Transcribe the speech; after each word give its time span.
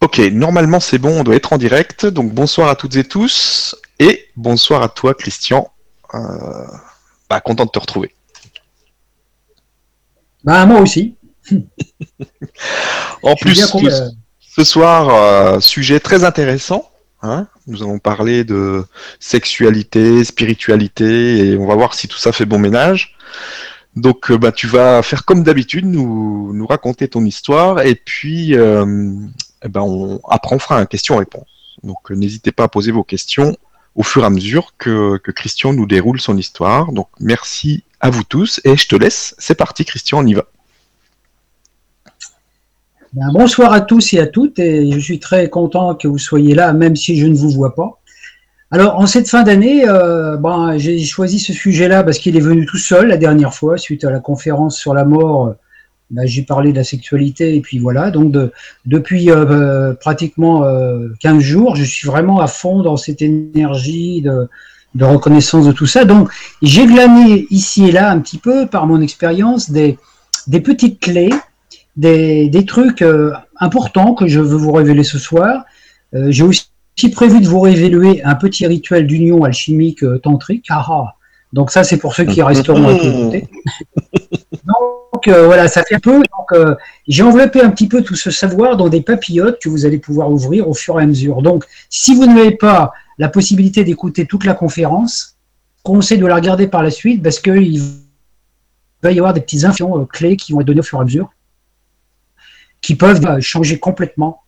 Ok, 0.00 0.18
normalement 0.18 0.80
c'est 0.80 0.98
bon, 0.98 1.20
on 1.20 1.22
doit 1.22 1.36
être 1.36 1.52
en 1.52 1.58
direct. 1.58 2.06
Donc 2.06 2.32
bonsoir 2.32 2.68
à 2.68 2.76
toutes 2.76 2.96
et 2.96 3.04
tous 3.04 3.76
et 3.98 4.28
bonsoir 4.36 4.82
à 4.82 4.88
toi 4.88 5.14
Christian. 5.14 5.70
Euh, 6.14 6.18
bah, 7.28 7.40
content 7.40 7.66
de 7.66 7.70
te 7.70 7.78
retrouver. 7.78 8.14
Bah 10.42 10.64
moi 10.66 10.80
aussi. 10.80 11.16
en 13.22 13.34
plus, 13.34 13.62
ce, 14.40 14.64
soir, 14.64 15.08
euh, 15.10 15.60
sujet 15.60 16.00
très 16.00 16.24
intéressant. 16.24 16.86
Hein. 17.22 17.48
nous 17.66 17.82
allons 17.82 17.98
parler 17.98 18.44
de 18.44 18.82
sexualité, 19.18 20.24
spiritualité 20.24 21.48
et 21.50 21.56
on 21.58 21.66
va 21.66 21.74
voir 21.74 21.92
si 21.92 22.08
tout 22.08 22.16
ça 22.16 22.32
fait 22.32 22.46
bon 22.46 22.58
ménage. 22.58 23.14
Donc, 23.96 24.30
euh, 24.30 24.38
bah, 24.38 24.52
tu 24.52 24.66
vas 24.66 25.02
faire 25.02 25.24
comme 25.24 25.42
d'habitude, 25.42 25.84
nous, 25.84 26.52
nous 26.54 26.66
raconter 26.66 27.08
ton 27.08 27.24
histoire, 27.24 27.80
et 27.80 27.94
puis, 27.94 28.54
euh, 28.56 29.12
eh 29.62 29.68
ben, 29.68 29.82
on, 29.82 30.20
après, 30.28 30.54
on 30.54 30.58
fera 30.58 30.78
un 30.78 30.86
question-réponse. 30.86 31.46
Donc, 31.82 32.10
euh, 32.10 32.14
n'hésitez 32.14 32.52
pas 32.52 32.64
à 32.64 32.68
poser 32.68 32.92
vos 32.92 33.04
questions 33.04 33.56
au 33.94 34.02
fur 34.02 34.22
et 34.22 34.26
à 34.26 34.30
mesure 34.30 34.74
que, 34.78 35.18
Christian 35.34 35.72
nous 35.72 35.86
déroule 35.86 36.20
son 36.20 36.36
histoire. 36.36 36.92
Donc, 36.92 37.08
merci 37.18 37.84
à 38.00 38.10
vous 38.10 38.24
tous, 38.24 38.60
et 38.64 38.76
je 38.76 38.88
te 38.88 38.96
laisse. 38.96 39.34
C'est 39.38 39.54
parti, 39.54 39.84
Christian, 39.84 40.20
on 40.20 40.26
y 40.26 40.34
va. 40.34 40.44
Ben, 43.12 43.28
bonsoir 43.32 43.72
à 43.72 43.80
tous 43.80 44.12
et 44.12 44.20
à 44.20 44.26
toutes, 44.26 44.58
et 44.58 44.90
je 44.90 44.98
suis 44.98 45.18
très 45.18 45.50
content 45.50 45.94
que 45.96 46.06
vous 46.06 46.18
soyez 46.18 46.54
là, 46.54 46.72
même 46.72 46.94
si 46.94 47.18
je 47.18 47.26
ne 47.26 47.34
vous 47.34 47.50
vois 47.50 47.74
pas. 47.74 48.00
Alors, 48.70 49.00
en 49.00 49.06
cette 49.06 49.28
fin 49.28 49.42
d'année, 49.42 49.88
euh, 49.88 50.36
ben, 50.36 50.78
j'ai 50.78 51.02
choisi 51.04 51.40
ce 51.40 51.52
sujet-là 51.52 52.04
parce 52.04 52.18
qu'il 52.18 52.36
est 52.36 52.40
venu 52.40 52.66
tout 52.66 52.78
seul 52.78 53.08
la 53.08 53.16
dernière 53.16 53.52
fois, 53.52 53.76
suite 53.76 54.04
à 54.04 54.10
la 54.10 54.20
conférence 54.20 54.78
sur 54.78 54.94
la 54.94 55.04
mort. 55.04 55.56
Ben, 56.10 56.26
j'ai 56.26 56.42
parlé 56.42 56.72
de 56.72 56.76
la 56.76 56.84
sexualité, 56.84 57.54
et 57.54 57.60
puis 57.60 57.78
voilà. 57.78 58.10
Donc, 58.10 58.34
depuis 58.84 59.30
euh, 59.30 59.94
pratiquement 59.94 60.62
15 61.20 61.36
euh, 61.36 61.40
jours, 61.40 61.76
je 61.76 61.84
suis 61.84 62.08
vraiment 62.08 62.40
à 62.40 62.46
fond 62.46 62.82
dans 62.82 62.96
cette 62.96 63.22
énergie 63.22 64.22
de, 64.22 64.48
reconnaissance 65.04 65.66
de 65.66 65.72
tout 65.72 65.86
ça. 65.86 66.04
Donc, 66.04 66.30
j'ai 66.62 66.86
glané 66.86 67.46
ici 67.50 67.88
et 67.88 67.92
là 67.92 68.10
un 68.10 68.18
petit 68.18 68.38
peu, 68.38 68.66
par 68.66 68.86
mon 68.86 69.00
expérience, 69.00 69.70
des, 69.70 69.98
petites 70.48 71.00
clés, 71.00 71.30
des, 71.96 72.48
des 72.48 72.64
trucs 72.64 73.04
importants 73.58 74.14
que 74.14 74.26
je 74.26 74.40
veux 74.40 74.56
vous 74.56 74.72
révéler 74.72 75.04
ce 75.04 75.18
soir. 75.18 75.64
j'ai 76.12 76.42
aussi 76.42 76.66
prévu 77.08 77.40
de 77.40 77.46
vous 77.46 77.60
révéler 77.60 78.20
un 78.24 78.34
petit 78.34 78.66
rituel 78.66 79.06
d'union 79.06 79.44
alchimique 79.44 80.02
euh, 80.02 80.18
tantrique. 80.18 80.66
Ah, 80.68 80.84
ah, 80.88 81.14
donc 81.52 81.70
ça, 81.70 81.82
c'est 81.84 81.96
pour 81.96 82.14
ceux 82.14 82.24
qui 82.24 82.42
resteront 82.42 82.88
à 82.88 82.94
tout 82.98 83.32
Donc 85.12 85.28
euh, 85.28 85.46
voilà, 85.46 85.68
ça 85.68 85.82
fait 85.82 85.98
peu. 85.98 86.22
Euh, 86.52 86.74
j'ai 87.06 87.22
enveloppé 87.22 87.60
un 87.62 87.70
petit 87.70 87.88
peu 87.88 88.02
tout 88.02 88.16
ce 88.16 88.30
savoir 88.30 88.76
dans 88.76 88.88
des 88.88 89.02
papillotes 89.02 89.60
que 89.60 89.68
vous 89.68 89.86
allez 89.86 89.98
pouvoir 89.98 90.30
ouvrir 90.30 90.68
au 90.68 90.74
fur 90.74 90.98
et 91.00 91.02
à 91.02 91.06
mesure. 91.06 91.42
Donc, 91.42 91.64
si 91.88 92.14
vous 92.14 92.26
n'avez 92.26 92.56
pas 92.56 92.92
la 93.18 93.28
possibilité 93.28 93.84
d'écouter 93.84 94.26
toute 94.26 94.44
la 94.44 94.54
conférence, 94.54 95.36
conseille 95.82 96.18
de 96.18 96.26
la 96.26 96.36
regarder 96.36 96.66
par 96.66 96.82
la 96.82 96.90
suite 96.90 97.22
parce 97.22 97.38
qu'il 97.38 97.80
va 99.02 99.12
y 99.12 99.18
avoir 99.18 99.32
des 99.32 99.40
petites 99.40 99.64
infos 99.64 100.06
clés 100.06 100.36
qui 100.36 100.52
vont 100.52 100.60
être 100.60 100.66
données 100.66 100.80
au 100.80 100.84
fur 100.84 100.98
et 100.98 101.02
à 101.02 101.04
mesure, 101.04 101.30
qui 102.80 102.94
peuvent 102.94 103.40
changer 103.40 103.78
complètement 103.78 104.42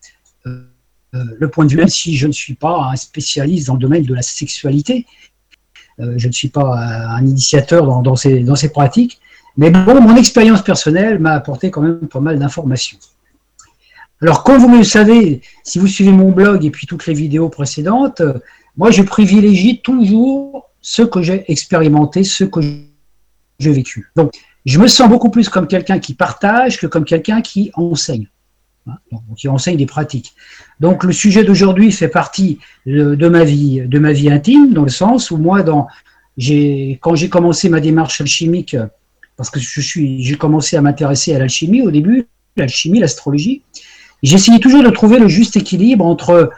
euh, 1.15 1.25
le 1.39 1.49
point 1.49 1.67
de 1.67 1.71
vue, 1.71 1.77
même 1.77 1.89
si 1.89 2.17
je 2.17 2.27
ne 2.27 2.33
suis 2.33 2.55
pas 2.55 2.89
un 2.91 2.97
spécialiste 2.97 3.67
dans 3.67 3.75
le 3.75 3.81
domaine 3.81 4.05
de 4.05 4.15
la 4.15 4.23
sexualité, 4.23 5.07
euh, 6.01 6.15
je 6.17 6.27
ne 6.27 6.33
suis 6.33 6.49
pas 6.49 6.75
un 6.75 7.27
initiateur 7.27 7.85
dans, 8.01 8.17
ces, 8.17 8.41
dans 8.41 8.57
ces 8.57 8.71
pratiques, 8.71 9.21
mais 9.57 9.71
bon, 9.71 10.01
mon 10.01 10.17
expérience 10.17 10.63
personnelle 10.63 11.19
m'a 11.19 11.33
apporté 11.33 11.71
quand 11.71 11.83
même 11.83 12.09
pas 12.09 12.21
mal 12.21 12.39
d'informations. 12.39 12.99
Alors, 14.21 14.45
comme 14.45 14.59
vous 14.59 14.77
le 14.77 14.85
savez, 14.85 15.43
si 15.65 15.79
vous 15.79 15.89
suivez 15.89 16.13
mon 16.13 16.31
blog 16.31 16.65
et 16.65 16.71
puis 16.71 16.87
toutes 16.87 17.07
les 17.07 17.15
vidéos 17.15 17.49
précédentes, 17.49 18.23
moi, 18.77 18.91
je 18.91 19.03
privilégie 19.03 19.81
toujours 19.83 20.71
ce 20.81 21.03
que 21.03 21.23
j'ai 21.23 21.51
expérimenté, 21.51 22.25
ce 22.25 22.45
que 22.45 22.61
j'ai 23.59 23.73
vécu. 23.73 24.11
Donc, 24.17 24.33
je 24.65 24.79
me 24.79 24.87
sens 24.87 25.09
beaucoup 25.09 25.31
plus 25.31 25.49
comme 25.49 25.67
quelqu'un 25.67 25.99
qui 25.99 26.15
partage 26.15 26.79
que 26.79 26.87
comme 26.87 27.05
quelqu'un 27.05 27.43
qui 27.43 27.73
enseigne. 27.75 28.29
Hein, 28.89 28.97
qui 29.37 29.47
enseigne 29.49 29.77
des 29.77 29.87
pratiques. 29.87 30.35
Donc 30.81 31.05
le 31.05 31.13
sujet 31.13 31.45
d'aujourd'hui 31.45 31.93
fait 31.93 32.09
partie 32.09 32.59
de, 32.85 33.29
ma 33.29 33.45
vie, 33.45 33.83
de 33.87 33.99
ma 34.01 34.13
vie 34.13 34.29
intime, 34.29 34.73
dans 34.73 34.83
le 34.83 34.91
sens 34.91 35.31
où 35.31 35.37
moi, 35.37 35.63
quand 35.63 35.87
j'ai 36.37 37.29
commencé 37.31 37.69
ma 37.69 37.79
démarche 37.79 38.21
alchimique, 38.21 38.77
parce 39.37 39.51
que 39.51 39.61
je 39.61 39.81
suis, 39.81 40.23
j'ai 40.23 40.37
commencé 40.37 40.77
à 40.77 40.81
m'intéresser 40.81 41.35
à 41.35 41.39
l'alchimie 41.39 41.83
au 41.83 41.91
début, 41.91 42.27
l'alchimie, 42.57 43.01
l'astrologie, 43.01 43.63
j'essayais 44.23 44.59
toujours 44.59 44.83
de 44.83 44.91
trouver 44.91 45.19
le 45.19 45.29
juste 45.29 45.57
équilibre 45.57 46.05
entre 46.05 46.51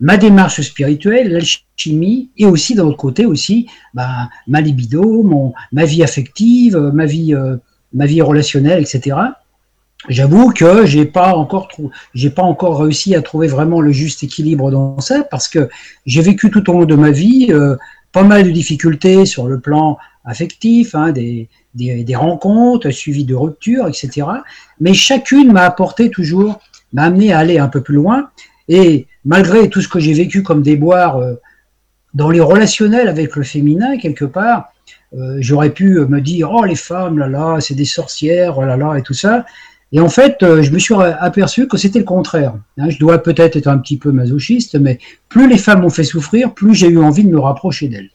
ma 0.00 0.16
démarche 0.16 0.60
spirituelle, 0.60 1.32
l'alchimie, 1.32 2.30
et 2.36 2.46
aussi 2.46 2.74
d'un 2.74 2.84
autre 2.84 2.96
côté 2.96 3.26
aussi 3.26 3.66
bah, 3.94 4.28
ma 4.46 4.60
libido, 4.60 5.22
mon, 5.22 5.54
ma 5.72 5.84
vie 5.84 6.02
affective, 6.02 6.76
ma 6.76 7.06
vie, 7.06 7.34
euh, 7.34 7.56
ma 7.92 8.06
vie 8.06 8.22
relationnelle, 8.22 8.80
etc. 8.80 9.16
J'avoue 10.08 10.50
que 10.50 10.86
j'ai 10.86 11.06
pas 11.06 11.34
encore 11.34 11.68
j'ai 12.14 12.30
pas 12.30 12.42
encore 12.42 12.80
réussi 12.80 13.14
à 13.14 13.22
trouver 13.22 13.48
vraiment 13.48 13.80
le 13.80 13.92
juste 13.92 14.22
équilibre 14.22 14.70
dans 14.70 15.00
ça 15.00 15.24
parce 15.30 15.48
que 15.48 15.68
j'ai 16.04 16.20
vécu 16.20 16.50
tout 16.50 16.68
au 16.70 16.74
long 16.74 16.84
de 16.84 16.94
ma 16.94 17.10
vie 17.10 17.48
euh, 17.50 17.76
pas 18.12 18.22
mal 18.22 18.44
de 18.44 18.50
difficultés 18.50 19.26
sur 19.26 19.46
le 19.46 19.58
plan 19.58 19.98
affectif, 20.24 20.94
hein, 20.94 21.12
des, 21.12 21.48
des, 21.76 22.16
rencontres 22.16 22.90
suivies 22.90 23.24
de 23.24 23.34
ruptures, 23.34 23.86
etc. 23.86 24.26
Mais 24.80 24.94
chacune 24.94 25.52
m'a 25.52 25.62
apporté 25.62 26.10
toujours, 26.10 26.60
m'a 26.92 27.04
amené 27.04 27.32
à 27.32 27.38
aller 27.38 27.58
un 27.58 27.68
peu 27.68 27.82
plus 27.82 27.94
loin. 27.94 28.30
Et 28.68 29.06
malgré 29.24 29.68
tout 29.68 29.80
ce 29.80 29.88
que 29.88 30.00
j'ai 30.00 30.12
vécu 30.12 30.42
comme 30.42 30.62
déboire 30.62 31.18
euh, 31.18 31.34
dans 32.14 32.30
les 32.30 32.40
relationnels 32.40 33.08
avec 33.08 33.36
le 33.36 33.42
féminin 33.42 33.96
quelque 33.98 34.24
part, 34.24 34.72
euh, 35.14 35.36
j'aurais 35.38 35.70
pu 35.70 36.00
me 36.00 36.20
dire 36.20 36.50
oh 36.50 36.64
les 36.64 36.74
femmes 36.74 37.18
là 37.18 37.28
là 37.28 37.58
c'est 37.60 37.74
des 37.74 37.84
sorcières 37.84 38.60
là 38.60 38.76
là 38.76 38.96
et 38.96 39.02
tout 39.02 39.14
ça 39.14 39.44
et 39.92 40.00
en 40.00 40.08
fait, 40.08 40.42
euh, 40.42 40.62
je 40.62 40.72
me 40.72 40.78
suis 40.78 40.94
aperçu 40.94 41.68
que 41.68 41.76
c'était 41.76 42.00
le 42.00 42.04
contraire. 42.04 42.54
Hein, 42.78 42.90
je 42.90 42.98
dois 42.98 43.18
peut-être 43.22 43.56
être 43.56 43.68
un 43.68 43.78
petit 43.78 43.96
peu 43.96 44.10
masochiste, 44.10 44.74
mais 44.78 44.98
plus 45.28 45.48
les 45.48 45.58
femmes 45.58 45.82
m'ont 45.82 45.90
fait 45.90 46.04
souffrir, 46.04 46.52
plus 46.52 46.74
j'ai 46.74 46.88
eu 46.88 46.98
envie 46.98 47.24
de 47.24 47.30
me 47.30 47.38
rapprocher 47.38 47.88
d'elles. 47.88 48.10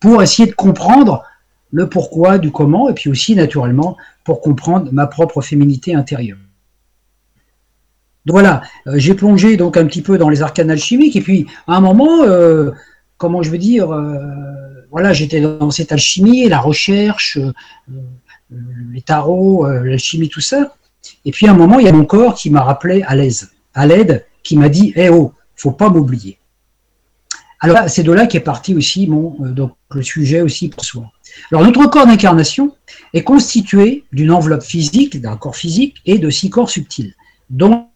Pour 0.00 0.22
essayer 0.22 0.48
de 0.48 0.54
comprendre 0.54 1.24
le 1.72 1.88
pourquoi 1.88 2.38
du 2.38 2.52
comment, 2.52 2.88
et 2.88 2.94
puis 2.94 3.10
aussi, 3.10 3.34
naturellement, 3.34 3.96
pour 4.24 4.40
comprendre 4.40 4.90
ma 4.92 5.06
propre 5.06 5.40
féminité 5.40 5.94
intérieure. 5.94 6.38
Voilà, 8.26 8.62
euh, 8.86 8.94
j'ai 8.96 9.14
plongé 9.14 9.56
donc 9.56 9.76
un 9.76 9.86
petit 9.86 10.02
peu 10.02 10.16
dans 10.18 10.28
les 10.28 10.42
arcanes 10.42 10.70
alchimiques, 10.70 11.16
et 11.16 11.22
puis 11.22 11.46
à 11.66 11.76
un 11.76 11.80
moment, 11.80 12.22
euh, 12.22 12.70
comment 13.16 13.42
je 13.42 13.50
veux 13.50 13.58
dire, 13.58 13.88
voilà, 14.90 15.12
j'étais 15.12 15.40
dans 15.40 15.70
cette 15.70 15.92
alchimie, 15.92 16.48
la 16.48 16.60
recherche, 16.60 17.38
les 18.50 19.02
tarots, 19.02 19.66
l'alchimie, 19.66 20.28
tout 20.28 20.40
ça. 20.40 20.74
Et 21.24 21.30
puis 21.30 21.46
à 21.46 21.52
un 21.52 21.56
moment, 21.56 21.78
il 21.78 21.86
y 21.86 21.88
a 21.88 21.92
mon 21.92 22.04
corps 22.04 22.34
qui 22.34 22.50
m'a 22.50 22.62
rappelé 22.62 23.02
à 23.06 23.16
l'aise, 23.16 23.50
à 23.74 23.86
l'aide, 23.86 24.26
qui 24.42 24.56
m'a 24.56 24.68
dit 24.68 24.92
Eh 24.96 25.08
oh, 25.08 25.32
faut 25.54 25.72
pas 25.72 25.88
m'oublier. 25.88 26.38
Alors 27.60 27.88
c'est 27.88 28.02
de 28.02 28.12
là 28.12 28.26
qu'est 28.26 28.40
parti 28.40 28.74
aussi 28.74 29.06
mon, 29.06 29.36
euh, 29.44 29.68
le 29.90 30.02
sujet 30.02 30.40
aussi 30.40 30.68
pour 30.68 30.84
soi. 30.84 31.12
Alors 31.50 31.64
notre 31.64 31.86
corps 31.86 32.06
d'incarnation 32.06 32.76
est 33.12 33.24
constitué 33.24 34.04
d'une 34.12 34.30
enveloppe 34.30 34.62
physique, 34.62 35.20
d'un 35.20 35.36
corps 35.36 35.56
physique 35.56 35.96
et 36.06 36.18
de 36.18 36.30
six 36.30 36.50
corps 36.50 36.70
subtils, 36.70 37.14
dont 37.50 37.88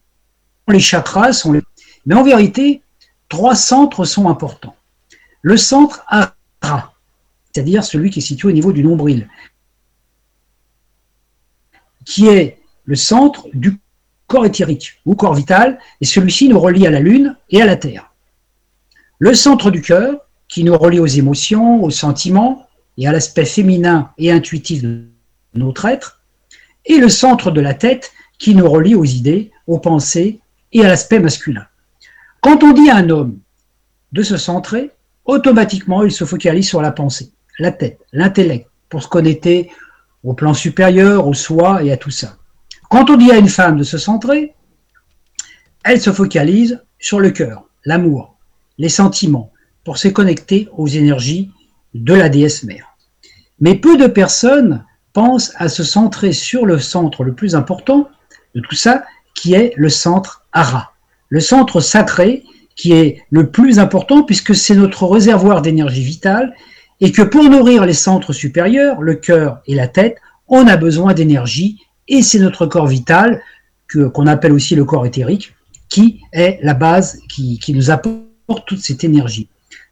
les 0.69 0.81
chakras 0.81 1.33
sont 1.33 1.53
les... 1.53 1.63
Mais 2.07 2.15
en 2.15 2.23
vérité, 2.23 2.83
trois 3.29 3.55
centres 3.55 4.05
sont 4.05 4.29
importants. 4.29 4.77
Le 5.43 5.57
centre 5.57 6.05
Ara, 6.09 6.95
c'est-à-dire 7.53 7.85
celui 7.85 8.11
qui 8.11 8.19
est 8.19 8.23
situé 8.23 8.49
au 8.49 8.53
niveau 8.53 8.73
du 8.73 8.83
nombril, 8.83 9.29
qui 12.05 12.27
est 12.27 12.59
le 12.85 12.97
centre 12.97 13.49
du 13.53 13.79
corps 14.27 14.47
éthérique 14.47 15.01
ou 15.05 15.15
corps 15.15 15.35
vital, 15.35 15.79
et 16.01 16.05
celui-ci 16.05 16.49
nous 16.49 16.59
relie 16.59 16.87
à 16.87 16.91
la 16.91 17.01
Lune 17.01 17.37
et 17.51 17.63
à 17.63 17.67
la 17.67 17.77
Terre. 17.77 18.13
Le 19.19 19.35
centre 19.35 19.71
du 19.71 19.83
cœur, 19.83 20.21
qui 20.49 20.63
nous 20.65 20.77
relie 20.77 21.01
aux 21.01 21.07
émotions, 21.07 21.83
aux 21.83 21.91
sentiments 21.91 22.66
et 22.99 23.07
à 23.07 23.13
l'aspect 23.13 23.45
féminin 23.45 24.11
et 24.19 24.31
intuitif 24.31 24.83
de 24.83 25.05
notre 25.55 25.85
être, 25.87 26.21
et 26.85 26.99
le 26.99 27.09
centre 27.09 27.51
de 27.51 27.61
la 27.61 27.75
tête, 27.75 28.13
qui 28.39 28.55
nous 28.55 28.69
relie 28.69 28.95
aux 28.95 29.05
idées, 29.05 29.51
aux 29.67 29.79
pensées 29.79 30.41
et 30.73 30.85
à 30.85 30.89
l'aspect 30.89 31.21
masculin. 31.21 31.67
Quand 32.41 32.63
on 32.63 32.73
dit 32.73 32.91
à 32.91 32.97
un 32.97 33.11
homme 33.11 33.39
de 34.13 34.23
se 34.23 34.37
centrer, 34.37 34.91
automatiquement 35.25 36.03
il 36.05 36.13
se 36.13 36.25
focalise 36.25 36.69
sur 36.69 36.83
la 36.83 36.93
pensée, 36.93 37.33
la 37.59 37.73
tête, 37.73 37.99
l'intellect, 38.13 38.69
pour 38.89 39.03
se 39.03 39.09
connecter 39.09 39.71
au 40.23 40.35
plan 40.35 40.55
supérieur, 40.55 41.27
au 41.27 41.35
soi 41.35 41.83
et 41.83 41.93
à 41.93 41.97
tout 41.97 42.11
ça. 42.11 42.37
Quand 42.89 43.11
on 43.11 43.17
dit 43.17 43.31
à 43.31 43.39
une 43.39 43.49
femme 43.49 43.77
de 43.77 43.85
se 43.85 43.99
centrer, 43.99 44.55
elle 45.85 46.01
se 46.01 46.13
focalise 46.13 46.83
sur 46.99 47.21
le 47.21 47.31
cœur, 47.31 47.65
l'amour, 47.85 48.37
les 48.79 48.89
sentiments, 48.89 49.53
pour 49.85 49.99
se 49.99 50.09
connecter 50.09 50.69
aux 50.73 50.89
énergies 50.89 51.51
de 52.05 52.15
la 52.15 52.29
déesse 52.29 52.63
mère. 52.65 52.97
Mais 53.61 53.75
peu 53.75 53.97
de 53.97 54.07
personnes 54.07 54.85
pensent 55.13 55.53
à 55.57 55.69
se 55.69 55.83
centrer 55.83 56.33
sur 56.33 56.67
le 56.67 56.79
centre 56.79 57.25
le 57.25 57.35
plus 57.35 57.55
important 57.55 58.09
de 58.55 58.61
tout 58.61 58.75
ça, 58.75 59.05
qui 59.35 59.55
est 59.55 59.73
le 59.77 59.89
centre 59.89 60.45
Ara, 60.53 60.93
le 61.29 61.41
centre 61.41 61.81
sacré, 61.81 62.45
qui 62.75 62.93
est 62.93 63.23
le 63.31 63.51
plus 63.51 63.79
important 63.79 64.23
puisque 64.23 64.55
c'est 64.55 64.75
notre 64.75 65.07
réservoir 65.07 65.63
d'énergie 65.63 66.05
vitale 66.05 66.55
et 67.01 67.13
que 67.13 67.23
pour 67.23 67.45
nourrir 67.45 67.85
les 67.87 67.95
centres 67.95 68.33
supérieurs, 68.33 69.01
le 69.03 69.15
cœur 69.15 69.61
et 69.67 69.75
la 69.75 69.89
tête, 69.89 70.17
on 70.49 70.67
a 70.67 70.77
besoin 70.77 71.15
d'énergie 71.15 71.81
et 72.09 72.23
c'est 72.23 72.39
notre 72.39 72.67
corps 72.67 72.87
vital, 72.87 73.43
qu'on 73.93 74.27
appelle 74.27 74.53
aussi 74.53 74.75
le 74.75 74.85
corps 74.85 75.07
éthérique, 75.07 75.55
qui 75.89 76.21
est 76.33 76.59
la 76.63 76.75
base 76.75 77.21
qui, 77.29 77.59
qui 77.59 77.73
nous 77.73 77.91
apporte 77.91 78.67
toute 78.67 78.81
cette 78.81 79.05
énergie. 79.05 79.49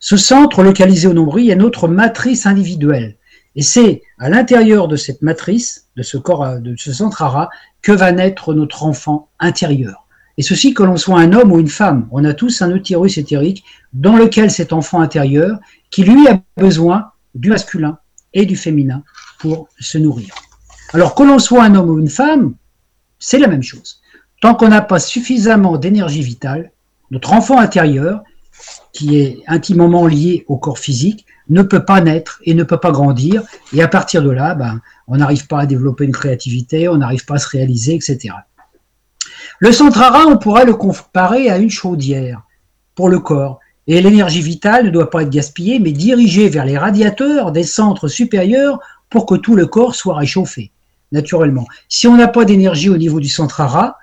Ce 0.07 0.19
centre 0.19 0.63
localisé 0.63 1.09
au 1.09 1.15
nombril 1.15 1.49
est 1.51 1.57
notre 1.57 1.89
matrice 1.89 2.45
individuelle. 2.45 3.17
Et 3.57 3.63
c'est 3.63 4.03
à 4.19 4.29
l'intérieur 4.29 4.87
de 4.87 4.97
cette 4.97 5.23
matrice, 5.23 5.87
de 5.97 6.03
ce 6.03 6.19
corps, 6.19 6.61
de 6.61 6.75
ce 6.77 6.93
centre 6.93 7.49
que 7.81 7.91
va 7.91 8.13
naître 8.13 8.53
notre 8.53 8.85
enfant 8.85 9.31
intérieur. 9.41 10.07
Et 10.37 10.43
ceci 10.43 10.75
que 10.75 10.83
l'on 10.83 10.99
soit 10.99 11.19
un 11.19 11.33
homme 11.33 11.53
ou 11.53 11.59
une 11.59 11.71
femme, 11.71 12.07
on 12.11 12.23
a 12.27 12.35
tous 12.35 12.61
un 12.61 12.75
utérus 12.75 13.17
éthérique 13.17 13.65
dans 13.95 14.15
lequel 14.15 14.51
cet 14.51 14.75
enfant 14.75 15.01
intérieur, 15.01 15.59
qui 15.91 16.05
lui 16.05 16.29
a 16.29 16.39
besoin 16.59 17.13
du 17.35 17.49
masculin 17.49 17.97
et 18.35 18.45
du 18.45 18.57
féminin 18.57 19.05
pour 19.39 19.71
se 19.81 19.97
nourrir. 19.97 20.35
Alors 20.93 21.15
que 21.15 21.23
l'on 21.23 21.39
soit 21.39 21.65
un 21.65 21.75
homme 21.77 21.89
ou 21.89 21.99
une 21.99 22.11
femme, 22.11 22.57
c'est 23.19 23.39
la 23.39 23.49
même 23.49 23.63
chose. 23.63 24.03
Tant 24.43 24.55
qu'on 24.55 24.69
n'a 24.69 24.83
pas 24.83 24.99
suffisamment 24.99 25.79
d'énergie 25.79 26.21
vitale, 26.21 26.73
notre 27.11 27.33
enfant 27.33 27.59
intérieur, 27.59 28.23
qui 28.95 29.19
est 29.19 29.43
intimement 29.47 30.07
lié 30.07 30.45
au 30.49 30.57
corps 30.57 30.79
physique, 30.79 31.27
ne 31.51 31.63
peut 31.63 31.85
pas 31.85 32.01
naître 32.01 32.41
et 32.45 32.55
ne 32.55 32.63
peut 32.63 32.79
pas 32.79 32.93
grandir. 32.93 33.43
Et 33.75 33.83
à 33.83 33.89
partir 33.89 34.23
de 34.23 34.31
là, 34.31 34.55
ben, 34.55 34.81
on 35.09 35.17
n'arrive 35.17 35.47
pas 35.47 35.61
à 35.61 35.67
développer 35.67 36.05
une 36.05 36.13
créativité, 36.13 36.89
on 36.89 36.97
n'arrive 36.97 37.27
pas 37.27 37.35
à 37.35 37.39
se 37.39 37.49
réaliser, 37.49 37.95
etc. 37.95 38.35
Le 39.59 39.73
centrara, 39.73 40.27
on 40.27 40.39
pourrait 40.39 40.65
le 40.65 40.75
comparer 40.75 41.51
à 41.51 41.59
une 41.59 41.71
chaudière 41.71 42.43
pour 42.95 43.09
le 43.09 43.19
corps. 43.19 43.61
Et 43.87 44.01
l'énergie 44.01 44.41
vitale 44.41 44.87
ne 44.87 44.91
doit 44.91 45.11
pas 45.11 45.23
être 45.23 45.31
gaspillée, 45.31 45.79
mais 45.79 45.93
dirigée 45.93 46.49
vers 46.49 46.65
les 46.65 46.79
radiateurs 46.79 47.53
des 47.53 47.65
centres 47.65 48.09
supérieurs 48.09 48.79
pour 49.11 49.27
que 49.27 49.35
tout 49.35 49.57
le 49.57 49.67
corps 49.67 49.95
soit 49.95 50.17
réchauffé, 50.17 50.71
naturellement. 51.13 51.67
Si 51.89 52.07
on 52.07 52.17
n'a 52.17 52.29
pas 52.29 52.47
d'énergie 52.47 52.89
au 52.89 52.97
niveau 52.97 53.21
du 53.21 53.29
centrara, 53.29 53.99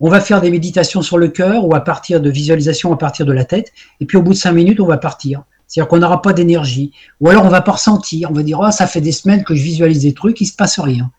on 0.00 0.08
va 0.08 0.20
faire 0.20 0.40
des 0.40 0.50
méditations 0.50 1.02
sur 1.02 1.18
le 1.18 1.28
cœur 1.28 1.66
ou 1.66 1.74
à 1.74 1.80
partir 1.80 2.20
de 2.20 2.30
visualisation 2.30 2.92
à 2.92 2.96
partir 2.96 3.26
de 3.26 3.32
la 3.32 3.44
tête, 3.44 3.72
et 4.00 4.06
puis 4.06 4.16
au 4.16 4.22
bout 4.22 4.32
de 4.32 4.38
cinq 4.38 4.52
minutes, 4.52 4.80
on 4.80 4.86
va 4.86 4.96
partir. 4.96 5.44
C'est-à-dire 5.66 5.88
qu'on 5.88 5.98
n'aura 5.98 6.20
pas 6.20 6.32
d'énergie. 6.32 6.92
Ou 7.20 7.28
alors 7.28 7.44
on 7.44 7.48
va 7.48 7.60
pas 7.60 7.72
ressentir. 7.72 8.30
On 8.32 8.34
va 8.34 8.42
dire, 8.42 8.58
oh, 8.60 8.70
ça 8.72 8.88
fait 8.88 9.00
des 9.00 9.12
semaines 9.12 9.44
que 9.44 9.54
je 9.54 9.62
visualise 9.62 10.02
des 10.02 10.14
trucs, 10.14 10.40
il 10.40 10.46
se 10.46 10.56
passe 10.56 10.80
rien. 10.80 11.12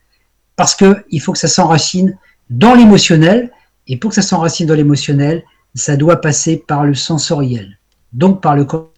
Parce 0.58 0.76
que 0.76 1.06
il 1.10 1.22
faut 1.22 1.32
que 1.32 1.40
ça 1.40 1.48
s'enracine 1.48 2.18
dans 2.50 2.74
l'émotionnel. 2.74 3.52
Et 3.88 3.98
pour 3.98 4.10
que 4.10 4.16
ça 4.16 4.22
s'enracine 4.22 4.68
dans 4.68 4.76
l'émotionnel, 4.76 5.44
ça 5.74 5.96
doit 5.96 6.20
passer 6.20 6.58
par 6.58 6.84
le 6.84 6.96
sensoriel. 6.96 7.78
Donc 8.12 8.42
par 8.42 8.56
le 8.56 8.66
corps 8.66 8.92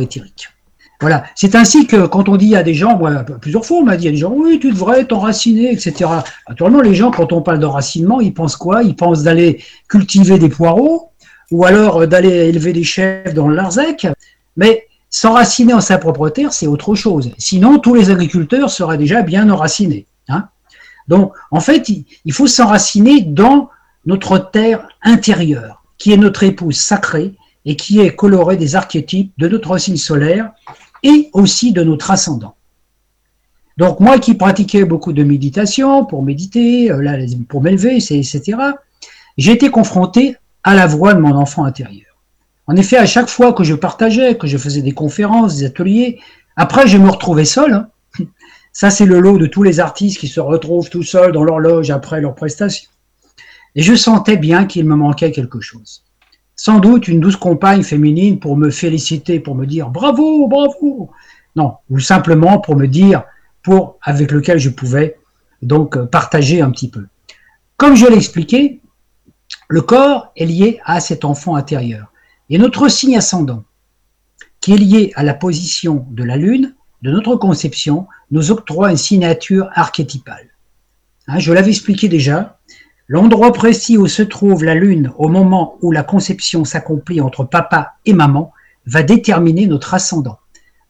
éthérique. 0.00 0.48
Voilà. 1.00 1.24
C'est 1.34 1.54
ainsi 1.54 1.86
que 1.86 2.06
quand 2.06 2.28
on 2.28 2.36
dit 2.36 2.54
à 2.54 2.62
des 2.62 2.74
gens, 2.74 3.00
plusieurs 3.40 3.64
fois, 3.64 3.78
on 3.78 3.84
m'a 3.84 3.96
dit 3.96 4.08
à 4.08 4.10
des 4.10 4.18
gens, 4.18 4.32
oui, 4.32 4.58
tu 4.60 4.70
devrais 4.70 5.04
t'enraciner, 5.06 5.72
etc. 5.72 6.10
Naturellement, 6.48 6.82
les 6.82 6.94
gens, 6.94 7.10
quand 7.10 7.32
on 7.32 7.40
parle 7.40 7.58
d'enracinement, 7.58 8.20
ils 8.20 8.34
pensent 8.34 8.56
quoi? 8.56 8.82
Ils 8.82 8.94
pensent 8.96 9.22
d'aller 9.22 9.62
cultiver 9.88 10.38
des 10.38 10.50
poireaux, 10.50 11.10
ou 11.50 11.64
alors 11.64 12.06
d'aller 12.06 12.48
élever 12.48 12.72
des 12.72 12.84
chèvres 12.84 13.32
dans 13.32 13.48
le 13.48 13.56
Larzac. 13.56 14.06
Mais 14.56 14.86
s'enraciner 15.08 15.72
en 15.72 15.80
sa 15.80 15.96
propre 15.96 16.28
terre, 16.28 16.52
c'est 16.52 16.66
autre 16.66 16.94
chose. 16.94 17.32
Sinon, 17.38 17.78
tous 17.78 17.94
les 17.94 18.10
agriculteurs 18.10 18.70
seraient 18.70 18.98
déjà 18.98 19.22
bien 19.22 19.48
enracinés. 19.48 20.06
Hein 20.28 20.48
Donc, 21.08 21.32
en 21.50 21.60
fait, 21.60 21.88
il 21.88 22.32
faut 22.32 22.46
s'enraciner 22.46 23.22
dans 23.22 23.70
notre 24.04 24.50
terre 24.50 24.86
intérieure, 25.02 25.82
qui 25.96 26.12
est 26.12 26.18
notre 26.18 26.42
épouse 26.42 26.78
sacrée 26.78 27.34
et 27.64 27.76
qui 27.76 28.00
est 28.00 28.14
colorée 28.14 28.56
des 28.56 28.76
archétypes 28.76 29.32
de 29.38 29.48
notre 29.48 29.76
signe 29.78 29.96
solaire 29.96 30.50
et 31.02 31.30
aussi 31.32 31.72
de 31.72 31.82
notre 31.82 32.10
ascendant. 32.10 32.54
Donc 33.76 34.00
moi 34.00 34.18
qui 34.18 34.34
pratiquais 34.34 34.84
beaucoup 34.84 35.12
de 35.12 35.22
méditation 35.22 36.04
pour 36.04 36.22
méditer, 36.22 36.90
euh, 36.90 37.26
pour 37.48 37.62
m'élever, 37.62 37.96
etc., 37.96 38.58
j'ai 39.38 39.52
été 39.52 39.70
confronté 39.70 40.36
à 40.64 40.74
la 40.74 40.86
voix 40.86 41.14
de 41.14 41.20
mon 41.20 41.34
enfant 41.34 41.64
intérieur. 41.64 42.18
En 42.66 42.76
effet, 42.76 42.98
à 42.98 43.06
chaque 43.06 43.28
fois 43.28 43.52
que 43.52 43.64
je 43.64 43.74
partageais, 43.74 44.36
que 44.36 44.46
je 44.46 44.58
faisais 44.58 44.82
des 44.82 44.92
conférences, 44.92 45.56
des 45.56 45.64
ateliers, 45.64 46.20
après 46.56 46.86
je 46.86 46.98
me 46.98 47.08
retrouvais 47.08 47.44
seul. 47.44 47.72
Hein. 47.72 47.88
Ça, 48.72 48.90
c'est 48.90 49.06
le 49.06 49.18
lot 49.18 49.38
de 49.38 49.46
tous 49.46 49.62
les 49.62 49.80
artistes 49.80 50.18
qui 50.18 50.28
se 50.28 50.40
retrouvent 50.40 50.90
tout 50.90 51.02
seuls 51.02 51.32
dans 51.32 51.42
leur 51.42 51.58
loge 51.58 51.90
après 51.90 52.20
leur 52.20 52.34
prestation. 52.34 52.88
Et 53.74 53.82
je 53.82 53.94
sentais 53.94 54.36
bien 54.36 54.66
qu'il 54.66 54.84
me 54.84 54.94
manquait 54.94 55.32
quelque 55.32 55.60
chose 55.60 56.04
sans 56.60 56.78
doute 56.78 57.08
une 57.08 57.20
douce 57.20 57.36
compagne 57.36 57.82
féminine 57.82 58.38
pour 58.38 58.54
me 58.54 58.68
féliciter, 58.68 59.40
pour 59.40 59.54
me 59.54 59.64
dire 59.64 59.88
bravo, 59.88 60.46
bravo. 60.46 61.10
Non, 61.56 61.76
ou 61.88 62.00
simplement 62.00 62.58
pour 62.58 62.76
me 62.76 62.86
dire, 62.86 63.22
pour 63.62 63.96
avec 64.02 64.30
lequel 64.30 64.58
je 64.58 64.68
pouvais 64.68 65.16
donc 65.62 65.98
partager 66.10 66.60
un 66.60 66.70
petit 66.70 66.90
peu. 66.90 67.06
Comme 67.78 67.96
je 67.96 68.04
l'ai 68.04 68.18
expliqué, 68.18 68.82
le 69.68 69.80
corps 69.80 70.32
est 70.36 70.44
lié 70.44 70.80
à 70.84 71.00
cet 71.00 71.24
enfant 71.24 71.56
intérieur. 71.56 72.12
Et 72.50 72.58
notre 72.58 72.88
signe 72.88 73.16
ascendant, 73.16 73.64
qui 74.60 74.74
est 74.74 74.78
lié 74.78 75.12
à 75.14 75.22
la 75.22 75.32
position 75.32 76.06
de 76.10 76.24
la 76.24 76.36
Lune, 76.36 76.74
de 77.00 77.10
notre 77.10 77.36
conception, 77.36 78.06
nous 78.30 78.50
octroie 78.50 78.90
une 78.90 78.98
signature 78.98 79.70
archétypale. 79.72 80.50
Hein, 81.26 81.38
je 81.38 81.54
l'avais 81.54 81.70
expliqué 81.70 82.10
déjà, 82.10 82.58
L'endroit 83.12 83.52
précis 83.52 83.98
où 83.98 84.06
se 84.06 84.22
trouve 84.22 84.62
la 84.62 84.76
Lune 84.76 85.10
au 85.18 85.26
moment 85.26 85.76
où 85.82 85.90
la 85.90 86.04
conception 86.04 86.64
s'accomplit 86.64 87.20
entre 87.20 87.42
papa 87.42 87.94
et 88.06 88.12
maman 88.12 88.52
va 88.86 89.02
déterminer 89.02 89.66
notre 89.66 89.94
ascendant. 89.94 90.38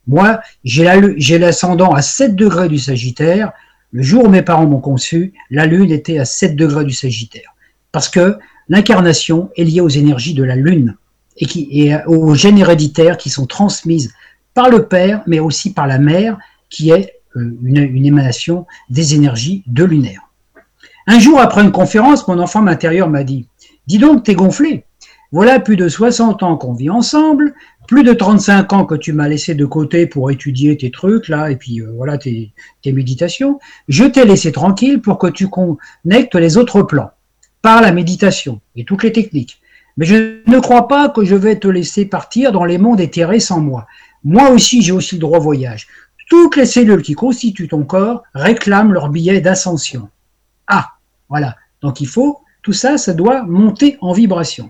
Moi, 0.05 0.39
j'ai 0.63 1.39
l'ascendant 1.39 1.95
à 1.95 2.03
7 2.03 2.35
degrés 2.35 2.69
du 2.69 2.77
Sagittaire. 2.77 3.53
Le 3.91 4.03
jour 4.03 4.25
où 4.25 4.29
mes 4.29 4.43
parents 4.43 4.67
m'ont 4.67 4.79
conçu, 4.79 5.33
la 5.49 5.65
Lune 5.65 5.89
était 5.89 6.19
à 6.19 6.25
7 6.25 6.55
degrés 6.55 6.85
du 6.85 6.93
Sagittaire. 6.93 7.55
Parce 7.91 8.07
que 8.07 8.37
l'incarnation 8.69 9.49
est 9.57 9.63
liée 9.63 9.81
aux 9.81 9.89
énergies 9.89 10.35
de 10.35 10.43
la 10.43 10.55
Lune 10.55 10.97
et, 11.37 11.95
aux 12.05 12.35
gènes 12.35 12.59
héréditaires 12.59 13.17
qui 13.17 13.31
sont 13.31 13.47
transmises 13.47 14.13
par 14.53 14.69
le 14.69 14.85
père, 14.85 15.23
mais 15.25 15.39
aussi 15.39 15.73
par 15.73 15.87
la 15.87 15.97
mère, 15.97 16.37
qui 16.69 16.91
est 16.91 17.15
euh, 17.35 17.57
une 17.63 18.05
émanation 18.05 18.67
des 18.91 19.15
énergies 19.15 19.63
de 19.65 19.83
lunaire. 19.85 20.30
Un 21.07 21.19
jour 21.19 21.39
après 21.39 21.63
une 21.63 21.71
conférence, 21.71 22.27
mon 22.27 22.39
enfant 22.39 22.65
intérieur 22.67 23.09
m'a 23.09 23.23
dit 23.23 23.47
Dis 23.87 23.97
donc, 23.97 24.23
t'es 24.23 24.35
gonflé. 24.35 24.85
Voilà 25.31 25.59
plus 25.59 25.77
de 25.77 25.87
60 25.87 26.43
ans 26.43 26.57
qu'on 26.57 26.73
vit 26.73 26.89
ensemble, 26.89 27.53
plus 27.87 28.03
de 28.03 28.13
35 28.13 28.73
ans 28.73 28.85
que 28.85 28.95
tu 28.95 29.13
m'as 29.13 29.29
laissé 29.29 29.55
de 29.55 29.65
côté 29.65 30.05
pour 30.05 30.29
étudier 30.29 30.75
tes 30.77 30.91
trucs 30.91 31.29
là, 31.29 31.49
et 31.49 31.55
puis 31.55 31.81
euh, 31.81 31.91
voilà 31.95 32.17
tes, 32.17 32.51
tes 32.81 32.91
méditations. 32.91 33.59
Je 33.87 34.03
t'ai 34.03 34.25
laissé 34.25 34.51
tranquille 34.51 35.01
pour 35.01 35.17
que 35.17 35.27
tu 35.27 35.47
connectes 35.49 36.35
les 36.35 36.57
autres 36.57 36.81
plans 36.83 37.11
par 37.61 37.81
la 37.81 37.91
méditation 37.91 38.59
et 38.75 38.83
toutes 38.83 39.03
les 39.03 39.11
techniques. 39.11 39.61
Mais 39.97 40.05
je 40.05 40.41
ne 40.47 40.59
crois 40.59 40.87
pas 40.87 41.09
que 41.09 41.23
je 41.23 41.35
vais 41.35 41.57
te 41.57 41.67
laisser 41.67 42.05
partir 42.05 42.51
dans 42.51 42.65
les 42.65 42.77
mondes 42.77 42.99
éthérés 42.99 43.39
sans 43.39 43.59
moi. 43.59 43.87
Moi 44.23 44.49
aussi, 44.49 44.81
j'ai 44.81 44.91
aussi 44.91 45.15
le 45.15 45.21
droit 45.21 45.39
au 45.39 45.41
voyage. 45.41 45.87
Toutes 46.29 46.55
les 46.55 46.65
cellules 46.65 47.01
qui 47.01 47.13
constituent 47.13 47.67
ton 47.67 47.83
corps 47.83 48.23
réclament 48.33 48.93
leur 48.93 49.09
billet 49.09 49.41
d'ascension. 49.41 50.09
Voilà. 51.31 51.55
Donc 51.81 52.01
il 52.01 52.07
faut, 52.07 52.41
tout 52.61 52.73
ça, 52.73 52.97
ça 52.97 53.13
doit 53.13 53.43
monter 53.43 53.97
en 54.01 54.11
vibration. 54.11 54.69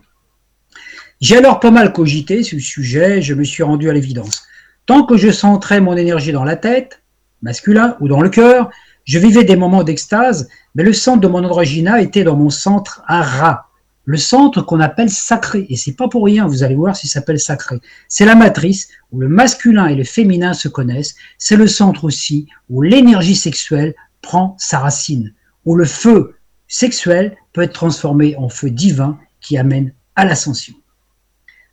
J'ai 1.20 1.38
alors 1.38 1.60
pas 1.60 1.72
mal 1.72 1.92
cogité 1.92 2.44
sur 2.44 2.56
le 2.56 2.62
sujet, 2.62 3.22
je 3.24 3.34
me 3.34 3.44
suis 3.44 3.64
rendu 3.64 3.90
à 3.90 3.94
l'évidence. 3.94 4.44
Tant 4.86 5.04
que 5.04 5.18
je 5.18 5.32
centrais 5.32 5.82
mon 5.82 5.98
énergie 5.98 6.32
dans 6.32 6.44
la 6.44 6.56
tête, 6.56 7.02
masculin, 7.42 7.98
ou 8.00 8.08
dans 8.08 8.22
le 8.22 8.30
cœur, 8.30 8.70
je 9.06 9.18
vivais 9.18 9.44
des 9.44 9.56
moments 9.56 9.84
d'extase, 9.84 10.50
mais 10.76 10.84
le 10.84 10.94
centre 10.94 11.20
de 11.22 11.28
mon 11.28 11.44
androgyna 11.44 12.00
était 12.00 12.24
dans 12.24 12.38
mon 12.38 12.52
centre 12.52 13.02
à 13.08 13.24
ras, 13.24 13.66
le 14.06 14.18
centre 14.18 14.62
qu'on 14.62 14.80
appelle 14.80 15.10
sacré. 15.10 15.66
Et 15.70 15.78
c'est 15.78 15.96
pas 15.96 16.10
pour 16.10 16.26
rien, 16.26 16.46
vous 16.46 16.62
allez 16.62 16.76
voir 16.76 16.96
s'il 16.96 17.10
s'appelle 17.10 17.40
sacré. 17.40 17.80
C'est 18.08 18.26
la 18.26 18.36
matrice 18.36 18.90
où 19.12 19.20
le 19.20 19.28
masculin 19.28 19.88
et 19.88 19.96
le 19.96 20.04
féminin 20.04 20.54
se 20.54 20.68
connaissent. 20.68 21.16
C'est 21.40 21.58
le 21.58 21.68
centre 21.68 22.04
aussi 22.04 22.48
où 22.70 22.84
l'énergie 22.84 23.36
sexuelle 23.36 23.96
prend 24.22 24.56
sa 24.60 24.78
racine 24.78 25.34
où 25.66 25.76
le 25.76 25.86
feu 25.86 26.36
sexuel 26.72 27.38
peut 27.54 27.62
être 27.62 27.74
transformé 27.74 28.36
en 28.38 28.50
feu 28.50 28.72
divin 28.72 29.20
qui 29.42 29.58
amène 29.58 29.94
à 30.16 30.26
l'ascension. 30.26 30.74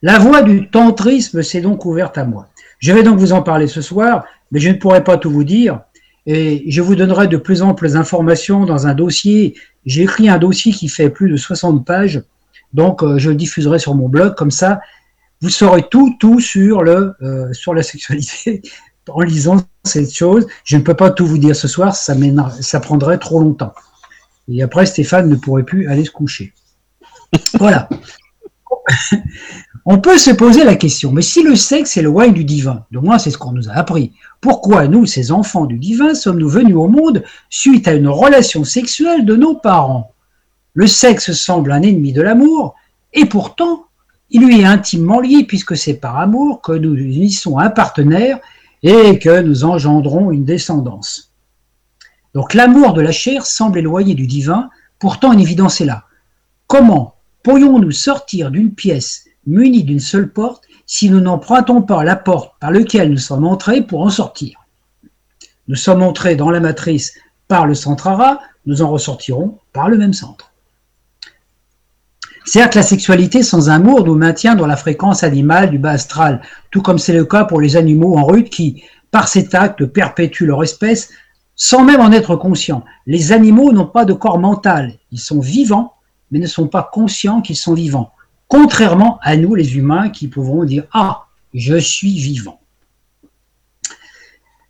La 0.02 0.18
voie 0.18 0.42
du 0.42 0.68
tantrisme 0.68 1.42
s'est 1.42 1.62
donc 1.62 1.86
ouverte 1.86 2.18
à 2.18 2.24
moi. 2.24 2.48
Je 2.78 2.92
vais 2.92 3.02
donc 3.02 3.18
vous 3.18 3.32
en 3.32 3.42
parler 3.42 3.66
ce 3.66 3.80
soir, 3.80 4.24
mais 4.52 4.60
je 4.60 4.68
ne 4.68 4.74
pourrai 4.74 5.02
pas 5.02 5.16
tout 5.16 5.30
vous 5.30 5.44
dire, 5.44 5.80
et 6.26 6.70
je 6.70 6.82
vous 6.82 6.94
donnerai 6.94 7.26
de 7.28 7.36
plus 7.36 7.62
amples 7.62 7.96
informations 7.96 8.66
dans 8.66 8.86
un 8.86 8.94
dossier. 8.94 9.54
J'ai 9.86 10.02
écrit 10.02 10.28
un 10.28 10.38
dossier 10.38 10.72
qui 10.72 10.88
fait 10.88 11.08
plus 11.08 11.30
de 11.30 11.36
60 11.36 11.86
pages, 11.86 12.22
donc 12.74 13.02
euh, 13.02 13.18
je 13.18 13.30
le 13.30 13.36
diffuserai 13.36 13.78
sur 13.78 13.94
mon 13.94 14.08
blog, 14.08 14.34
comme 14.34 14.50
ça 14.50 14.80
vous 15.40 15.50
saurez 15.50 15.84
tout, 15.88 16.16
tout 16.18 16.40
sur, 16.40 16.82
le, 16.82 17.14
euh, 17.22 17.52
sur 17.52 17.74
la 17.74 17.82
sexualité 17.82 18.62
en 19.08 19.20
lisant 19.20 19.56
cette 19.84 20.12
chose. 20.12 20.46
Je 20.64 20.76
ne 20.76 20.82
peux 20.82 20.94
pas 20.94 21.10
tout 21.10 21.26
vous 21.26 21.38
dire 21.38 21.56
ce 21.56 21.68
soir, 21.68 21.94
ça, 21.94 22.14
ça 22.60 22.80
prendrait 22.80 23.18
trop 23.18 23.40
longtemps. 23.40 23.72
Et 24.48 24.62
après, 24.62 24.86
Stéphane 24.86 25.28
ne 25.28 25.36
pourrait 25.36 25.64
plus 25.64 25.88
aller 25.88 26.04
se 26.04 26.10
coucher. 26.10 26.54
Voilà. 27.58 27.88
On 29.84 29.98
peut 29.98 30.18
se 30.18 30.30
poser 30.30 30.64
la 30.64 30.76
question, 30.76 31.12
mais 31.12 31.22
si 31.22 31.42
le 31.42 31.56
sexe 31.56 31.96
éloigne 31.96 32.32
du 32.32 32.44
divin, 32.44 32.84
de 32.90 32.98
moins 32.98 33.18
c'est 33.18 33.30
ce 33.30 33.38
qu'on 33.38 33.52
nous 33.52 33.68
a 33.68 33.72
appris, 33.72 34.12
pourquoi 34.40 34.86
nous, 34.86 35.06
ces 35.06 35.30
enfants 35.32 35.66
du 35.66 35.78
divin, 35.78 36.14
sommes-nous 36.14 36.48
venus 36.48 36.76
au 36.76 36.88
monde 36.88 37.22
suite 37.50 37.88
à 37.88 37.94
une 37.94 38.08
relation 38.08 38.64
sexuelle 38.64 39.24
de 39.24 39.36
nos 39.36 39.54
parents? 39.54 40.12
Le 40.74 40.86
sexe 40.86 41.32
semble 41.32 41.72
un 41.72 41.82
ennemi 41.82 42.12
de 42.12 42.22
l'amour, 42.22 42.74
et 43.12 43.26
pourtant, 43.26 43.86
il 44.30 44.44
lui 44.44 44.60
est 44.60 44.66
intimement 44.66 45.20
lié 45.20 45.44
puisque 45.44 45.76
c'est 45.76 45.94
par 45.94 46.18
amour 46.18 46.60
que 46.60 46.72
nous 46.72 46.94
unissons 46.94 47.58
un 47.58 47.70
partenaire 47.70 48.38
et 48.82 49.18
que 49.18 49.40
nous 49.40 49.64
engendrons 49.64 50.30
une 50.30 50.44
descendance. 50.44 51.27
Donc 52.34 52.54
l'amour 52.54 52.92
de 52.92 53.00
la 53.00 53.12
chair 53.12 53.46
semble 53.46 53.78
éloigné 53.78 54.14
du 54.14 54.26
divin, 54.26 54.70
pourtant 54.98 55.32
une 55.32 55.40
évidence 55.40 55.80
est 55.80 55.86
là. 55.86 56.04
Comment 56.66 57.14
pourrions-nous 57.42 57.92
sortir 57.92 58.50
d'une 58.50 58.74
pièce 58.74 59.24
munie 59.46 59.84
d'une 59.84 60.00
seule 60.00 60.30
porte 60.30 60.64
si 60.86 61.10
nous 61.10 61.20
n'empruntons 61.20 61.82
pas 61.82 62.04
la 62.04 62.16
porte 62.16 62.52
par 62.60 62.70
laquelle 62.70 63.10
nous 63.10 63.18
sommes 63.18 63.46
entrés 63.46 63.82
pour 63.82 64.02
en 64.02 64.10
sortir? 64.10 64.58
Nous 65.68 65.76
sommes 65.76 66.02
entrés 66.02 66.36
dans 66.36 66.50
la 66.50 66.60
matrice 66.60 67.14
par 67.46 67.66
le 67.66 67.74
centre 67.74 68.06
ARA, 68.06 68.40
nous 68.66 68.82
en 68.82 68.90
ressortirons 68.90 69.58
par 69.72 69.88
le 69.88 69.96
même 69.96 70.12
centre. 70.12 70.52
Certes, 72.44 72.74
la 72.74 72.82
sexualité 72.82 73.42
sans 73.42 73.68
amour 73.68 74.06
nous 74.06 74.14
maintient 74.14 74.54
dans 74.54 74.66
la 74.66 74.76
fréquence 74.76 75.22
animale 75.22 75.70
du 75.70 75.78
bas 75.78 75.90
astral, 75.90 76.40
tout 76.70 76.80
comme 76.80 76.98
c'est 76.98 77.12
le 77.12 77.26
cas 77.26 77.44
pour 77.44 77.60
les 77.60 77.76
animaux 77.76 78.16
en 78.16 78.24
rut 78.24 78.48
qui, 78.48 78.82
par 79.10 79.28
cet 79.28 79.54
acte, 79.54 79.84
perpétuent 79.84 80.46
leur 80.46 80.62
espèce 80.62 81.10
sans 81.58 81.84
même 81.84 82.00
en 82.00 82.12
être 82.12 82.36
conscients. 82.36 82.84
Les 83.06 83.32
animaux 83.32 83.72
n'ont 83.72 83.86
pas 83.86 84.06
de 84.06 84.14
corps 84.14 84.38
mental, 84.38 84.94
ils 85.12 85.20
sont 85.20 85.40
vivants, 85.40 85.92
mais 86.30 86.38
ne 86.38 86.46
sont 86.46 86.68
pas 86.68 86.88
conscients 86.90 87.42
qu'ils 87.42 87.56
sont 87.56 87.74
vivants, 87.74 88.12
contrairement 88.46 89.18
à 89.22 89.36
nous 89.36 89.54
les 89.54 89.76
humains 89.76 90.08
qui 90.08 90.28
pouvons 90.28 90.64
dire⁇ 90.64 90.84
Ah, 90.92 91.26
je 91.52 91.76
suis 91.76 92.18
vivant⁇ 92.18 92.52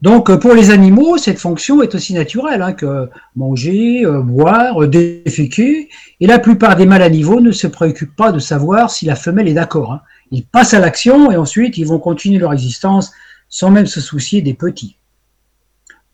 donc 0.01 0.33
pour 0.39 0.55
les 0.55 0.71
animaux, 0.71 1.19
cette 1.19 1.41
fonction 1.41 1.83
est 1.83 1.93
aussi 1.93 2.15
naturelle 2.15 2.63
hein, 2.63 2.73
que 2.73 3.11
manger, 3.35 4.07
euh, 4.07 4.23
boire, 4.23 4.87
déféquer, 4.87 5.89
et 6.21 6.27
la 6.29 6.39
plupart 6.39 6.77
des 6.77 6.87
mâles 6.87 7.03
animaux 7.03 7.41
ne 7.41 7.51
se 7.51 7.67
préoccupent 7.67 8.15
pas 8.15 8.31
de 8.31 8.39
savoir 8.39 8.93
si 8.93 9.07
la 9.07 9.17
femelle 9.17 9.49
est 9.49 9.55
d'accord. 9.55 9.93
Hein. 9.93 10.03
Ils 10.31 10.47
passent 10.47 10.73
à 10.73 10.79
l'action 10.79 11.33
et 11.33 11.37
ensuite 11.37 11.79
ils 11.79 11.87
vont 11.87 11.99
continuer 11.99 12.39
leur 12.39 12.53
existence 12.53 13.11
sans 13.49 13.73
même 13.73 13.87
se 13.87 14.01
soucier 14.01 14.41
des 14.41 14.55
petits. 14.55 14.98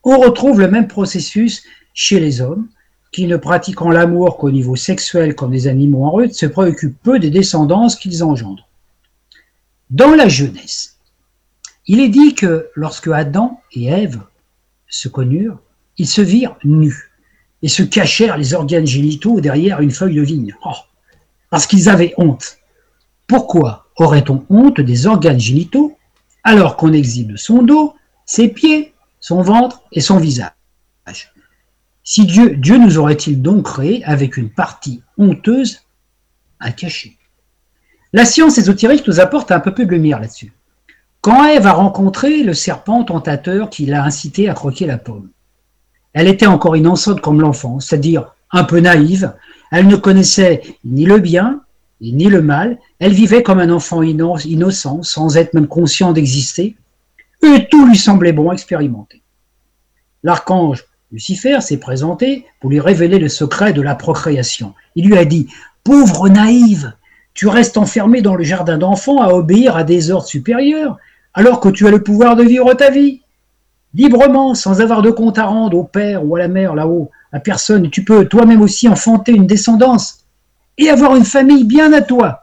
On 0.04 0.18
retrouve 0.18 0.60
le 0.60 0.68
même 0.68 0.88
processus 0.88 1.64
chez 1.94 2.20
les 2.20 2.40
hommes, 2.40 2.68
qui 3.12 3.26
ne 3.26 3.36
pratiquant 3.36 3.90
l'amour 3.90 4.36
qu'au 4.38 4.50
niveau 4.50 4.76
sexuel 4.76 5.34
comme 5.34 5.52
les 5.52 5.68
animaux 5.68 6.04
en 6.04 6.10
rut, 6.10 6.34
se 6.34 6.46
préoccupent 6.46 7.00
peu 7.02 7.18
des 7.18 7.30
descendances 7.30 7.96
qu'ils 7.96 8.24
engendrent. 8.24 8.68
Dans 9.90 10.14
la 10.14 10.28
jeunesse, 10.28 10.98
il 11.86 12.00
est 12.00 12.08
dit 12.08 12.34
que 12.34 12.70
lorsque 12.74 13.08
Adam 13.08 13.60
et 13.72 13.84
Ève 13.84 14.20
se 14.88 15.08
connurent, 15.08 15.60
ils 15.96 16.08
se 16.08 16.22
virent 16.22 16.56
nus 16.64 17.12
et 17.62 17.68
se 17.68 17.82
cachèrent 17.82 18.36
les 18.36 18.54
organes 18.54 18.86
génitaux 18.86 19.40
derrière 19.40 19.80
une 19.80 19.90
feuille 19.90 20.16
de 20.16 20.22
vigne. 20.22 20.54
Oh, 20.64 20.72
parce 21.50 21.66
qu'ils 21.66 21.88
avaient 21.88 22.14
honte. 22.16 22.58
Pourquoi 23.26 23.86
aurait-on 23.96 24.44
honte 24.50 24.80
des 24.80 25.06
organes 25.06 25.40
génitaux 25.40 25.96
alors 26.42 26.76
qu'on 26.76 26.92
exhibe 26.92 27.36
son 27.36 27.62
dos, 27.62 27.94
ses 28.26 28.48
pieds, 28.48 28.93
son 29.24 29.40
ventre 29.40 29.80
et 29.90 30.02
son 30.02 30.18
visage 30.18 30.52
Si 32.02 32.26
Dieu, 32.26 32.76
nous 32.76 32.98
aurait-il 32.98 33.40
donc 33.40 33.64
créé 33.64 34.04
avec 34.04 34.36
une 34.36 34.50
partie 34.50 35.00
honteuse 35.16 35.80
à 36.60 36.72
cacher? 36.72 37.16
La 38.12 38.26
science 38.26 38.58
ésotérique 38.58 39.08
nous 39.08 39.20
apporte 39.20 39.50
un 39.50 39.60
peu 39.60 39.72
plus 39.72 39.86
de 39.86 39.92
lumière 39.92 40.20
là-dessus. 40.20 40.52
Quand 41.22 41.42
Ève 41.46 41.66
a 41.66 41.72
rencontré 41.72 42.42
le 42.42 42.52
serpent 42.52 43.02
tentateur 43.02 43.70
qui 43.70 43.86
l'a 43.86 44.04
incité 44.04 44.50
à 44.50 44.52
croquer 44.52 44.84
la 44.84 44.98
pomme, 44.98 45.30
elle 46.12 46.28
était 46.28 46.44
encore 46.44 46.76
innocente 46.76 47.22
comme 47.22 47.40
l'enfant, 47.40 47.80
c'est-à-dire 47.80 48.34
un 48.50 48.64
peu 48.64 48.80
naïve. 48.80 49.32
Elle 49.72 49.86
ne 49.86 49.96
connaissait 49.96 50.60
ni 50.84 51.06
le 51.06 51.18
bien 51.18 51.62
ni 52.02 52.26
le 52.26 52.42
mal. 52.42 52.78
Elle 52.98 53.14
vivait 53.14 53.42
comme 53.42 53.58
un 53.58 53.70
enfant 53.70 54.02
innocent, 54.02 55.02
sans 55.02 55.38
être 55.38 55.54
même 55.54 55.66
conscient 55.66 56.12
d'exister. 56.12 56.76
Et 57.44 57.68
tout 57.68 57.86
lui 57.86 57.98
semblait 57.98 58.32
bon 58.32 58.50
à 58.50 58.54
expérimenter. 58.54 59.22
L'archange 60.22 60.84
Lucifer 61.12 61.60
s'est 61.60 61.78
présenté 61.78 62.46
pour 62.60 62.70
lui 62.70 62.80
révéler 62.80 63.18
le 63.18 63.28
secret 63.28 63.72
de 63.72 63.82
la 63.82 63.94
procréation. 63.94 64.74
Il 64.96 65.06
lui 65.06 65.16
a 65.16 65.24
dit 65.24 65.48
Pauvre 65.84 66.28
naïve, 66.28 66.94
tu 67.34 67.46
restes 67.46 67.76
enfermée 67.76 68.22
dans 68.22 68.34
le 68.34 68.44
jardin 68.44 68.78
d'enfants 68.78 69.20
à 69.20 69.28
obéir 69.28 69.76
à 69.76 69.84
des 69.84 70.10
ordres 70.10 70.26
supérieurs 70.26 70.96
alors 71.34 71.60
que 71.60 71.68
tu 71.68 71.86
as 71.86 71.90
le 71.90 72.02
pouvoir 72.02 72.36
de 72.36 72.42
vivre 72.42 72.72
ta 72.74 72.90
vie 72.90 73.20
librement, 73.94 74.54
sans 74.54 74.80
avoir 74.80 75.02
de 75.02 75.10
compte 75.10 75.38
à 75.38 75.46
rendre 75.46 75.78
au 75.78 75.84
père 75.84 76.24
ou 76.24 76.34
à 76.36 76.40
la 76.40 76.48
mère 76.48 76.74
là-haut, 76.74 77.10
à 77.32 77.40
personne. 77.40 77.90
Tu 77.90 78.04
peux 78.04 78.26
toi-même 78.26 78.60
aussi 78.60 78.88
enfanter 78.88 79.32
une 79.32 79.46
descendance 79.46 80.24
et 80.76 80.90
avoir 80.90 81.14
une 81.14 81.24
famille 81.24 81.64
bien 81.64 81.92
à 81.92 82.02
toi. 82.02 82.42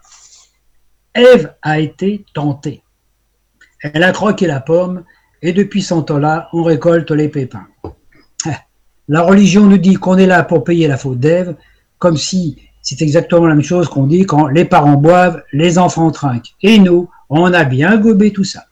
Ève 1.14 1.54
a 1.62 1.80
été 1.80 2.24
tentée. 2.34 2.84
Elle 3.82 4.04
a 4.04 4.12
croqué 4.12 4.48
la 4.48 4.60
pomme 4.60 5.04
et 5.42 5.54
depuis 5.54 5.82
ce 5.82 5.96
temps-là, 5.96 6.50
on 6.54 6.64
récolte 6.64 7.12
les 7.12 7.30
pépins. 7.30 7.68
La 9.08 9.24
religion 9.24 9.66
nous 9.66 9.78
dit 9.78 9.96
qu'on 9.96 10.18
est 10.18 10.28
là 10.28 10.44
pour 10.44 10.64
payer 10.64 10.88
la 10.88 10.98
faute 10.98 11.20
d'Ève, 11.20 11.56
comme 11.98 12.16
si 12.16 12.58
c'est 12.82 13.02
exactement 13.02 13.48
la 13.48 13.56
même 13.56 13.64
chose 13.64 13.90
qu'on 13.90 14.08
dit 14.08 14.26
quand 14.26 14.48
les 14.48 14.66
parents 14.66 14.96
boivent, 14.96 15.44
les 15.52 15.78
enfants 15.78 16.12
trinquent. 16.12 16.54
Et 16.62 16.80
nous, 16.80 17.10
on 17.30 17.54
a 17.54 17.64
bien 17.64 17.98
gobé 17.98 18.32
tout 18.32 18.44
ça. 18.44 18.66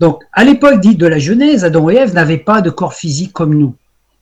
Donc, 0.00 0.22
à 0.32 0.44
l'époque 0.44 0.80
dite 0.80 0.98
de 0.98 1.06
la 1.06 1.18
Genèse, 1.18 1.64
Adam 1.64 1.88
et 1.88 1.96
Ève 1.96 2.14
n'avaient 2.14 2.38
pas 2.38 2.60
de 2.60 2.70
corps 2.70 2.94
physique 2.94 3.32
comme 3.32 3.54
nous. 3.54 3.74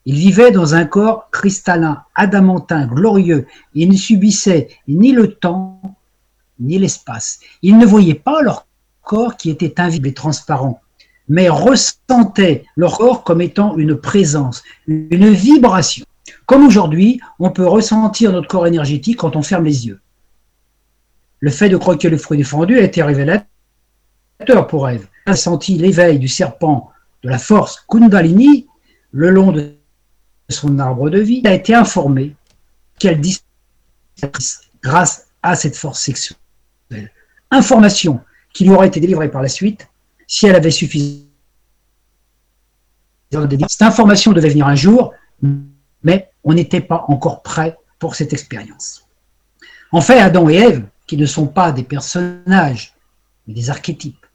Ils 0.05 0.17
vivaient 0.17 0.51
dans 0.51 0.75
un 0.75 0.85
corps 0.85 1.29
cristallin, 1.31 2.03
adamantin, 2.15 2.87
glorieux. 2.87 3.47
Ils 3.75 3.89
ne 3.89 3.97
subissaient 3.97 4.69
ni 4.89 5.13
le 5.13 5.29
temps, 5.35 5.81
ni 6.59 6.79
l'espace. 6.79 7.41
Ils 7.63 7.79
ne 7.79 7.87
voyaient 7.87 8.15
pas 8.15 8.43
leur 8.43 8.67
corps 9.03 9.37
qui 9.37 9.51
était 9.51 9.81
invisible 9.81 10.09
et 10.09 10.15
transparent, 10.15 10.81
mais 11.29 11.49
ressentaient 11.49 12.65
leur 12.77 12.99
corps 12.99 13.25
comme 13.25 13.41
étant 13.41 13.77
une 13.77 13.97
présence, 13.97 14.63
une 14.87 15.31
vibration. 15.31 16.05
Comme 16.47 16.67
aujourd'hui, 16.67 17.21
on 17.39 17.51
peut 17.51 17.67
ressentir 17.67 18.33
notre 18.33 18.49
corps 18.49 18.67
énergétique 18.67 19.19
quand 19.19 19.37
on 19.37 19.43
ferme 19.43 19.65
les 19.65 19.87
yeux. 19.87 20.01
Le 21.41 21.51
fait 21.51 21.69
de 21.69 21.77
croquer 21.77 22.09
le 22.09 22.19
fruit 22.19 22.39
défendu 22.39 22.79
a 22.79 22.83
été 22.83 23.03
révélateur 23.03 23.47
pour 24.69 24.89
Ève 24.89 25.07
a 25.27 25.37
senti 25.37 25.77
l'éveil 25.79 26.19
du 26.19 26.29
serpent 26.29 26.91
de 27.23 27.29
la 27.29 27.39
force 27.39 27.85
Kundalini 27.89 28.67
le 29.13 29.31
long 29.31 29.53
de 29.53 29.75
son 30.49 30.79
arbre 30.79 31.11
de 31.11 31.19
vie, 31.19 31.43
a 31.45 31.55
été 31.55 31.75
informé 31.75 32.35
qu'elle 32.99 33.21
disparaisse 33.21 34.61
grâce 34.83 35.29
à 35.43 35.55
cette 35.55 35.77
force 35.77 36.01
sexuelle. 36.01 36.39
Information 37.51 38.21
qui 38.53 38.65
lui 38.65 38.71
aurait 38.71 38.89
été 38.89 39.01
délivrée 39.01 39.31
par 39.31 39.43
la 39.43 39.49
suite 39.49 39.89
si 40.27 40.47
elle 40.47 40.57
avait 40.57 40.71
suffisamment. 40.71 41.27
Cette 43.69 43.83
information 43.83 44.33
devait 44.33 44.51
venir 44.51 44.67
un 44.67 44.75
jour, 44.75 45.15
mais 46.03 46.31
on 46.45 46.55
n'était 46.55 46.81
pas 46.81 47.05
encore 47.09 47.43
prêt 47.43 47.77
pour 47.99 48.15
cette 48.15 48.33
expérience. 48.33 49.07
En 49.91 50.01
fait, 50.01 50.19
Adam 50.19 50.49
et 50.49 50.57
Ève, 50.57 50.85
qui 51.07 51.17
ne 51.17 51.27
sont 51.27 51.47
pas 51.47 51.73
des 51.73 51.83
personnages, 51.83 52.95
mais 53.47 53.55
des 53.55 53.71
archétypes, 53.71 54.27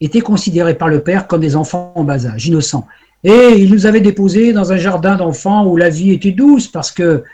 étaient 0.00 0.20
considérés 0.20 0.74
par 0.74 0.88
le 0.88 1.02
père 1.02 1.26
comme 1.26 1.40
des 1.40 1.56
enfants 1.56 1.92
en 1.94 2.04
bas 2.04 2.26
âge, 2.26 2.46
innocents. 2.46 2.86
Et 3.22 3.54
il 3.58 3.70
nous 3.70 3.86
avait 3.86 4.00
déposés 4.00 4.52
dans 4.52 4.72
un 4.72 4.78
jardin 4.78 5.16
d'enfants 5.16 5.66
où 5.66 5.76
la 5.76 5.90
vie 5.90 6.10
était 6.12 6.32
douce 6.32 6.68
parce 6.68 6.90
que 6.90 7.24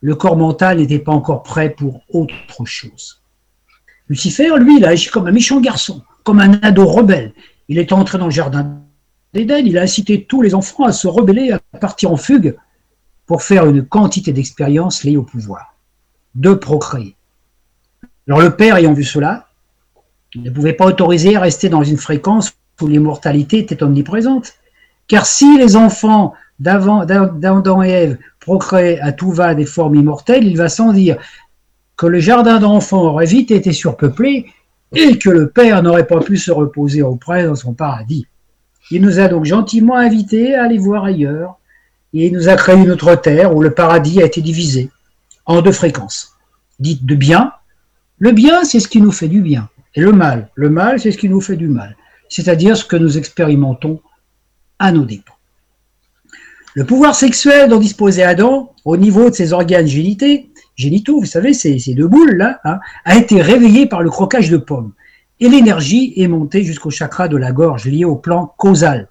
le 0.00 0.14
corps 0.14 0.36
mental 0.36 0.78
n'était 0.78 0.98
pas 0.98 1.12
encore 1.12 1.42
prêt 1.42 1.70
pour 1.70 2.02
autre 2.10 2.64
chose. 2.64 3.22
Lucifer, 4.08 4.50
lui, 4.58 4.78
il 4.78 4.84
a 4.84 4.90
agi 4.90 5.08
comme 5.08 5.26
un 5.26 5.32
méchant 5.32 5.60
garçon, 5.60 6.02
comme 6.22 6.40
un 6.40 6.60
ado 6.62 6.86
rebelle. 6.86 7.32
Il 7.68 7.78
est 7.78 7.92
entré 7.92 8.18
dans 8.18 8.26
le 8.26 8.30
jardin 8.30 8.80
d'Éden, 9.32 9.66
il 9.66 9.78
a 9.78 9.82
incité 9.82 10.24
tous 10.24 10.42
les 10.42 10.54
enfants 10.54 10.84
à 10.84 10.92
se 10.92 11.08
rebeller, 11.08 11.52
à 11.52 11.58
partir 11.78 12.12
en 12.12 12.16
fugue 12.16 12.56
pour 13.26 13.42
faire 13.42 13.66
une 13.66 13.84
quantité 13.84 14.32
d'expériences 14.32 15.02
liées 15.02 15.16
au 15.16 15.22
pouvoir, 15.22 15.74
de 16.34 16.52
procréer. 16.54 17.16
Alors 18.28 18.40
le 18.40 18.54
père 18.54 18.76
ayant 18.76 18.92
vu 18.92 19.04
cela, 19.04 19.48
il 20.34 20.42
ne 20.42 20.50
pouvait 20.50 20.72
pas 20.72 20.86
autoriser 20.86 21.36
à 21.36 21.40
rester 21.40 21.68
dans 21.68 21.82
une 21.82 21.96
fréquence 21.96 22.52
où 22.80 22.86
l'immortalité 22.86 23.58
était 23.58 23.82
omniprésente. 23.82 24.54
Car 25.06 25.26
si 25.26 25.58
les 25.58 25.76
enfants 25.76 26.34
d'Adam 26.58 27.82
et 27.82 27.90
Ève 27.90 28.18
procréaient 28.40 29.00
à 29.00 29.12
tout 29.12 29.30
va 29.30 29.54
des 29.54 29.66
formes 29.66 29.94
immortelles, 29.94 30.46
il 30.46 30.56
va 30.56 30.68
sans 30.68 30.92
dire 30.92 31.16
que 31.96 32.06
le 32.06 32.18
jardin 32.18 32.58
d'enfants 32.58 33.02
aurait 33.02 33.26
vite 33.26 33.50
été 33.50 33.72
surpeuplé 33.72 34.46
et 34.94 35.18
que 35.18 35.30
le 35.30 35.48
Père 35.48 35.82
n'aurait 35.82 36.06
pas 36.06 36.20
pu 36.20 36.36
se 36.36 36.50
reposer 36.50 37.02
auprès 37.02 37.44
dans 37.44 37.54
son 37.54 37.72
paradis. 37.72 38.26
Il 38.90 39.02
nous 39.02 39.18
a 39.18 39.28
donc 39.28 39.44
gentiment 39.44 39.96
invités 39.96 40.54
à 40.54 40.64
aller 40.64 40.78
voir 40.78 41.04
ailleurs 41.04 41.56
et 42.12 42.26
il 42.26 42.32
nous 42.32 42.48
a 42.48 42.56
créé 42.56 42.76
une 42.76 42.90
autre 42.90 43.14
terre 43.16 43.54
où 43.54 43.62
le 43.62 43.72
paradis 43.72 44.22
a 44.22 44.26
été 44.26 44.40
divisé 44.40 44.90
en 45.46 45.62
deux 45.62 45.72
fréquences. 45.72 46.36
dites 46.78 47.04
de 47.04 47.14
bien. 47.14 47.52
Le 48.18 48.32
bien, 48.32 48.64
c'est 48.64 48.80
ce 48.80 48.88
qui 48.88 49.00
nous 49.00 49.12
fait 49.12 49.28
du 49.28 49.40
bien. 49.40 49.68
Et 49.94 50.00
le 50.00 50.12
mal, 50.12 50.48
le 50.54 50.70
mal, 50.70 51.00
c'est 51.00 51.12
ce 51.12 51.18
qui 51.18 51.28
nous 51.28 51.40
fait 51.40 51.56
du 51.56 51.68
mal. 51.68 51.96
C'est-à-dire 52.28 52.76
ce 52.76 52.84
que 52.84 52.96
nous 52.96 53.18
expérimentons 53.18 54.00
à 54.78 54.92
nos 54.92 55.04
dépens. 55.04 55.34
Le 56.74 56.84
pouvoir 56.84 57.14
sexuel 57.14 57.68
dont 57.68 57.78
disposait 57.78 58.24
Adam, 58.24 58.72
au 58.84 58.96
niveau 58.96 59.30
de 59.30 59.34
ses 59.34 59.52
organes 59.52 59.86
génités, 59.86 60.50
génitaux, 60.76 61.20
vous 61.20 61.26
savez, 61.26 61.54
ces, 61.54 61.94
deux 61.94 62.08
boules 62.08 62.36
là, 62.36 62.60
hein, 62.64 62.80
a 63.04 63.16
été 63.16 63.40
réveillé 63.40 63.86
par 63.86 64.02
le 64.02 64.10
croquage 64.10 64.50
de 64.50 64.56
pommes. 64.56 64.92
Et 65.40 65.48
l'énergie 65.48 66.12
est 66.16 66.28
montée 66.28 66.62
jusqu'au 66.62 66.90
chakra 66.90 67.28
de 67.28 67.36
la 67.36 67.52
gorge, 67.52 67.86
lié 67.86 68.04
au 68.04 68.16
plan 68.16 68.52
causal. 68.56 69.08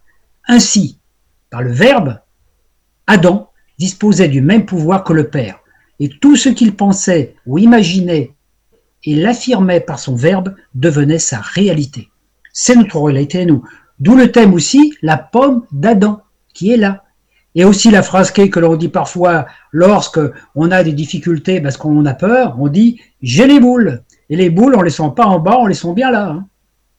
Ainsi, 0.48 1.00
par 1.50 1.62
le 1.62 1.72
verbe, 1.72 2.20
Adam 3.08 3.50
disposait 3.77 4.29
du 4.29 4.41
même 4.41 4.65
pouvoir 4.65 5.03
que 5.03 5.13
le 5.13 5.29
Père. 5.29 5.60
Et 6.00 6.10
tout 6.10 6.36
ce 6.36 6.50
qu'il 6.50 6.75
pensait 6.75 7.36
ou 7.46 7.60
imaginait 7.60 8.34
et 9.03 9.15
l'affirmait 9.15 9.82
par 9.82 10.00
son 10.00 10.15
verbe 10.15 10.55
devenait 10.74 11.20
sa 11.20 11.39
réalité. 11.39 12.10
C'est 12.53 12.75
notre 12.75 13.00
réalité 13.00 13.41
à 13.41 13.46
nous. 13.46 13.63
D'où 14.00 14.15
le 14.15 14.32
thème 14.32 14.53
aussi, 14.53 14.96
la 15.01 15.17
pomme 15.17 15.65
d'Adam, 15.72 16.22
qui 16.53 16.72
est 16.72 16.77
là. 16.77 17.02
Et 17.55 17.65
aussi 17.65 17.91
la 17.91 18.01
phrase 18.01 18.31
clé 18.31 18.50
que 18.50 18.60
l'on 18.60 18.75
dit 18.75 18.89
parfois 18.89 19.45
lorsque 19.72 20.19
on 20.55 20.72
a 20.72 20.83
des 20.83 20.93
difficultés 20.93 21.62
parce 21.62 21.77
qu'on 21.77 22.05
a 22.05 22.13
peur, 22.13 22.55
on 22.60 22.67
dit 22.67 23.00
j'ai 23.22 23.48
les 23.48 23.60
boules. 23.60 24.01
Et 24.29 24.36
les 24.36 24.50
boules, 24.50 24.75
on 24.75 24.81
les 24.81 24.89
sent 24.89 25.12
pas 25.15 25.25
en 25.25 25.39
bas, 25.39 25.57
on 25.60 25.67
les 25.67 25.75
sent 25.75 25.93
bien 25.93 26.10
là. 26.10 26.29
Hein. 26.29 26.48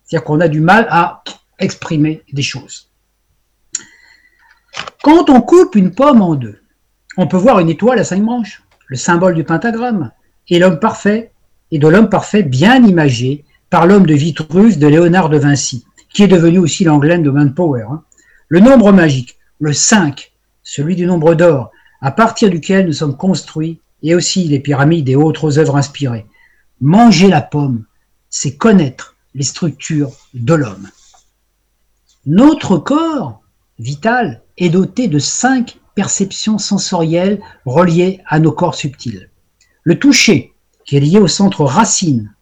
C'est-à-dire 0.05 0.25
qu'on 0.25 0.41
a 0.41 0.49
du 0.49 0.61
mal 0.61 0.87
à 0.91 1.23
exprimer 1.59 2.23
des 2.33 2.43
choses. 2.43 2.91
Quand 5.03 5.31
on 5.31 5.41
coupe 5.41 5.75
une 5.75 5.95
pomme 5.95 6.23
en 6.23 6.35
deux, 6.35 6.61
on 7.17 7.27
peut 7.27 7.37
voir 7.37 7.61
une 7.61 7.71
étoile 7.71 7.99
à 7.99 8.05
cinq 8.05 8.23
branches, 8.23 8.63
le 8.87 8.97
symbole 8.97 9.35
du 9.35 9.45
pentagramme, 9.45 10.11
et 10.49 10.59
l'homme 10.59 10.79
parfait, 10.79 11.33
et 11.71 11.79
de 11.79 11.89
l'homme 11.89 12.09
parfait 12.09 12.43
bien 12.43 12.85
imagé 12.85 13.45
par 13.71 13.87
l'homme 13.87 14.07
de 14.07 14.15
Vitruve 14.15 14.79
de 14.79 14.87
Léonard 14.87 15.29
de 15.29 15.39
Vinci, 15.39 15.85
qui 16.13 16.23
est 16.23 16.29
devenu 16.29 16.59
aussi 16.59 16.85
l'Anglaine 16.85 17.23
de 17.23 17.31
Manpower. 17.31 17.87
Hein. 17.91 18.03
Le 18.49 18.61
nombre 18.61 18.93
magique, 18.93 19.39
le 19.59 19.73
5, 19.73 20.33
celui 20.65 20.97
du 20.97 21.07
nombre 21.07 21.37
d'or, 21.37 21.71
à 22.01 22.11
partir 22.11 22.51
duquel 22.51 22.87
nous 22.87 22.93
sommes 22.93 23.17
construits, 23.17 23.81
et 24.03 24.15
aussi 24.15 24.45
les 24.49 24.61
pyramides 24.61 25.09
et 25.09 25.17
autres 25.17 25.59
œuvres 25.59 25.77
inspirées. 25.77 26.27
Manger 26.81 27.29
la 27.29 27.41
pomme, 27.41 27.85
c'est 28.29 28.57
connaître 28.57 29.15
les 29.35 29.45
structures 29.45 30.11
de 30.35 30.55
l'homme. 30.55 30.89
Notre 32.27 32.77
corps 32.77 33.41
vital 33.79 34.43
est 34.59 34.69
doté 34.69 35.09
de 35.09 35.19
cinq 35.19 35.79
perceptions 35.95 36.59
sensorielles 36.59 37.41
reliées 37.65 38.21
à 38.27 38.41
nos 38.41 38.53
corps 38.53 38.75
subtils. 38.75 39.31
Le 39.83 39.99
toucher, 39.99 40.55
qui 40.85 40.97
est 40.97 41.01
lié 41.01 41.19
au 41.19 41.29
centre 41.29 41.65
racine. 41.65 42.35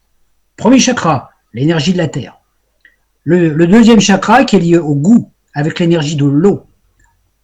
Premier 0.56 0.78
chakra, 0.78 1.30
l'énergie 1.52 1.92
de 1.92 1.98
la 1.98 2.08
terre. 2.08 2.38
Le, 3.24 3.66
deuxième 3.66 4.00
chakra, 4.00 4.44
qui 4.44 4.56
est 4.56 4.60
lié 4.60 4.78
au 4.78 4.94
goût, 4.94 5.30
avec 5.54 5.78
l'énergie 5.78 6.16
de 6.16 6.24
l'eau, 6.24 6.66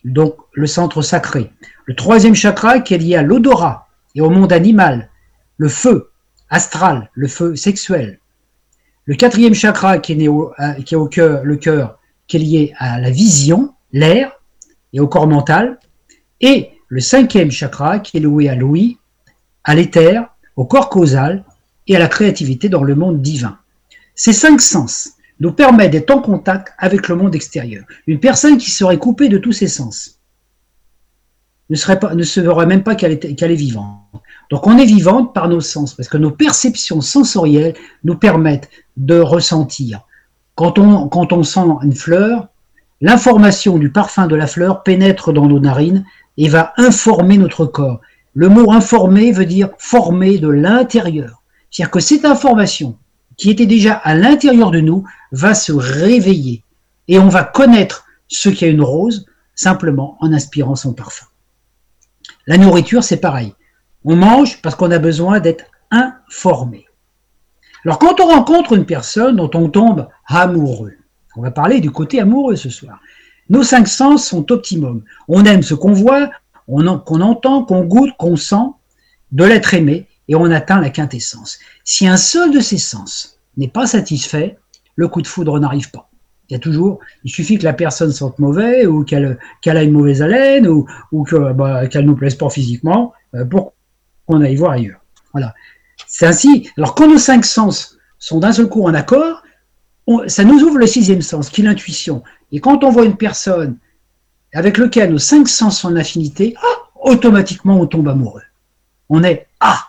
donc 0.04 0.36
le 0.52 0.66
centre 0.66 1.02
sacré. 1.02 1.50
Le 1.84 1.94
troisième 1.94 2.34
chakra, 2.34 2.80
qui 2.80 2.94
est 2.94 2.98
lié 2.98 3.16
à 3.16 3.22
l'odorat 3.22 3.88
et 4.14 4.20
au 4.20 4.30
monde 4.30 4.52
animal. 4.52 5.10
Le 5.56 5.68
feu, 5.68 6.10
astral, 6.50 7.10
le 7.14 7.28
feu 7.28 7.56
sexuel. 7.56 8.20
Le 9.04 9.14
quatrième 9.14 9.54
chakra, 9.54 9.98
qui 9.98 10.12
euh, 10.12 10.50
est 10.58 10.92
le 10.92 11.56
cœur, 11.56 11.98
qui 12.26 12.36
est 12.36 12.40
lié 12.40 12.74
à 12.78 13.00
la 13.00 13.10
vision, 13.10 13.74
l'air, 13.92 14.32
et 14.92 15.00
au 15.00 15.08
corps 15.08 15.26
mental, 15.26 15.78
et 16.40 16.70
le 16.88 17.00
cinquième 17.00 17.50
chakra 17.50 17.98
qui 17.98 18.16
est 18.16 18.20
loué 18.20 18.48
à 18.48 18.54
l'ouïe, 18.54 18.98
à 19.64 19.74
l'éther, 19.74 20.28
au 20.56 20.64
corps 20.64 20.88
causal 20.88 21.44
et 21.86 21.96
à 21.96 21.98
la 21.98 22.08
créativité 22.08 22.68
dans 22.68 22.82
le 22.82 22.94
monde 22.94 23.22
divin. 23.22 23.58
Ces 24.14 24.32
cinq 24.32 24.60
sens 24.60 25.12
nous 25.40 25.52
permettent 25.52 25.92
d'être 25.92 26.10
en 26.10 26.20
contact 26.20 26.72
avec 26.78 27.08
le 27.08 27.14
monde 27.14 27.34
extérieur. 27.34 27.84
Une 28.06 28.20
personne 28.20 28.58
qui 28.58 28.70
serait 28.70 28.98
coupée 28.98 29.28
de 29.28 29.38
tous 29.38 29.52
ses 29.52 29.68
sens 29.68 30.18
ne, 31.70 31.76
serait 31.76 31.98
pas, 31.98 32.14
ne 32.14 32.22
se 32.22 32.40
verrait 32.40 32.66
même 32.66 32.82
pas 32.82 32.94
qu'elle 32.94 33.12
est, 33.12 33.34
qu'elle 33.34 33.52
est 33.52 33.56
vivante. 33.56 33.98
Donc 34.50 34.66
on 34.66 34.78
est 34.78 34.86
vivante 34.86 35.34
par 35.34 35.48
nos 35.48 35.60
sens, 35.60 35.94
parce 35.94 36.08
que 36.08 36.16
nos 36.16 36.30
perceptions 36.30 37.00
sensorielles 37.00 37.74
nous 38.04 38.16
permettent 38.16 38.70
de 38.96 39.18
ressentir. 39.18 40.00
Quand 40.54 40.78
on, 40.78 41.08
quand 41.08 41.32
on 41.32 41.42
sent 41.42 41.60
une 41.82 41.94
fleur, 41.94 42.48
L'information 43.00 43.78
du 43.78 43.90
parfum 43.90 44.26
de 44.26 44.34
la 44.34 44.48
fleur 44.48 44.82
pénètre 44.82 45.32
dans 45.32 45.46
nos 45.46 45.60
narines 45.60 46.04
et 46.36 46.48
va 46.48 46.72
informer 46.76 47.38
notre 47.38 47.64
corps. 47.64 48.00
Le 48.34 48.48
mot 48.48 48.72
informer 48.72 49.30
veut 49.30 49.46
dire 49.46 49.70
former 49.78 50.38
de 50.38 50.48
l'intérieur. 50.48 51.42
C'est-à-dire 51.70 51.92
que 51.92 52.00
cette 52.00 52.24
information 52.24 52.96
qui 53.38 53.50
était 53.50 53.66
déjà 53.66 53.94
à 53.94 54.14
l'intérieur 54.14 54.70
de 54.70 54.80
nous 54.80 55.04
va 55.32 55.54
se 55.54 55.72
réveiller 55.72 56.62
et 57.06 57.18
on 57.18 57.28
va 57.28 57.44
connaître 57.44 58.04
ce 58.26 58.50
qu'est 58.50 58.70
une 58.70 58.82
rose 58.82 59.24
simplement 59.54 60.18
en 60.20 60.32
inspirant 60.32 60.76
son 60.76 60.92
parfum. 60.92 61.26
La 62.46 62.58
nourriture, 62.58 63.02
c'est 63.02 63.20
pareil. 63.20 63.54
On 64.04 64.16
mange 64.16 64.60
parce 64.60 64.74
qu'on 64.74 64.90
a 64.90 64.98
besoin 64.98 65.40
d'être 65.40 65.64
informé. 65.90 66.86
Alors 67.84 67.98
quand 67.98 68.20
on 68.20 68.26
rencontre 68.26 68.74
une 68.74 68.84
personne 68.84 69.36
dont 69.36 69.50
on 69.54 69.70
tombe 69.70 70.08
amoureux, 70.26 70.94
on 71.36 71.42
va 71.42 71.50
parler 71.50 71.80
du 71.80 71.90
côté 71.90 72.20
amoureux 72.20 72.56
ce 72.56 72.68
soir. 72.68 73.00
Nos 73.48 73.62
cinq 73.62 73.86
sens 73.86 74.26
sont 74.26 74.50
optimum. 74.50 75.04
On 75.28 75.44
aime 75.44 75.62
ce 75.62 75.74
qu'on 75.74 75.92
voit, 75.92 76.30
qu'on 76.66 76.86
entend, 77.20 77.64
qu'on 77.64 77.84
goûte, 77.84 78.10
qu'on 78.18 78.36
sent, 78.36 78.66
de 79.30 79.44
l'être 79.44 79.74
aimé, 79.74 80.07
et 80.28 80.34
on 80.34 80.50
atteint 80.50 80.80
la 80.80 80.90
quintessence. 80.90 81.58
Si 81.84 82.06
un 82.06 82.16
seul 82.16 82.52
de 82.52 82.60
ces 82.60 82.78
sens 82.78 83.38
n'est 83.56 83.68
pas 83.68 83.86
satisfait, 83.86 84.58
le 84.96 85.08
coup 85.08 85.22
de 85.22 85.26
foudre 85.26 85.58
n'arrive 85.58 85.90
pas. 85.90 86.08
Il 86.48 86.54
y 86.54 86.56
a 86.56 86.58
toujours, 86.58 87.00
il 87.24 87.30
suffit 87.30 87.58
que 87.58 87.64
la 87.64 87.74
personne 87.74 88.10
sente 88.10 88.38
mauvais 88.38 88.86
ou 88.86 89.04
qu'elle 89.04 89.38
a 89.66 89.82
une 89.82 89.92
mauvaise 89.92 90.22
haleine 90.22 90.66
ou, 90.66 90.86
bah, 91.54 91.86
qu'elle 91.88 92.06
nous 92.06 92.16
plaise 92.16 92.36
pas 92.36 92.48
physiquement 92.48 93.12
euh, 93.34 93.44
pour 93.44 93.74
qu'on 94.26 94.40
aille 94.40 94.56
voir 94.56 94.72
ailleurs. 94.72 95.00
Voilà. 95.32 95.54
C'est 96.06 96.26
ainsi. 96.26 96.70
Alors 96.78 96.94
quand 96.94 97.08
nos 97.08 97.18
cinq 97.18 97.44
sens 97.44 97.98
sont 98.18 98.38
d'un 98.38 98.52
seul 98.52 98.68
coup 98.68 98.84
en 98.84 98.94
accord, 98.94 99.42
ça 100.26 100.44
nous 100.44 100.62
ouvre 100.62 100.78
le 100.78 100.86
sixième 100.86 101.20
sens, 101.20 101.50
qui 101.50 101.60
est 101.60 101.64
l'intuition. 101.64 102.22
Et 102.50 102.60
quand 102.60 102.82
on 102.82 102.90
voit 102.90 103.04
une 103.04 103.16
personne 103.16 103.76
avec 104.54 104.78
laquelle 104.78 105.10
nos 105.10 105.18
cinq 105.18 105.48
sens 105.48 105.80
sont 105.80 105.88
en 105.88 105.96
affinité, 105.96 106.54
ah, 106.56 106.88
automatiquement 107.02 107.78
on 107.78 107.86
tombe 107.86 108.08
amoureux. 108.08 108.42
On 109.10 109.22
est 109.22 109.46
ah. 109.60 109.87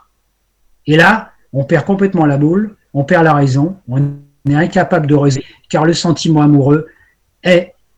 Et 0.90 0.98
là, 0.98 1.34
on 1.54 1.66
perd 1.66 1.86
complètement 1.86 2.26
la 2.26 2.38
boule, 2.38 2.76
on 2.96 3.04
perd 3.04 3.24
la 3.24 3.36
raison, 3.36 3.78
on 3.88 4.00
est 4.50 4.56
incapable 4.56 5.06
de 5.06 5.14
raisonner, 5.14 5.46
car 5.70 5.86
le 5.86 5.94
sentiment 5.94 6.42
amoureux 6.42 6.88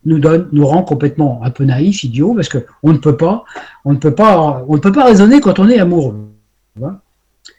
nous 0.04 0.66
rend 0.66 0.82
complètement 0.82 1.40
un 1.42 1.48
peu 1.48 1.64
naïf, 1.64 2.04
idiot, 2.04 2.34
parce 2.34 2.50
que 2.50 2.58
on 2.82 2.92
ne 2.92 2.98
peut 2.98 3.16
pas, 3.16 3.44
on 3.86 3.94
ne 3.94 3.98
peut 3.98 4.14
pas, 4.14 4.62
on 4.68 4.74
ne 4.74 4.78
peut 4.78 4.92
pas 4.92 5.06
raisonner 5.06 5.40
quand 5.40 5.58
on 5.58 5.70
est 5.70 5.78
amoureux. 5.78 6.28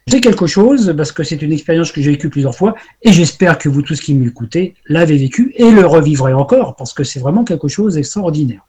C'est 0.07 0.21
quelque 0.21 0.45
chose 0.45 0.93
parce 0.95 1.11
que 1.11 1.23
c'est 1.23 1.41
une 1.41 1.51
expérience 1.51 1.91
que 1.91 1.99
j'ai 1.99 2.11
vécue 2.11 2.29
plusieurs 2.29 2.55
fois 2.55 2.75
et 3.01 3.11
j'espère 3.11 3.57
que 3.57 3.69
vous 3.69 3.81
tous 3.81 3.99
qui 3.99 4.13
m'écoutez 4.13 4.75
l'avez 4.87 5.17
vécu 5.17 5.51
et 5.55 5.71
le 5.71 5.87
revivrez 5.87 6.33
encore 6.33 6.75
parce 6.75 6.93
que 6.93 7.03
c'est 7.03 7.19
vraiment 7.19 7.43
quelque 7.43 7.67
chose 7.67 7.95
d'extraordinaire. 7.95 8.67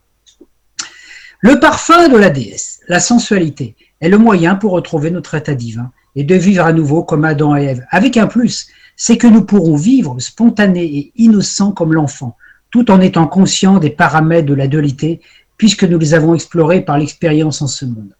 Le 1.41 1.59
parfum 1.59 2.09
de 2.09 2.17
la 2.17 2.31
déesse, 2.31 2.79
la 2.87 2.99
sensualité, 2.99 3.75
est 4.01 4.09
le 4.09 4.17
moyen 4.17 4.55
pour 4.55 4.71
retrouver 4.71 5.11
notre 5.11 5.35
état 5.35 5.53
divin 5.53 5.91
et 6.15 6.23
de 6.23 6.35
vivre 6.35 6.65
à 6.65 6.73
nouveau 6.73 7.03
comme 7.03 7.25
Adam 7.25 7.55
et 7.55 7.63
Ève. 7.63 7.85
Avec 7.91 8.17
un 8.17 8.27
plus, 8.27 8.67
c'est 8.95 9.17
que 9.17 9.27
nous 9.27 9.43
pourrons 9.43 9.75
vivre 9.75 10.19
spontanés 10.19 10.85
et 10.85 11.11
innocents 11.15 11.71
comme 11.71 11.93
l'enfant, 11.93 12.37
tout 12.71 12.89
en 12.91 13.01
étant 13.01 13.27
conscients 13.27 13.79
des 13.79 13.89
paramètres 13.89 14.47
de 14.47 14.53
la 14.53 14.67
dualité, 14.67 15.21
puisque 15.57 15.83
nous 15.83 15.99
les 15.99 16.13
avons 16.13 16.33
explorés 16.33 16.81
par 16.81 16.97
l'expérience 16.97 17.61
en 17.61 17.67
ce 17.67 17.85
monde. 17.85 18.15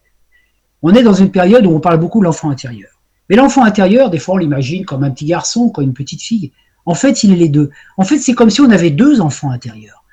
On 0.82 0.94
est 0.94 1.04
dans 1.04 1.14
une 1.14 1.32
période 1.32 1.66
où 1.66 1.72
on 1.72 1.80
parle 1.80 2.00
beaucoup 2.00 2.20
de 2.20 2.26
l'enfant 2.26 2.50
intérieur. 2.50 2.90
Mais 3.30 3.36
l'enfant 3.36 3.64
intérieur, 3.64 4.10
des 4.10 4.20
fois, 4.20 4.36
on 4.36 4.38
l'imagine 4.38 4.86
comme 4.86 5.04
un 5.04 5.12
petit 5.12 5.26
garçon, 5.26 5.70
comme 5.70 5.86
une 5.86 5.94
petite 5.94 6.22
fille. 6.22 6.52
En 6.86 6.94
fait, 6.94 7.24
il 7.24 7.32
est 7.32 7.38
les 7.38 7.50
deux. 7.50 7.72
En 7.98 8.04
fait, 8.04 8.20
c'est 8.20 8.34
comme 8.34 8.50
si 8.50 8.62
on 8.62 8.70
avait 8.70 8.92
deux 8.92 9.20
enfants 9.20 9.50
intérieurs. 9.50 10.04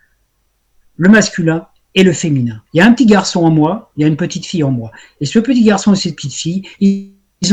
Le 0.96 1.10
masculin 1.10 1.66
et 1.94 2.02
le 2.02 2.12
féminin. 2.12 2.62
Il 2.72 2.78
y 2.78 2.80
a 2.80 2.86
un 2.86 2.92
petit 2.92 3.06
garçon 3.06 3.44
en 3.44 3.50
moi, 3.50 3.92
il 3.96 4.02
y 4.02 4.04
a 4.04 4.08
une 4.08 4.16
petite 4.16 4.46
fille 4.46 4.64
en 4.64 4.70
moi. 4.70 4.90
Et 5.20 5.26
ce 5.26 5.38
petit 5.38 5.62
garçon 5.62 5.92
et 5.92 5.96
cette 5.96 6.16
petite 6.16 6.32
fille, 6.32 6.62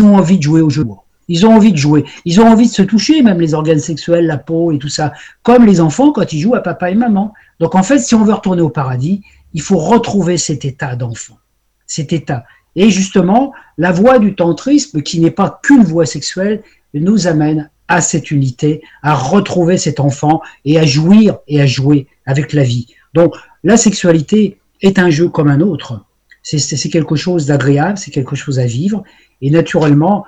ont 0.01 0.15
envie 0.15 0.37
de 0.37 0.43
jouer 0.43 0.61
au 0.61 0.69
jeu. 0.69 0.85
Ils 1.27 1.45
ont 1.45 1.53
envie 1.53 1.71
de 1.71 1.77
jouer. 1.77 2.05
Ils 2.25 2.41
ont 2.41 2.47
envie 2.47 2.67
de 2.67 2.73
se 2.73 2.81
toucher, 2.81 3.21
même 3.21 3.39
les 3.39 3.53
organes 3.53 3.79
sexuels, 3.79 4.25
la 4.25 4.37
peau 4.37 4.71
et 4.71 4.79
tout 4.79 4.89
ça. 4.89 5.13
Comme 5.43 5.65
les 5.65 5.79
enfants 5.79 6.11
quand 6.11 6.33
ils 6.33 6.39
jouent 6.39 6.55
à 6.55 6.61
papa 6.61 6.89
et 6.89 6.95
maman. 6.95 7.33
Donc 7.59 7.75
en 7.75 7.83
fait, 7.83 7.99
si 7.99 8.15
on 8.15 8.23
veut 8.23 8.33
retourner 8.33 8.61
au 8.61 8.69
paradis, 8.69 9.21
il 9.53 9.61
faut 9.61 9.77
retrouver 9.77 10.37
cet 10.37 10.65
état 10.65 10.95
d'enfant. 10.95 11.37
Cet 11.85 12.13
état. 12.13 12.45
Et 12.75 12.89
justement, 12.89 13.53
la 13.77 13.91
voie 13.91 14.19
du 14.19 14.35
tantrisme, 14.35 15.01
qui 15.01 15.19
n'est 15.19 15.31
pas 15.31 15.59
qu'une 15.63 15.83
voie 15.83 16.05
sexuelle, 16.05 16.61
nous 16.93 17.27
amène 17.27 17.69
à 17.87 18.01
cette 18.01 18.31
unité, 18.31 18.81
à 19.01 19.15
retrouver 19.15 19.77
cet 19.77 19.99
enfant 19.99 20.41
et 20.65 20.79
à 20.79 20.85
jouir 20.85 21.39
et 21.47 21.59
à 21.61 21.65
jouer 21.65 22.07
avec 22.25 22.53
la 22.53 22.63
vie. 22.63 22.87
Donc, 23.13 23.35
la 23.63 23.77
sexualité 23.77 24.59
est 24.81 24.99
un 24.99 25.09
jeu 25.09 25.29
comme 25.29 25.49
un 25.49 25.61
autre. 25.61 26.05
C'est 26.43 26.89
quelque 26.89 27.15
chose 27.15 27.47
d'agréable, 27.47 27.97
c'est 27.97 28.11
quelque 28.11 28.35
chose 28.35 28.59
à 28.59 28.65
vivre. 28.65 29.03
Et 29.41 29.49
naturellement, 29.51 30.25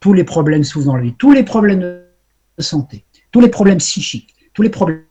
tous 0.00 0.12
les 0.12 0.24
problèmes 0.24 0.64
souvent 0.64 0.98
vie, 0.98 1.14
tous 1.14 1.32
les 1.32 1.44
problèmes 1.44 1.80
de 1.80 2.04
santé, 2.58 3.04
tous 3.30 3.40
les 3.40 3.48
problèmes 3.48 3.78
psychiques, 3.78 4.34
tous 4.52 4.62
les 4.62 4.70
problèmes 4.70 5.04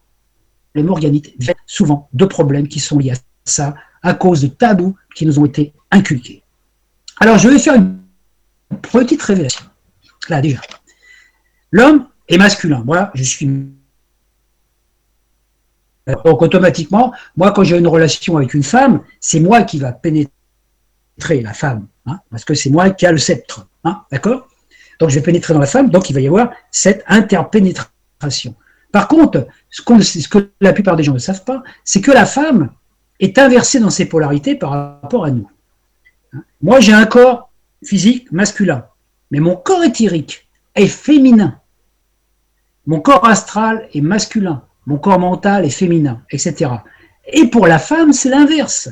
organiques, 0.88 1.36
souvent 1.66 2.10
de 2.14 2.26
problèmes 2.26 2.68
qui 2.68 2.80
sont 2.80 3.00
liés 3.00 3.12
à 3.12 3.16
ça 3.46 3.76
à 4.04 4.14
cause 4.14 4.42
de 4.42 4.48
tabous 4.48 4.96
qui 5.16 5.26
nous 5.26 5.40
ont 5.40 5.46
été 5.46 5.74
inculqués. 5.92 6.44
Alors, 7.20 7.38
je 7.38 7.50
vais 7.50 7.60
faire 7.60 7.76
une 7.76 8.00
petite 8.82 9.22
révélation. 9.22 9.66
Là, 10.30 10.42
déjà. 10.42 10.62
L'homme 11.72 12.08
est 12.28 12.38
masculin. 12.38 12.84
Voilà, 12.86 13.12
je 13.14 13.24
suis. 13.24 13.48
Donc, 16.08 16.42
automatiquement, 16.42 17.14
moi, 17.38 17.52
quand 17.52 17.64
j'ai 17.64 17.78
une 17.78 17.88
relation 17.88 18.38
avec 18.38 18.54
une 18.54 18.64
femme, 18.64 19.02
c'est 19.20 19.40
moi 19.40 19.64
qui 19.64 19.78
va 19.80 19.92
pénétrer 19.92 20.34
la 21.30 21.54
femme. 21.54 21.88
Hein, 22.06 22.20
parce 22.30 22.46
que 22.46 22.54
c'est 22.54 22.70
moi 22.70 22.90
qui 22.90 23.06
a 23.06 23.12
le 23.12 23.18
sceptre. 23.18 23.68
Hein, 23.84 24.04
D'accord? 24.12 24.48
Donc, 25.00 25.10
je 25.10 25.16
vais 25.16 25.22
pénétrer 25.22 25.54
dans 25.54 25.60
la 25.60 25.66
femme, 25.66 25.90
donc 25.90 26.10
il 26.10 26.14
va 26.14 26.22
y 26.22 26.28
avoir 26.28 26.52
cette 26.70 27.04
interpénétration. 27.08 28.56
Par 28.92 29.08
contre, 29.08 29.48
ce, 29.70 29.82
ce 30.02 30.28
que 30.28 30.52
la 30.60 30.74
plupart 30.74 30.96
des 30.96 31.04
gens 31.04 31.14
ne 31.14 31.20
savent 31.20 31.44
pas, 31.44 31.64
c'est 31.84 32.02
que 32.02 32.12
la 32.12 32.26
femme 32.26 32.70
est 33.20 33.38
inversée 33.40 33.80
dans 33.80 33.90
ses 33.90 34.06
polarités 34.06 34.56
par 34.56 34.72
rapport 34.72 35.26
à 35.26 35.32
nous. 35.32 35.50
Moi, 36.62 36.80
j'ai 36.80 36.94
un 36.94 37.06
corps 37.06 37.52
physique 37.84 38.32
masculin, 38.32 38.86
mais 39.32 39.40
mon 39.40 39.56
corps 39.56 39.84
éthérique 39.84 40.48
est 40.76 40.88
féminin. 40.88 41.60
Mon 42.86 43.00
corps 43.00 43.28
astral 43.28 43.88
est 43.94 44.02
masculin, 44.02 44.64
mon 44.86 44.98
corps 44.98 45.20
mental 45.20 45.66
est 45.66 45.70
féminin, 45.70 46.22
etc. 46.32 46.72
Et 47.26 47.48
pour 47.48 47.68
la 47.68 47.80
femme, 47.80 48.14
c'est 48.14 48.30
l'inverse. 48.30 48.90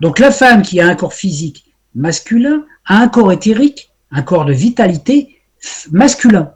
Donc 0.00 0.18
la 0.18 0.30
femme 0.30 0.62
qui 0.62 0.80
a 0.80 0.86
un 0.86 0.94
corps 0.94 1.14
physique 1.14 1.72
masculin 1.94 2.64
a 2.86 2.98
un 2.98 3.08
corps 3.08 3.32
éthérique, 3.32 3.90
un 4.10 4.22
corps 4.22 4.44
de 4.44 4.52
vitalité 4.52 5.40
masculin, 5.90 6.52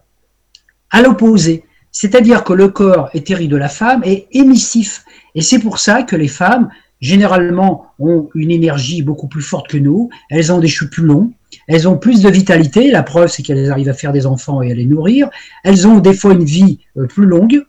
à 0.91 1.03
l'opposé. 1.03 1.65
C'est-à-dire 1.91 2.45
que 2.45 2.53
le 2.53 2.69
corps 2.69 3.11
éthérique 3.15 3.51
de 3.51 3.57
la 3.57 3.69
femme 3.69 4.03
est 4.05 4.27
émissif. 4.33 5.05
Et 5.35 5.43
c'est 5.43 5.59
pour 5.59 5.79
ça 5.79 6.03
que 6.03 6.17
les 6.17 6.29
femmes 6.29 6.71
généralement 7.01 7.87
ont 7.99 8.31
une 8.35 8.53
énergie 8.53 9.03
beaucoup 9.03 9.27
plus 9.27 9.43
forte 9.43 9.69
que 9.69 9.77
nous, 9.77 10.09
elles 10.31 10.53
ont 10.53 10.61
des 10.61 10.69
cheveux 10.69 10.89
plus 10.89 11.05
longs, 11.05 11.33
elles 11.67 11.89
ont 11.89 11.99
plus 11.99 12.23
de 12.23 12.31
vitalité, 12.31 12.91
la 12.93 13.03
preuve 13.03 13.29
c'est 13.29 13.43
qu'elles 13.43 13.73
arrivent 13.73 13.89
à 13.89 13.95
faire 13.95 14.13
des 14.13 14.25
enfants 14.25 14.63
et 14.63 14.71
à 14.71 14.75
les 14.75 14.87
nourrir, 14.87 15.29
elles 15.65 15.87
ont 15.89 15.99
des 15.99 16.15
fois 16.15 16.33
une 16.33 16.45
vie 16.45 16.79
euh, 16.97 17.07
plus 17.07 17.27
longue, 17.27 17.67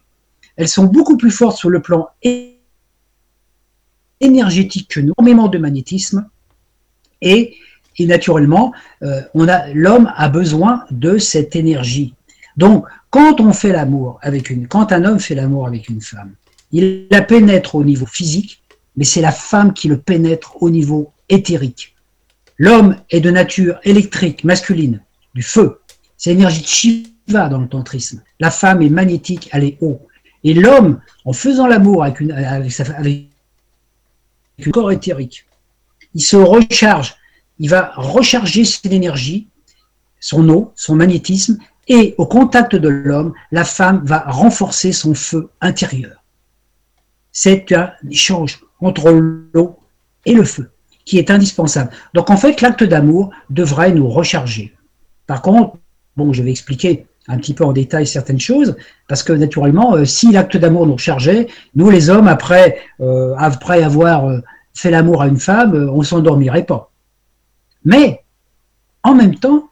elles 0.56 0.68
sont 0.68 0.86
beaucoup 0.86 1.18
plus 1.18 1.32
fortes 1.32 1.58
sur 1.58 1.72
le 1.72 1.82
plan 1.82 2.10
énergétique 4.24 4.90
que 4.90 5.00
énormément 5.00 5.48
de 5.48 5.58
magnétisme, 5.58 6.28
et, 7.22 7.58
naturellement, 8.00 8.74
euh, 9.04 9.22
l'homme 9.74 10.12
a 10.16 10.30
besoin 10.30 10.86
de 10.92 11.18
cette 11.18 11.56
énergie. 11.56 12.16
Donc, 12.58 12.86
quand 13.10 13.40
on 13.40 13.54
fait 13.54 13.72
l'amour 13.72 14.20
avec 14.22 14.50
une, 14.50 14.68
quand 14.68 14.92
un 14.92 15.06
homme 15.06 15.20
fait 15.20 15.36
l'amour 15.36 15.68
avec 15.68 15.90
une 15.90 16.02
femme, 16.02 16.34
il 16.72 17.08
la 17.10 17.22
pénètre 17.22 17.76
au 17.76 17.84
niveau 17.84 18.06
physique, 18.06 18.64
mais 18.96 19.06
c'est 19.06 19.22
la 19.22 19.32
femme 19.32 19.74
qui 19.74 19.88
le 19.88 20.00
pénètre 20.00 20.62
au 20.62 20.70
niveau 20.70 21.12
éthérique. 21.30 21.96
L'homme 22.58 22.98
est 23.10 23.22
de 23.22 23.32
nature 23.32 23.80
électrique, 23.84 24.44
masculine, 24.44 25.02
du 25.34 25.42
feu. 25.42 25.80
C'est 26.18 26.32
l'énergie 26.32 26.62
de 26.62 26.68
Shiva 26.68 27.50
dans 27.50 27.60
le 27.60 27.68
tantrisme. 27.68 28.22
La 28.40 28.52
femme 28.52 28.82
est 28.82 28.90
magnétique, 28.90 29.50
elle 29.52 29.64
est 29.64 29.78
haut. 29.82 30.02
Et 30.44 30.54
l'homme, 30.54 31.00
en 31.26 31.34
faisant 31.34 31.68
l'amour 31.68 32.04
avec, 32.04 32.20
une, 32.20 32.32
avec, 32.32 32.80
avec 32.80 33.30
un 34.60 34.72
corps 34.72 34.92
éthérique, 34.92 35.46
il 36.14 36.22
se 36.22 36.36
recharge, 36.36 37.16
il 37.60 37.70
va 37.70 37.94
recharger 37.96 38.66
son 38.66 38.90
énergie, 38.90 39.48
son 40.20 40.48
eau, 40.50 40.72
son 40.76 40.96
magnétisme, 40.96 41.58
et 41.88 42.16
au 42.18 42.26
contact 42.26 42.76
de 42.76 42.88
l'homme, 42.88 43.34
la 43.52 43.66
femme 43.66 44.02
va 44.06 44.20
renforcer 44.20 44.94
son 44.94 45.14
feu 45.14 45.50
intérieur. 45.60 46.24
C'est 47.32 47.72
un 47.74 47.92
échange 48.10 48.64
entre 48.80 49.12
l'eau 49.12 49.80
et 50.26 50.34
le 50.34 50.44
feu, 50.44 50.72
qui 51.04 51.18
est 51.18 51.32
indispensable. 51.32 51.92
Donc 52.14 52.30
en 52.30 52.38
fait, 52.38 52.62
l'acte 52.62 52.84
d'amour 52.84 53.32
devrait 53.50 53.92
nous 53.92 54.08
recharger. 54.08 54.74
Par 55.28 55.42
contre, 55.42 55.78
bon, 56.16 56.32
je 56.32 56.44
vais 56.44 56.52
expliquer 56.52 57.08
un 57.28 57.38
petit 57.38 57.54
peu 57.54 57.64
en 57.64 57.74
détail 57.74 58.06
certaines 58.06 58.40
choses, 58.40 58.76
parce 59.08 59.24
que 59.24 59.34
naturellement, 59.34 59.96
euh, 59.96 60.06
si 60.06 60.32
l'acte 60.32 60.58
d'amour 60.58 60.86
nous 60.86 60.94
rechargeait, 60.94 61.48
nous 61.76 61.90
les 61.90 62.10
hommes, 62.10 62.28
après, 62.28 62.78
euh, 63.00 63.36
avoir 63.38 64.30
euh, 64.30 64.40
fait 64.74 64.92
l'amour 64.92 65.22
à 65.22 65.28
une 65.28 65.40
femme, 65.40 65.90
on 65.94 66.04
s'endormirait 66.04 66.66
pas. 66.66 66.92
Mais, 67.86 68.24
en 69.04 69.16
même 69.16 69.36
temps, 69.36 69.70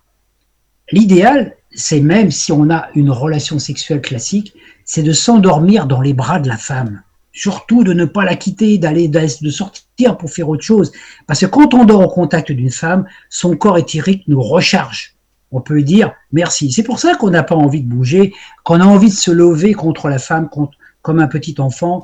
l'idéal, 0.92 1.56
c'est 1.74 2.02
même 2.02 2.32
si 2.32 2.52
on 2.52 2.70
a 2.70 2.88
une 2.96 3.10
relation 3.10 3.60
sexuelle 3.60 4.02
classique, 4.02 4.54
c'est 4.86 5.04
de 5.04 5.14
s'endormir 5.14 5.88
dans 5.88 6.02
les 6.02 6.14
bras 6.14 6.40
de 6.40 6.48
la 6.48 6.58
femme 6.58 7.02
surtout 7.34 7.84
de 7.84 7.94
ne 7.94 8.06
pas 8.06 8.26
la 8.26 8.36
quitter, 8.36 8.78
d'aller, 8.78 9.08
de 9.08 9.50
sortir 9.50 10.18
pour 10.18 10.30
faire 10.30 10.50
autre 10.50 10.64
chose. 10.64 10.92
Parce 11.28 11.40
que 11.40 11.46
quand 11.46 11.74
on 11.74 11.86
dort 11.86 12.02
au 12.02 12.10
contact 12.10 12.52
d'une 12.52 12.72
femme, 12.72 13.06
son 13.30 13.56
corps 13.56 13.78
éthérique 13.78 14.24
nous 14.28 14.42
recharge. 14.42 15.16
On 15.52 15.62
peut 15.62 15.82
dire 15.82 16.14
merci. 16.32 16.72
C'est 16.72 16.84
pour 16.84 17.00
ça 17.00 17.16
qu'on 17.16 17.30
n'a 17.30 17.44
pas 17.44 17.56
envie 17.56 17.82
de 17.82 17.90
bouger, 17.90 18.34
qu'on 18.64 18.80
a 18.80 18.86
envie 18.86 19.10
de 19.10 19.16
se 19.16 19.32
lever 19.32 19.74
contre 19.74 20.08
la 20.08 20.20
femme, 20.20 20.50
comme 21.02 21.20
un 21.20 21.28
petit 21.28 21.56
enfant, 21.60 22.04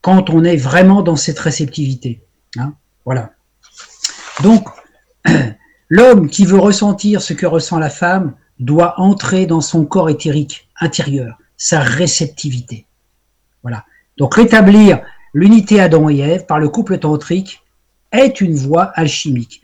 quand 0.00 0.30
on 0.30 0.44
est 0.44 0.56
vraiment 0.56 1.02
dans 1.02 1.16
cette 1.16 1.38
réceptivité. 1.38 2.22
Hein. 2.58 2.74
voilà. 3.04 3.32
Donc, 4.42 4.68
l'homme 5.88 6.28
qui 6.28 6.44
veut 6.44 6.58
ressentir 6.58 7.20
ce 7.20 7.32
que 7.32 7.46
ressent 7.46 7.78
la 7.78 7.90
femme 7.90 8.34
doit 8.58 9.00
entrer 9.00 9.46
dans 9.46 9.60
son 9.60 9.84
corps 9.84 10.08
éthérique 10.08 10.68
intérieur, 10.80 11.38
sa 11.56 11.80
réceptivité. 11.80 12.86
Voilà. 13.62 13.84
Donc 14.16 14.34
rétablir 14.34 15.00
l'unité 15.34 15.80
Adam 15.80 16.08
et 16.08 16.18
Ève 16.18 16.46
par 16.46 16.58
le 16.58 16.68
couple 16.68 16.98
tantrique 16.98 17.62
est 18.12 18.40
une 18.40 18.54
voie 18.54 18.84
alchimique. 18.94 19.62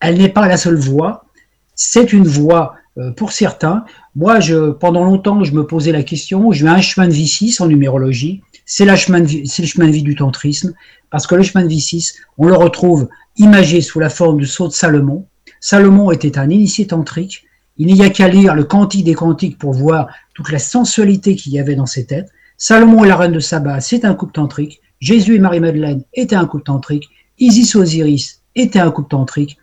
Elle 0.00 0.18
n'est 0.18 0.28
pas 0.28 0.48
la 0.48 0.56
seule 0.56 0.78
voie, 0.78 1.26
c'est 1.74 2.12
une 2.12 2.26
voie 2.26 2.74
euh, 2.98 3.10
pour 3.12 3.32
certains. 3.32 3.84
Moi, 4.14 4.40
je, 4.40 4.70
pendant 4.70 5.04
longtemps, 5.04 5.44
je 5.44 5.52
me 5.52 5.66
posais 5.66 5.92
la 5.92 6.02
question, 6.02 6.52
j'ai 6.52 6.66
un 6.66 6.80
chemin 6.80 7.08
de 7.08 7.12
vie 7.12 7.28
6 7.28 7.60
en 7.60 7.68
numérologie, 7.68 8.42
c'est 8.66 8.84
le 8.84 8.96
chemin 8.96 9.20
de 9.20 9.92
vie 9.92 10.02
du 10.02 10.14
tantrisme, 10.14 10.74
parce 11.10 11.26
que 11.26 11.34
le 11.34 11.42
chemin 11.42 11.64
de 11.64 11.68
vie 11.68 11.80
6, 11.80 12.14
on 12.38 12.48
le 12.48 12.54
retrouve 12.54 13.08
imagé 13.36 13.80
sous 13.80 13.98
la 13.98 14.10
forme 14.10 14.38
du 14.38 14.46
sceau 14.46 14.68
de 14.68 14.72
Salomon. 14.72 15.26
Salomon 15.60 16.10
était 16.10 16.38
un 16.38 16.50
initié 16.50 16.86
tantrique, 16.86 17.46
il 17.78 17.86
n'y 17.86 18.02
a 18.02 18.10
qu'à 18.10 18.28
lire 18.28 18.54
le 18.54 18.64
Cantique 18.64 19.04
des 19.04 19.14
Cantiques 19.14 19.58
pour 19.58 19.72
voir 19.72 20.08
toute 20.34 20.50
la 20.50 20.58
sensualité 20.58 21.34
qu'il 21.34 21.52
y 21.52 21.58
avait 21.58 21.74
dans 21.74 21.86
cet 21.86 22.12
être. 22.12 22.30
Salomon 22.58 23.04
et 23.04 23.08
la 23.08 23.16
reine 23.16 23.32
de 23.32 23.40
Saba, 23.40 23.80
c'est 23.80 24.04
un 24.04 24.14
couple 24.14 24.34
tantrique. 24.34 24.80
Jésus 25.00 25.34
et 25.34 25.38
Marie-Madeleine 25.38 26.04
étaient 26.14 26.36
un 26.36 26.46
couple 26.46 26.64
tantrique. 26.64 27.08
Isis 27.38 27.74
Osiris 27.74 28.42
était 28.54 28.78
un 28.78 28.90
couple 28.90 29.08
tantrique. 29.08 29.58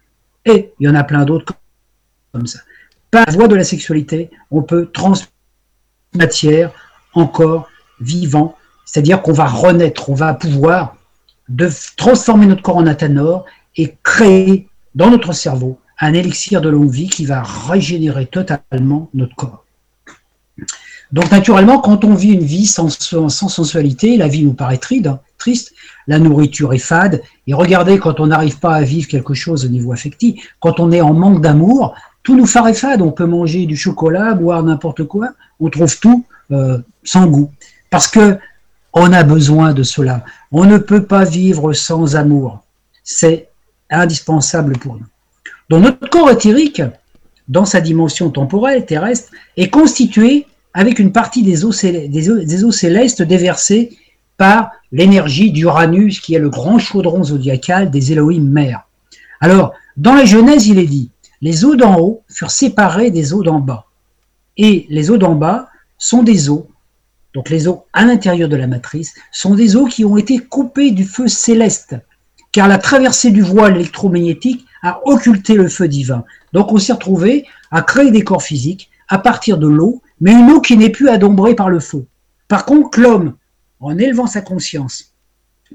Et 0.46 0.74
il 0.80 0.88
y 0.88 0.90
en 0.90 0.96
a 0.96 1.04
plein 1.04 1.24
d'autres 1.24 1.54
comme 2.32 2.48
ça. 2.48 2.60
Par 3.12 3.26
la 3.26 3.34
voie 3.34 3.48
de 3.48 3.56
la 3.56 3.64
sexualité, 3.64 4.30
on 4.52 4.62
peut 4.62 4.90
transmettre 4.92 5.34
matière 6.14 6.72
encore 7.14 7.70
vivant, 8.00 8.56
c'est-à-dire 8.86 9.22
qu'on 9.22 9.34
va 9.34 9.48
renaître, 9.48 10.10
on 10.10 10.16
va 10.16 10.34
pouvoir 10.34 10.96
de 11.48 11.70
transformer 11.98 12.46
notre 12.46 12.62
corps 12.62 12.78
en 12.78 12.88
athanor 12.88 13.46
et 13.76 13.96
créer 14.04 14.68
dans 14.96 15.10
notre 15.10 15.34
cerveau 15.34 15.80
un 16.00 16.14
élixir 16.14 16.62
de 16.62 16.70
longue 16.70 16.92
vie 16.92 17.10
qui 17.10 17.26
va 17.26 17.44
régénérer 17.44 18.26
totalement 18.26 19.10
notre 19.14 19.36
corps. 19.36 19.66
Donc 21.12 21.32
naturellement, 21.32 21.80
quand 21.80 22.04
on 22.06 22.14
vit 22.14 22.34
une 22.34 22.44
vie 22.44 22.68
sans, 22.68 22.90
sensualité, 22.90 24.16
la 24.16 24.28
vie 24.28 24.46
nous 24.46 24.54
paraît 24.54 24.78
triste, 24.78 25.74
la 26.08 26.20
nourriture 26.20 26.74
est 26.74 26.78
fade, 26.78 27.22
et 27.48 27.54
regardez, 27.54 27.98
quand 27.98 28.20
on 28.20 28.28
n'arrive 28.28 28.60
pas 28.60 28.76
à 28.76 28.84
vivre 28.84 29.08
quelque 29.08 29.34
chose 29.34 29.66
au 29.66 29.70
niveau 29.70 29.92
affectif, 29.92 30.54
quand 30.60 30.80
on 30.80 30.92
est 30.92 31.02
en 31.02 31.14
manque 31.14 31.42
d'amour, 31.42 31.96
tout 32.24 32.36
nous 32.36 32.46
fade, 32.46 33.02
on 33.02 33.12
peut 33.12 33.26
manger 33.26 33.66
du 33.66 33.76
chocolat, 33.76 34.34
boire 34.34 34.62
n'importe 34.64 35.06
quoi, 35.06 35.30
on 35.60 35.70
trouve 35.70 36.00
tout 36.00 36.26
euh, 36.52 36.80
sans 37.04 37.28
goût. 37.28 37.52
Parce 37.90 38.08
que 38.08 38.38
on 38.94 39.14
a 39.14 39.24
besoin 39.24 39.74
de 39.74 39.84
cela. 39.84 40.24
On 40.52 40.66
ne 40.66 40.78
peut 40.78 41.04
pas 41.04 41.24
vivre 41.24 41.74
sans 41.74 42.16
amour. 42.16 42.64
C'est 43.04 43.50
indispensable 43.90 44.78
pour 44.78 44.96
nous. 44.96 45.06
Donc 45.70 45.84
notre 45.84 46.10
corps 46.10 46.32
éthérique, 46.32 46.82
dans 47.48 47.66
sa 47.66 47.82
dimension 47.82 48.30
temporelle 48.30 48.86
terrestre, 48.86 49.32
est 49.58 49.70
constitué 49.70 50.48
avec 50.74 51.00
une 51.00 51.12
partie 51.12 51.44
des 51.44 51.66
eaux, 51.66 51.72
célestes 51.72 53.22
déversées 53.22 53.98
par 54.38 54.72
l'énergie 54.92 55.52
d'Uranus, 55.52 56.20
qui 56.20 56.36
est 56.36 56.40
le 56.40 56.50
grand 56.50 56.80
chaudron 56.80 57.24
zodiacal 57.24 57.92
des 57.92 58.12
Elohim 58.12 58.50
mères. 58.50 58.88
Alors, 59.42 59.74
dans 59.98 60.14
la 60.14 60.26
Genèse, 60.26 60.68
il 60.68 60.80
est 60.80 60.86
dit, 60.86 61.10
les 61.42 61.66
eaux 61.66 61.76
d'en 61.76 62.00
haut 62.00 62.24
furent 62.28 62.52
séparées 62.52 63.12
des 63.12 63.34
eaux 63.34 63.44
d'en 63.44 63.60
bas. 63.60 63.86
Et 64.58 64.86
les 64.90 65.10
eaux 65.10 65.18
d'en 65.18 65.36
bas 65.36 65.70
sont 65.98 66.24
des 66.24 66.50
eaux, 66.50 66.70
donc 67.34 67.50
les 67.50 67.68
eaux 67.68 67.86
à 67.94 68.06
l'intérieur 68.06 68.50
de 68.50 68.56
la 68.56 68.68
matrice, 68.68 69.14
sont 69.32 69.56
des 69.56 69.76
eaux 69.76 69.86
qui 69.86 70.04
ont 70.06 70.18
été 70.18 70.40
coupées 70.40 70.92
du 70.92 71.06
feu 71.06 71.28
céleste, 71.28 71.96
car 72.52 72.68
la 72.68 72.78
traversée 72.78 73.32
du 73.32 73.42
voile 73.42 73.76
électromagnétique 73.76 74.66
a 74.82 75.00
occulté 75.06 75.56
le 75.56 75.70
feu 75.70 75.88
divin. 75.88 76.24
Donc 76.54 76.72
on 76.72 76.78
s'est 76.78 76.94
retrouvé 76.94 77.46
à 77.72 77.82
créer 77.82 78.12
des 78.12 78.24
corps 78.24 78.44
physiques 78.44 78.90
à 79.08 79.18
partir 79.18 79.58
de 79.58 79.68
l'eau, 79.68 80.02
mais 80.22 80.32
une 80.32 80.52
eau 80.52 80.62
qui 80.62 80.78
n'est 80.78 80.90
plus 80.90 81.10
adombrée 81.10 81.56
par 81.56 81.70
le 81.70 81.80
feu. 81.80 82.06
Par 82.48 82.66
contre, 82.66 83.00
l'homme, 83.00 83.36
en 83.80 83.98
élevant 83.98 84.28
sa 84.28 84.42
conscience, 84.42 85.14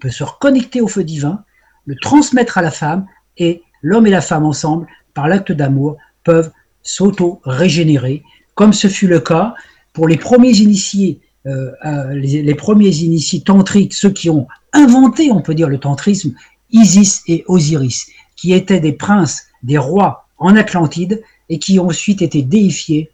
peut 0.00 0.10
se 0.10 0.24
reconnecter 0.24 0.80
au 0.80 0.88
feu 0.88 1.04
divin, 1.04 1.44
le 1.86 1.96
transmettre 1.96 2.58
à 2.58 2.62
la 2.62 2.70
femme, 2.70 3.06
et 3.36 3.62
l'homme 3.82 4.06
et 4.06 4.10
la 4.10 4.20
femme 4.20 4.44
ensemble, 4.44 4.86
par 5.14 5.28
l'acte 5.28 5.52
d'amour, 5.52 5.96
peuvent 6.24 6.50
s'auto-régénérer, 6.82 8.22
comme 8.54 8.72
ce 8.72 8.88
fut 8.88 9.06
le 9.06 9.20
cas 9.20 9.54
pour 9.92 10.08
les 10.08 10.16
premiers 10.16 10.56
initiés, 10.56 11.20
euh, 11.46 11.72
les, 12.12 12.54
premiers 12.54 12.96
initiés 12.96 13.40
tantriques, 13.40 13.94
ceux 13.94 14.10
qui 14.10 14.30
ont 14.30 14.46
inventé, 14.72 15.30
on 15.30 15.40
peut 15.40 15.54
dire, 15.54 15.68
le 15.68 15.78
tantrisme, 15.78 16.32
Isis 16.70 17.22
et 17.28 17.44
Osiris, 17.46 18.06
qui 18.36 18.52
étaient 18.52 18.80
des 18.80 18.92
princes, 18.92 19.46
des 19.62 19.78
rois 19.78 20.26
en 20.38 20.56
Atlantide 20.56 21.22
et 21.48 21.58
qui 21.58 21.78
ont 21.78 21.86
ensuite 21.86 22.22
été 22.22 22.42
déifiés 22.42 23.10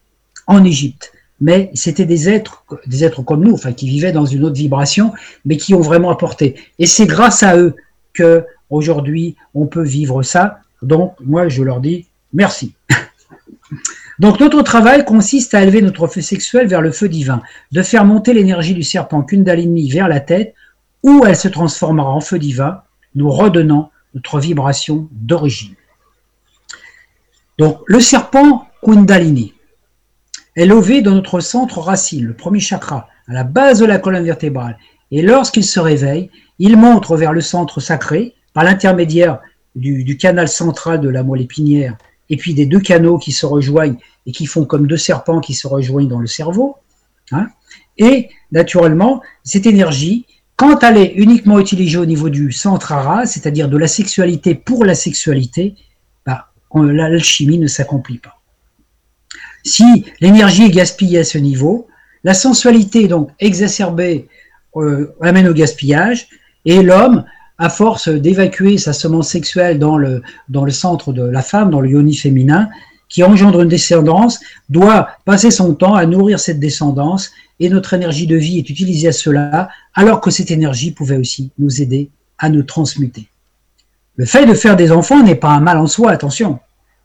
en 0.47 0.65
Égypte. 0.65 1.13
Mais 1.41 1.71
c'était 1.75 2.07
des 2.07 2.29
êtres, 2.29 2.65
des 2.87 3.05
êtres 3.05 3.23
comme 3.23 3.45
nous, 3.45 3.55
enfin 3.55 3.73
qui 3.73 3.89
vivaient 3.89 4.13
dans 4.13 4.27
une 4.27 4.45
autre 4.45 4.57
vibration, 4.57 5.13
mais 5.45 5.57
qui 5.57 5.75
ont 5.75 5.81
vraiment 5.81 6.11
apporté. 6.11 6.57
Et 6.79 6.87
c'est 6.87 7.07
grâce 7.07 7.43
à 7.43 7.57
eux 7.57 7.75
que 8.13 8.45
aujourd'hui 8.69 9.37
on 9.55 9.67
peut 9.67 9.83
vivre 9.83 10.23
ça. 10.23 10.61
Donc 10.83 11.15
moi 11.21 11.49
je 11.49 11.63
leur 11.63 11.81
dis 11.81 12.07
merci. 12.33 12.75
Donc 14.19 14.39
notre 14.41 14.63
travail 14.63 15.05
consiste 15.05 15.55
à 15.55 15.63
élever 15.63 15.81
notre 15.81 16.07
feu 16.07 16.21
sexuel 16.21 16.67
vers 16.67 16.83
le 16.83 16.93
feu 16.93 17.09
divin, 17.09 17.43
de 17.73 17.83
faire 17.83 18.05
monter 18.05 18.35
l'énergie 18.35 18.75
du 18.75 18.83
serpent 18.83 19.23
Kundalini 19.23 19.91
vers 19.91 20.09
la 20.09 20.21
tête, 20.21 20.55
où 21.03 21.25
elle 21.27 21.37
se 21.37 21.49
transformera 21.49 22.11
en 22.11 22.21
feu 22.21 22.39
divin, 22.39 22.83
nous 23.15 23.31
redonnant 23.31 23.91
notre 24.15 24.39
vibration 24.41 25.09
d'origine. 25.13 25.75
Donc 27.59 27.81
le 27.87 28.01
serpent 28.01 28.67
Kundalini 28.83 29.55
est 30.57 30.67
levé 30.67 31.01
dans 31.01 31.15
notre 31.15 31.41
centre 31.41 31.79
racine, 31.79 32.27
le 32.27 32.35
premier 32.35 32.61
chakra, 32.61 33.09
à 33.29 33.33
la 33.33 33.45
base 33.45 33.81
de 33.81 33.87
la 33.87 33.99
colonne 33.99 34.25
vertébrale. 34.25 34.77
Et 35.11 35.23
lorsqu'il 35.23 35.65
se 35.65 35.81
réveille, 35.81 36.31
il 36.59 36.77
montre 36.77 37.17
vers 37.17 37.33
le 37.33 37.41
centre 37.41 37.81
sacré 37.81 38.35
par 38.53 38.65
l'intermédiaire 38.65 39.41
du, 39.75 40.17
canal 40.17 40.49
central 40.49 41.01
de 41.01 41.09
la 41.09 41.23
moelle 41.23 41.43
épinière 41.43 41.97
et 42.29 42.37
puis 42.37 42.55
des 42.55 42.67
deux 42.67 42.81
canaux 42.81 43.19
qui 43.19 43.33
se 43.33 43.47
rejoignent 43.47 43.97
et 44.27 44.33
qui 44.33 44.47
font 44.47 44.65
comme 44.65 44.87
deux 44.87 44.97
serpents 44.97 45.41
qui 45.41 45.55
se 45.55 45.67
rejoignent 45.67 46.09
dans 46.09 46.21
le 46.21 46.27
cerveau. 46.27 46.77
Hein. 47.33 47.49
et 47.97 48.29
naturellement, 48.51 49.23
cette 49.45 49.65
énergie, 49.65 50.27
quand 50.57 50.83
elle 50.83 50.97
est 50.97 51.13
uniquement 51.15 51.61
utilisée 51.61 51.97
au 51.97 52.07
niveau 52.07 52.29
du 52.29 52.51
centre 52.51 52.91
ara, 52.91 53.25
c'est-à-dire 53.25 53.69
de 53.69 53.79
la 53.79 53.87
sexualité 53.87 54.57
pour 54.57 54.85
la 54.85 54.97
sexualité, 54.97 55.77
bah, 56.27 56.51
l'alchimie 56.75 57.59
ne 57.59 57.69
s'accomplit 57.69 58.19
pas. 58.19 58.41
Si 59.65 60.05
l'énergie 60.21 60.65
est 60.65 60.71
gaspillée 60.71 61.21
à 61.21 61.25
ce 61.25 61.39
niveau, 61.39 61.87
la 62.25 62.35
sensualité 62.35 63.09
donc 63.09 63.31
exacerbée 63.39 64.29
euh, 64.77 65.15
amène 65.21 65.49
au 65.49 65.55
gaspillage 65.55 66.29
et 66.65 66.83
l'homme 66.83 67.25
à 67.61 67.69
force 67.69 68.09
d'évacuer 68.09 68.79
sa 68.79 68.95
semence 68.95 69.29
sexuelle 69.29 69.79
dans 69.79 69.99
le, 69.99 70.23
centre 70.71 71.13
de 71.13 71.23
la 71.23 71.43
femme, 71.43 71.71
dans 71.71 71.83
le 71.83 71.91
yoni 71.91 72.17
féminin, 72.17 72.71
qui 73.11 73.23
engendre 73.23 73.61
une 73.61 73.69
descendance, 73.69 74.41
doit 74.71 75.11
passer 75.27 75.51
son 75.51 75.75
temps 75.75 75.95
à 75.95 76.07
nourrir 76.07 76.41
cette 76.41 76.59
descendance 76.59 77.31
et 77.61 77.69
notre 77.69 77.93
énergie 77.93 78.27
de 78.27 78.37
vie 78.37 78.57
est 78.57 78.71
utilisée 78.71 79.09
à 79.09 79.13
cela, 79.13 79.69
alors 79.93 80.23
que 80.23 80.31
cette 80.31 80.51
énergie 80.51 80.93
pouvait 80.93 81.19
aussi 81.19 81.53
nous 81.59 81.83
aider 81.83 82.09
à 82.39 82.49
nous 82.49 82.63
transmuter. 82.63 83.29
Le 84.17 84.25
fait 84.25 84.47
de 84.47 84.55
faire 84.55 84.77
des 84.77 84.91
enfants 84.91 85.23
n'est 85.23 85.35
pas 85.35 85.51
un 85.51 85.61
mal 85.61 85.77
en 85.77 85.87
soi, 85.87 86.13
attention, 86.13 86.61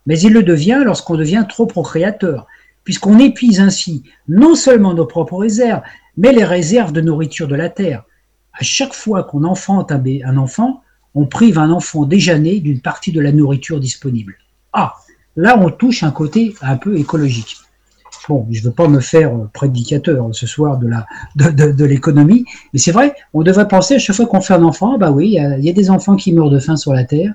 mais 0.06 0.18
il 0.18 0.32
le 0.32 0.42
devient 0.42 0.80
lorsqu'on 0.82 1.16
devient 1.16 1.44
trop 1.46 1.66
procréateur, 1.66 2.46
puisqu'on 2.82 3.18
épuise 3.18 3.60
ainsi 3.60 4.04
non 4.26 4.54
seulement 4.54 4.94
nos 4.94 5.04
propres 5.04 5.36
réserves, 5.36 5.82
mais 6.16 6.32
les 6.32 6.44
réserves 6.44 6.92
de 6.92 7.02
nourriture 7.02 7.46
de 7.46 7.56
la 7.56 7.68
terre 7.68 8.04
à 8.58 8.64
chaque 8.64 8.94
fois 8.94 9.24
qu'on 9.24 9.44
enfante 9.44 9.92
un, 9.92 10.36
enfant, 10.36 10.82
on 11.14 11.26
prive 11.26 11.58
un 11.58 11.70
enfant 11.70 12.04
déjà 12.04 12.38
né 12.38 12.60
d'une 12.60 12.80
partie 12.80 13.12
de 13.12 13.20
la 13.20 13.32
nourriture 13.32 13.80
disponible. 13.80 14.36
Ah, 14.72 14.94
là 15.36 15.58
on 15.58 15.70
touche 15.70 16.02
un 16.02 16.10
côté 16.10 16.54
un 16.62 16.76
peu 16.76 16.96
écologique. 16.98 17.56
Bon, 18.28 18.46
je 18.50 18.60
ne 18.60 18.64
veux 18.64 18.72
pas 18.72 18.88
me 18.88 19.00
faire 19.00 19.32
prédicateur 19.52 20.28
ce 20.32 20.46
soir 20.46 20.78
de 21.36 21.84
l'économie, 21.84 22.44
mais 22.72 22.78
c'est 22.78 22.90
vrai, 22.90 23.14
on 23.34 23.42
devrait 23.42 23.68
penser 23.68 23.94
à 23.94 23.98
chaque 23.98 24.16
fois 24.16 24.26
qu'on 24.26 24.40
fait 24.40 24.54
un 24.54 24.64
enfant, 24.64 24.98
bah 24.98 25.12
oui, 25.12 25.36
il 25.38 25.64
y, 25.64 25.70
a 25.70 25.72
des 25.72 25.90
enfants 25.90 26.16
qui 26.16 26.32
meurent 26.32 26.50
de 26.50 26.58
faim 26.58 26.76
sur 26.76 26.92
la 26.92 27.04
terre, 27.04 27.34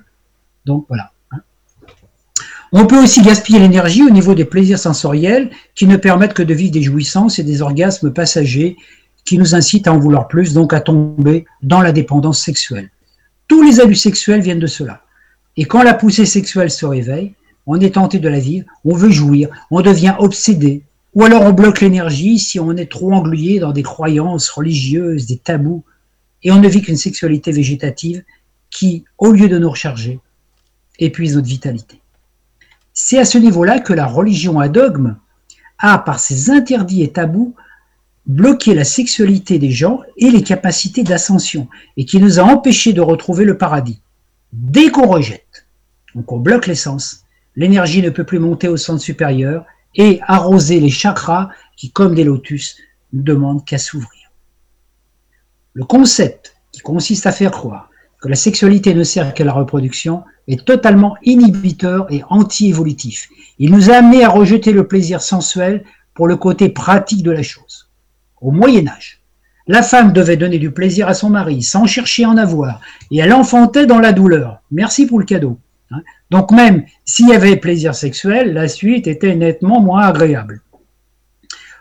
donc 0.66 0.84
voilà. 0.88 1.12
Hein. 1.30 1.38
On 2.72 2.86
peut 2.86 3.02
aussi 3.02 3.22
gaspiller 3.22 3.58
l'énergie 3.58 4.02
au 4.02 4.10
niveau 4.10 4.34
des 4.34 4.44
plaisirs 4.44 4.78
sensoriels 4.78 5.50
qui 5.74 5.86
ne 5.86 5.96
permettent 5.96 6.34
que 6.34 6.42
de 6.42 6.52
vivre 6.52 6.72
des 6.72 6.82
jouissances 6.82 7.38
et 7.38 7.44
des 7.44 7.62
orgasmes 7.62 8.12
passagers 8.12 8.76
qui 9.24 9.38
nous 9.38 9.54
incite 9.54 9.86
à 9.86 9.92
en 9.92 9.98
vouloir 9.98 10.28
plus, 10.28 10.52
donc 10.52 10.72
à 10.72 10.80
tomber 10.80 11.44
dans 11.62 11.80
la 11.80 11.92
dépendance 11.92 12.42
sexuelle. 12.42 12.90
Tous 13.48 13.62
les 13.62 13.80
abus 13.80 13.94
sexuels 13.94 14.40
viennent 14.40 14.58
de 14.58 14.66
cela. 14.66 15.02
Et 15.56 15.64
quand 15.64 15.82
la 15.82 15.94
poussée 15.94 16.26
sexuelle 16.26 16.70
se 16.70 16.86
réveille, 16.86 17.34
on 17.66 17.78
est 17.80 17.94
tenté 17.94 18.18
de 18.18 18.28
la 18.28 18.38
vivre, 18.40 18.66
on 18.84 18.94
veut 18.94 19.10
jouir, 19.10 19.48
on 19.70 19.82
devient 19.82 20.14
obsédé, 20.18 20.82
ou 21.14 21.24
alors 21.24 21.42
on 21.42 21.52
bloque 21.52 21.80
l'énergie 21.80 22.38
si 22.38 22.58
on 22.58 22.72
est 22.76 22.90
trop 22.90 23.12
englué 23.12 23.58
dans 23.58 23.72
des 23.72 23.82
croyances 23.82 24.48
religieuses, 24.48 25.26
des 25.26 25.36
tabous, 25.36 25.84
et 26.42 26.50
on 26.50 26.58
ne 26.58 26.68
vit 26.68 26.82
qu'une 26.82 26.96
sexualité 26.96 27.52
végétative 27.52 28.24
qui, 28.70 29.04
au 29.18 29.30
lieu 29.32 29.48
de 29.48 29.58
nous 29.58 29.70
recharger, 29.70 30.18
épuise 30.98 31.36
notre 31.36 31.46
vitalité. 31.46 32.00
C'est 32.94 33.18
à 33.18 33.24
ce 33.24 33.38
niveau-là 33.38 33.80
que 33.80 33.92
la 33.92 34.06
religion 34.06 34.58
à 34.58 34.68
dogme 34.68 35.16
a, 35.78 35.98
par 35.98 36.18
ses 36.18 36.50
interdits 36.50 37.02
et 37.02 37.12
tabous, 37.12 37.54
bloquer 38.26 38.74
la 38.74 38.84
sexualité 38.84 39.58
des 39.58 39.70
gens 39.70 40.00
et 40.16 40.30
les 40.30 40.42
capacités 40.42 41.02
d'ascension, 41.02 41.68
et 41.96 42.04
qui 42.04 42.18
nous 42.20 42.38
a 42.38 42.44
empêchés 42.44 42.92
de 42.92 43.00
retrouver 43.00 43.44
le 43.44 43.58
paradis. 43.58 44.00
Dès 44.52 44.90
qu'on 44.90 45.06
rejette, 45.06 45.66
donc 46.14 46.30
on 46.30 46.38
bloque 46.38 46.66
l'essence, 46.66 47.24
l'énergie 47.56 48.02
ne 48.02 48.10
peut 48.10 48.24
plus 48.24 48.38
monter 48.38 48.68
au 48.68 48.76
centre 48.76 49.02
supérieur 49.02 49.64
et 49.94 50.20
arroser 50.26 50.80
les 50.80 50.90
chakras 50.90 51.50
qui, 51.76 51.90
comme 51.90 52.14
des 52.14 52.24
lotus, 52.24 52.76
ne 53.12 53.22
demandent 53.22 53.64
qu'à 53.64 53.78
s'ouvrir. 53.78 54.30
Le 55.74 55.84
concept 55.84 56.54
qui 56.70 56.80
consiste 56.80 57.26
à 57.26 57.32
faire 57.32 57.50
croire 57.50 57.90
que 58.20 58.28
la 58.28 58.36
sexualité 58.36 58.94
ne 58.94 59.04
sert 59.04 59.34
qu'à 59.34 59.44
la 59.44 59.52
reproduction 59.52 60.22
est 60.46 60.64
totalement 60.64 61.16
inhibiteur 61.22 62.06
et 62.10 62.22
anti-évolutif. 62.28 63.28
Il 63.58 63.72
nous 63.72 63.90
a 63.90 63.96
amené 63.96 64.22
à 64.22 64.28
rejeter 64.28 64.72
le 64.72 64.86
plaisir 64.86 65.20
sensuel 65.22 65.84
pour 66.14 66.28
le 66.28 66.36
côté 66.36 66.68
pratique 66.68 67.22
de 67.22 67.30
la 67.30 67.42
chose 67.42 67.91
au 68.42 68.50
Moyen 68.50 68.86
Âge. 68.88 69.20
La 69.66 69.82
femme 69.82 70.12
devait 70.12 70.36
donner 70.36 70.58
du 70.58 70.72
plaisir 70.72 71.08
à 71.08 71.14
son 71.14 71.30
mari 71.30 71.62
sans 71.62 71.86
chercher 71.86 72.24
à 72.24 72.30
en 72.30 72.36
avoir, 72.36 72.80
et 73.10 73.18
elle 73.18 73.32
enfantait 73.32 73.86
dans 73.86 74.00
la 74.00 74.12
douleur. 74.12 74.60
Merci 74.70 75.06
pour 75.06 75.20
le 75.20 75.24
cadeau. 75.24 75.58
Hein. 75.92 76.02
Donc 76.30 76.50
même 76.50 76.84
s'il 77.04 77.28
y 77.28 77.34
avait 77.34 77.56
plaisir 77.56 77.94
sexuel, 77.94 78.52
la 78.52 78.66
suite 78.66 79.06
était 79.06 79.36
nettement 79.36 79.80
moins 79.80 80.02
agréable. 80.02 80.62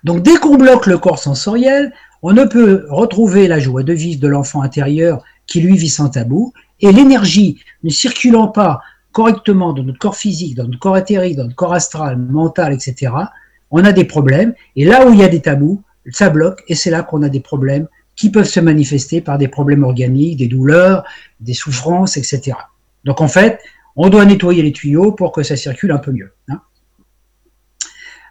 Donc 0.04 0.22
dès 0.22 0.38
qu'on 0.38 0.58
bloque 0.58 0.86
le 0.86 1.00
corps 1.00 1.20
sensoriel, 1.20 1.92
on 2.22 2.34
ne 2.34 2.46
peut 2.46 2.86
retrouver 2.90 3.48
la 3.48 3.60
joie 3.60 3.84
de 3.84 3.94
vivre 3.94 4.22
de 4.22 4.28
l'enfant 4.28 4.62
intérieur 4.62 5.24
qui 5.48 5.60
lui 5.62 5.76
vit 5.76 5.90
sans 5.90 6.10
tabou, 6.10 6.54
et 6.80 6.92
l'énergie 6.92 7.60
ne 7.84 7.90
circulant 7.90 8.48
pas 8.48 8.82
correctement 9.12 9.74
dans 9.74 9.84
notre 9.84 10.00
corps 10.00 10.16
physique, 10.16 10.56
dans 10.56 10.66
notre 10.66 10.80
corps 10.80 10.98
éthérique, 10.98 11.36
dans 11.36 11.44
notre 11.44 11.56
corps 11.56 11.74
astral, 11.74 12.18
mental, 12.18 12.74
etc., 12.74 13.12
on 13.72 13.84
a 13.86 13.92
des 13.92 14.06
problèmes, 14.06 14.54
et 14.76 14.86
là 14.86 15.08
où 15.08 15.14
il 15.14 15.20
y 15.20 15.24
a 15.24 15.30
des 15.30 15.42
tabous, 15.42 15.82
ça 16.10 16.30
bloque 16.30 16.64
et 16.68 16.76
c'est 16.76 16.90
là 16.90 17.04
qu'on 17.04 17.24
a 17.24 17.30
des 17.30 17.40
problèmes 17.40 17.88
qui 18.16 18.30
peuvent 18.30 18.48
se 18.48 18.60
manifester 18.60 19.22
par 19.22 19.38
des 19.38 19.48
problèmes 19.48 19.84
organiques, 19.84 20.38
des 20.38 20.48
douleurs, 20.48 21.04
des 21.40 21.54
souffrances, 21.54 22.18
etc. 22.18 22.54
Donc 23.04 23.22
en 23.22 23.28
fait, 23.28 23.60
on 23.96 24.10
doit 24.10 24.26
nettoyer 24.26 24.62
les 24.64 24.72
tuyaux 24.72 25.12
pour 25.12 25.32
que 25.32 25.44
ça 25.44 25.56
circule 25.56 25.92
un 25.92 25.98
peu 25.98 26.12
mieux. 26.12 26.32
Hein. 26.50 26.62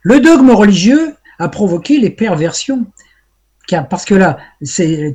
Le 0.03 0.21
dogme 0.21 0.51
religieux 0.51 1.15
a 1.39 1.49
provoqué 1.49 1.99
les 1.99 2.11
perversions, 2.11 2.87
parce 3.89 4.05
que 4.05 4.15
là, 4.15 4.39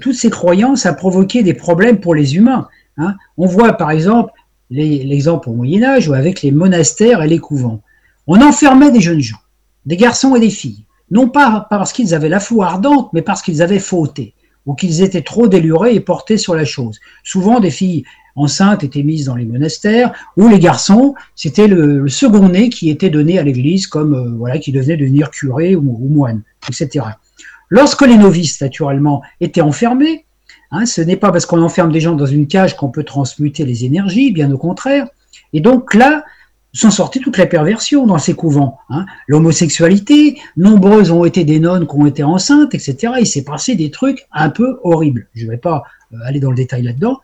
toutes 0.01 0.15
ces 0.15 0.29
croyances 0.29 0.85
ont 0.85 0.93
provoqué 0.93 1.43
des 1.43 1.53
problèmes 1.53 1.99
pour 1.99 2.15
les 2.15 2.35
humains. 2.35 2.67
Hein. 2.97 3.15
On 3.37 3.47
voit 3.47 3.73
par 3.73 3.91
exemple 3.91 4.31
l'exemple 4.69 5.49
au 5.49 5.53
Moyen 5.53 5.83
Âge 5.83 6.09
avec 6.09 6.41
les 6.41 6.51
monastères 6.51 7.21
et 7.21 7.27
les 7.27 7.39
couvents. 7.39 7.81
On 8.27 8.41
enfermait 8.41 8.91
des 8.91 9.01
jeunes 9.01 9.21
gens, 9.21 9.39
des 9.85 9.97
garçons 9.97 10.35
et 10.35 10.39
des 10.39 10.49
filles 10.49 10.85
non 11.11 11.29
pas 11.29 11.67
parce 11.69 11.93
qu'ils 11.93 12.13
avaient 12.13 12.29
la 12.29 12.39
foi 12.39 12.67
ardente, 12.67 13.11
mais 13.13 13.21
parce 13.21 13.41
qu'ils 13.41 13.61
avaient 13.61 13.79
fauté, 13.79 14.33
ou 14.65 14.73
qu'ils 14.73 15.01
étaient 15.01 15.21
trop 15.21 15.47
délurés 15.47 15.93
et 15.93 15.99
portés 15.99 16.37
sur 16.37 16.55
la 16.55 16.65
chose. 16.65 16.99
Souvent, 17.23 17.59
des 17.59 17.71
filles 17.71 18.03
enceintes 18.35 18.83
étaient 18.83 19.03
mises 19.03 19.25
dans 19.25 19.35
les 19.35 19.45
monastères, 19.45 20.13
ou 20.35 20.47
les 20.47 20.59
garçons, 20.59 21.15
c'était 21.35 21.67
le, 21.67 22.07
second 22.09 22.49
né 22.49 22.69
qui 22.69 22.89
était 22.89 23.09
donné 23.09 23.39
à 23.39 23.43
l'Église, 23.43 23.87
comme 23.87 24.13
euh, 24.13 24.35
voilà, 24.37 24.57
qui 24.57 24.71
devenait 24.71 24.97
devenir 24.97 25.29
curé 25.29 25.75
ou, 25.75 25.81
moine, 25.81 26.41
etc. 26.67 27.05
Lorsque 27.69 28.01
les 28.01 28.17
novices, 28.17 28.59
naturellement, 28.61 29.21
étaient 29.39 29.61
enfermés, 29.61 30.25
hein, 30.71 30.85
ce 30.85 31.01
n'est 31.01 31.15
pas 31.15 31.31
parce 31.31 31.45
qu'on 31.45 31.61
enferme 31.61 31.91
des 31.91 32.01
gens 32.01 32.15
dans 32.15 32.25
une 32.25 32.47
cage 32.47 32.75
qu'on 32.75 32.89
peut 32.89 33.03
transmuter 33.03 33.65
les 33.65 33.85
énergies, 33.85 34.31
bien 34.31 34.51
au 34.51 34.57
contraire. 34.57 35.07
Et 35.53 35.61
donc 35.61 35.93
là, 35.93 36.23
sont 36.77 36.91
sorties 36.91 37.21
toutes 37.21 37.38
les 37.38 37.45
perversions 37.45 38.05
dans 38.05 38.17
ces 38.17 38.33
couvents. 38.33 38.79
Hein. 38.89 39.05
L'homosexualité, 39.27 40.38
nombreuses 40.57 41.11
ont 41.11 41.23
été 41.23 41.43
des 41.43 41.59
nonnes 41.59 41.88
qui 41.88 41.95
ont 41.95 42.05
été 42.05 42.23
enceintes, 42.23 42.75
etc. 42.75 43.13
Il 43.19 43.27
s'est 43.27 43.43
passé 43.43 43.75
des 43.75 43.91
trucs 43.91 44.25
un 44.31 44.49
peu 44.49 44.79
horribles. 44.83 45.27
Je 45.35 45.45
ne 45.45 45.51
vais 45.51 45.57
pas 45.57 45.83
euh, 46.13 46.17
aller 46.25 46.39
dans 46.39 46.49
le 46.49 46.55
détail 46.55 46.83
là-dedans. 46.83 47.21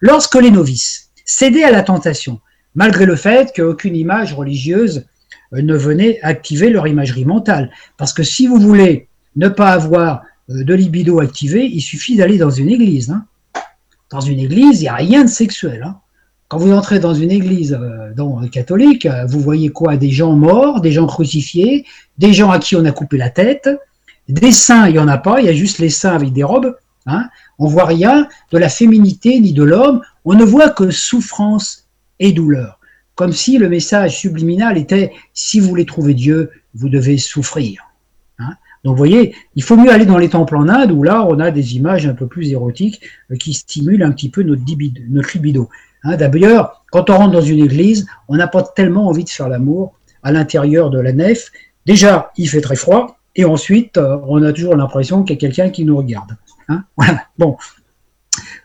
Lorsque 0.00 0.36
les 0.36 0.50
novices 0.50 1.10
cédaient 1.24 1.64
à 1.64 1.70
la 1.70 1.82
tentation, 1.82 2.40
malgré 2.74 3.04
le 3.04 3.16
fait 3.16 3.52
qu'aucune 3.54 3.96
image 3.96 4.32
religieuse 4.32 5.06
euh, 5.52 5.62
ne 5.62 5.76
venait 5.76 6.20
activer 6.22 6.70
leur 6.70 6.86
imagerie 6.86 7.24
mentale. 7.24 7.70
Parce 7.96 8.12
que 8.12 8.22
si 8.22 8.46
vous 8.46 8.58
voulez 8.58 9.08
ne 9.36 9.48
pas 9.48 9.72
avoir 9.72 10.22
euh, 10.50 10.64
de 10.64 10.74
libido 10.74 11.20
activé, 11.20 11.64
il 11.66 11.80
suffit 11.80 12.16
d'aller 12.16 12.38
dans 12.38 12.50
une 12.50 12.70
église. 12.70 13.10
Hein. 13.10 13.26
Dans 14.10 14.20
une 14.20 14.38
église, 14.38 14.80
il 14.80 14.84
n'y 14.84 14.88
a 14.88 14.94
rien 14.94 15.24
de 15.24 15.30
sexuel. 15.30 15.82
Hein. 15.82 15.98
Quand 16.48 16.58
vous 16.58 16.72
entrez 16.72 16.98
dans 16.98 17.14
une 17.14 17.30
église 17.30 17.72
euh, 17.72 18.12
euh, 18.18 18.48
catholique, 18.48 19.06
euh, 19.06 19.24
vous 19.26 19.40
voyez 19.40 19.70
quoi? 19.70 19.96
Des 19.96 20.10
gens 20.10 20.32
morts, 20.32 20.80
des 20.80 20.92
gens 20.92 21.06
crucifiés, 21.06 21.86
des 22.18 22.32
gens 22.32 22.50
à 22.50 22.58
qui 22.58 22.76
on 22.76 22.84
a 22.84 22.92
coupé 22.92 23.16
la 23.16 23.30
tête, 23.30 23.68
des 24.28 24.52
saints, 24.52 24.88
il 24.88 24.92
n'y 24.92 24.98
en 24.98 25.08
a 25.08 25.18
pas, 25.18 25.40
il 25.40 25.46
y 25.46 25.48
a 25.48 25.54
juste 25.54 25.78
les 25.78 25.88
saints 25.88 26.14
avec 26.14 26.32
des 26.32 26.44
robes. 26.44 26.76
Hein. 27.06 27.28
On 27.58 27.66
voit 27.66 27.86
rien 27.86 28.28
de 28.52 28.58
la 28.58 28.68
féminité 28.68 29.40
ni 29.40 29.52
de 29.52 29.62
l'homme, 29.62 30.02
on 30.24 30.34
ne 30.34 30.44
voit 30.44 30.70
que 30.70 30.90
souffrance 30.90 31.86
et 32.20 32.32
douleur. 32.32 32.78
Comme 33.14 33.32
si 33.32 33.58
le 33.58 33.68
message 33.68 34.18
subliminal 34.18 34.76
était 34.76 35.12
si 35.32 35.60
vous 35.60 35.68
voulez 35.68 35.86
trouver 35.86 36.14
Dieu, 36.14 36.50
vous 36.74 36.88
devez 36.88 37.16
souffrir. 37.16 37.82
Hein. 38.38 38.54
Donc 38.82 38.92
vous 38.92 38.98
voyez, 38.98 39.34
il 39.54 39.62
faut 39.62 39.76
mieux 39.76 39.90
aller 39.90 40.06
dans 40.06 40.18
les 40.18 40.28
temples 40.28 40.56
en 40.56 40.68
Inde 40.68 40.92
où 40.92 41.02
là 41.02 41.24
on 41.24 41.38
a 41.40 41.50
des 41.50 41.76
images 41.76 42.06
un 42.06 42.14
peu 42.14 42.26
plus 42.26 42.50
érotiques 42.50 43.00
qui 43.38 43.54
stimulent 43.54 44.02
un 44.02 44.12
petit 44.12 44.28
peu 44.28 44.42
notre 44.42 44.62
libido. 44.66 45.68
Hein, 46.04 46.16
D'ailleurs, 46.16 46.84
quand 46.90 47.10
on 47.10 47.16
rentre 47.16 47.32
dans 47.32 47.40
une 47.40 47.64
église, 47.64 48.06
on 48.28 48.36
n'a 48.36 48.46
pas 48.46 48.62
tellement 48.62 49.08
envie 49.08 49.24
de 49.24 49.30
faire 49.30 49.48
l'amour 49.48 49.94
à 50.22 50.32
l'intérieur 50.32 50.90
de 50.90 51.00
la 51.00 51.12
nef. 51.12 51.50
Déjà, 51.86 52.30
il 52.36 52.48
fait 52.48 52.60
très 52.60 52.76
froid, 52.76 53.18
et 53.36 53.44
ensuite, 53.44 53.96
euh, 53.98 54.18
on 54.26 54.42
a 54.42 54.52
toujours 54.52 54.76
l'impression 54.76 55.22
qu'il 55.22 55.34
y 55.34 55.38
a 55.38 55.40
quelqu'un 55.40 55.70
qui 55.70 55.84
nous 55.84 55.96
regarde. 55.96 56.36
Hein. 56.68 56.84
Bon. 57.38 57.56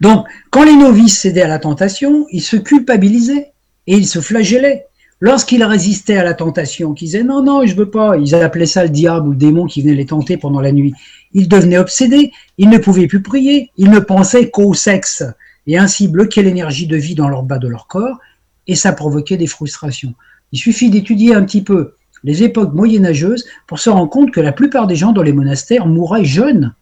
Donc, 0.01 0.27
quand 0.51 0.63
les 0.63 0.75
novices 0.75 1.19
cédaient 1.19 1.41
à 1.41 1.47
la 1.47 1.59
tentation, 1.59 2.25
ils 2.31 2.41
se 2.41 2.55
culpabilisaient 2.55 3.51
et 3.87 3.95
ils 3.95 4.07
se 4.07 4.19
flagellaient. 4.19 4.85
Lorsqu'ils 5.21 5.63
résistaient 5.63 6.17
à 6.17 6.23
la 6.23 6.33
tentation, 6.33 6.93
qu'ils 6.93 7.07
disaient 7.07 7.23
non, 7.23 7.43
non, 7.43 7.65
je 7.65 7.75
veux 7.75 7.89
pas, 7.89 8.15
ils 8.17 8.33
appelaient 8.35 8.65
ça 8.65 8.83
le 8.83 8.89
diable 8.89 9.27
ou 9.27 9.31
le 9.31 9.37
démon 9.37 9.65
qui 9.65 9.81
venait 9.81 9.95
les 9.95 10.05
tenter 10.05 10.37
pendant 10.37 10.61
la 10.61 10.71
nuit. 10.71 10.93
Ils 11.33 11.49
devenaient 11.49 11.77
obsédés, 11.77 12.31
ils 12.57 12.69
ne 12.69 12.77
pouvaient 12.77 13.07
plus 13.07 13.21
prier, 13.21 13.69
ils 13.75 13.89
ne 13.89 13.99
pensaient 13.99 14.49
qu'au 14.49 14.73
sexe 14.73 15.23
et 15.69 15.77
ainsi 15.77 16.07
bloquer 16.07 16.41
l'énergie 16.41 16.87
de 16.87 16.97
vie 16.97 17.13
dans 17.13 17.29
leur 17.29 17.43
bas 17.43 17.59
de 17.59 17.67
leur 17.67 17.85
corps, 17.85 18.17
et 18.65 18.73
ça 18.73 18.91
provoquait 18.91 19.37
des 19.37 19.45
frustrations. 19.45 20.15
Il 20.51 20.57
suffit 20.57 20.89
d'étudier 20.89 21.35
un 21.35 21.43
petit 21.43 21.61
peu 21.61 21.93
les 22.23 22.41
époques 22.41 22.73
moyenâgeuses 22.73 23.45
pour 23.67 23.77
se 23.77 23.91
rendre 23.91 24.09
compte 24.09 24.31
que 24.31 24.41
la 24.41 24.51
plupart 24.51 24.87
des 24.87 24.95
gens 24.95 25.11
dans 25.11 25.21
les 25.21 25.31
monastères 25.31 25.85
mouraient 25.85 26.25
jeunes 26.25 26.73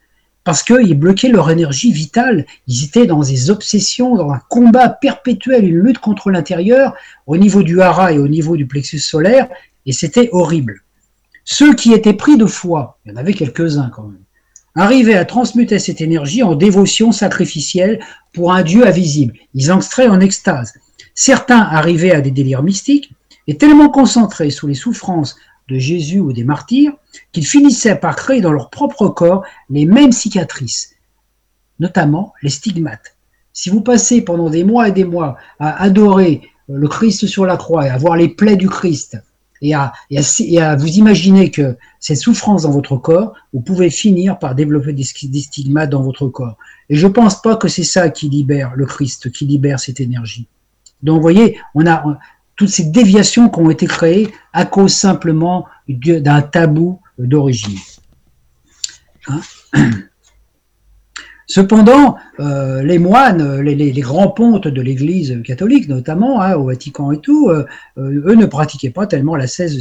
parce 0.45 0.63
qu'ils 0.63 0.97
bloquaient 0.97 1.27
leur 1.27 1.51
énergie 1.51 1.91
vitale. 1.91 2.45
Ils 2.67 2.85
étaient 2.85 3.05
dans 3.05 3.19
des 3.19 3.49
obsessions, 3.49 4.15
dans 4.15 4.31
un 4.31 4.39
combat 4.47 4.87
perpétuel, 4.87 5.65
une 5.65 5.79
lutte 5.79 5.99
contre 5.99 6.31
l'intérieur 6.31 6.95
au 7.25 7.35
niveau 7.35 7.63
du 7.63 7.81
hara 7.81 8.13
et 8.13 8.17
au 8.17 8.29
niveau 8.29 8.55
du 8.55 8.67
plexus 8.67 8.99
solaire, 8.99 9.49
et 9.85 9.91
c'était 9.91 10.29
horrible. 10.31 10.83
Ceux 11.43 11.73
qui 11.75 11.91
étaient 11.91 12.13
pris 12.13 12.37
de 12.37 12.45
foi, 12.45 12.97
il 13.03 13.11
y 13.11 13.13
en 13.13 13.17
avait 13.17 13.33
quelques-uns 13.33 13.89
quand 13.89 14.03
même, 14.03 14.23
arrivaient 14.77 15.15
à 15.15 15.25
transmuter 15.25 15.79
cette 15.79 16.01
énergie 16.01 16.43
en 16.43 16.55
dévotion 16.55 17.11
sacrificielle 17.11 17.99
pour 18.31 18.53
un 18.53 18.61
Dieu 18.61 18.85
invisible. 18.87 19.33
Ils 19.55 19.71
entraient 19.71 20.07
en 20.07 20.19
extase. 20.19 20.75
Certains 21.15 21.61
arrivaient 21.61 22.11
à 22.11 22.21
des 22.21 22.31
délires 22.31 22.63
mystiques 22.63 23.11
et 23.47 23.57
tellement 23.57 23.89
concentrés 23.89 24.51
sous 24.51 24.67
les 24.67 24.75
souffrances 24.75 25.35
de 25.67 25.79
Jésus 25.79 26.19
ou 26.19 26.31
des 26.31 26.43
martyrs 26.43 26.93
qu'ils 27.31 27.47
finissaient 27.47 27.95
par 27.95 28.15
créer 28.15 28.39
dans 28.39 28.53
leur 28.53 28.69
propre 28.69 29.07
corps 29.07 29.43
les 29.69 29.85
mêmes 29.85 30.11
cicatrices, 30.11 30.95
notamment 31.79 32.33
les 32.43 32.49
stigmates. 32.49 33.17
Si 33.53 33.71
vous 33.71 33.81
passez 33.81 34.21
pendant 34.21 34.51
des 34.51 34.63
mois 34.63 34.89
et 34.89 34.91
des 34.91 35.05
mois 35.05 35.37
à 35.59 35.81
adorer 35.81 36.43
le 36.69 36.87
Christ 36.87 37.25
sur 37.25 37.47
la 37.47 37.57
croix 37.57 37.87
et 37.87 37.89
à 37.89 37.97
voir 37.97 38.15
les 38.15 38.29
plaies 38.29 38.55
du 38.55 38.69
Christ, 38.69 39.17
et 39.61 39.73
à, 39.73 39.93
vous 40.75 40.87
imaginer 40.87 41.51
que 41.51 41.77
cette 41.99 42.17
souffrance 42.17 42.63
dans 42.63 42.71
votre 42.71 42.97
corps, 42.97 43.33
vous 43.53 43.61
pouvez 43.61 43.89
finir 43.89 44.39
par 44.39 44.55
développer 44.55 44.93
des, 44.93 45.03
stigmates 45.03 45.89
dans 45.89 46.03
votre 46.03 46.27
corps. 46.27 46.57
Et 46.89 46.95
je 46.95 47.07
ne 47.07 47.11
pense 47.11 47.41
pas 47.41 47.55
que 47.55 47.67
c'est 47.67 47.83
ça 47.83 48.09
qui 48.09 48.29
libère 48.29 48.73
le 48.75 48.85
Christ, 48.85 49.31
qui 49.31 49.45
libère 49.45 49.79
cette 49.79 49.99
énergie. 49.99 50.47
Donc, 51.03 51.17
vous 51.17 51.21
voyez, 51.21 51.59
on 51.75 51.85
a 51.85 52.17
toutes 52.55 52.69
ces 52.69 52.85
déviations 52.85 53.49
qui 53.49 53.59
ont 53.59 53.69
été 53.69 53.85
créées 53.85 54.33
à 54.53 54.65
cause 54.65 54.93
simplement 54.93 55.65
d'un 55.87 56.41
tabou 56.41 56.99
d'origine. 57.17 57.77
Hein? 59.27 59.41
Cependant, 61.49 62.17
euh, 62.41 62.83
les 62.83 62.99
moines, 62.99 63.61
les, 63.61 63.91
grands 64.01 64.27
pontes 64.27 64.67
de 64.67 64.81
l'Église 64.81 65.41
catholique, 65.45 65.87
notamment 65.87 66.41
hein, 66.41 66.55
au 66.55 66.65
Vatican 66.65 67.13
et 67.13 67.19
tout, 67.19 67.49
euh, 67.49 67.65
euh, 67.97 68.21
eux 68.25 68.35
ne 68.35 68.45
pratiquaient 68.45 68.89
pas 68.89 69.07
tellement 69.07 69.37
la 69.37 69.47
cesse, 69.47 69.79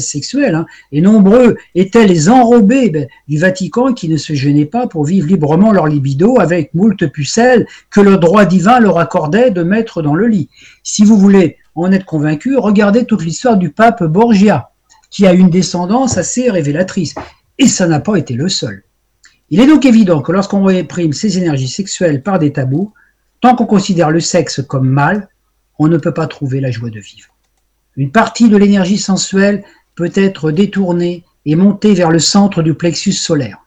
sexuelle. 0.00 0.56
Hein. 0.56 0.66
et 0.90 1.00
nombreux 1.00 1.56
étaient 1.76 2.08
les 2.08 2.28
enrobés 2.28 2.90
ben, 2.90 3.06
du 3.28 3.38
Vatican 3.38 3.92
qui 3.92 4.08
ne 4.08 4.16
se 4.16 4.32
gênaient 4.32 4.66
pas 4.66 4.88
pour 4.88 5.04
vivre 5.04 5.28
librement 5.28 5.70
leur 5.70 5.86
libido 5.86 6.40
avec 6.40 6.74
moult 6.74 7.06
pucelles 7.12 7.64
que 7.88 8.00
le 8.00 8.16
droit 8.16 8.44
divin 8.44 8.80
leur 8.80 8.98
accordait 8.98 9.52
de 9.52 9.62
mettre 9.62 10.02
dans 10.02 10.16
le 10.16 10.26
lit. 10.26 10.48
Si 10.82 11.04
vous 11.04 11.16
voulez 11.16 11.58
en 11.76 11.92
être 11.92 12.06
convaincu, 12.06 12.56
regardez 12.56 13.04
toute 13.04 13.24
l'histoire 13.24 13.56
du 13.56 13.70
pape 13.70 14.02
Borgia, 14.02 14.70
qui 15.10 15.28
a 15.28 15.32
une 15.32 15.48
descendance 15.48 16.18
assez 16.18 16.50
révélatrice. 16.50 17.14
Et 17.58 17.68
ça 17.68 17.86
n'a 17.86 18.00
pas 18.00 18.16
été 18.16 18.34
le 18.34 18.48
seul. 18.48 18.82
Il 19.52 19.60
est 19.60 19.66
donc 19.66 19.84
évident 19.84 20.22
que 20.22 20.32
lorsqu'on 20.32 20.64
réprime 20.64 21.12
ses 21.12 21.36
énergies 21.36 21.68
sexuelles 21.68 22.22
par 22.22 22.38
des 22.38 22.54
tabous, 22.54 22.94
tant 23.42 23.54
qu'on 23.54 23.66
considère 23.66 24.10
le 24.10 24.18
sexe 24.18 24.62
comme 24.66 24.88
mal, 24.88 25.28
on 25.78 25.88
ne 25.88 25.98
peut 25.98 26.14
pas 26.14 26.26
trouver 26.26 26.58
la 26.58 26.70
joie 26.70 26.88
de 26.88 26.98
vivre. 26.98 27.28
Une 27.96 28.10
partie 28.10 28.48
de 28.48 28.56
l'énergie 28.56 28.96
sensuelle 28.96 29.62
peut 29.94 30.10
être 30.14 30.52
détournée 30.52 31.24
et 31.44 31.54
montée 31.54 31.92
vers 31.92 32.10
le 32.10 32.18
centre 32.18 32.62
du 32.62 32.72
plexus 32.72 33.12
solaire. 33.12 33.58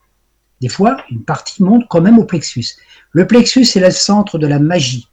Des 0.60 0.68
fois, 0.68 0.96
une 1.08 1.22
partie 1.22 1.62
monte 1.62 1.84
quand 1.88 2.00
même 2.00 2.18
au 2.18 2.24
plexus. 2.24 2.66
Le 3.12 3.28
plexus 3.28 3.68
est 3.76 3.80
le 3.80 3.92
centre 3.92 4.38
de 4.38 4.48
la 4.48 4.58
magie 4.58 5.06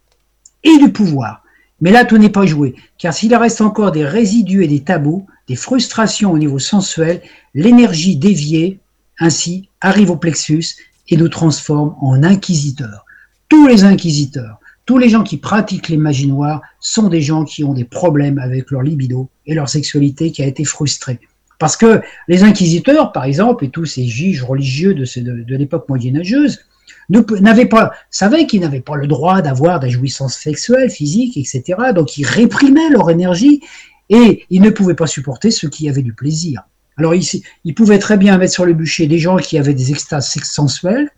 et 0.64 0.76
du 0.78 0.90
pouvoir. 0.90 1.44
Mais 1.80 1.92
là, 1.92 2.04
tout 2.04 2.18
n'est 2.18 2.30
pas 2.30 2.46
joué, 2.46 2.74
car 2.98 3.14
s'il 3.14 3.32
reste 3.36 3.60
encore 3.60 3.92
des 3.92 4.04
résidus 4.04 4.64
et 4.64 4.68
des 4.68 4.82
tabous, 4.82 5.24
des 5.46 5.54
frustrations 5.54 6.32
au 6.32 6.38
niveau 6.38 6.58
sensuel, 6.58 7.22
l'énergie 7.54 8.16
déviée 8.16 8.80
ainsi 9.18 9.68
arrive 9.80 10.10
au 10.10 10.16
plexus 10.16 10.76
et 11.08 11.16
nous 11.16 11.28
transforme 11.28 11.94
en 12.00 12.22
inquisiteurs. 12.22 13.04
Tous 13.48 13.66
les 13.66 13.84
inquisiteurs, 13.84 14.58
tous 14.86 14.98
les 14.98 15.08
gens 15.08 15.22
qui 15.22 15.38
pratiquent 15.38 15.88
les 15.88 15.96
magies 15.96 16.26
noires 16.26 16.60
sont 16.80 17.08
des 17.08 17.22
gens 17.22 17.44
qui 17.44 17.64
ont 17.64 17.72
des 17.72 17.84
problèmes 17.84 18.38
avec 18.38 18.70
leur 18.70 18.82
libido 18.82 19.30
et 19.46 19.54
leur 19.54 19.68
sexualité 19.68 20.30
qui 20.30 20.42
a 20.42 20.46
été 20.46 20.64
frustrée. 20.64 21.20
Parce 21.58 21.76
que 21.76 22.02
les 22.28 22.42
inquisiteurs, 22.42 23.12
par 23.12 23.24
exemple, 23.24 23.64
et 23.64 23.70
tous 23.70 23.86
ces 23.86 24.06
juges 24.06 24.42
religieux 24.42 24.94
de, 24.94 25.04
de, 25.42 25.56
l'époque 25.56 25.88
moyenâgeuse, 25.88 26.60
n'avaient 27.08 27.66
pas, 27.66 27.92
savaient 28.10 28.46
qu'ils 28.46 28.60
n'avaient 28.60 28.80
pas 28.80 28.96
le 28.96 29.06
droit 29.06 29.40
d'avoir 29.40 29.80
des 29.80 29.90
jouissances 29.90 30.36
sexuelles, 30.36 30.90
physiques, 30.90 31.36
etc. 31.36 31.62
Donc 31.94 32.18
ils 32.18 32.26
réprimaient 32.26 32.90
leur 32.90 33.10
énergie 33.10 33.62
et 34.10 34.44
ils 34.50 34.60
ne 34.60 34.70
pouvaient 34.70 34.94
pas 34.94 35.06
supporter 35.06 35.50
ceux 35.50 35.68
qui 35.68 35.88
avaient 35.88 36.02
du 36.02 36.12
plaisir. 36.12 36.62
Alors, 36.96 37.14
il, 37.14 37.24
il, 37.64 37.74
pouvait 37.74 37.98
très 37.98 38.16
bien 38.16 38.38
mettre 38.38 38.52
sur 38.52 38.64
le 38.64 38.72
bûcher 38.72 39.06
des 39.06 39.18
gens 39.18 39.36
qui 39.36 39.58
avaient 39.58 39.74
des 39.74 39.90
extases 39.90 40.32
sensuelles, 40.42 41.10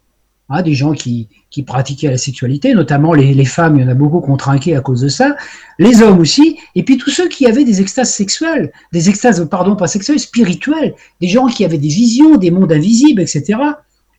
hein, 0.49 0.63
des 0.63 0.75
gens 0.75 0.93
qui, 0.93 1.29
pratiquaient 1.67 2.11
la 2.11 2.19
sexualité, 2.19 2.75
notamment 2.75 3.15
les, 3.15 3.45
femmes, 3.47 3.77
il 3.77 3.83
y 3.83 3.85
en 3.85 3.89
a 3.89 3.95
beaucoup 3.95 4.21
qui 4.21 4.31
ont 4.31 4.37
trinqué 4.37 4.77
à 4.77 4.81
cause 4.81 5.01
de 5.01 5.09
ça, 5.09 5.37
les 5.79 6.03
hommes 6.03 6.19
aussi, 6.19 6.59
et 6.75 6.83
puis 6.83 6.99
tous 6.99 7.09
ceux 7.09 7.29
qui 7.29 7.47
avaient 7.47 7.65
des 7.65 7.81
extases 7.81 8.13
sexuelles, 8.13 8.73
des 8.93 9.09
extases, 9.09 9.47
pardon, 9.49 9.75
pas 9.75 9.87
sexuelles, 9.87 10.21
spirituelles, 10.21 10.95
des 11.21 11.29
gens 11.29 11.47
qui 11.47 11.65
avaient 11.65 11.79
des 11.79 11.89
visions, 11.89 12.37
des 12.37 12.51
mondes 12.51 12.73
invisibles, 12.73 13.23
etc. 13.23 13.59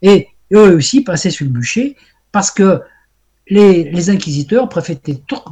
Et 0.02 0.30
eux 0.52 0.76
aussi 0.76 1.02
passaient 1.02 1.30
sur 1.30 1.46
le 1.46 1.52
bûcher 1.52 1.96
parce 2.32 2.50
que 2.50 2.82
les, 3.50 4.10
inquisiteurs 4.10 4.68
préféraient, 4.68 5.00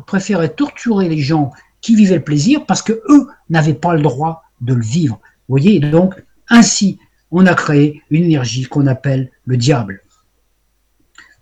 préféraient 0.08 0.50
torturer 0.50 1.08
les 1.08 1.20
gens 1.20 1.52
qui 1.82 1.96
vivaient 1.96 2.16
le 2.16 2.24
plaisir 2.24 2.66
parce 2.66 2.82
que 2.82 2.94
eux 3.10 3.28
n'avaient 3.52 3.76
pas 3.76 3.94
le 3.94 4.02
droit 4.02 4.44
de 4.62 4.74
le 4.74 4.84
vivre. 4.84 5.20
Voyez, 5.48 5.80
donc, 5.80 6.16
ainsi, 6.50 7.00
on 7.32 7.46
a 7.46 7.54
créé 7.54 8.02
une 8.10 8.24
énergie 8.24 8.64
qu'on 8.64 8.88
appelle 8.88 9.32
le 9.46 9.58
diable. 9.58 10.02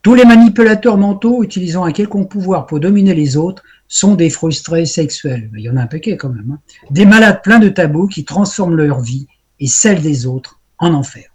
Tous 0.01 0.15
les 0.15 0.25
manipulateurs 0.25 0.97
mentaux 0.97 1.43
utilisant 1.43 1.85
un 1.85 1.93
quelconque 1.93 2.29
pouvoir 2.29 2.65
pour 2.65 2.79
dominer 2.81 3.13
les 3.13 3.37
autres 3.37 3.63
sont 3.87 4.15
des 4.15 4.29
frustrés 4.29 4.85
sexuels. 4.85 5.49
Il 5.55 5.61
y 5.61 5.69
en 5.69 5.77
a 5.77 5.83
un 5.83 5.87
paquet 5.87 6.17
quand 6.17 6.29
même. 6.29 6.51
Hein. 6.51 6.59
Des 6.91 7.05
malades 7.05 7.41
pleins 7.41 7.59
de 7.59 7.69
tabous 7.69 8.07
qui 8.07 8.25
transforment 8.25 8.75
leur 8.75 8.99
vie 8.99 9.27
et 9.59 9.67
celle 9.67 10.01
des 10.01 10.25
autres 10.25 10.59
en 10.79 10.93
enfer. 10.93 11.29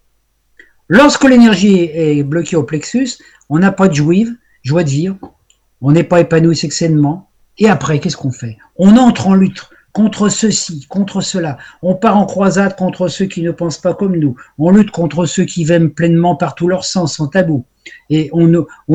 Lorsque 0.89 1.25
l'énergie 1.25 1.89
est 1.93 2.23
bloquée 2.23 2.57
au 2.57 2.63
plexus, 2.63 3.19
on 3.49 3.59
n'a 3.59 3.73
pas 3.73 3.89
de 3.89 3.95
joie, 3.95 4.27
joie 4.63 4.85
de 4.85 4.91
vivre, 4.91 5.17
on 5.81 5.93
n'est 5.93 6.05
pas 6.05 6.21
épanoui 6.21 6.57
sexuellement, 6.57 7.31
et 7.59 7.69
après, 7.69 8.01
qu'est-ce 8.01 8.17
qu'on 8.17 8.33
fait? 8.33 8.59
On 8.77 8.97
entre 8.97 9.29
en 9.29 9.35
lutte 9.35 9.69
contre 9.93 10.29
ceci, 10.29 10.87
contre 10.89 11.21
cela. 11.21 11.59
On 11.83 11.95
part 11.95 12.17
en 12.17 12.27
croisade 12.27 12.77
contre 12.77 13.09
ceux 13.09 13.27
qui 13.27 13.43
ne 13.43 13.51
pensent 13.51 13.79
pas 13.79 13.95
comme 13.95 14.17
nous. 14.17 14.37
On 14.59 14.71
lutte 14.71 14.91
contre 14.91 15.27
ceux 15.27 15.45
qui 15.45 15.65
vèment 15.65 15.91
pleinement 15.91 16.37
par 16.37 16.55
tous 16.55 16.69
leurs 16.69 16.85
sens, 16.85 17.17
sans 17.17 17.29
tabou. 17.29 17.65
Et 18.11 18.31
on, 18.33 18.47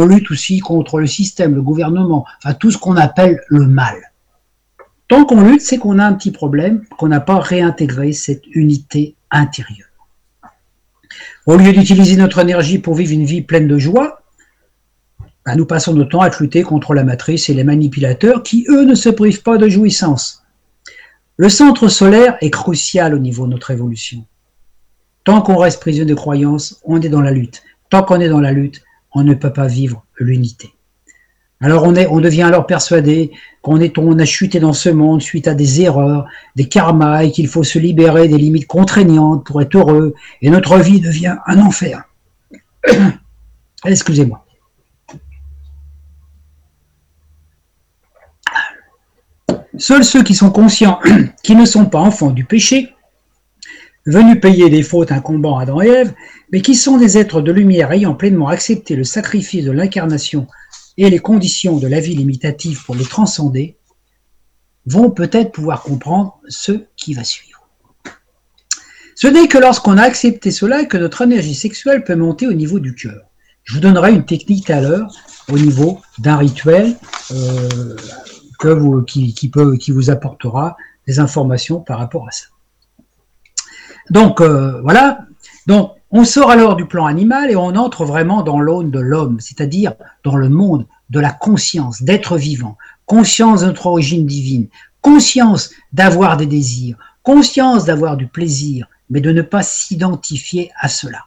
lutte 0.06 0.32
aussi 0.32 0.60
contre 0.60 1.00
le 1.00 1.08
système, 1.08 1.56
le 1.56 1.62
gouvernement, 1.62 2.26
enfin 2.38 2.54
tout 2.54 2.72
ce 2.72 2.78
qu'on 2.78 2.96
appelle 2.96 3.42
le 3.48 3.66
mal. 3.66 3.96
Tant 5.08 5.26
qu'on 5.26 5.42
lutte, 5.42 5.62
c'est 5.62 5.78
qu'on 5.78 6.00
a 6.00 6.06
un 6.06 6.14
petit 6.14 6.32
problème, 6.32 6.84
qu'on 6.98 7.08
n'a 7.08 7.20
pas 7.20 7.40
réintégré 7.40 8.14
cette 8.14 8.46
unité 8.54 9.16
intérieure. 9.32 9.88
Au 11.46 11.58
lieu 11.58 11.74
d'utiliser 11.74 12.16
notre 12.16 12.40
énergie 12.40 12.80
pour 12.80 12.96
vivre 12.96 13.12
une 13.12 13.26
vie 13.26 13.42
pleine 13.42 13.68
de 13.68 13.78
joie, 13.78 14.22
bah, 15.46 15.56
nous 15.56 15.66
passons 15.66 15.94
notre 15.94 16.12
temps 16.12 16.22
à 16.22 16.30
lutter 16.30 16.64
contre 16.64 16.94
la 16.94 17.04
matrice 17.04 17.50
et 17.50 17.54
les 17.54 17.66
manipulateurs 17.66 18.44
qui, 18.44 18.66
eux, 18.70 18.86
ne 18.86 18.96
se 18.96 19.10
privent 19.10 19.44
pas 19.44 19.58
de 19.58 19.68
jouissance. 19.68 20.43
Le 21.36 21.50
centre 21.50 21.88
solaire 21.88 22.38
est 22.42 22.52
crucial 22.52 23.16
au 23.16 23.20
niveau 23.20 23.46
de 23.46 23.52
notre 23.52 23.72
évolution. 23.72 24.26
Tant 25.24 25.42
qu'on 25.42 25.58
reste 25.58 25.80
prisonnier 25.80 26.06
de 26.06 26.14
croyances, 26.14 26.80
on 26.86 27.02
est 27.02 27.10
dans 27.10 27.22
la 27.22 27.32
lutte. 27.32 27.64
Tant 27.90 28.04
qu'on 28.04 28.20
est 28.20 28.30
dans 28.30 28.42
la 28.42 28.52
lutte, 28.52 28.84
on 29.14 29.24
ne 29.24 29.34
peut 29.34 29.54
pas 29.54 29.68
vivre 29.68 30.06
l'unité. 30.18 30.74
Alors 31.60 31.86
on, 31.86 31.96
est, 31.96 32.08
on 32.08 32.20
devient 32.20 32.44
alors 32.44 32.68
persuadé 32.68 33.32
qu'on 33.62 33.80
est, 33.80 33.98
on 33.98 34.20
a 34.20 34.26
chuté 34.26 34.60
dans 34.60 34.74
ce 34.74 34.90
monde 34.90 35.22
suite 35.22 35.48
à 35.48 35.56
des 35.56 35.82
erreurs, 35.82 36.28
des 36.56 36.68
karmas, 36.68 37.24
et 37.24 37.32
qu'il 37.32 37.48
faut 37.48 37.64
se 37.64 37.80
libérer 37.80 38.28
des 38.28 38.38
limites 38.38 38.68
contraignantes 38.68 39.46
pour 39.46 39.62
être 39.62 39.76
heureux, 39.76 40.14
et 40.42 40.50
notre 40.50 40.78
vie 40.78 41.00
devient 41.00 41.38
un 41.48 41.60
enfer. 41.62 42.04
Excusez-moi. 43.86 44.43
Seuls 49.78 50.06
ceux 50.06 50.24
qui 50.24 50.36
sont 50.36 50.52
conscients 50.52 51.00
qui 51.44 51.56
ne 51.56 51.66
sont 51.66 51.86
pas 51.86 52.00
enfants 52.00 52.32
du 52.32 52.46
péché, 52.46 52.94
venus 54.06 54.40
payer 54.40 54.70
des 54.70 54.84
fautes 54.84 55.12
incombant 55.12 55.58
à 55.58 55.64
Adam 55.64 55.82
et 55.82 55.88
Ève, 55.88 56.14
mais 56.52 56.62
qui 56.62 56.76
sont 56.76 56.98
des 56.98 57.18
êtres 57.18 57.42
de 57.42 57.52
lumière 57.52 57.92
ayant 57.92 58.14
pleinement 58.14 58.50
accepté 58.50 58.96
le 58.96 59.04
sacrifice 59.04 59.66
de 59.66 59.72
l'incarnation 59.72 60.48
et 60.98 61.10
les 61.10 61.20
conditions 61.20 61.78
de 61.78 61.88
la 61.88 62.00
vie 62.00 62.16
limitative 62.16 62.84
pour 62.84 62.96
les 62.96 63.06
transcender, 63.06 63.78
vont 64.86 65.10
peut-être 65.10 65.52
pouvoir 65.52 65.82
comprendre 65.82 66.40
ce 66.48 66.86
qui 66.96 67.14
va 67.14 67.24
suivre. 67.24 67.68
Ce 69.16 69.28
n'est 69.28 69.48
que 69.48 69.58
lorsqu'on 69.58 69.98
a 69.98 70.04
accepté 70.04 70.52
cela 70.52 70.86
que 70.86 70.98
notre 70.98 71.22
énergie 71.22 71.56
sexuelle 71.56 72.04
peut 72.04 72.16
monter 72.16 72.48
au 72.48 72.54
niveau 72.54 72.80
du 72.80 72.94
cœur. 72.94 73.22
Je 73.64 73.76
vous 73.76 73.80
donnerai 73.80 74.12
une 74.12 74.26
technique 74.26 74.70
à 74.70 74.82
l'heure 74.82 75.10
au 75.50 75.58
niveau 75.58 76.02
d'un 76.20 76.38
rituel 76.38 76.96
euh, 77.32 77.96
qui, 79.06 79.50
peut, 79.50 79.78
qui 79.78 79.92
vous 79.92 80.10
apportera 80.10 80.78
des 81.08 81.20
informations 81.20 81.80
par 81.80 82.00
rapport 82.00 82.28
à 82.28 82.32
ça. 82.32 82.46
Donc 84.10 84.42
euh, 84.42 84.82
voilà, 84.82 85.26
donc 85.68 85.92
on 86.12 86.26
sort 86.26 86.52
alors 86.52 86.76
du 86.76 86.86
plan 86.86 87.06
animal 87.06 87.50
et 87.50 87.56
on 87.56 87.76
entre 87.76 88.06
vraiment 88.06 88.44
dans 88.44 88.60
l'aune 88.60 88.92
de 88.92 89.00
l'homme, 89.00 89.40
c'est-à-dire 89.40 89.94
dans 90.24 90.36
le 90.36 90.50
monde 90.50 90.86
de 91.10 91.20
la 91.20 91.32
conscience, 91.32 92.04
d'être 92.04 92.38
vivant, 92.38 92.78
conscience 93.06 93.62
de 93.62 93.68
notre 93.68 93.88
origine 93.88 94.26
divine, 94.26 94.68
conscience 95.02 95.72
d'avoir 95.92 96.38
des 96.38 96.46
désirs, 96.46 96.98
conscience 97.24 97.86
d'avoir 97.86 98.18
du 98.18 98.28
plaisir, 98.28 98.88
mais 99.10 99.22
de 99.22 99.32
ne 99.32 99.42
pas 99.42 99.64
s'identifier 99.64 100.72
à 100.80 100.88
cela. 100.88 101.26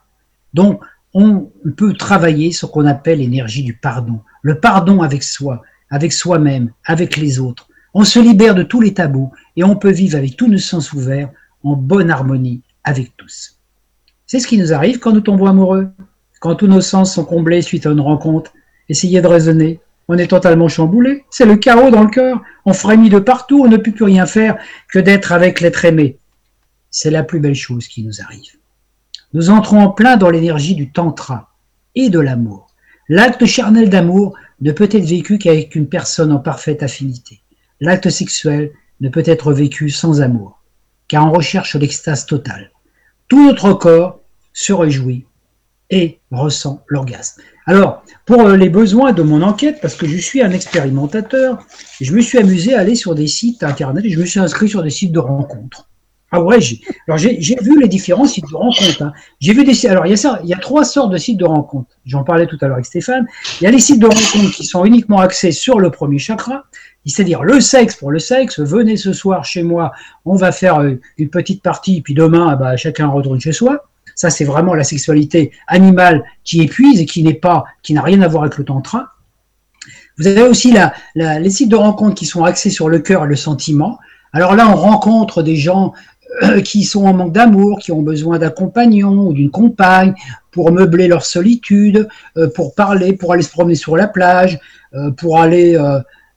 Donc, 0.55 0.81
on 1.15 1.51
peut 1.77 1.95
travailler 1.95 2.53
ce 2.53 2.67
qu'on 2.67 2.87
appelle 2.87 3.21
l'énergie 3.21 3.63
du 3.63 3.75
pardon, 3.75 4.21
le 4.43 4.61
pardon 4.61 5.03
avec 5.03 5.23
soi, 5.23 5.63
avec 5.91 6.13
soi-même, 6.13 6.73
avec 6.85 7.17
les 7.17 7.39
autres. 7.39 7.69
On 7.95 8.05
se 8.05 8.19
libère 8.19 8.55
de 8.55 8.63
tous 8.63 8.81
les 8.81 8.95
tabous 8.95 9.33
et 9.57 9.65
on 9.65 9.77
peut 9.77 9.91
vivre 9.91 10.19
avec 10.19 10.37
tous 10.37 10.49
nos 10.49 10.59
sens 10.59 10.93
ouverts 10.93 11.31
en 11.63 11.77
bonne 11.77 12.11
harmonie 12.11 12.63
avec 12.85 13.17
tous. 13.17 13.59
C'est 14.27 14.41
ce 14.41 14.47
qui 14.47 14.59
nous 14.59 14.73
arrive 14.73 14.99
quand 14.99 15.13
nous 15.13 15.21
tombons 15.21 15.47
amoureux, 15.47 15.89
quand 16.41 16.57
tous 16.57 16.67
nos 16.67 16.81
sens 16.81 17.15
sont 17.15 17.25
comblés 17.25 17.63
suite 17.63 17.87
à 17.87 17.91
une 17.91 18.01
rencontre. 18.01 18.53
Essayez 18.89 19.21
de 19.21 19.27
raisonner. 19.27 19.81
On 20.09 20.19
est 20.19 20.29
totalement 20.29 20.69
chamboulé. 20.69 21.25
C'est 21.31 21.47
le 21.47 21.57
chaos 21.57 21.91
dans 21.91 22.05
le 22.05 22.11
cœur. 22.11 22.41
On 22.65 22.73
frémit 22.73 23.09
de 23.09 23.19
partout. 23.19 23.65
On 23.65 23.69
ne 23.69 23.77
peut 23.77 23.93
plus 23.93 24.05
rien 24.05 24.27
faire 24.27 24.57
que 24.89 24.99
d'être 24.99 25.33
avec 25.33 25.61
l'être 25.61 25.85
aimé. 25.85 26.19
C'est 26.91 27.11
la 27.11 27.23
plus 27.23 27.41
belle 27.41 27.55
chose 27.55 27.89
qui 27.89 28.05
nous 28.05 28.21
arrive. 28.21 28.53
Nous 29.33 29.51
entrons 29.51 29.81
en 29.81 29.91
plein 29.91 30.17
dans 30.17 30.31
l'énergie 30.31 30.75
du 30.75 30.93
tantra 30.93 31.51
et 31.95 32.11
de 32.11 32.21
l'amour. 32.21 32.69
L'acte 33.09 33.45
charnel 33.45 33.91
d'amour 33.91 34.37
ne 34.61 34.73
peut 34.73 34.89
être 34.91 35.05
vécu 35.05 35.39
qu'avec 35.39 35.75
une 35.75 35.89
personne 35.89 36.33
en 36.33 36.39
parfaite 36.39 36.83
affinité. 36.83 37.41
L'acte 37.81 38.11
sexuel 38.11 38.73
ne 39.01 39.09
peut 39.09 39.23
être 39.27 39.53
vécu 39.53 39.91
sans 39.91 40.23
amour, 40.23 40.63
car 41.09 41.27
on 41.27 41.33
recherche 41.33 41.77
l'extase 41.77 42.27
totale 42.27 42.71
tout 43.29 43.45
notre 43.45 43.73
corps 43.73 44.21
se 44.53 44.73
réjouit 44.73 45.27
et 45.91 46.19
ressent 46.31 46.83
l'orgasme. 46.89 47.43
Alors, 47.67 48.03
pour 48.25 48.41
euh, 48.41 48.57
les 48.57 48.69
besoins 48.69 49.13
de 49.13 49.23
mon 49.23 49.43
enquête, 49.43 49.79
parce 49.81 49.95
que 49.95 50.07
je 50.07 50.17
suis 50.17 50.43
un 50.43 50.51
expérimentateur, 50.51 51.65
je 52.01 52.13
me 52.13 52.21
suis 52.21 52.39
amusé 52.39 52.75
à 52.75 52.81
aller 52.81 52.95
sur 52.95 53.15
des 53.15 53.27
sites 53.27 53.63
internet 53.63 54.05
et 54.05 54.11
je 54.11 54.19
me 54.19 54.27
suis 54.27 54.41
inscrit 54.41 54.69
sur 54.69 54.83
des 54.83 54.91
sites 54.91 55.13
de 55.13 55.19
rencontres. 55.19 55.89
Ah 56.33 56.41
ouais, 56.41 56.61
j'ai, 56.61 56.81
alors 57.07 57.19
j'ai, 57.19 57.57
vu 57.63 57.81
les 57.81 57.87
différents 57.87 58.27
sites 58.27 58.49
de 58.51 58.57
rencontres. 58.57 59.03
Hein. 59.03 59.13
J'ai 59.41 59.53
vu 59.53 59.65
des 59.65 59.87
alors 59.87 60.07
il 60.07 60.11
y 60.11 60.13
a 60.13 60.17
ça, 60.17 60.41
il 60.43 60.49
y 60.49 60.55
a 60.55 60.59
trois 60.59 60.85
sortes 60.85 61.13
de 61.13 61.19
sites 61.19 61.39
de 61.39 61.45
rencontres. 61.45 61.91
J'en 62.05 62.25
parlais 62.25 62.47
tout 62.47 62.59
à 62.61 62.67
l'heure 62.67 62.75
avec 62.75 62.87
Stéphane. 62.87 63.27
Il 63.61 63.65
y 63.65 63.67
a 63.69 63.71
les 63.71 63.79
sites 63.79 64.01
de 64.01 64.07
rencontres 64.07 64.57
qui 64.57 64.65
sont 64.65 64.85
uniquement 64.85 65.21
axés 65.21 65.53
sur 65.53 65.79
le 65.79 65.91
premier 65.91 66.19
chakra, 66.19 66.65
c'est-à-dire 67.07 67.45
le 67.45 67.61
sexe 67.61 67.95
pour 67.95 68.11
le 68.11 68.19
sexe. 68.19 68.59
Venez 68.59 68.97
ce 68.97 69.13
soir 69.13 69.45
chez 69.45 69.63
moi, 69.63 69.93
on 70.25 70.35
va 70.35 70.51
faire 70.51 70.81
euh, 70.81 71.01
une 71.17 71.31
petite 71.31 71.63
partie, 71.63 72.01
puis 72.01 72.15
demain, 72.15 72.49
ah 72.51 72.57
bah, 72.57 72.77
chacun 72.77 73.07
retourne 73.07 73.41
chez 73.41 73.53
soi. 73.53 73.87
Ça, 74.17 74.31
c'est 74.31 74.45
vraiment 74.45 74.75
la 74.75 74.83
sexualité 74.83 75.53
animale 75.69 76.25
qui 76.43 76.63
épuise 76.63 77.01
et 77.01 77.07
qui 77.07 77.23
n'est 77.23 77.35
pas, 77.35 77.65
qui 77.83 77.93
n'a 77.93 78.03
rien 78.03 78.23
à 78.23 78.29
voir 78.29 78.45
avec 78.45 78.57
le 78.59 78.65
tantra. 78.65 79.13
Vous 80.19 80.27
avez 80.27 80.43
aussi 80.43 80.73
la, 80.73 80.95
les 81.15 81.51
sites 81.51 81.69
de 81.69 81.77
rencontres 81.77 82.15
qui 82.15 82.27
sont 82.27 82.43
axés 82.43 82.71
sur 82.71 82.89
le 82.89 82.99
cœur 82.99 83.25
et 83.25 83.29
le 83.29 83.37
sentiment. 83.37 83.99
Alors 84.33 84.55
là, 84.55 84.69
on 84.71 84.77
rencontre 84.77 85.43
des 85.43 85.57
gens 85.57 85.93
qui 86.65 86.85
sont 86.85 87.05
en 87.05 87.15
manque 87.15 87.33
d'amour, 87.33 87.79
qui 87.79 87.93
ont 87.93 88.03
besoin 88.03 88.39
d'un 88.39 88.51
compagnon 88.51 89.29
ou 89.29 89.33
d'une 89.33 89.51
compagne 89.51 90.15
pour 90.51 90.73
meubler 90.73 91.09
leur 91.09 91.25
solitude, 91.25 92.09
euh, 92.37 92.49
pour 92.49 92.75
parler, 92.75 93.13
pour 93.13 93.33
aller 93.33 93.43
se 93.43 93.51
promener 93.51 93.75
sur 93.75 93.97
la 93.97 94.09
plage, 94.09 94.59
pour 95.19 95.39
aller 95.39 95.77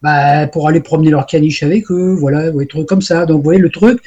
bah, 0.01 0.47
pour 0.47 0.67
aller 0.67 0.79
promener 0.79 1.11
leur 1.11 1.25
caniche 1.25 1.63
avec 1.63 1.91
eux, 1.91 2.15
voilà, 2.17 2.51
des 2.51 2.67
trucs 2.67 2.87
comme 2.87 3.01
ça. 3.01 3.25
Donc, 3.25 3.37
vous 3.37 3.43
voyez, 3.43 3.59
le 3.59 3.69
truc, 3.69 4.01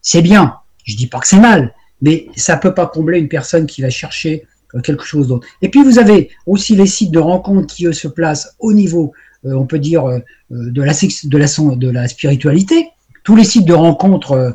c'est 0.00 0.22
bien. 0.22 0.56
Je 0.84 0.96
dis 0.96 1.06
pas 1.06 1.18
que 1.18 1.26
c'est 1.26 1.40
mal, 1.40 1.74
mais 2.00 2.26
ça 2.36 2.56
peut 2.56 2.74
pas 2.74 2.86
combler 2.86 3.18
une 3.18 3.28
personne 3.28 3.66
qui 3.66 3.82
va 3.82 3.90
chercher 3.90 4.46
euh, 4.74 4.80
quelque 4.80 5.04
chose 5.04 5.28
d'autre. 5.28 5.46
Et 5.60 5.68
puis, 5.68 5.82
vous 5.82 5.98
avez 5.98 6.30
aussi 6.46 6.76
les 6.76 6.86
sites 6.86 7.10
de 7.10 7.18
rencontres 7.18 7.74
qui, 7.74 7.92
se 7.92 8.08
placent 8.08 8.54
au 8.58 8.72
niveau, 8.72 9.12
euh, 9.44 9.54
on 9.54 9.66
peut 9.66 9.78
dire, 9.78 10.06
euh, 10.06 10.20
de, 10.50 10.82
la, 10.82 10.92
de, 10.92 11.38
la, 11.38 11.76
de 11.76 11.90
la 11.90 12.08
spiritualité. 12.08 12.88
Tous 13.24 13.36
les 13.36 13.44
sites 13.44 13.66
de 13.66 13.74
rencontres 13.74 14.54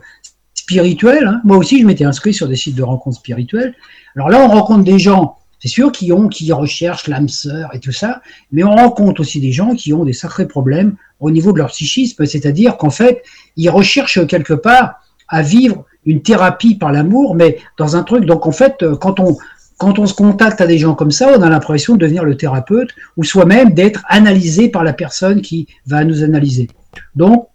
spirituelles, 0.67 1.27
hein. 1.27 1.41
moi 1.45 1.55
aussi, 1.55 1.79
je 1.79 1.85
m'étais 1.85 2.03
inscrit 2.03 2.33
sur 2.33 2.47
des 2.49 2.57
sites 2.57 2.75
de 2.75 2.83
rencontres 2.83 3.17
spirituelles. 3.17 3.73
Alors 4.15 4.29
là, 4.29 4.41
on 4.43 4.47
rencontre 4.49 4.83
des 4.83 4.99
gens 4.99 5.37
c'est 5.59 5.69
sûr 5.69 5.91
qu'ils 5.91 6.13
ont, 6.13 6.27
qui 6.27 6.51
recherchent 6.51 7.07
l'âme 7.07 7.29
sœur 7.29 7.71
et 7.73 7.79
tout 7.79 7.91
ça, 7.91 8.21
mais 8.51 8.63
on 8.63 8.75
rencontre 8.75 9.21
aussi 9.21 9.39
des 9.39 9.51
gens 9.51 9.73
qui 9.73 9.91
ont 9.91 10.05
des 10.05 10.13
sacrés 10.13 10.47
problèmes 10.47 10.95
au 11.19 11.31
niveau 11.31 11.51
de 11.51 11.57
leur 11.57 11.69
psychisme, 11.69 12.27
c'est-à-dire 12.27 12.77
qu'en 12.77 12.91
fait, 12.91 13.23
ils 13.55 13.69
recherchent 13.71 14.27
quelque 14.27 14.53
part 14.53 15.01
à 15.27 15.41
vivre 15.41 15.85
une 16.05 16.21
thérapie 16.21 16.75
par 16.75 16.91
l'amour, 16.91 17.33
mais 17.33 17.57
dans 17.79 17.95
un 17.95 18.03
truc. 18.03 18.25
Donc 18.25 18.45
en 18.45 18.51
fait, 18.51 18.85
quand 18.99 19.19
on 19.19 19.35
quand 19.79 19.99
on 19.99 20.05
se 20.07 20.13
contacte 20.13 20.59
à 20.59 20.67
des 20.67 20.77
gens 20.77 20.95
comme 20.95 21.11
ça, 21.11 21.31
on 21.37 21.41
a 21.41 21.49
l'impression 21.49 21.93
de 21.95 21.99
devenir 21.99 22.23
le 22.23 22.35
thérapeute 22.35 22.89
ou 23.15 23.23
soi-même 23.23 23.73
d'être 23.73 24.03
analysé 24.07 24.69
par 24.69 24.83
la 24.83 24.93
personne 24.93 25.41
qui 25.41 25.67
va 25.85 26.03
nous 26.03 26.23
analyser. 26.23 26.67
Donc, 27.15 27.47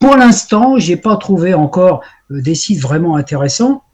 pour 0.00 0.16
l'instant, 0.16 0.78
j'ai 0.78 0.96
pas 0.96 1.16
trouvé 1.16 1.54
encore 1.54 2.02
euh, 2.32 2.40
des 2.40 2.56
sites 2.56 2.80
vraiment 2.80 3.16
intéressants. 3.16 3.84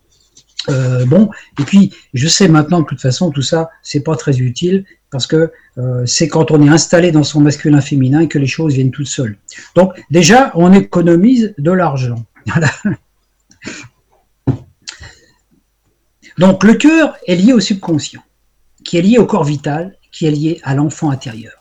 Euh, 0.68 1.04
bon, 1.04 1.30
et 1.60 1.64
puis 1.64 1.92
je 2.14 2.26
sais 2.26 2.48
maintenant 2.48 2.78
que 2.78 2.84
de 2.84 2.88
toute 2.90 3.00
façon 3.00 3.30
tout 3.30 3.42
ça 3.42 3.70
c'est 3.82 4.00
pas 4.00 4.16
très 4.16 4.38
utile 4.38 4.84
parce 5.10 5.28
que 5.28 5.52
euh, 5.78 6.04
c'est 6.06 6.26
quand 6.26 6.50
on 6.50 6.60
est 6.60 6.68
installé 6.68 7.12
dans 7.12 7.22
son 7.22 7.40
masculin 7.40 7.80
féminin 7.80 8.26
que 8.26 8.36
les 8.38 8.48
choses 8.48 8.74
viennent 8.74 8.90
toutes 8.90 9.06
seules. 9.06 9.38
Donc 9.76 9.92
déjà 10.10 10.50
on 10.54 10.72
économise 10.72 11.54
de 11.58 11.70
l'argent. 11.70 12.24
Donc 16.38 16.64
le 16.64 16.74
cœur 16.74 17.16
est 17.26 17.36
lié 17.36 17.52
au 17.52 17.60
subconscient, 17.60 18.22
qui 18.84 18.98
est 18.98 19.02
lié 19.02 19.18
au 19.18 19.26
corps 19.26 19.44
vital, 19.44 19.96
qui 20.10 20.26
est 20.26 20.32
lié 20.32 20.60
à 20.64 20.74
l'enfant 20.74 21.10
intérieur. 21.10 21.52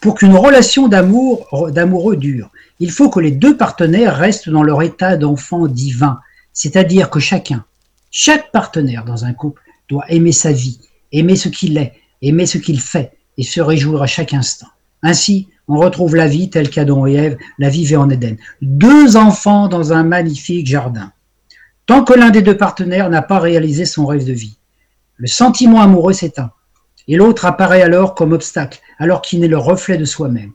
Pour 0.00 0.14
qu'une 0.14 0.36
relation 0.36 0.88
d'amour 0.88 1.70
d'amoureux 1.72 2.16
dure, 2.16 2.50
il 2.82 2.90
faut 2.90 3.10
que 3.10 3.20
les 3.20 3.30
deux 3.30 3.56
partenaires 3.56 4.16
restent 4.16 4.50
dans 4.50 4.64
leur 4.64 4.82
état 4.82 5.16
d'enfant 5.16 5.68
divin, 5.68 6.18
c'est-à-dire 6.52 7.10
que 7.10 7.20
chacun 7.20 7.64
chaque 8.10 8.50
partenaire 8.50 9.04
dans 9.04 9.24
un 9.24 9.32
couple 9.32 9.62
doit 9.88 10.04
aimer 10.10 10.32
sa 10.32 10.50
vie, 10.50 10.80
aimer 11.12 11.36
ce 11.36 11.48
qu'il 11.48 11.78
est, 11.78 11.94
aimer 12.22 12.44
ce 12.44 12.58
qu'il 12.58 12.80
fait 12.80 13.12
et 13.38 13.44
se 13.44 13.60
réjouir 13.60 14.02
à 14.02 14.08
chaque 14.08 14.34
instant. 14.34 14.66
Ainsi, 15.00 15.48
on 15.68 15.78
retrouve 15.78 16.16
la 16.16 16.26
vie 16.26 16.50
telle 16.50 16.70
qu'Adam 16.70 17.06
et 17.06 17.14
Ève 17.14 17.38
la 17.60 17.68
vivaient 17.68 17.94
en 17.94 18.10
Éden. 18.10 18.36
Deux 18.60 19.16
enfants 19.16 19.68
dans 19.68 19.92
un 19.92 20.02
magnifique 20.02 20.66
jardin. 20.66 21.12
Tant 21.86 22.02
que 22.02 22.14
l'un 22.14 22.30
des 22.30 22.42
deux 22.42 22.56
partenaires 22.56 23.10
n'a 23.10 23.22
pas 23.22 23.38
réalisé 23.38 23.84
son 23.84 24.06
rêve 24.06 24.26
de 24.26 24.32
vie, 24.32 24.58
le 25.18 25.28
sentiment 25.28 25.80
amoureux 25.80 26.14
s'éteint, 26.14 26.50
et 27.06 27.14
l'autre 27.14 27.46
apparaît 27.46 27.82
alors 27.82 28.16
comme 28.16 28.32
obstacle, 28.32 28.80
alors 28.98 29.22
qu'il 29.22 29.38
n'est 29.38 29.46
le 29.46 29.58
reflet 29.58 29.98
de 29.98 30.04
soi-même. 30.04 30.52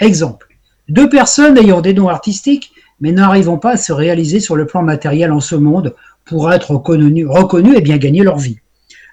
Exemple, 0.00 0.53
deux 0.88 1.08
personnes 1.08 1.58
ayant 1.58 1.80
des 1.80 1.94
dons 1.94 2.08
artistiques, 2.08 2.72
mais 3.00 3.12
n'arrivant 3.12 3.58
pas 3.58 3.72
à 3.72 3.76
se 3.76 3.92
réaliser 3.92 4.40
sur 4.40 4.56
le 4.56 4.66
plan 4.66 4.82
matériel 4.82 5.32
en 5.32 5.40
ce 5.40 5.54
monde 5.54 5.94
pour 6.24 6.52
être 6.52 6.70
reconnus 6.70 7.76
et 7.76 7.80
bien 7.80 7.96
gagner 7.96 8.22
leur 8.22 8.38
vie, 8.38 8.58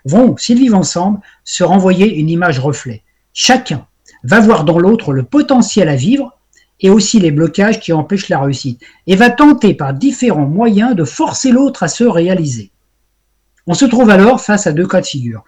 vont, 0.05 0.35
s'ils 0.37 0.59
vivent 0.59 0.75
ensemble, 0.75 1.19
se 1.43 1.63
renvoyer 1.63 2.15
une 2.15 2.29
image 2.29 2.59
reflet. 2.59 3.03
Chacun 3.33 3.85
va 4.23 4.39
voir 4.39 4.65
dans 4.65 4.79
l'autre 4.79 5.13
le 5.13 5.23
potentiel 5.23 5.89
à 5.89 5.95
vivre 5.95 6.37
et 6.81 6.89
aussi 6.89 7.19
les 7.19 7.31
blocages 7.31 7.79
qui 7.79 7.93
empêchent 7.93 8.29
la 8.29 8.39
réussite, 8.39 8.81
et 9.05 9.15
va 9.15 9.29
tenter 9.29 9.73
par 9.75 9.93
différents 9.93 10.47
moyens 10.47 10.95
de 10.95 11.03
forcer 11.03 11.51
l'autre 11.51 11.83
à 11.83 11.87
se 11.87 12.03
réaliser. 12.03 12.71
On 13.67 13.75
se 13.75 13.85
trouve 13.85 14.09
alors 14.09 14.41
face 14.41 14.65
à 14.65 14.71
deux 14.71 14.87
cas 14.87 15.01
de 15.01 15.05
figure. 15.05 15.43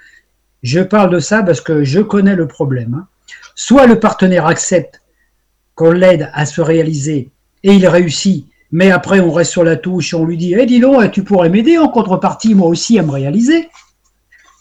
Je 0.62 0.80
parle 0.80 1.10
de 1.10 1.20
ça 1.20 1.42
parce 1.42 1.60
que 1.60 1.84
je 1.84 2.00
connais 2.00 2.36
le 2.36 2.48
problème. 2.48 2.94
Hein. 2.94 3.08
Soit 3.56 3.88
le 3.88 4.00
partenaire 4.00 4.46
accepte 4.46 5.02
qu'on 5.76 5.92
l'aide 5.92 6.30
à 6.34 6.46
se 6.46 6.62
réaliser 6.62 7.32
et 7.64 7.74
il 7.74 7.88
réussit, 7.88 8.48
mais 8.72 8.92
après 8.92 9.20
on 9.20 9.32
reste 9.32 9.52
sur 9.52 9.64
la 9.64 9.76
touche 9.76 10.14
et 10.14 10.16
on 10.16 10.26
lui 10.26 10.38
dit 10.38 10.56
Eh, 10.58 10.66
dis 10.66 10.80
donc, 10.80 11.12
tu 11.12 11.24
pourrais 11.24 11.50
m'aider 11.50 11.78
en 11.78 11.90
contrepartie, 11.90 12.56
moi 12.56 12.68
aussi, 12.68 13.00
à 13.00 13.04
me 13.04 13.12
réaliser. 13.12 13.70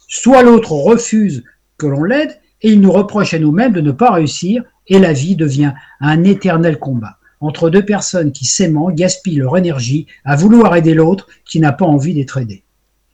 Soit 0.08 0.42
l'autre 0.42 0.72
refuse 0.72 1.44
que 1.78 1.86
l'on 1.86 2.04
l'aide 2.04 2.38
et 2.60 2.70
il 2.70 2.80
nous 2.80 2.92
reproche 2.92 3.34
à 3.34 3.38
nous-mêmes 3.38 3.72
de 3.72 3.80
ne 3.80 3.92
pas 3.92 4.12
réussir 4.12 4.62
et 4.86 4.98
la 4.98 5.12
vie 5.12 5.36
devient 5.36 5.72
un 6.00 6.24
éternel 6.24 6.78
combat 6.78 7.18
entre 7.42 7.70
deux 7.70 7.84
personnes 7.84 8.32
qui 8.32 8.46
s'aimant 8.46 8.90
gaspillent 8.90 9.36
leur 9.36 9.56
énergie 9.58 10.06
à 10.24 10.36
vouloir 10.36 10.74
aider 10.76 10.94
l'autre 10.94 11.26
qui 11.44 11.58
n'a 11.60 11.72
pas 11.72 11.84
envie 11.84 12.14
d'être 12.14 12.38
aidé. 12.38 12.62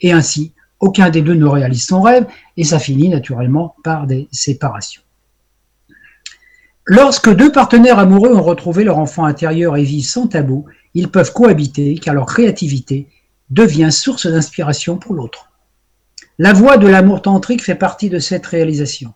Et 0.00 0.12
ainsi, 0.12 0.52
aucun 0.80 1.10
des 1.10 1.22
deux 1.22 1.34
ne 1.34 1.46
réalise 1.46 1.86
son 1.86 2.02
rêve 2.02 2.26
et 2.56 2.64
ça 2.64 2.78
finit 2.78 3.08
naturellement 3.08 3.74
par 3.82 4.06
des 4.06 4.28
séparations. 4.30 5.02
Lorsque 6.90 7.28
deux 7.28 7.52
partenaires 7.52 7.98
amoureux 7.98 8.34
ont 8.34 8.42
retrouvé 8.42 8.82
leur 8.82 8.98
enfant 8.98 9.26
intérieur 9.26 9.76
et 9.76 9.82
vivent 9.82 10.06
sans 10.06 10.26
tabou, 10.26 10.64
ils 10.94 11.10
peuvent 11.10 11.34
cohabiter 11.34 11.96
car 11.96 12.14
leur 12.14 12.24
créativité 12.24 13.08
devient 13.50 13.92
source 13.92 14.26
d'inspiration 14.26 14.96
pour 14.96 15.12
l'autre. 15.12 15.50
La 16.38 16.54
voie 16.54 16.78
de 16.78 16.88
l'amour 16.88 17.20
tantrique 17.20 17.62
fait 17.62 17.74
partie 17.74 18.08
de 18.08 18.18
cette 18.18 18.46
réalisation, 18.46 19.12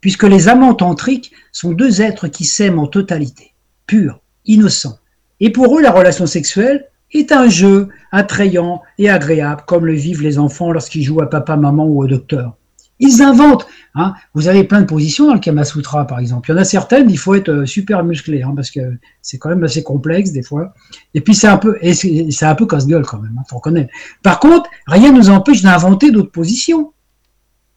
puisque 0.00 0.22
les 0.22 0.46
amants 0.46 0.74
tantriques 0.74 1.32
sont 1.50 1.72
deux 1.72 2.00
êtres 2.00 2.28
qui 2.28 2.44
s'aiment 2.44 2.78
en 2.78 2.86
totalité, 2.86 3.54
purs, 3.88 4.20
innocents. 4.44 5.00
Et 5.40 5.50
pour 5.50 5.76
eux, 5.76 5.82
la 5.82 5.90
relation 5.90 6.26
sexuelle 6.26 6.86
est 7.10 7.32
un 7.32 7.48
jeu 7.48 7.88
attrayant 8.12 8.82
et 8.98 9.10
agréable, 9.10 9.64
comme 9.66 9.84
le 9.84 9.94
vivent 9.94 10.22
les 10.22 10.38
enfants 10.38 10.70
lorsqu'ils 10.70 11.02
jouent 11.02 11.22
à 11.22 11.28
papa, 11.28 11.56
maman 11.56 11.86
ou 11.86 12.04
au 12.04 12.06
docteur. 12.06 12.56
Ils 12.98 13.22
inventent. 13.22 13.66
Hein. 13.94 14.14
Vous 14.34 14.48
avez 14.48 14.64
plein 14.64 14.80
de 14.80 14.86
positions 14.86 15.26
dans 15.26 15.34
le 15.34 15.40
Kama 15.40 15.64
Sutra, 15.64 16.06
par 16.06 16.18
exemple. 16.18 16.48
Il 16.48 16.54
y 16.54 16.54
en 16.56 16.60
a 16.60 16.64
certaines, 16.64 17.10
il 17.10 17.18
faut 17.18 17.34
être 17.34 17.50
euh, 17.50 17.66
super 17.66 18.04
musclé, 18.04 18.42
hein, 18.42 18.52
parce 18.56 18.70
que 18.70 18.80
c'est 19.20 19.38
quand 19.38 19.50
même 19.50 19.64
assez 19.64 19.82
complexe 19.82 20.32
des 20.32 20.42
fois. 20.42 20.72
Et 21.14 21.20
puis 21.20 21.34
c'est 21.34 21.48
un 21.48 21.58
peu, 21.58 21.78
c'est 21.92 22.54
peu 22.56 22.66
casse-gueule 22.66 23.04
quand 23.04 23.18
même, 23.18 23.36
hein, 23.38 23.42
faut 23.48 23.56
reconnaître. 23.56 23.92
Par 24.22 24.40
contre, 24.40 24.70
rien 24.86 25.12
ne 25.12 25.18
nous 25.18 25.30
empêche 25.30 25.62
d'inventer 25.62 26.10
d'autres 26.10 26.32
positions. 26.32 26.92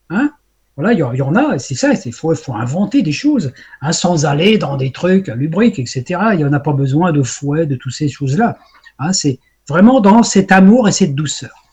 Hein 0.10 0.32
voilà, 0.78 0.94
il 0.94 1.00
y 1.00 1.22
en 1.22 1.36
a, 1.36 1.60
c'est 1.60 1.76
ça, 1.76 1.92
il 2.06 2.14
faut, 2.14 2.34
faut, 2.36 2.54
inventer 2.54 3.02
des 3.02 3.12
choses, 3.12 3.52
hein, 3.82 3.92
sans 3.92 4.26
aller 4.26 4.58
dans 4.58 4.78
des 4.78 4.94
trucs 4.94 5.28
lubriques, 5.28 5.78
etc. 5.78 6.06
Il 6.32 6.38
n'y 6.38 6.46
en 6.46 6.54
a 6.54 6.62
pas 6.62 6.72
besoin 6.72 7.12
de 7.12 7.22
fouet, 7.22 7.66
de 7.66 7.76
toutes 7.76 7.92
ces 7.92 8.08
choses-là. 8.08 8.58
Hein, 8.98 9.12
c'est 9.12 9.40
vraiment 9.68 10.00
dans 10.00 10.24
cet 10.24 10.54
amour 10.54 10.88
et 10.88 10.94
cette 10.94 11.16
douceur. 11.16 11.66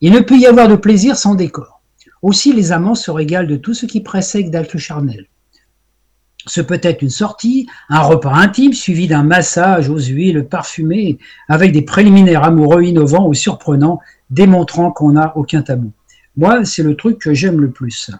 Il 0.00 0.12
ne 0.12 0.20
peut 0.20 0.36
y 0.36 0.46
avoir 0.46 0.68
de 0.68 0.76
plaisir 0.76 1.16
sans 1.16 1.34
décor. 1.34 1.75
Aussi, 2.26 2.52
les 2.52 2.72
amants 2.72 2.96
se 2.96 3.12
régalent 3.12 3.46
de 3.46 3.54
tout 3.54 3.72
ce 3.72 3.86
qui 3.86 4.00
précède 4.00 4.50
d'actes 4.50 4.78
charnels. 4.78 5.26
Ce 6.44 6.60
peut 6.60 6.80
être 6.82 7.02
une 7.02 7.08
sortie, 7.08 7.68
un 7.88 8.00
repas 8.00 8.32
intime 8.32 8.72
suivi 8.72 9.06
d'un 9.06 9.22
massage 9.22 9.88
aux 9.88 10.00
huiles 10.00 10.44
parfumées 10.50 11.18
avec 11.48 11.70
des 11.70 11.82
préliminaires 11.82 12.42
amoureux 12.42 12.82
innovants 12.82 13.28
ou 13.28 13.32
surprenants 13.32 14.00
démontrant 14.28 14.90
qu'on 14.90 15.12
n'a 15.12 15.36
aucun 15.36 15.62
tabou. 15.62 15.92
Moi, 16.36 16.64
c'est 16.64 16.82
le 16.82 16.96
truc 16.96 17.20
que 17.20 17.32
j'aime 17.32 17.60
le 17.60 17.70
plus. 17.70 18.10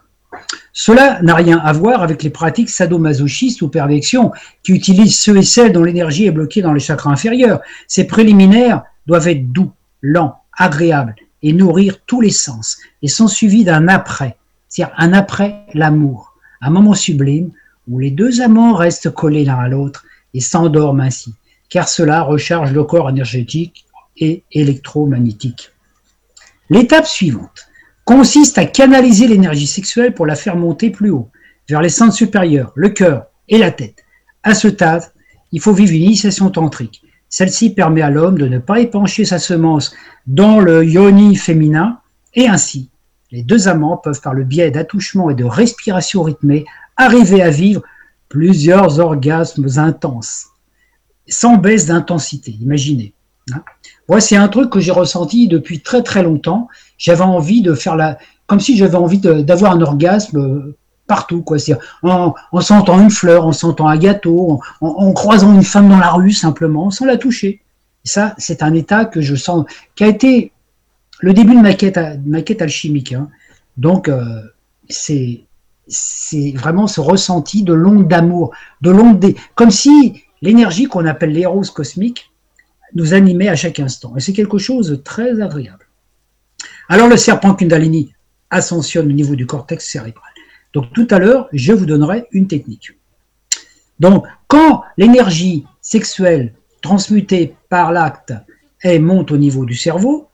Cela 0.73 1.21
n'a 1.23 1.35
rien 1.35 1.59
à 1.59 1.73
voir 1.73 2.05
avec 2.05 2.23
les 2.23 2.31
pratiques 2.31 2.71
sadomasochistes 2.71 3.61
ou 3.61 3.69
perversions 3.69 4.31
qui 4.63 4.71
utilisent 4.71 5.19
ceux 5.19 5.39
et 5.39 5.43
celles 5.43 5.73
dont 5.73 5.83
l'énergie 5.83 6.27
est 6.27 6.31
bloquée 6.31 6.63
dans 6.63 6.73
les 6.73 6.79
chakras 6.79 7.11
inférieurs. 7.11 7.61
Ces 7.89 8.07
préliminaires 8.07 8.85
doivent 9.09 9.27
être 9.27 9.51
doux, 9.51 9.73
lents, 10.01 10.43
agréables 10.57 11.17
et 11.43 11.53
nourrir 11.53 11.99
tous 12.07 12.20
les 12.20 12.30
sens, 12.30 12.78
et 13.03 13.09
sont 13.09 13.28
suivis 13.28 13.64
d'un 13.64 13.89
après, 13.89 14.37
c'est-à-dire 14.68 14.95
un 14.99 15.12
après 15.12 15.66
l'amour, 15.74 16.34
un 16.61 16.70
moment 16.70 16.95
sublime 16.95 17.51
où 17.89 17.99
les 17.99 18.11
deux 18.11 18.41
amants 18.41 18.74
restent 18.74 19.11
collés 19.11 19.45
l'un 19.45 19.59
à 19.59 19.68
l'autre 19.68 20.05
et 20.34 20.41
s'endorment 20.41 21.01
ainsi, 21.01 21.34
car 21.68 21.89
cela 21.89 22.22
recharge 22.22 22.72
le 22.72 22.84
corps 22.84 23.11
énergétique 23.11 23.87
et 24.16 24.43
électromagnétique. 24.53 25.70
L'étape 26.68 27.07
suivante 27.07 27.68
consiste 28.05 28.59
à 28.59 28.66
canaliser 28.66 29.28
l'énergie 29.28 29.66
sexuelle 29.66 30.14
pour 30.14 30.26
la 30.26 30.37
faire 30.37 30.57
monter 30.57 30.91
plus 30.91 31.11
haut, 31.11 31.30
vers 31.68 31.82
les 31.82 31.89
centres 31.89 32.14
supérieurs, 32.14 32.72
le 32.74 32.89
cœur 32.89 33.26
et 33.49 33.59
la 33.59 33.70
tête. 33.70 34.05
À 34.43 34.55
ce 34.55 34.70
stade, 34.70 35.12
il 35.53 35.61
faut 35.61 35.72
vivre 35.72 35.93
une 35.93 36.03
initiation 36.03 36.51
tantrique. 36.51 37.03
Celle-ci 37.29 37.70
permet 37.70 38.03
à 38.03 38.11
l'homme 38.11 38.39
de 38.39 38.47
ne 38.47 38.59
pas 38.59 38.81
épancher 38.81 39.24
sa 39.24 39.39
semence 39.39 39.95
dans 40.27 40.61
le 40.61 40.85
yoni 40.85 41.37
féminin, 41.37 41.99
et 42.35 42.49
ainsi, 42.49 42.91
les 43.33 43.43
deux 43.43 43.68
amants 43.68 43.97
peuvent, 43.97 44.20
par 44.20 44.35
le 44.35 44.45
biais 44.45 44.70
d'attouchements 44.70 45.31
et 45.31 45.35
de 45.35 45.45
respiration 45.45 46.22
rythmée, 46.22 46.64
arriver 46.97 47.43
à 47.43 47.51
vivre 47.51 47.83
plusieurs 48.29 49.01
orgasmes 49.01 49.66
intenses, 49.77 50.47
sans 51.27 51.57
baisse 51.57 51.87
d'intensité, 51.87 52.53
imaginez. 52.61 53.14
Hein. 53.53 53.62
Voici 54.09 54.37
un 54.37 54.49
truc 54.49 54.70
que 54.70 54.81
j'ai 54.81 54.93
ressenti 54.93 55.49
depuis 55.49 55.81
très 55.81 56.03
très 56.03 56.22
longtemps. 56.22 56.68
J'avais 56.99 57.22
envie 57.22 57.62
de 57.62 57.74
faire 57.74 57.97
la, 57.97 58.18
comme 58.47 58.61
si 58.61 58.77
j'avais 58.77 58.97
envie 58.97 59.18
d'avoir 59.18 59.72
un 59.72 59.81
orgasme 59.81 60.74
partout, 61.07 61.43
quoi. 61.43 61.57
En, 62.03 62.35
en, 62.53 62.61
sentant 62.61 63.01
une 63.01 63.11
fleur, 63.11 63.47
en 63.47 63.53
sentant 63.53 63.89
un 63.89 63.97
gâteau, 63.97 64.61
en, 64.81 65.13
croisant 65.13 65.55
une 65.55 65.65
femme 65.65 65.89
dans 65.89 65.99
la 65.99 66.11
rue 66.11 66.33
simplement, 66.33 66.91
sans 66.91 67.07
la 67.07 67.17
toucher. 67.17 67.63
Ça, 68.05 68.35
c'est 68.39 68.63
un 68.63 68.75
état 68.75 69.05
que 69.05 69.21
je 69.21 69.35
sens, 69.35 69.65
qui 69.95 70.05
a 70.05 70.09
été 70.09 70.53
le 71.21 71.33
début 71.33 71.55
de 71.55 71.61
ma 71.61 71.75
quête, 71.75 72.63
alchimique. 72.63 73.13
Hein. 73.13 73.29
Donc, 73.77 74.09
euh, 74.09 74.43
c'est 74.89 75.45
vraiment 76.55 76.87
ce 76.87 77.01
ressenti 77.01 77.63
de 77.63 77.73
l'onde 77.73 78.09
d'amour, 78.09 78.53
de 78.81 78.91
l'onde 78.91 79.19
des, 79.19 79.37
comme 79.55 79.71
si 79.71 80.25
l'énergie 80.43 80.85
qu'on 80.85 81.07
appelle 81.07 81.33
l'éros 81.33 81.63
cosmique 81.75 82.31
nous 82.95 83.15
animait 83.15 83.49
à 83.49 83.57
chaque 83.57 83.81
instant. 83.81 84.15
Et 84.17 84.21
c'est 84.21 84.33
quelque 84.33 84.59
chose 84.59 84.91
de 84.91 84.97
très 84.97 85.41
agréable. 85.41 85.87
Alors 86.89 87.09
le 87.09 87.17
serpent 87.17 87.55
Kundalini 87.55 88.13
ascensionne 88.51 89.09
au 89.09 89.13
niveau 89.13 89.35
du 89.35 89.47
cortex 89.47 89.89
cérébral. 89.89 90.31
Donc 90.77 90.93
tout 90.93 91.09
à 91.11 91.18
l'heure, 91.18 91.49
je 91.55 91.72
vous 91.72 91.87
donnerai 91.87 92.27
une 92.33 92.49
technique. 92.49 92.91
Donc 93.99 94.27
quand 94.47 94.83
l'énergie 94.99 95.64
sexuelle 95.81 96.53
transmutée 96.83 97.57
par 97.70 97.93
l'acte 97.93 98.35
monte 98.85 99.33
au 99.33 99.39
niveau 99.39 99.64
du 99.64 99.74
cerveau, 99.74 100.29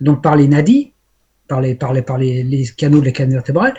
donc 0.00 0.20
par 0.20 0.34
les 0.34 0.48
nadis, 0.48 0.90
par 1.46 1.60
les, 1.60 1.76
canaux 2.76 2.98
de 2.98 3.04
la 3.04 3.12
canne 3.12 3.30
vertébrale, 3.30 3.74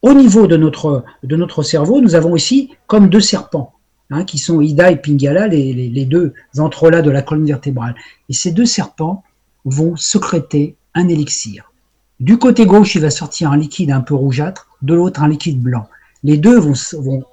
au 0.00 0.14
niveau 0.14 0.46
de 0.46 0.56
notre, 0.56 1.62
cerveau, 1.64 2.00
nous 2.00 2.14
avons 2.14 2.36
ici 2.36 2.70
comme 2.86 3.08
deux 3.08 3.20
serpents, 3.20 3.72
hein, 4.10 4.22
qui 4.22 4.38
sont 4.38 4.60
Ida 4.60 4.92
et 4.92 4.96
Pingala, 4.98 5.48
les, 5.48 5.72
les, 5.72 5.88
les 5.88 6.04
deux 6.04 6.34
de 6.54 7.10
la 7.10 7.22
colonne 7.22 7.46
vertébrale. 7.46 7.96
Et 8.28 8.32
ces 8.32 8.52
deux 8.52 8.64
serpents 8.64 9.24
vont 9.64 9.96
secréter 9.96 10.76
un 10.94 11.08
élixir. 11.08 11.72
Du 12.20 12.38
côté 12.38 12.64
gauche, 12.64 12.94
il 12.94 13.00
va 13.00 13.10
sortir 13.10 13.50
un 13.50 13.56
liquide 13.56 13.90
un 13.90 14.02
peu 14.02 14.14
rougeâtre, 14.14 14.67
de 14.82 14.94
l'autre 14.94 15.22
un 15.22 15.28
liquide 15.28 15.60
blanc. 15.60 15.86
Les 16.24 16.36
deux 16.36 16.58
vont, 16.58 16.74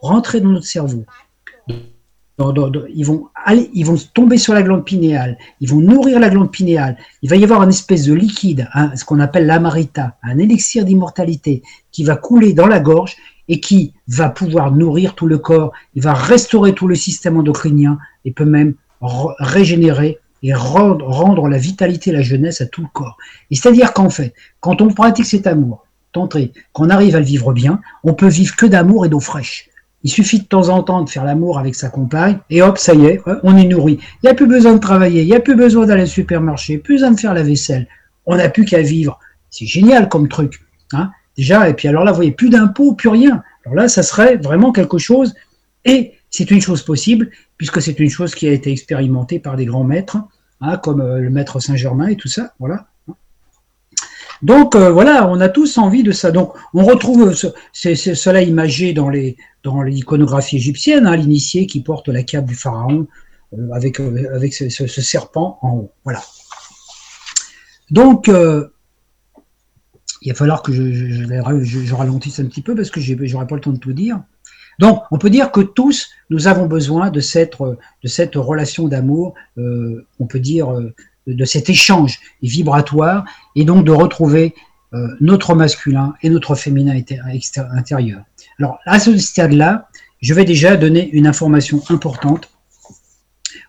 rentrer 0.02 0.42
dans 0.42 0.50
notre 0.50 0.66
cerveau. 0.66 1.06
ils, 1.68 3.06
vont 3.06 3.30
ils 3.74 3.86
vont 3.86 3.98
tomber 4.14 4.38
sur 4.38 4.54
la 4.54 4.62
glande 4.62 4.86
pinéale, 4.86 5.38
ils 5.60 5.70
vont 5.70 5.80
nourrir 5.80 6.20
la 6.20 6.30
glande 6.30 6.52
pinéale. 6.52 6.98
Il 7.22 7.30
va 7.30 7.36
y 7.36 7.44
avoir 7.44 7.64
une 7.64 7.70
espèce 7.70 8.06
de 8.06 8.14
liquide, 8.14 8.68
ce 8.96 9.04
qu'on 9.06 9.20
appelle 9.20 9.48
l'amarita, 9.48 10.18
un 10.24 10.38
élixir 10.38 10.86
d'immortalité 10.86 11.64
qui 11.92 12.04
va 12.04 12.16
couler 12.16 12.54
dans 12.54 12.68
la 12.68 12.80
gorge 12.80 13.16
et 13.48 13.60
qui 13.60 13.94
va 14.08 14.30
pouvoir 14.30 14.72
nourrir 14.72 15.16
tout 15.16 15.28
le 15.28 15.38
corps. 15.38 15.72
Il 15.96 16.04
va 16.04 16.14
restaurer 16.14 16.74
tout 16.74 16.88
le 16.88 16.96
système 16.96 17.38
endocrinien 17.38 17.98
et 18.24 18.32
peut 18.32 18.46
même 18.46 18.76
régénérer 19.02 20.20
et 20.44 20.54
rendre, 20.54 21.08
rendre 21.08 21.48
la 21.48 21.58
vitalité, 21.58 22.12
la 22.12 22.22
jeunesse 22.22 22.62
à 22.62 22.68
tout 22.68 22.82
le 22.82 22.88
corps. 22.94 23.18
Et 23.50 23.56
c'est-à-dire 23.56 23.94
qu'en 23.94 24.10
fait, 24.10 24.34
quand 24.60 24.82
on 24.82 24.90
pratique 24.90 25.26
cet 25.26 25.48
amour, 25.48 25.85
tentrer, 26.16 26.54
qu'on 26.74 26.90
arrive 26.90 27.16
à 27.16 27.20
le 27.20 27.26
vivre 27.26 27.54
bien, 27.54 27.82
on 28.04 28.14
peut 28.14 28.28
vivre 28.28 28.56
que 28.56 28.66
d'amour 28.66 29.06
et 29.06 29.10
d'eau 29.10 29.20
fraîche. 29.20 29.70
Il 30.04 30.10
suffit 30.10 30.40
de 30.40 30.46
temps 30.46 30.70
en 30.70 30.82
temps 30.82 31.04
de 31.04 31.10
faire 31.10 31.26
l'amour 31.26 31.60
avec 31.60 31.76
sa 31.76 31.90
compagne, 31.90 32.38
et 32.50 32.62
hop, 32.62 32.78
ça 32.78 32.94
y 32.94 33.06
est, 33.06 33.22
on 33.44 33.58
est 33.58 33.66
nourri. 33.66 34.00
Il 34.22 34.26
n'y 34.26 34.30
a 34.30 34.34
plus 34.34 34.48
besoin 34.48 34.74
de 34.74 34.80
travailler, 34.80 35.24
il 35.24 35.28
n'y 35.28 35.36
a 35.36 35.40
plus 35.40 35.56
besoin 35.56 35.86
d'aller 35.86 36.04
au 36.04 36.08
supermarché, 36.22 36.78
plus 36.78 36.96
besoin 36.96 37.12
de 37.12 37.20
faire 37.20 37.34
la 37.34 37.44
vaisselle. 37.44 37.88
On 38.26 38.38
n'a 38.38 38.50
plus 38.50 38.66
qu'à 38.66 38.82
vivre. 38.82 39.20
C'est 39.50 39.66
génial 39.66 40.08
comme 40.08 40.28
truc. 40.30 40.62
Hein 40.94 41.12
Déjà, 41.38 41.68
et 41.68 41.74
puis 41.74 41.88
alors 41.88 42.06
là, 42.06 42.12
vous 42.12 42.18
voyez, 42.18 42.32
plus 42.32 42.50
d'impôts, 42.50 42.94
plus 42.94 43.10
rien. 43.10 43.44
Alors 43.66 43.76
là, 43.76 43.88
ça 43.90 44.04
serait 44.04 44.38
vraiment 44.38 44.72
quelque 44.72 44.98
chose, 44.98 45.34
et 45.84 46.14
c'est 46.30 46.50
une 46.50 46.62
chose 46.62 46.84
possible, 46.84 47.30
puisque 47.58 47.82
c'est 47.82 48.00
une 48.00 48.10
chose 48.10 48.36
qui 48.36 48.48
a 48.48 48.52
été 48.52 48.72
expérimentée 48.72 49.40
par 49.40 49.56
des 49.58 49.66
grands 49.66 49.84
maîtres, 49.84 50.18
hein, 50.62 50.78
comme 50.78 51.02
euh, 51.02 51.20
le 51.20 51.30
maître 51.30 51.60
Saint-Germain 51.60 52.08
et 52.08 52.16
tout 52.16 52.30
ça, 52.30 52.54
voilà. 52.60 52.88
Donc 54.46 54.76
euh, 54.76 54.92
voilà, 54.92 55.28
on 55.28 55.42
a 55.42 55.50
tous 55.50 55.80
envie 55.80 56.04
de 56.04 56.12
ça. 56.12 56.30
Donc 56.30 56.54
on 56.76 56.86
retrouve 56.86 57.34
cela 57.74 58.42
imagé 58.44 58.94
dans 58.94 59.10
les 59.10 59.38
dans 59.64 59.82
l'iconographie 59.82 60.58
égyptienne, 60.58 61.08
hein, 61.08 61.16
l'initié 61.16 61.66
qui 61.66 61.82
porte 61.82 62.10
la 62.10 62.22
cape 62.22 62.46
du 62.46 62.54
pharaon 62.54 63.08
euh, 63.58 63.72
avec 63.74 63.98
ce, 64.54 65.02
serpent 65.02 65.58
en 65.64 65.70
haut. 65.72 65.92
Voilà. 66.04 66.22
Donc 67.90 68.30
il 70.22 70.32
va 70.32 70.36
falloir 70.36 70.62
que 70.62 70.72
je, 70.72 71.94
ralentisse 71.96 72.40
un 72.40 72.46
petit 72.46 72.62
peu 72.62 72.76
parce 72.76 72.92
que 72.92 73.02
j'aurai 73.02 73.48
pas 73.48 73.56
le 73.56 73.62
temps 73.62 73.74
de 73.74 73.80
tout 73.80 73.94
dire. 73.94 74.22
Donc, 74.80 75.04
on 75.12 75.18
peut 75.18 75.30
dire 75.30 75.52
que 75.52 75.62
tous, 75.62 76.10
nous 76.30 76.48
avons 76.48 76.66
besoin 76.66 77.10
de 77.10 77.20
cette, 77.20 77.56
relation 77.56 78.88
d'amour, 78.88 79.34
euh, 79.58 80.06
on 80.20 80.28
peut 80.28 80.40
dire, 80.40 80.72
euh, 80.72 80.94
de 81.28 81.46
cet 81.46 81.70
échange 81.70 82.20
vibratoire, 82.42 83.26
et 83.56 83.66
donc 83.66 83.86
de 83.86 83.92
retrouver 83.92 84.54
euh, 84.94 85.08
notre 85.20 85.56
masculin 85.56 86.14
et 86.22 86.30
notre 86.30 86.56
féminin 86.56 87.00
intérieur. 87.74 88.24
Alors, 88.60 88.80
à 88.86 89.00
ce 89.00 89.18
stade-là, 89.18 89.90
je 90.22 90.34
vais 90.34 90.46
déjà 90.46 90.78
donner 90.78 91.10
une 91.10 91.28
information 91.28 91.82
importante. 91.90 92.50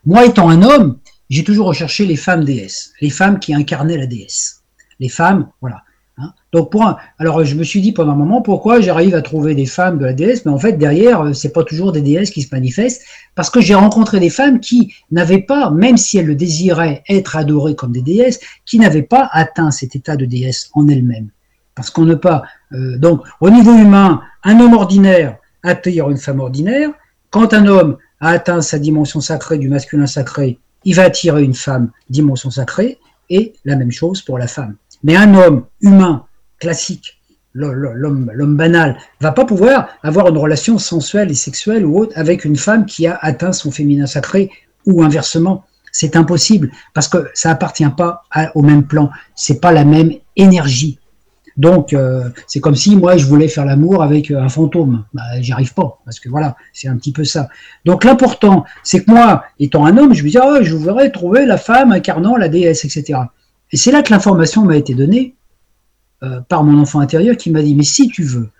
Moi, 0.04 0.26
étant 0.26 0.48
un 0.48 0.62
homme, 0.62 0.98
j'ai 1.30 1.42
toujours 1.42 1.66
recherché 1.66 2.07
les 2.07 2.16
femmes 2.16 2.44
déesses, 2.44 2.92
les 3.00 3.11
femmes 3.11 3.38
qui 3.38 3.54
incarnaient 3.54 3.96
la 3.96 4.07
déesse. 4.07 4.62
Les 5.00 5.09
femmes, 5.09 5.48
voilà. 5.61 5.82
Hein? 6.18 6.32
Donc 6.52 6.72
alors 7.18 7.44
je 7.44 7.54
me 7.54 7.62
suis 7.62 7.82
dit 7.82 7.92
pendant 7.92 8.12
un 8.12 8.16
moment 8.16 8.40
pourquoi 8.40 8.80
j'arrive 8.80 9.14
à 9.14 9.20
trouver 9.20 9.54
des 9.54 9.66
femmes 9.66 9.98
de 9.98 10.06
la 10.06 10.14
déesse, 10.14 10.46
mais 10.46 10.52
en 10.52 10.58
fait 10.58 10.72
derrière 10.72 11.20
euh, 11.20 11.32
c'est 11.34 11.52
pas 11.52 11.62
toujours 11.62 11.92
des 11.92 12.00
déesses 12.00 12.30
qui 12.30 12.40
se 12.40 12.54
manifestent, 12.54 13.02
parce 13.34 13.50
que 13.50 13.60
j'ai 13.60 13.74
rencontré 13.74 14.18
des 14.18 14.30
femmes 14.30 14.60
qui 14.60 14.94
n'avaient 15.10 15.42
pas, 15.42 15.70
même 15.70 15.98
si 15.98 16.16
elles 16.16 16.26
le 16.26 16.34
désiraient, 16.34 17.02
être 17.10 17.36
adorées 17.36 17.74
comme 17.74 17.92
des 17.92 18.00
déesses, 18.00 18.40
qui 18.64 18.78
n'avaient 18.78 19.02
pas 19.02 19.28
atteint 19.32 19.70
cet 19.70 19.94
état 19.94 20.16
de 20.16 20.24
déesse 20.24 20.70
en 20.72 20.88
elles-mêmes, 20.88 21.28
parce 21.74 21.90
qu'on 21.90 22.06
ne 22.06 22.14
pas. 22.14 22.44
Euh, 22.72 22.96
donc 22.96 23.22
au 23.40 23.50
niveau 23.50 23.74
humain, 23.76 24.22
un 24.42 24.58
homme 24.58 24.72
ordinaire 24.72 25.36
attire 25.62 26.08
une 26.08 26.16
femme 26.16 26.40
ordinaire. 26.40 26.90
Quand 27.30 27.52
un 27.52 27.66
homme 27.66 27.98
a 28.20 28.30
atteint 28.30 28.62
sa 28.62 28.78
dimension 28.78 29.20
sacrée 29.20 29.58
du 29.58 29.68
masculin 29.68 30.06
sacré, 30.06 30.58
il 30.84 30.94
va 30.94 31.02
attirer 31.02 31.42
une 31.42 31.54
femme 31.54 31.90
dimension 32.08 32.50
sacrée, 32.50 32.98
et 33.28 33.52
la 33.64 33.76
même 33.76 33.90
chose 33.90 34.22
pour 34.22 34.38
la 34.38 34.46
femme. 34.46 34.76
Mais 35.07 35.14
un 35.14 35.34
homme 35.34 35.66
humain, 35.82 36.24
classique, 36.59 37.20
l'homme 37.54 38.57
banal, 38.57 38.98
va 39.20 39.30
pas 39.30 39.44
pouvoir 39.44 39.88
avoir 40.02 40.26
une 40.26 40.36
relation 40.36 40.78
sensuelle 40.78 41.30
et 41.30 41.34
sexuelle 41.34 41.86
ou 41.86 41.96
autre 41.96 42.12
avec 42.16 42.44
une 42.44 42.57
femme 42.57 42.86
qui 42.86 43.07
a 43.07 43.16
atteint 43.22 43.52
son 43.52 43.70
féminin 43.70 44.07
sacré 44.07 44.50
ou 44.84 45.04
inversement. 45.04 45.62
C'est 45.92 46.16
impossible 46.16 46.72
parce 46.92 47.07
que 47.07 47.18
ça 47.34 47.52
appartient 47.52 47.88
pas 47.96 48.24
au 48.57 48.62
même 48.62 48.82
plan. 48.82 49.11
C'est 49.36 49.61
pas 49.61 49.70
la 49.70 49.84
même 49.84 50.11
énergie. 50.34 50.98
Donc 51.57 51.92
euh, 51.92 52.28
c'est 52.48 52.59
comme 52.59 52.74
si 52.74 52.96
moi 52.96 53.16
je 53.16 53.26
voulais 53.26 53.46
faire 53.46 53.64
l'amour 53.64 54.02
avec 54.02 54.32
un 54.32 54.48
fantôme. 54.48 55.04
Bah, 55.14 55.22
J'y 55.38 55.52
arrive 55.52 55.72
pas 55.72 56.00
parce 56.04 56.18
que 56.18 56.28
voilà, 56.28 56.57
c'est 56.72 56.88
un 56.88 56.96
petit 56.96 57.12
peu 57.12 57.22
ça. 57.22 57.48
Donc 57.84 58.02
l'important, 58.02 58.64
c'est 58.82 59.04
que 59.04 59.11
moi, 59.12 59.44
étant 59.61 59.86
un 59.86 59.96
homme, 59.98 60.14
je 60.14 60.24
me 60.24 60.30
dis 60.30 60.38
oh, 60.42 60.59
je 60.62 60.74
voudrais 60.74 61.12
trouver 61.12 61.46
la 61.46 61.59
femme 61.59 61.92
incarnant 61.92 62.36
la 62.36 62.48
déesse, 62.48 62.84
etc. 62.84 63.20
Et 63.72 63.76
c'est 63.76 63.90
là 63.90 64.02
que 64.02 64.12
l'information 64.12 64.64
m'a 64.64 64.76
été 64.76 64.94
donnée 64.94 65.34
euh, 66.22 66.40
par 66.40 66.64
mon 66.64 66.80
enfant 66.80 67.00
intérieur 67.00 67.36
qui 67.36 67.50
m'a 67.50 67.62
dit, 67.62 67.74
mais 67.74 67.84
si 67.84 68.08
tu 68.08 68.22
veux 68.22 68.50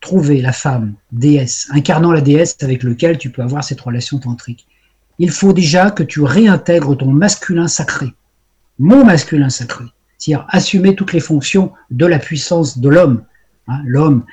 trouver 0.00 0.40
la 0.40 0.52
femme 0.52 0.94
déesse, 1.12 1.68
incarnant 1.70 2.12
la 2.12 2.20
déesse 2.20 2.56
avec 2.60 2.82
lequel 2.82 3.18
tu 3.18 3.30
peux 3.30 3.42
avoir 3.42 3.64
cette 3.64 3.80
relation 3.80 4.18
tantrique, 4.18 4.66
il 5.18 5.30
faut 5.30 5.52
déjà 5.52 5.90
que 5.90 6.02
tu 6.02 6.22
réintègres 6.22 6.96
ton 6.96 7.10
masculin 7.10 7.68
sacré, 7.68 8.12
mon 8.78 9.04
masculin 9.04 9.48
sacré, 9.48 9.84
c'est-à-dire 10.18 10.46
assumer 10.50 10.94
toutes 10.94 11.12
les 11.12 11.20
fonctions 11.20 11.72
de 11.90 12.06
la 12.06 12.18
puissance 12.18 12.78
de 12.78 12.88
l'homme. 12.88 13.24
Hein, 13.66 13.80
l'homme, 13.86 14.24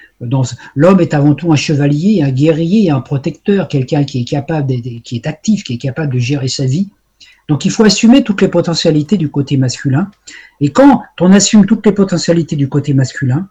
l'homme 0.76 1.00
est 1.00 1.14
avant 1.14 1.36
tout 1.36 1.54
un 1.54 1.56
chevalier, 1.56 2.22
un 2.22 2.32
guerrier, 2.32 2.90
un 2.90 3.00
protecteur, 3.00 3.68
quelqu'un 3.68 4.04
qui 4.04 4.22
est 4.22 4.26
capable, 4.26 4.74
qui 5.04 5.16
est 5.16 5.28
actif, 5.28 5.64
qui 5.64 5.76
est 5.76 5.78
capable 5.78 6.14
de 6.14 6.20
gérer 6.20 6.50
sa 6.50 6.66
vie, 6.66 6.90
donc 7.52 7.66
il 7.66 7.72
faut 7.72 7.84
assumer 7.84 8.24
toutes 8.24 8.42
les 8.42 8.48
potentialités 8.48 9.18
du 9.18 9.30
côté 9.30 9.58
masculin. 9.58 10.10
Et 10.62 10.70
quand 10.70 11.04
on 11.20 11.34
assume 11.34 11.66
toutes 11.66 11.86
les 11.86 11.92
potentialités 11.92 12.56
du 12.56 12.70
côté 12.70 12.94
masculin, 12.94 13.50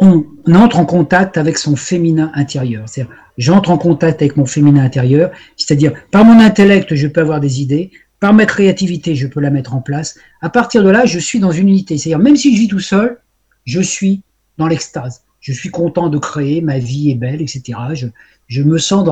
on 0.00 0.26
entre 0.52 0.80
en 0.80 0.86
contact 0.86 1.38
avec 1.38 1.56
son 1.56 1.76
féminin 1.76 2.32
intérieur. 2.34 2.88
C'est-à-dire, 2.88 3.14
j'entre 3.38 3.70
en 3.70 3.78
contact 3.78 4.22
avec 4.22 4.36
mon 4.36 4.44
féminin 4.44 4.82
intérieur, 4.82 5.30
c'est-à-dire 5.56 5.92
par 6.10 6.24
mon 6.24 6.40
intellect, 6.40 6.96
je 6.96 7.06
peux 7.06 7.20
avoir 7.20 7.38
des 7.38 7.62
idées, 7.62 7.92
par 8.18 8.34
ma 8.34 8.44
créativité, 8.44 9.14
je 9.14 9.28
peux 9.28 9.38
la 9.38 9.50
mettre 9.50 9.72
en 9.72 9.80
place. 9.80 10.18
À 10.40 10.50
partir 10.50 10.82
de 10.82 10.90
là, 10.90 11.06
je 11.06 11.20
suis 11.20 11.38
dans 11.38 11.52
une 11.52 11.68
unité. 11.68 11.96
C'est-à-dire, 11.96 12.18
même 12.18 12.34
si 12.34 12.56
je 12.56 12.60
vis 12.62 12.66
tout 12.66 12.80
seul, 12.80 13.18
je 13.66 13.80
suis 13.80 14.24
dans 14.58 14.66
l'extase. 14.66 15.22
Je 15.38 15.52
suis 15.52 15.70
content 15.70 16.08
de 16.08 16.18
créer, 16.18 16.60
ma 16.60 16.80
vie 16.80 17.12
est 17.12 17.14
belle, 17.14 17.40
etc. 17.40 17.62
Je, 18.48 18.62
me, 18.64 18.78
sens 18.78 19.08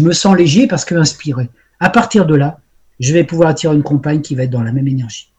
me 0.00 0.12
sens 0.12 0.34
léger 0.34 0.66
parce 0.66 0.86
que 0.86 0.94
inspiré. 0.94 1.50
À 1.80 1.90
partir 1.90 2.26
de 2.26 2.34
là, 2.34 2.60
je 3.00 3.12
vais 3.12 3.24
pouvoir 3.24 3.50
attirer 3.50 3.74
une 3.74 3.82
compagne 3.82 4.20
qui 4.20 4.34
va 4.34 4.44
être 4.44 4.50
dans 4.50 4.62
la 4.62 4.72
même 4.72 4.88
énergie. 4.88 5.30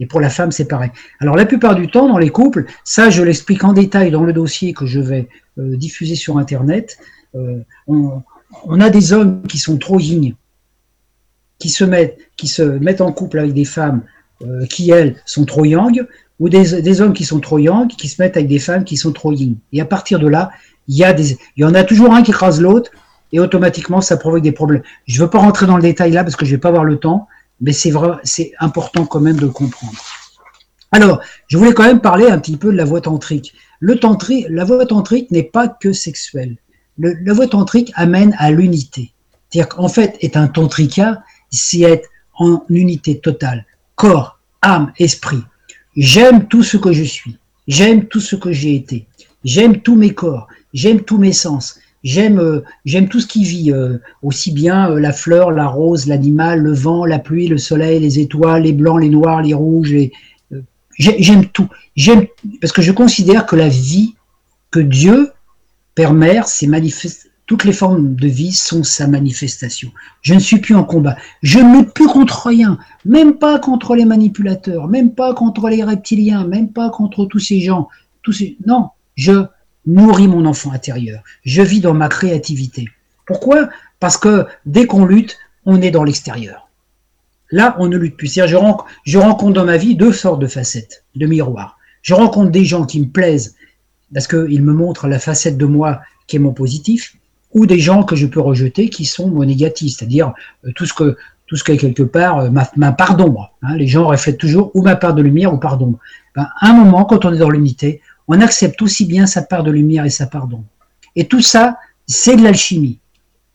Et 0.00 0.06
pour 0.06 0.20
la 0.20 0.30
femme, 0.30 0.50
c'est 0.50 0.66
pareil. 0.66 0.90
Alors 1.20 1.36
la 1.36 1.46
plupart 1.46 1.74
du 1.74 1.88
temps, 1.88 2.08
dans 2.08 2.18
les 2.18 2.30
couples, 2.30 2.66
ça 2.84 3.10
je 3.10 3.22
l'explique 3.22 3.62
en 3.64 3.72
détail 3.72 4.10
dans 4.10 4.24
le 4.24 4.32
dossier 4.32 4.72
que 4.72 4.86
je 4.86 5.00
vais 5.00 5.28
euh, 5.58 5.76
diffuser 5.76 6.16
sur 6.16 6.38
Internet, 6.38 6.98
euh, 7.34 7.60
on, 7.86 8.80
a 8.80 8.90
des 8.90 9.12
hommes 9.12 9.42
qui 9.46 9.58
sont 9.58 9.78
trop 9.78 10.00
yin, 10.00 10.34
qui 11.58 11.68
se 11.70 11.84
mettent, 11.84 12.18
qui 12.36 12.48
se 12.48 12.62
mettent 12.62 13.00
en 13.00 13.12
couple 13.12 13.38
avec 13.38 13.54
des 13.54 13.64
femmes 13.64 14.02
euh, 14.42 14.66
qui, 14.66 14.90
elles, 14.90 15.16
sont 15.24 15.44
trop 15.44 15.64
yang, 15.64 16.06
ou 16.40 16.48
des, 16.48 17.00
hommes 17.00 17.12
qui 17.12 17.24
sont 17.24 17.40
trop 17.40 17.58
yang, 17.58 17.88
qui 17.88 18.08
se 18.08 18.20
mettent 18.20 18.36
avec 18.36 18.48
des 18.48 18.58
femmes 18.58 18.84
qui 18.84 18.96
sont 18.96 19.12
trop 19.12 19.32
yin. 19.32 19.56
Et 19.72 19.80
à 19.80 19.84
partir 19.84 20.18
de 20.18 20.26
là, 20.26 20.50
il 20.88 20.96
y, 20.96 21.60
y 21.60 21.64
en 21.64 21.74
a 21.74 21.84
toujours 21.84 22.12
un 22.12 22.22
qui 22.22 22.32
écrase 22.32 22.60
l'autre, 22.60 22.90
et 23.32 23.40
automatiquement 23.40 24.00
ça 24.00 24.16
provoque 24.16 24.42
des 24.42 24.52
problèmes. 24.52 24.82
Je 25.06 25.18
ne 25.18 25.24
veux 25.24 25.30
pas 25.30 25.38
rentrer 25.38 25.66
dans 25.66 25.76
le 25.76 25.82
détail 25.82 26.12
là 26.12 26.22
parce 26.22 26.36
que 26.36 26.44
je 26.44 26.50
ne 26.50 26.56
vais 26.56 26.60
pas 26.60 26.68
avoir 26.68 26.84
le 26.84 26.98
temps, 26.98 27.28
mais 27.60 27.72
c'est 27.72 27.90
vrai, 27.90 28.18
c'est 28.24 28.52
important 28.60 29.06
quand 29.06 29.20
même 29.20 29.36
de 29.36 29.46
le 29.46 29.52
comprendre. 29.52 29.98
Alors, 30.90 31.20
je 31.48 31.56
voulais 31.56 31.72
quand 31.72 31.84
même 31.84 32.00
parler 32.00 32.26
un 32.26 32.38
petit 32.38 32.58
peu 32.58 32.70
de 32.70 32.76
la 32.76 32.84
voie 32.84 33.00
tantrique. 33.00 33.54
La 33.80 34.64
voie 34.64 34.86
tantrique 34.86 35.30
n'est 35.30 35.42
pas 35.42 35.66
que 35.66 35.92
sexuelle. 35.92 36.56
Le, 36.98 37.14
la 37.24 37.32
voie 37.32 37.46
tantrique 37.46 37.90
amène 37.94 38.34
à 38.38 38.50
l'unité. 38.50 39.12
C'est-à-dire 39.48 39.70
qu'en 39.70 39.88
fait, 39.88 40.18
être 40.22 40.36
un 40.36 40.48
tantrika, 40.48 41.22
c'est 41.50 41.80
être 41.80 42.08
en 42.34 42.62
unité 42.68 43.18
totale. 43.18 43.64
Corps, 43.96 44.38
âme, 44.60 44.92
esprit. 44.98 45.42
J'aime 45.96 46.46
tout 46.46 46.62
ce 46.62 46.76
que 46.76 46.92
je 46.92 47.04
suis. 47.04 47.38
J'aime 47.66 48.06
tout 48.06 48.20
ce 48.20 48.36
que 48.36 48.52
j'ai 48.52 48.74
été. 48.74 49.06
J'aime 49.44 49.80
tous 49.80 49.96
mes 49.96 50.12
corps. 50.12 50.48
J'aime 50.74 51.00
tous 51.02 51.18
mes 51.18 51.32
sens. 51.32 51.78
J'aime 52.04 52.40
euh, 52.40 52.64
j'aime 52.84 53.08
tout 53.08 53.20
ce 53.20 53.26
qui 53.26 53.44
vit, 53.44 53.70
euh, 53.70 53.98
aussi 54.22 54.50
bien 54.52 54.90
euh, 54.90 54.98
la 54.98 55.12
fleur, 55.12 55.52
la 55.52 55.68
rose, 55.68 56.06
l'animal, 56.06 56.60
le 56.60 56.72
vent, 56.72 57.04
la 57.04 57.18
pluie, 57.18 57.46
le 57.46 57.58
soleil, 57.58 58.00
les 58.00 58.18
étoiles, 58.18 58.64
les 58.64 58.72
blancs, 58.72 59.00
les 59.00 59.08
noirs, 59.08 59.42
les 59.42 59.54
rouges. 59.54 59.94
j'aime 60.98 61.46
tout. 61.46 61.68
J'aime 61.94 62.26
parce 62.60 62.72
que 62.72 62.82
je 62.82 62.92
considère 62.92 63.46
que 63.46 63.54
la 63.54 63.68
vie 63.68 64.14
que 64.70 64.80
Dieu, 64.80 65.30
Père, 65.94 66.12
Mère, 66.12 66.48
c'est. 66.48 66.68
Toutes 67.46 67.64
les 67.64 67.72
formes 67.72 68.14
de 68.14 68.28
vie 68.28 68.52
sont 68.52 68.82
sa 68.82 69.06
manifestation. 69.06 69.92
Je 70.22 70.32
ne 70.32 70.38
suis 70.38 70.58
plus 70.58 70.74
en 70.74 70.84
combat. 70.84 71.16
Je 71.42 71.58
ne 71.58 71.76
lutte 71.76 71.92
plus 71.92 72.06
contre 72.06 72.46
rien, 72.46 72.78
même 73.04 73.34
pas 73.34 73.58
contre 73.58 73.94
les 73.94 74.06
manipulateurs, 74.06 74.88
même 74.88 75.12
pas 75.12 75.34
contre 75.34 75.68
les 75.68 75.82
reptiliens, 75.82 76.46
même 76.46 76.72
pas 76.72 76.88
contre 76.88 77.26
tous 77.26 77.40
ces 77.40 77.60
gens. 77.60 77.88
Tous. 78.22 78.42
Non, 78.64 78.88
je 79.16 79.44
nourris 79.86 80.28
mon 80.28 80.46
enfant 80.46 80.72
intérieur. 80.72 81.22
Je 81.44 81.62
vis 81.62 81.80
dans 81.80 81.94
ma 81.94 82.08
créativité. 82.08 82.88
Pourquoi? 83.26 83.68
Parce 84.00 84.16
que 84.16 84.46
dès 84.66 84.86
qu'on 84.86 85.04
lutte, 85.04 85.38
on 85.64 85.80
est 85.80 85.90
dans 85.90 86.04
l'extérieur. 86.04 86.68
Là, 87.50 87.76
on 87.78 87.88
ne 87.88 87.96
lutte 87.96 88.16
plus. 88.16 88.32
Je 88.34 88.56
rencontre, 88.56 88.86
je 89.04 89.18
rencontre 89.18 89.52
dans 89.52 89.64
ma 89.64 89.76
vie 89.76 89.94
deux 89.94 90.12
sortes 90.12 90.40
de 90.40 90.46
facettes, 90.46 91.04
de 91.14 91.26
miroirs. 91.26 91.78
Je 92.00 92.14
rencontre 92.14 92.50
des 92.50 92.64
gens 92.64 92.84
qui 92.84 93.00
me 93.00 93.08
plaisent 93.08 93.56
parce 94.12 94.26
qu'ils 94.26 94.62
me 94.62 94.72
montrent 94.72 95.08
la 95.08 95.18
facette 95.18 95.56
de 95.56 95.66
moi 95.66 96.00
qui 96.26 96.36
est 96.36 96.38
mon 96.38 96.52
positif, 96.52 97.16
ou 97.52 97.66
des 97.66 97.78
gens 97.78 98.02
que 98.02 98.16
je 98.16 98.26
peux 98.26 98.40
rejeter 98.40 98.88
qui 98.88 99.04
sont 99.04 99.28
mon 99.28 99.44
négatif, 99.44 99.96
c'est-à-dire 99.96 100.32
euh, 100.64 100.72
tout 100.74 100.86
ce 100.86 100.94
que 100.94 101.16
tout 101.46 101.56
ce 101.56 101.64
qui 101.64 101.72
est 101.72 101.76
quelque 101.76 102.02
part 102.02 102.38
euh, 102.38 102.50
ma, 102.76 102.92
part 102.92 103.16
d'ombre. 103.16 103.52
Hein. 103.62 103.76
Les 103.76 103.86
gens 103.86 104.06
reflètent 104.06 104.38
toujours 104.38 104.70
ou 104.74 104.82
ma 104.82 104.96
part 104.96 105.14
de 105.14 105.22
lumière 105.22 105.52
ou 105.52 105.58
part 105.58 105.76
d'ombre. 105.76 105.98
Ben, 106.34 106.48
un 106.62 106.72
moment, 106.72 107.04
quand 107.04 107.24
on 107.26 107.32
est 107.32 107.38
dans 107.38 107.50
l'unité, 107.50 108.00
on 108.28 108.40
accepte 108.40 108.80
aussi 108.82 109.04
bien 109.04 109.26
sa 109.26 109.42
part 109.42 109.62
de 109.62 109.70
lumière 109.70 110.04
et 110.04 110.10
sa 110.10 110.26
part 110.26 110.46
d'ombre. 110.46 110.64
Et 111.16 111.26
tout 111.26 111.42
ça, 111.42 111.78
c'est 112.06 112.36
de 112.36 112.42
l'alchimie. 112.42 112.98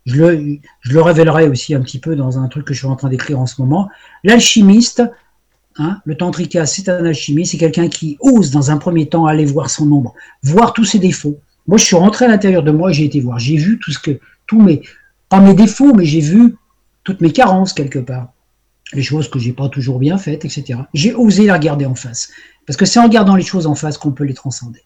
Je 0.06 0.16
le, 0.16 0.60
je 0.82 0.94
le 0.94 1.02
révélerai 1.02 1.50
aussi 1.50 1.76
un 1.76 1.82
petit 1.82 2.00
peu 2.00 2.16
dans 2.16 2.40
un 2.40 2.48
truc 2.48 2.66
que 2.66 2.74
je 2.74 2.80
suis 2.80 2.88
en 2.88 2.96
train 2.96 3.10
d'écrire 3.10 3.40
en 3.40 3.46
ce 3.46 3.62
moment. 3.62 3.90
L'alchimiste, 4.24 5.04
hein, 5.78 6.00
le 6.06 6.16
tantrika, 6.16 6.66
c'est 6.66 6.88
un 6.88 7.06
alchimiste, 7.06 7.52
c'est 7.52 7.58
quelqu'un 7.58 7.90
qui 7.90 8.18
ose 8.22 8.52
dans 8.52 8.72
un 8.72 8.78
premier 8.78 9.10
temps 9.10 9.26
aller 9.26 9.46
voir 9.46 9.70
son 9.70 9.92
ombre, 9.92 10.14
voir 10.44 10.74
tous 10.74 10.86
ses 10.86 11.00
défauts. 11.00 11.40
Moi, 11.68 11.78
je 11.78 11.84
suis 11.84 11.98
rentré 11.98 12.26
à 12.26 12.30
l'intérieur 12.30 12.64
de 12.64 12.72
moi, 12.72 12.92
j'ai 12.92 13.04
été 13.04 13.20
voir, 13.20 13.40
j'ai 13.40 13.58
vu 13.58 13.80
tout 13.80 13.92
ce 13.92 14.00
que, 14.00 14.20
tous 14.46 14.62
mes, 14.62 14.82
pas 15.28 15.42
mes 15.42 15.54
défauts, 15.54 15.94
mais 15.94 16.06
j'ai 16.06 16.22
vu 16.22 16.56
toutes 17.04 17.20
mes 17.20 17.32
carences 17.32 17.74
quelque 17.74 18.00
part, 18.00 18.32
les 18.94 19.04
choses 19.04 19.30
que 19.30 19.40
j'ai 19.40 19.52
pas 19.52 19.68
toujours 19.68 20.00
bien 20.00 20.18
faites, 20.18 20.46
etc. 20.46 20.80
J'ai 20.94 21.14
osé 21.14 21.46
la 21.46 21.54
regarder 21.56 21.86
en 21.86 21.96
face, 21.96 22.32
parce 22.68 22.78
que 22.78 22.86
c'est 22.86 23.00
en 23.00 23.04
regardant 23.04 23.36
les 23.36 23.44
choses 23.44 23.66
en 23.66 23.74
face 23.74 23.98
qu'on 23.98 24.12
peut 24.12 24.26
les 24.26 24.34
transcender. 24.34 24.84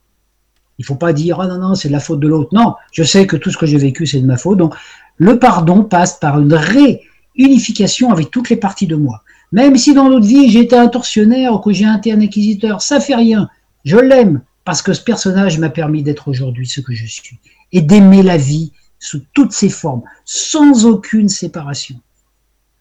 Il 0.78 0.86
faut 0.86 0.96
pas 0.96 1.12
dire 1.12 1.42
ah 1.42 1.48
non 1.48 1.58
non 1.58 1.76
c'est 1.76 1.90
de 1.90 1.94
la 1.94 2.00
faute 2.00 2.20
de 2.20 2.28
l'autre. 2.28 2.54
Non, 2.54 2.76
je 2.94 3.04
sais 3.04 3.28
que 3.28 3.36
tout 3.36 3.50
ce 3.50 3.58
que 3.58 3.66
j'ai 3.66 3.78
vécu 3.78 4.06
c'est 4.06 4.22
de 4.22 4.26
ma 4.26 4.38
faute. 4.38 4.60
Donc 4.60 4.76
le 5.18 5.38
pardon 5.40 5.84
passe 5.84 6.18
par 6.18 6.40
une 6.40 6.54
réunification 6.54 8.12
avec 8.12 8.32
toutes 8.32 8.50
les 8.50 8.56
parties 8.56 8.88
de 8.88 8.96
moi. 8.96 9.24
Même 9.52 9.76
si 9.78 9.94
dans 9.94 10.10
notre 10.10 10.26
vie 10.26 10.50
j'ai 10.50 10.62
été 10.62 10.78
un 10.78 10.88
tortionnaire 10.88 11.54
ou 11.54 11.60
que 11.60 11.74
j'ai 11.74 11.86
été 11.86 12.14
un 12.14 12.22
inquisiteur, 12.22 12.82
ça 12.82 13.00
fait 13.00 13.16
rien. 13.16 13.50
Je 13.84 13.98
l'aime 13.98 14.42
parce 14.64 14.82
que 14.82 14.94
ce 14.94 15.04
personnage 15.04 15.58
m'a 15.58 15.70
permis 15.70 16.04
d'être 16.04 16.28
aujourd'hui 16.28 16.68
ce 16.68 16.82
que 16.82 16.94
je 16.94 17.06
suis 17.06 17.40
et 17.72 17.82
d'aimer 17.82 18.22
la 18.22 18.38
vie 18.38 18.72
sous 19.00 19.22
toutes 19.34 19.54
ses 19.54 19.70
formes, 19.70 20.04
sans 20.24 20.86
aucune 20.86 21.30
séparation. 21.30 22.00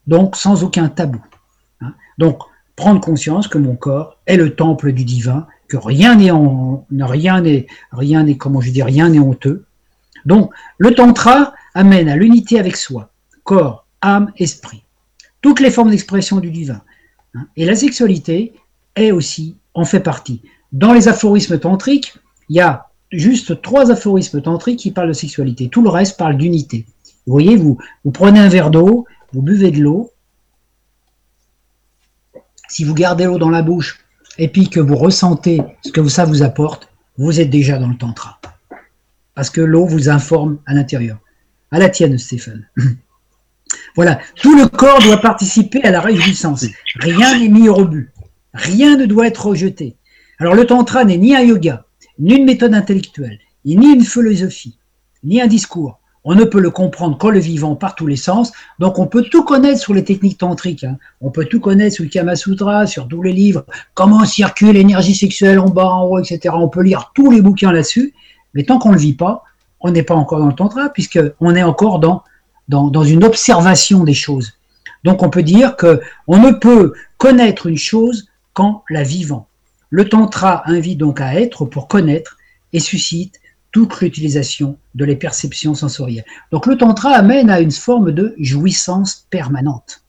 Donc 0.06 0.36
sans 0.36 0.62
aucun 0.62 0.88
tabou. 0.88 1.22
Hein. 1.80 1.94
Donc 2.18 2.42
prendre 2.80 3.02
conscience 3.02 3.46
que 3.46 3.58
mon 3.58 3.76
corps 3.76 4.16
est 4.24 4.38
le 4.38 4.54
temple 4.54 4.92
du 4.92 5.04
divin, 5.04 5.46
que 5.68 5.76
rien 5.76 6.16
n'est 6.16 6.30
en, 6.30 6.86
rien 6.90 7.42
n'est, 7.42 7.66
rien 7.92 8.26
je 8.26 8.70
dis, 8.70 8.82
rien 8.82 9.10
n'est 9.10 9.18
honteux. 9.18 9.66
Donc, 10.24 10.50
le 10.78 10.94
tantra 10.94 11.52
amène 11.74 12.08
à 12.08 12.16
l'unité 12.16 12.58
avec 12.58 12.76
soi, 12.76 13.10
corps, 13.44 13.84
âme, 14.00 14.32
esprit. 14.38 14.82
Toutes 15.42 15.60
les 15.60 15.70
formes 15.70 15.90
d'expression 15.90 16.38
du 16.38 16.50
divin. 16.50 16.80
Hein. 17.34 17.46
Et 17.54 17.66
la 17.66 17.74
sexualité 17.74 18.54
est 18.96 19.12
aussi, 19.12 19.58
en 19.74 19.84
fait 19.84 20.00
partie. 20.00 20.40
Dans 20.72 20.94
les 20.94 21.06
aphorismes 21.06 21.58
tantriques, 21.58 22.14
il 22.48 22.56
y 22.56 22.60
a 22.60 22.86
juste 23.12 23.60
trois 23.60 23.90
aphorismes 23.90 24.40
tantriques 24.40 24.78
qui 24.78 24.90
parlent 24.90 25.08
de 25.08 25.12
sexualité. 25.12 25.68
Tout 25.68 25.82
le 25.82 25.90
reste 25.90 26.16
parle 26.16 26.38
d'unité. 26.38 26.86
Vous 27.26 27.32
voyez, 27.32 27.56
vous, 27.56 27.76
vous 28.06 28.10
prenez 28.10 28.40
un 28.40 28.48
verre 28.48 28.70
d'eau, 28.70 29.04
vous 29.34 29.42
buvez 29.42 29.70
de 29.70 29.82
l'eau. 29.82 30.12
Si 32.70 32.84
vous 32.84 32.94
gardez 32.94 33.24
l'eau 33.24 33.36
dans 33.36 33.50
la 33.50 33.62
bouche 33.62 33.98
et 34.38 34.46
puis 34.46 34.70
que 34.70 34.78
vous 34.78 34.94
ressentez 34.94 35.60
ce 35.84 35.90
que 35.90 36.06
ça 36.08 36.24
vous 36.24 36.42
apporte, 36.42 36.88
vous 37.18 37.40
êtes 37.40 37.50
déjà 37.50 37.78
dans 37.78 37.88
le 37.88 37.96
tantra. 37.96 38.40
Parce 39.34 39.50
que 39.50 39.60
l'eau 39.60 39.86
vous 39.86 40.08
informe 40.08 40.58
à 40.66 40.74
l'intérieur. 40.74 41.18
À 41.72 41.80
la 41.80 41.88
tienne, 41.88 42.16
Stéphane. 42.16 42.68
voilà, 43.96 44.20
tout 44.36 44.56
le 44.56 44.68
corps 44.68 45.02
doit 45.02 45.20
participer 45.20 45.82
à 45.82 45.90
la 45.90 46.00
réjouissance. 46.00 46.64
Rien 47.00 47.38
n'est 47.38 47.48
mis 47.48 47.68
au 47.68 47.74
rebut. 47.74 48.12
Rien 48.54 48.96
ne 48.96 49.06
doit 49.06 49.26
être 49.26 49.46
rejeté. 49.46 49.96
Alors 50.38 50.54
le 50.54 50.64
tantra 50.64 51.04
n'est 51.04 51.18
ni 51.18 51.34
un 51.34 51.42
yoga, 51.42 51.84
ni 52.20 52.36
une 52.36 52.44
méthode 52.44 52.74
intellectuelle, 52.74 53.40
ni 53.64 53.92
une 53.92 54.04
philosophie, 54.04 54.78
ni 55.24 55.42
un 55.42 55.48
discours. 55.48 55.99
On 56.24 56.34
ne 56.34 56.44
peut 56.44 56.60
le 56.60 56.70
comprendre 56.70 57.16
qu'en 57.16 57.30
le 57.30 57.38
vivant 57.38 57.76
par 57.76 57.94
tous 57.94 58.06
les 58.06 58.16
sens. 58.16 58.52
Donc 58.78 58.98
on 58.98 59.06
peut 59.06 59.22
tout 59.22 59.42
connaître 59.42 59.80
sur 59.80 59.94
les 59.94 60.04
techniques 60.04 60.38
tantriques. 60.38 60.84
Hein. 60.84 60.98
On 61.20 61.30
peut 61.30 61.46
tout 61.46 61.60
connaître 61.60 61.94
sur 61.94 62.04
le 62.04 62.10
Kama 62.10 62.36
Sutra, 62.36 62.86
sur 62.86 63.08
tous 63.08 63.22
les 63.22 63.32
livres, 63.32 63.64
comment 63.94 64.24
circule 64.26 64.72
l'énergie 64.72 65.14
sexuelle 65.14 65.58
en 65.58 65.70
bas, 65.70 65.86
en 65.86 66.04
haut, 66.04 66.18
etc. 66.18 66.54
On 66.58 66.68
peut 66.68 66.82
lire 66.82 67.12
tous 67.14 67.30
les 67.30 67.40
bouquins 67.40 67.72
là-dessus. 67.72 68.12
Mais 68.52 68.64
tant 68.64 68.78
qu'on 68.78 68.90
ne 68.90 68.94
le 68.94 69.00
vit 69.00 69.14
pas, 69.14 69.44
on 69.80 69.90
n'est 69.90 70.02
pas 70.02 70.14
encore 70.14 70.40
dans 70.40 70.48
le 70.48 70.54
tantra, 70.54 70.90
puisqu'on 70.90 71.54
est 71.54 71.62
encore 71.62 72.00
dans, 72.00 73.02
une 73.02 73.24
observation 73.24 74.04
des 74.04 74.14
choses. 74.14 74.52
Donc 75.04 75.22
on 75.22 75.30
peut 75.30 75.42
dire 75.42 75.76
que 75.76 76.02
on 76.26 76.38
ne 76.38 76.52
peut 76.52 76.92
connaître 77.16 77.66
une 77.66 77.78
chose 77.78 78.28
qu'en 78.52 78.84
la 78.90 79.02
vivant. 79.02 79.46
Le 79.88 80.08
tantra 80.08 80.62
invite 80.66 80.98
donc 80.98 81.20
à 81.20 81.40
être 81.40 81.64
pour 81.64 81.88
connaître 81.88 82.36
et 82.72 82.80
suscite 82.80 83.39
toute 83.72 84.00
l'utilisation 84.00 84.78
de 84.94 85.04
les 85.04 85.16
perceptions 85.16 85.74
sensorielles. 85.74 86.24
Donc 86.50 86.66
le 86.66 86.76
tantra 86.76 87.10
amène 87.10 87.50
à 87.50 87.60
une 87.60 87.70
forme 87.70 88.12
de 88.12 88.34
jouissance 88.38 89.26
permanente. 89.30 90.04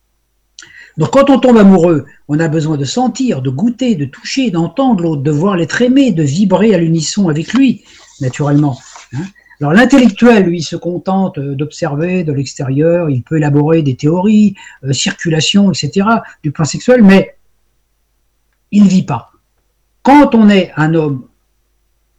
Donc 0.98 1.12
quand 1.12 1.30
on 1.30 1.40
tombe 1.40 1.58
amoureux, 1.58 2.06
on 2.28 2.40
a 2.40 2.48
besoin 2.48 2.78
de 2.78 2.86
sentir, 2.86 3.42
de 3.42 3.50
goûter, 3.50 3.96
de 3.96 4.06
toucher, 4.06 4.52
d'entendre 4.52 5.04
l'autre, 5.04 5.22
de 5.22 5.32
voir 5.32 5.56
l'être 5.56 5.82
aimé, 5.82 6.12
de 6.12 6.24
vibrer 6.24 6.74
à 6.74 6.78
l'unisson 6.78 7.30
avec 7.30 7.54
lui, 7.54 7.84
naturellement. 8.20 8.78
Hein. 9.14 9.24
Alors 9.62 9.74
l'intellectuel, 9.74 10.46
lui, 10.46 10.64
se 10.64 10.76
contente 10.76 11.40
d'observer 11.40 12.24
de 12.24 12.34
l'extérieur, 12.34 13.10
il 13.10 13.22
peut 13.22 13.38
élaborer 13.38 13.84
des 13.84 13.96
théories, 13.96 14.56
euh, 14.84 14.92
circulation, 14.92 15.72
etc., 15.72 16.08
du 16.44 16.52
plan 16.52 16.66
sexuel, 16.66 17.04
mais 17.04 17.36
il 18.72 18.84
ne 18.84 18.90
vit 18.90 19.04
pas. 19.04 19.32
Quand 20.02 20.34
on 20.34 20.50
est 20.50 20.72
un 20.78 20.96
homme 20.96 21.28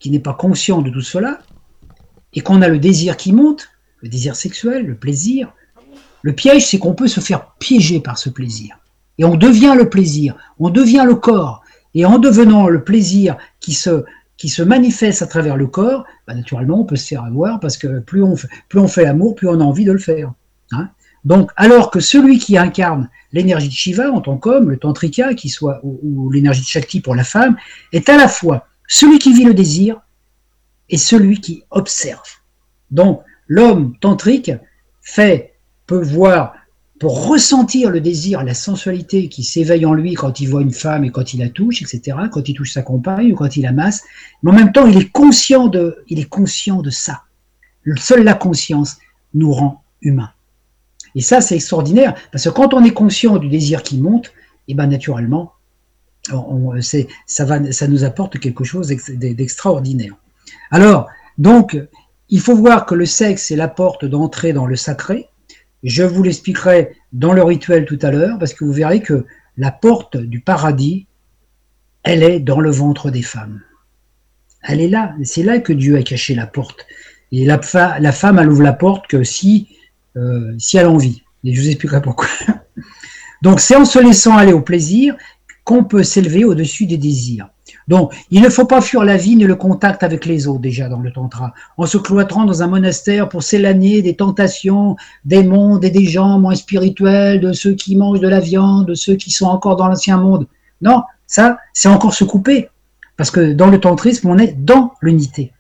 qui 0.02 0.10
n'est 0.10 0.18
pas 0.18 0.34
conscient 0.34 0.82
de 0.82 0.90
tout 0.90 1.00
cela, 1.00 1.38
et 2.34 2.40
qu'on 2.40 2.60
a 2.60 2.66
le 2.66 2.80
désir 2.80 3.16
qui 3.16 3.32
monte, 3.32 3.68
le 4.00 4.08
désir 4.08 4.34
sexuel, 4.34 4.84
le 4.84 4.96
plaisir, 4.96 5.52
le 6.22 6.34
piège, 6.34 6.66
c'est 6.66 6.80
qu'on 6.80 6.94
peut 6.94 7.06
se 7.06 7.20
faire 7.20 7.52
piéger 7.60 8.00
par 8.00 8.18
ce 8.18 8.28
plaisir. 8.28 8.76
Et 9.18 9.24
on 9.24 9.36
devient 9.36 9.74
le 9.76 9.88
plaisir, 9.88 10.34
on 10.58 10.70
devient 10.70 11.04
le 11.06 11.14
corps. 11.14 11.62
Et 11.94 12.04
en 12.04 12.18
devenant 12.18 12.66
le 12.66 12.82
plaisir 12.82 13.36
qui 13.60 13.74
se, 13.74 14.02
qui 14.36 14.48
se 14.48 14.62
manifeste 14.64 15.22
à 15.22 15.28
travers 15.28 15.56
le 15.56 15.68
corps, 15.68 16.04
bah, 16.26 16.34
naturellement, 16.34 16.80
on 16.80 16.84
peut 16.84 16.96
se 16.96 17.06
faire 17.06 17.22
avoir 17.22 17.60
parce 17.60 17.76
que 17.76 18.00
plus 18.00 18.24
on 18.24 18.34
fait, 18.34 18.48
plus 18.68 18.80
on 18.80 18.88
fait 18.88 19.04
l'amour, 19.04 19.36
plus 19.36 19.46
on 19.46 19.60
a 19.60 19.64
envie 19.64 19.84
de 19.84 19.92
le 19.92 20.00
faire. 20.00 20.32
Hein. 20.72 20.88
Donc, 21.24 21.52
alors 21.54 21.92
que 21.92 22.00
celui 22.00 22.40
qui 22.40 22.58
incarne 22.58 23.08
l'énergie 23.32 23.68
de 23.68 23.72
Shiva 23.72 24.10
en 24.10 24.20
tant 24.20 24.36
qu'homme, 24.36 24.68
le 24.68 24.78
tantrika, 24.78 25.34
qui 25.34 25.48
soit, 25.48 25.78
ou, 25.84 26.00
ou 26.02 26.30
l'énergie 26.30 26.62
de 26.62 26.66
Shakti 26.66 27.00
pour 27.00 27.14
la 27.14 27.22
femme, 27.22 27.56
est 27.92 28.08
à 28.08 28.16
la 28.16 28.26
fois 28.26 28.66
celui 28.92 29.18
qui 29.18 29.32
vit 29.32 29.44
le 29.44 29.54
désir 29.54 30.02
est 30.90 30.98
celui 30.98 31.40
qui 31.40 31.64
observe. 31.70 32.28
Donc, 32.90 33.22
l'homme 33.46 33.96
tantrique 33.98 34.52
fait, 35.00 35.54
peut 35.86 36.02
voir, 36.02 36.52
pour 37.00 37.26
ressentir 37.26 37.88
le 37.88 38.02
désir, 38.02 38.44
la 38.44 38.52
sensualité 38.52 39.30
qui 39.30 39.44
s'éveille 39.44 39.86
en 39.86 39.94
lui 39.94 40.12
quand 40.12 40.40
il 40.40 40.50
voit 40.50 40.60
une 40.60 40.74
femme 40.74 41.04
et 41.04 41.10
quand 41.10 41.32
il 41.32 41.40
la 41.40 41.48
touche, 41.48 41.80
etc., 41.80 42.18
quand 42.30 42.46
il 42.50 42.54
touche 42.54 42.74
sa 42.74 42.82
compagne 42.82 43.32
ou 43.32 43.34
quand 43.34 43.56
il 43.56 43.62
la 43.62 43.72
masse, 43.72 44.02
mais 44.42 44.50
en 44.50 44.54
même 44.54 44.72
temps, 44.72 44.86
il 44.86 44.98
est 44.98 45.10
conscient 45.10 45.68
de, 45.68 46.04
il 46.08 46.20
est 46.20 46.28
conscient 46.28 46.82
de 46.82 46.90
ça. 46.90 47.22
Seule 47.96 48.24
la 48.24 48.34
conscience 48.34 48.98
nous 49.32 49.52
rend 49.52 49.82
humains. 50.02 50.32
Et 51.14 51.22
ça, 51.22 51.40
c'est 51.40 51.54
extraordinaire, 51.54 52.14
parce 52.30 52.44
que 52.44 52.50
quand 52.50 52.74
on 52.74 52.84
est 52.84 52.92
conscient 52.92 53.38
du 53.38 53.48
désir 53.48 53.82
qui 53.82 53.98
monte, 53.98 54.26
et 54.68 54.72
eh 54.72 54.74
ben 54.74 54.86
naturellement, 54.86 55.54
on, 56.30 56.80
ça, 56.80 57.44
va, 57.44 57.72
ça 57.72 57.88
nous 57.88 58.04
apporte 58.04 58.38
quelque 58.38 58.64
chose 58.64 58.88
d'extraordinaire. 58.88 60.14
Alors, 60.70 61.08
donc, 61.38 61.76
il 62.28 62.40
faut 62.40 62.54
voir 62.54 62.86
que 62.86 62.94
le 62.94 63.06
sexe 63.06 63.50
est 63.50 63.56
la 63.56 63.68
porte 63.68 64.04
d'entrée 64.04 64.52
dans 64.52 64.66
le 64.66 64.76
sacré. 64.76 65.28
Je 65.82 66.02
vous 66.02 66.22
l'expliquerai 66.22 66.96
dans 67.12 67.32
le 67.32 67.42
rituel 67.42 67.84
tout 67.84 67.98
à 68.02 68.10
l'heure, 68.10 68.38
parce 68.38 68.54
que 68.54 68.64
vous 68.64 68.72
verrez 68.72 69.00
que 69.00 69.26
la 69.56 69.70
porte 69.70 70.16
du 70.16 70.40
paradis, 70.40 71.06
elle 72.04 72.22
est 72.22 72.40
dans 72.40 72.60
le 72.60 72.70
ventre 72.70 73.10
des 73.10 73.22
femmes. 73.22 73.62
Elle 74.62 74.80
est 74.80 74.88
là. 74.88 75.14
C'est 75.24 75.42
là 75.42 75.58
que 75.58 75.72
Dieu 75.72 75.96
a 75.96 76.02
caché 76.02 76.34
la 76.34 76.46
porte. 76.46 76.86
Et 77.32 77.44
la, 77.44 77.60
la 77.98 78.12
femme, 78.12 78.38
elle 78.38 78.50
ouvre 78.50 78.62
la 78.62 78.72
porte 78.72 79.06
que 79.08 79.24
si, 79.24 79.68
euh, 80.16 80.54
si 80.58 80.76
elle 80.76 80.86
a 80.86 80.90
envie. 80.90 81.22
Et 81.44 81.54
je 81.54 81.60
vous 81.60 81.68
expliquerai 81.68 82.00
pourquoi. 82.00 82.28
Donc, 83.42 83.58
c'est 83.58 83.74
en 83.74 83.84
se 83.84 83.98
laissant 83.98 84.36
aller 84.36 84.52
au 84.52 84.60
plaisir 84.60 85.16
qu'on 85.64 85.84
peut 85.84 86.02
s'élever 86.02 86.44
au-dessus 86.44 86.86
des 86.86 86.98
désirs. 86.98 87.48
Donc, 87.88 88.12
il 88.30 88.42
ne 88.42 88.48
faut 88.48 88.64
pas 88.64 88.80
fuir 88.80 89.04
la 89.04 89.16
vie 89.16 89.36
ni 89.36 89.44
le 89.44 89.54
contact 89.54 90.02
avec 90.02 90.26
les 90.26 90.46
autres 90.46 90.60
déjà 90.60 90.88
dans 90.88 91.00
le 91.00 91.12
tantra, 91.12 91.52
en 91.76 91.86
se 91.86 91.98
cloîtrant 91.98 92.44
dans 92.44 92.62
un 92.62 92.66
monastère 92.66 93.28
pour 93.28 93.42
s'éloigner 93.42 94.02
des 94.02 94.16
tentations 94.16 94.96
des 95.24 95.42
mondes 95.42 95.84
et 95.84 95.90
des 95.90 96.04
gens 96.04 96.38
moins 96.38 96.54
spirituels, 96.54 97.40
de 97.40 97.52
ceux 97.52 97.74
qui 97.74 97.96
mangent 97.96 98.20
de 98.20 98.28
la 98.28 98.40
viande, 98.40 98.86
de 98.86 98.94
ceux 98.94 99.14
qui 99.14 99.30
sont 99.30 99.46
encore 99.46 99.76
dans 99.76 99.88
l'ancien 99.88 100.16
monde. 100.18 100.46
Non, 100.80 101.02
ça, 101.26 101.58
c'est 101.72 101.88
encore 101.88 102.14
se 102.14 102.24
couper, 102.24 102.68
parce 103.16 103.30
que 103.30 103.52
dans 103.52 103.68
le 103.68 103.80
tantrisme, 103.80 104.28
on 104.28 104.38
est 104.38 104.52
dans 104.52 104.92
l'unité. 105.00 105.52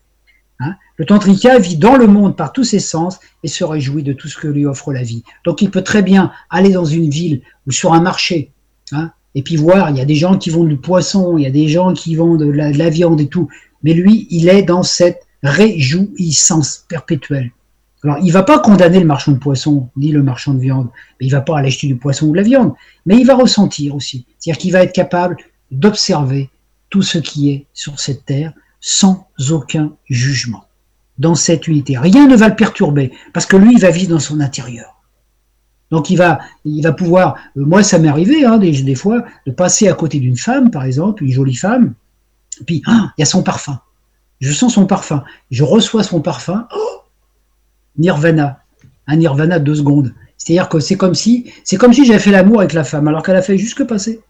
Hein? 0.60 0.74
le 0.96 1.06
tantrika 1.06 1.58
vit 1.58 1.76
dans 1.76 1.96
le 1.96 2.06
monde 2.06 2.36
par 2.36 2.52
tous 2.52 2.62
ses 2.62 2.78
sens 2.78 3.18
et 3.42 3.48
se 3.48 3.64
réjouit 3.64 4.04
de 4.04 4.12
tout 4.12 4.28
ce 4.28 4.36
que 4.36 4.46
lui 4.46 4.66
offre 4.66 4.92
la 4.92 5.02
vie. 5.02 5.24
Donc, 5.44 5.62
il 5.62 5.70
peut 5.70 5.82
très 5.82 6.02
bien 6.02 6.30
aller 6.50 6.70
dans 6.70 6.84
une 6.84 7.10
ville 7.10 7.42
ou 7.66 7.72
sur 7.72 7.92
un 7.92 8.00
marché. 8.00 8.52
Hein, 8.92 9.10
et 9.34 9.42
puis 9.42 9.56
voir, 9.56 9.90
il 9.90 9.96
y 9.96 10.00
a 10.00 10.04
des 10.04 10.14
gens 10.14 10.36
qui 10.36 10.50
vendent 10.50 10.68
du 10.68 10.76
poisson, 10.76 11.38
il 11.38 11.44
y 11.44 11.46
a 11.46 11.50
des 11.50 11.68
gens 11.68 11.92
qui 11.94 12.14
vendent 12.14 12.42
de 12.42 12.50
la, 12.50 12.72
de 12.72 12.78
la 12.78 12.90
viande 12.90 13.20
et 13.20 13.28
tout. 13.28 13.48
Mais 13.82 13.94
lui, 13.94 14.26
il 14.30 14.48
est 14.48 14.62
dans 14.62 14.82
cette 14.82 15.26
réjouissance 15.42 16.84
perpétuelle. 16.88 17.50
Alors, 18.04 18.18
il 18.22 18.32
va 18.32 18.42
pas 18.42 18.58
condamner 18.58 18.98
le 18.98 19.06
marchand 19.06 19.32
de 19.32 19.38
poisson, 19.38 19.88
ni 19.96 20.10
le 20.10 20.22
marchand 20.22 20.54
de 20.54 20.60
viande, 20.60 20.88
mais 21.20 21.26
il 21.26 21.30
va 21.30 21.40
pas 21.40 21.58
aller 21.58 21.68
acheter 21.68 21.86
du 21.86 21.96
poisson 21.96 22.26
ou 22.26 22.32
de 22.32 22.36
la 22.36 22.42
viande, 22.42 22.72
mais 23.06 23.16
il 23.16 23.26
va 23.26 23.36
ressentir 23.36 23.94
aussi. 23.94 24.26
C'est-à-dire 24.38 24.60
qu'il 24.60 24.72
va 24.72 24.82
être 24.82 24.92
capable 24.92 25.36
d'observer 25.70 26.50
tout 26.90 27.02
ce 27.02 27.18
qui 27.18 27.50
est 27.50 27.66
sur 27.72 28.00
cette 28.00 28.24
terre 28.24 28.52
sans 28.80 29.28
aucun 29.50 29.92
jugement. 30.08 30.64
dans 31.18 31.34
cette 31.34 31.68
unité. 31.68 31.96
Rien 31.98 32.26
ne 32.26 32.36
va 32.36 32.48
le 32.48 32.56
perturber, 32.56 33.12
parce 33.32 33.46
que 33.46 33.56
lui, 33.56 33.74
il 33.74 33.80
va 33.80 33.90
vivre 33.90 34.10
dans 34.10 34.18
son 34.18 34.40
intérieur. 34.40 35.01
Donc 35.92 36.08
il 36.08 36.16
va, 36.16 36.40
pouvoir, 36.96 37.36
euh, 37.58 37.64
moi 37.66 37.82
ça 37.82 37.98
m'est 37.98 38.08
arrivé 38.08 38.46
hein, 38.46 38.56
des, 38.56 38.94
fois, 38.94 39.24
de 39.46 39.52
passer 39.52 39.88
à 39.88 39.92
côté 39.92 40.18
d'une 40.20 40.38
femme, 40.38 40.70
par 40.70 40.84
exemple, 40.84 41.22
une 41.22 41.30
jolie 41.30 41.54
femme, 41.54 41.92
puis 42.66 42.82
ah, 42.86 43.12
il 43.16 43.20
y 43.20 43.22
a 43.22 43.26
son 43.26 43.42
parfum. 43.42 43.78
Je 44.40 44.50
sens 44.52 44.72
son 44.72 44.86
parfum, 44.86 45.22
je 45.50 45.62
reçois 45.62 46.02
son 46.02 46.22
parfum, 46.22 46.66
oh, 46.74 47.02
nirvana, 47.98 48.60
un 49.06 49.16
nirvana 49.16 49.58
de 49.58 49.64
deux 49.64 49.74
secondes. 49.74 50.14
C'est-à-dire 50.38 50.70
que 50.70 50.80
c'est 50.80 50.96
comme 50.96 51.14
si, 51.14 51.52
c'est 51.62 51.76
comme 51.76 51.92
si 51.92 52.06
j'avais 52.06 52.18
fait 52.18 52.32
l'amour 52.32 52.60
avec 52.60 52.72
la 52.72 52.84
femme, 52.84 53.06
alors 53.06 53.22
qu'elle 53.22 53.36
a 53.36 53.42
fait 53.42 53.58
juste 53.58 53.76
que 53.76 53.82
passer. 53.82 54.22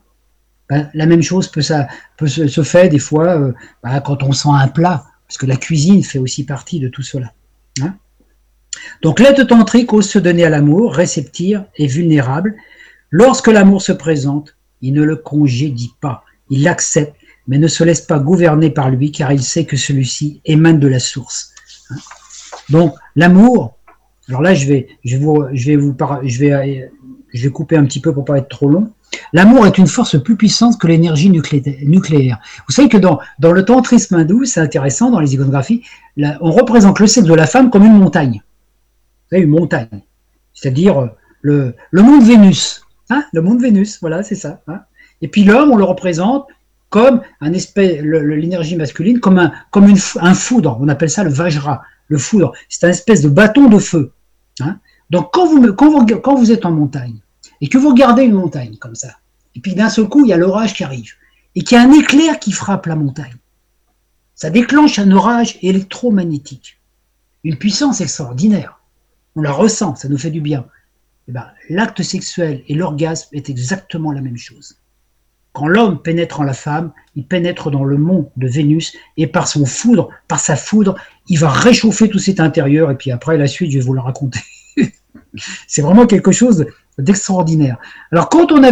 Ben, 0.68 0.90
la 0.94 1.06
même 1.06 1.22
chose 1.22 1.46
peut, 1.46 1.62
se, 1.62 1.86
se 2.26 2.62
faire 2.64 2.88
des 2.88 2.98
fois 2.98 3.38
euh, 3.38 3.52
ben, 3.84 4.00
quand 4.00 4.24
on 4.24 4.32
sent 4.32 4.48
un 4.52 4.66
plat, 4.66 5.04
parce 5.28 5.38
que 5.38 5.46
la 5.46 5.56
cuisine 5.56 6.02
fait 6.02 6.18
aussi 6.18 6.44
partie 6.44 6.80
de 6.80 6.88
tout 6.88 7.02
cela. 7.02 7.32
Hein 7.80 7.94
Donc 9.02 9.20
l'aide 9.20 9.46
tantrique 9.46 9.92
ose 9.92 10.08
se 10.08 10.18
donner 10.18 10.44
à 10.44 10.50
l'amour, 10.50 10.94
réceptir 10.94 11.64
et 11.76 11.86
vulnérable. 11.86 12.54
Lorsque 13.10 13.48
l'amour 13.48 13.82
se 13.82 13.92
présente, 13.92 14.56
il 14.80 14.94
ne 14.94 15.02
le 15.02 15.16
congédie 15.16 15.92
pas, 16.00 16.24
il 16.50 16.62
l'accepte, 16.62 17.14
mais 17.46 17.58
ne 17.58 17.68
se 17.68 17.84
laisse 17.84 18.00
pas 18.00 18.18
gouverner 18.18 18.70
par 18.70 18.90
lui, 18.90 19.12
car 19.12 19.32
il 19.32 19.42
sait 19.42 19.64
que 19.64 19.76
celui-ci 19.76 20.40
émane 20.44 20.78
de 20.78 20.88
la 20.88 21.00
source. 21.00 21.52
Donc 22.70 22.94
l'amour, 23.16 23.76
alors 24.28 24.42
là 24.42 24.54
je 24.54 24.66
vais, 24.66 24.88
je 25.04 25.16
vais 25.16 25.22
vous, 25.24 25.44
je 25.52 26.90
je 27.32 27.42
vais, 27.42 27.50
couper 27.50 27.76
un 27.76 27.84
petit 27.84 28.00
peu 28.00 28.12
pour 28.12 28.24
pas 28.24 28.38
être 28.38 28.48
trop 28.48 28.68
long. 28.68 28.92
L'amour 29.32 29.66
est 29.66 29.78
une 29.78 29.86
force 29.86 30.22
plus 30.22 30.36
puissante 30.36 30.78
que 30.78 30.86
l'énergie 30.86 31.30
nucléaire. 31.30 32.38
Vous 32.66 32.74
savez 32.74 32.88
que 32.88 32.96
dans, 32.96 33.18
dans 33.38 33.52
le 33.52 33.64
tantrisme 33.64 34.16
hindou, 34.16 34.44
c'est 34.44 34.60
intéressant, 34.60 35.10
dans 35.10 35.20
les 35.20 35.34
iconographies, 35.34 35.82
on 36.16 36.50
représente 36.50 36.98
le 36.98 37.06
sexe 37.06 37.26
de 37.26 37.34
la 37.34 37.46
femme 37.46 37.70
comme 37.70 37.84
une 37.84 37.98
montagne. 37.98 38.42
Une 39.38 39.48
montagne. 39.48 40.02
C'est-à-dire 40.54 41.00
euh, 41.00 41.74
le, 41.90 42.02
monde 42.02 42.22
Vénus. 42.22 42.82
Hein 43.10 43.24
le 43.32 43.42
monde 43.42 43.60
Vénus, 43.60 43.98
voilà, 44.00 44.22
c'est 44.22 44.34
ça. 44.34 44.60
Hein 44.68 44.80
Et 45.20 45.28
puis 45.28 45.44
l'homme, 45.44 45.70
on 45.70 45.76
le 45.76 45.84
représente 45.84 46.46
comme 46.90 47.22
un 47.40 47.52
espèce, 47.54 48.02
l'énergie 48.02 48.76
masculine, 48.76 49.18
comme, 49.18 49.38
un 49.38 50.34
foudre. 50.34 50.76
On 50.80 50.88
appelle 50.88 51.08
ça 51.08 51.24
le 51.24 51.30
Vajra, 51.30 51.82
le 52.08 52.18
foudre. 52.18 52.52
C'est 52.68 52.86
un 52.86 52.90
espèce 52.90 53.22
de 53.22 53.30
bâton 53.30 53.68
de 53.68 53.78
feu. 53.78 54.12
Hein 54.60 54.78
Donc 55.08 55.30
quand 55.32 55.46
vous, 55.46 55.72
quand, 55.72 55.90
vous, 55.90 56.04
quand 56.18 56.34
vous 56.34 56.52
êtes 56.52 56.66
en 56.66 56.70
montagne, 56.70 57.16
et 57.62 57.68
que 57.68 57.78
vous 57.78 57.88
regardez 57.88 58.24
une 58.24 58.34
montagne 58.34 58.76
comme 58.76 58.94
ça, 58.94 59.14
et 59.54 59.60
puis 59.60 59.74
d'un 59.74 59.88
seul 59.88 60.08
coup, 60.08 60.24
il 60.24 60.28
y 60.28 60.32
a 60.34 60.36
l'orage 60.36 60.74
qui 60.74 60.84
arrive, 60.84 61.12
et 61.54 61.62
qu'il 61.62 61.78
y 61.78 61.80
a 61.80 61.84
un 61.84 61.92
éclair 61.92 62.38
qui 62.38 62.52
frappe 62.52 62.84
la 62.84 62.96
montagne, 62.96 63.36
ça 64.34 64.50
déclenche 64.50 64.98
un 64.98 65.10
orage 65.12 65.58
électromagnétique, 65.62 66.78
une 67.44 67.56
puissance 67.56 68.00
extraordinaire. 68.02 68.81
On 69.36 69.42
la 69.42 69.52
ressent, 69.52 69.94
ça 69.94 70.08
nous 70.08 70.18
fait 70.18 70.30
du 70.30 70.40
bien. 70.40 70.66
Eh 71.28 71.32
ben, 71.32 71.46
l'acte 71.70 72.02
sexuel 72.02 72.62
et 72.68 72.74
l'orgasme 72.74 73.28
est 73.32 73.48
exactement 73.48 74.12
la 74.12 74.20
même 74.20 74.36
chose. 74.36 74.76
Quand 75.52 75.68
l'homme 75.68 76.00
pénètre 76.00 76.40
en 76.40 76.44
la 76.44 76.54
femme, 76.54 76.92
il 77.14 77.26
pénètre 77.26 77.70
dans 77.70 77.84
le 77.84 77.98
monde 77.98 78.30
de 78.36 78.48
Vénus 78.48 78.94
et 79.18 79.26
par 79.26 79.48
son 79.48 79.66
foudre, 79.66 80.08
par 80.26 80.40
sa 80.40 80.56
foudre, 80.56 80.96
il 81.28 81.38
va 81.38 81.50
réchauffer 81.50 82.08
tout 82.08 82.18
cet 82.18 82.40
intérieur 82.40 82.90
et 82.90 82.96
puis 82.96 83.10
après 83.10 83.36
la 83.36 83.46
suite, 83.46 83.70
je 83.70 83.78
vais 83.78 83.84
vous 83.84 83.92
le 83.92 84.00
raconter. 84.00 84.40
C'est 85.66 85.82
vraiment 85.82 86.06
quelque 86.06 86.32
chose 86.32 86.66
d'extraordinaire. 86.98 87.78
Alors 88.10 88.28
quand 88.28 88.52
on 88.52 88.62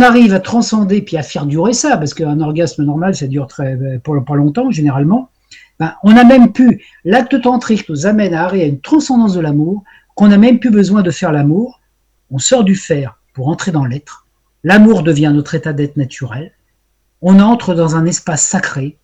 arrive 0.00 0.34
à 0.34 0.40
transcender 0.40 1.02
puis 1.02 1.16
à 1.16 1.22
faire 1.22 1.46
durer 1.46 1.72
ça, 1.72 1.96
parce 1.96 2.14
qu'un 2.14 2.40
orgasme 2.40 2.84
normal 2.84 3.14
ça 3.14 3.26
dure 3.26 3.46
très 3.46 3.78
pas, 3.98 4.34
longtemps 4.36 4.70
généralement, 4.70 5.30
ben, 5.78 5.94
on 6.02 6.16
a 6.16 6.24
même 6.24 6.52
pu 6.52 6.84
l'acte 7.04 7.40
tantrique 7.42 7.88
nous 7.88 8.06
amène 8.06 8.34
à 8.34 8.44
arriver 8.44 8.64
à 8.64 8.68
une 8.68 8.80
transcendance 8.80 9.34
de 9.34 9.40
l'amour 9.40 9.84
qu'on 10.14 10.28
n'a 10.28 10.38
même 10.38 10.58
plus 10.58 10.70
besoin 10.70 11.02
de 11.02 11.10
faire 11.10 11.32
l'amour. 11.32 11.80
On 12.30 12.38
sort 12.38 12.64
du 12.64 12.74
faire 12.74 13.18
pour 13.34 13.48
entrer 13.48 13.72
dans 13.72 13.84
l'être. 13.84 14.26
L'amour 14.64 15.02
devient 15.02 15.30
notre 15.34 15.54
état 15.54 15.72
d'être 15.72 15.96
naturel. 15.96 16.52
On 17.20 17.38
entre 17.40 17.74
dans 17.74 17.96
un 17.96 18.06
espace 18.06 18.46
sacré 18.46 18.96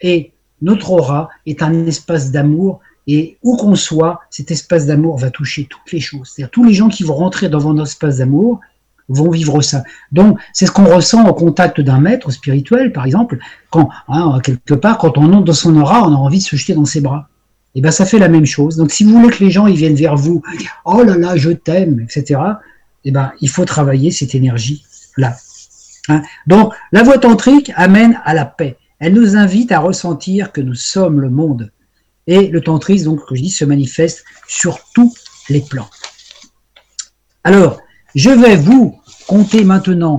et 0.00 0.32
notre 0.62 0.92
aura 0.92 1.28
est 1.46 1.62
un 1.62 1.86
espace 1.86 2.30
d'amour 2.30 2.80
et 3.06 3.38
où 3.42 3.56
qu'on 3.56 3.74
soit, 3.74 4.20
cet 4.30 4.50
espace 4.50 4.86
d'amour 4.86 5.18
va 5.18 5.30
toucher 5.30 5.66
toutes 5.68 5.90
les 5.90 6.00
choses. 6.00 6.28
C'est-à-dire 6.28 6.50
tous 6.50 6.64
les 6.64 6.74
gens 6.74 6.88
qui 6.88 7.02
vont 7.02 7.14
rentrer 7.14 7.48
dans 7.48 7.58
votre 7.58 7.82
espace 7.82 8.18
d'amour 8.18 8.60
vont 9.10 9.30
vivre 9.30 9.60
ça. 9.60 9.82
Donc, 10.12 10.38
c'est 10.52 10.66
ce 10.66 10.70
qu'on 10.70 10.84
ressent 10.84 11.26
au 11.26 11.34
contact 11.34 11.80
d'un 11.80 12.00
maître 12.00 12.30
spirituel, 12.30 12.92
par 12.92 13.04
exemple, 13.04 13.38
quand, 13.70 13.88
hein, 14.08 14.38
quelque 14.42 14.74
part, 14.74 14.98
quand 14.98 15.18
on 15.18 15.32
entre 15.32 15.44
dans 15.44 15.52
son 15.52 15.76
aura, 15.76 16.06
on 16.06 16.12
a 16.12 16.16
envie 16.16 16.38
de 16.38 16.44
se 16.44 16.56
jeter 16.56 16.74
dans 16.74 16.84
ses 16.84 17.00
bras. 17.00 17.28
Et 17.74 17.78
eh 17.78 17.82
bien, 17.82 17.92
ça 17.92 18.04
fait 18.04 18.18
la 18.18 18.28
même 18.28 18.46
chose. 18.46 18.76
Donc, 18.76 18.90
si 18.90 19.04
vous 19.04 19.12
voulez 19.12 19.30
que 19.30 19.44
les 19.44 19.50
gens 19.50 19.66
viennent 19.66 19.94
vers 19.94 20.16
vous, 20.16 20.42
oh 20.84 21.04
là 21.04 21.16
là, 21.16 21.36
je 21.36 21.50
t'aime, 21.50 22.00
etc., 22.00 22.40
et 23.02 23.08
eh 23.08 23.12
ben, 23.12 23.32
il 23.40 23.48
faut 23.48 23.64
travailler 23.64 24.10
cette 24.10 24.34
énergie-là. 24.34 25.36
Hein. 26.08 26.22
Donc, 26.46 26.74
la 26.92 27.02
voie 27.02 27.18
tantrique 27.18 27.72
amène 27.76 28.20
à 28.24 28.34
la 28.34 28.44
paix. 28.44 28.76
Elle 28.98 29.14
nous 29.14 29.36
invite 29.36 29.72
à 29.72 29.78
ressentir 29.78 30.52
que 30.52 30.60
nous 30.60 30.74
sommes 30.74 31.20
le 31.20 31.30
monde. 31.30 31.72
Et 32.26 32.48
le 32.48 32.60
tantrisme, 32.60 33.06
donc, 33.06 33.26
que 33.26 33.34
je 33.34 33.42
dis, 33.42 33.50
se 33.50 33.64
manifeste 33.64 34.24
sur 34.46 34.78
tous 34.94 35.14
les 35.48 35.60
plans. 35.60 35.88
Alors, 37.44 37.80
je 38.14 38.30
vais 38.30 38.56
vous 38.56 38.99
compter 39.30 39.62
maintenant, 39.62 40.16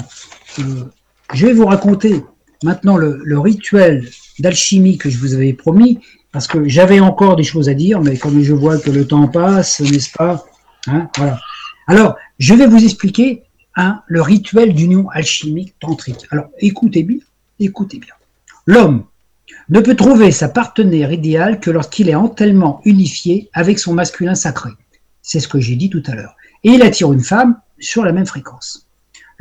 euh, 0.59 0.85
je 1.33 1.45
vais 1.45 1.51
vous 1.51 1.65
raconter 1.65 2.23
maintenant 2.63 2.95
le, 2.95 3.37
rituel 3.37 4.09
d'alchimie 4.39 4.97
que 4.97 5.09
je 5.09 5.17
vous 5.17 5.33
avais 5.33 5.51
promis, 5.51 5.99
parce 6.31 6.47
que 6.47 6.65
j'avais 6.69 7.01
encore 7.01 7.35
des 7.35 7.43
choses 7.43 7.67
à 7.67 7.73
dire, 7.73 7.99
mais 7.99 8.15
comme 8.17 8.41
je 8.41 8.53
vois 8.53 8.77
que 8.77 8.89
le 8.89 9.05
temps 9.05 9.27
passe, 9.27 9.81
n'est-ce 9.81 10.13
pas 10.13 10.45
hein. 10.87 11.09
Alors, 11.87 12.15
je 12.39 12.53
vais 12.53 12.67
vous 12.67 12.81
expliquer 12.81 13.43
hein, 13.75 14.01
le 14.07 14.21
rituel 14.21 14.73
d'union 14.73 15.09
alchimique 15.09 15.75
tantrique. 15.81 16.25
Alors, 16.31 16.47
écoutez 16.59 17.03
bien, 17.03 17.19
écoutez 17.59 17.99
bien. 17.99 18.13
L'homme 18.65 19.03
ne 19.67 19.81
peut 19.81 19.97
trouver 19.97 20.31
sa 20.31 20.47
partenaire 20.47 21.11
idéale 21.11 21.59
que 21.59 21.69
lorsqu'il 21.69 22.07
est 22.07 22.15
entièrement 22.15 22.79
unifié 22.85 23.49
avec 23.51 23.77
son 23.77 23.93
masculin 23.93 24.35
sacré. 24.35 24.69
C'est 25.21 25.41
ce 25.41 25.49
que 25.49 25.59
j'ai 25.59 25.75
dit 25.75 25.89
tout 25.89 26.03
à 26.07 26.15
l'heure. 26.15 26.37
Et 26.63 26.69
il 26.69 26.81
attire 26.81 27.11
une 27.11 27.25
femme 27.25 27.59
sur 27.77 28.05
la 28.05 28.13
même 28.13 28.25
fréquence. 28.25 28.87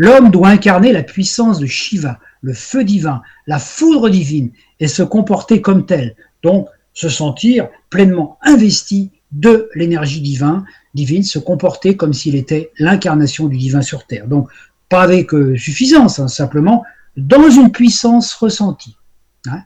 L'homme 0.00 0.30
doit 0.30 0.48
incarner 0.48 0.92
la 0.92 1.02
puissance 1.02 1.58
de 1.58 1.66
Shiva, 1.66 2.18
le 2.40 2.54
feu 2.54 2.84
divin, 2.84 3.20
la 3.46 3.58
foudre 3.58 4.08
divine, 4.08 4.50
et 4.80 4.88
se 4.88 5.02
comporter 5.02 5.60
comme 5.60 5.84
tel, 5.84 6.16
donc 6.42 6.68
se 6.94 7.10
sentir 7.10 7.68
pleinement 7.90 8.38
investi 8.40 9.10
de 9.30 9.68
l'énergie 9.74 10.22
divine, 10.22 10.64
divine, 10.94 11.22
se 11.22 11.38
comporter 11.38 11.98
comme 11.98 12.14
s'il 12.14 12.34
était 12.34 12.70
l'incarnation 12.78 13.46
du 13.46 13.58
divin 13.58 13.82
sur 13.82 14.06
terre. 14.06 14.26
Donc, 14.26 14.48
pas 14.88 15.02
avec 15.02 15.34
euh, 15.34 15.54
suffisance, 15.58 16.18
hein, 16.18 16.28
simplement 16.28 16.82
dans 17.18 17.50
une 17.50 17.70
puissance 17.70 18.32
ressentie. 18.32 18.96
Hein. 19.48 19.64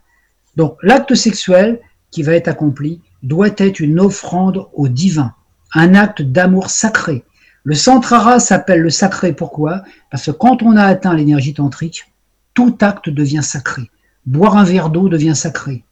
Donc 0.57 0.79
l'acte 0.83 1.15
sexuel 1.15 1.79
qui 2.11 2.25
va 2.25 2.35
être 2.35 2.49
accompli 2.49 3.01
doit 3.23 3.55
être 3.57 3.79
une 3.79 4.01
offrande 4.01 4.67
au 4.73 4.89
divin, 4.89 5.33
un 5.75 5.95
acte 5.95 6.23
d'amour 6.23 6.71
sacré. 6.71 7.23
Le 7.65 7.75
santrara 7.75 8.41
s'appelle 8.41 8.81
le 8.81 8.91
sacré, 8.91 9.33
pourquoi? 9.33 9.83
Parce 10.11 10.27
que 10.27 10.31
quand 10.31 10.63
on 10.63 10.77
a 10.77 10.85
atteint 10.85 11.15
l'énergie 11.15 11.55
tantrique, 11.55 12.05
tout 12.53 12.77
acte 12.81 13.09
devient 13.09 13.43
sacré. 13.43 13.91
Boire 14.27 14.57
un 14.57 14.65
verre 14.65 14.91
d'eau 14.91 15.09
devient 15.09 15.35
sacré. 15.35 15.83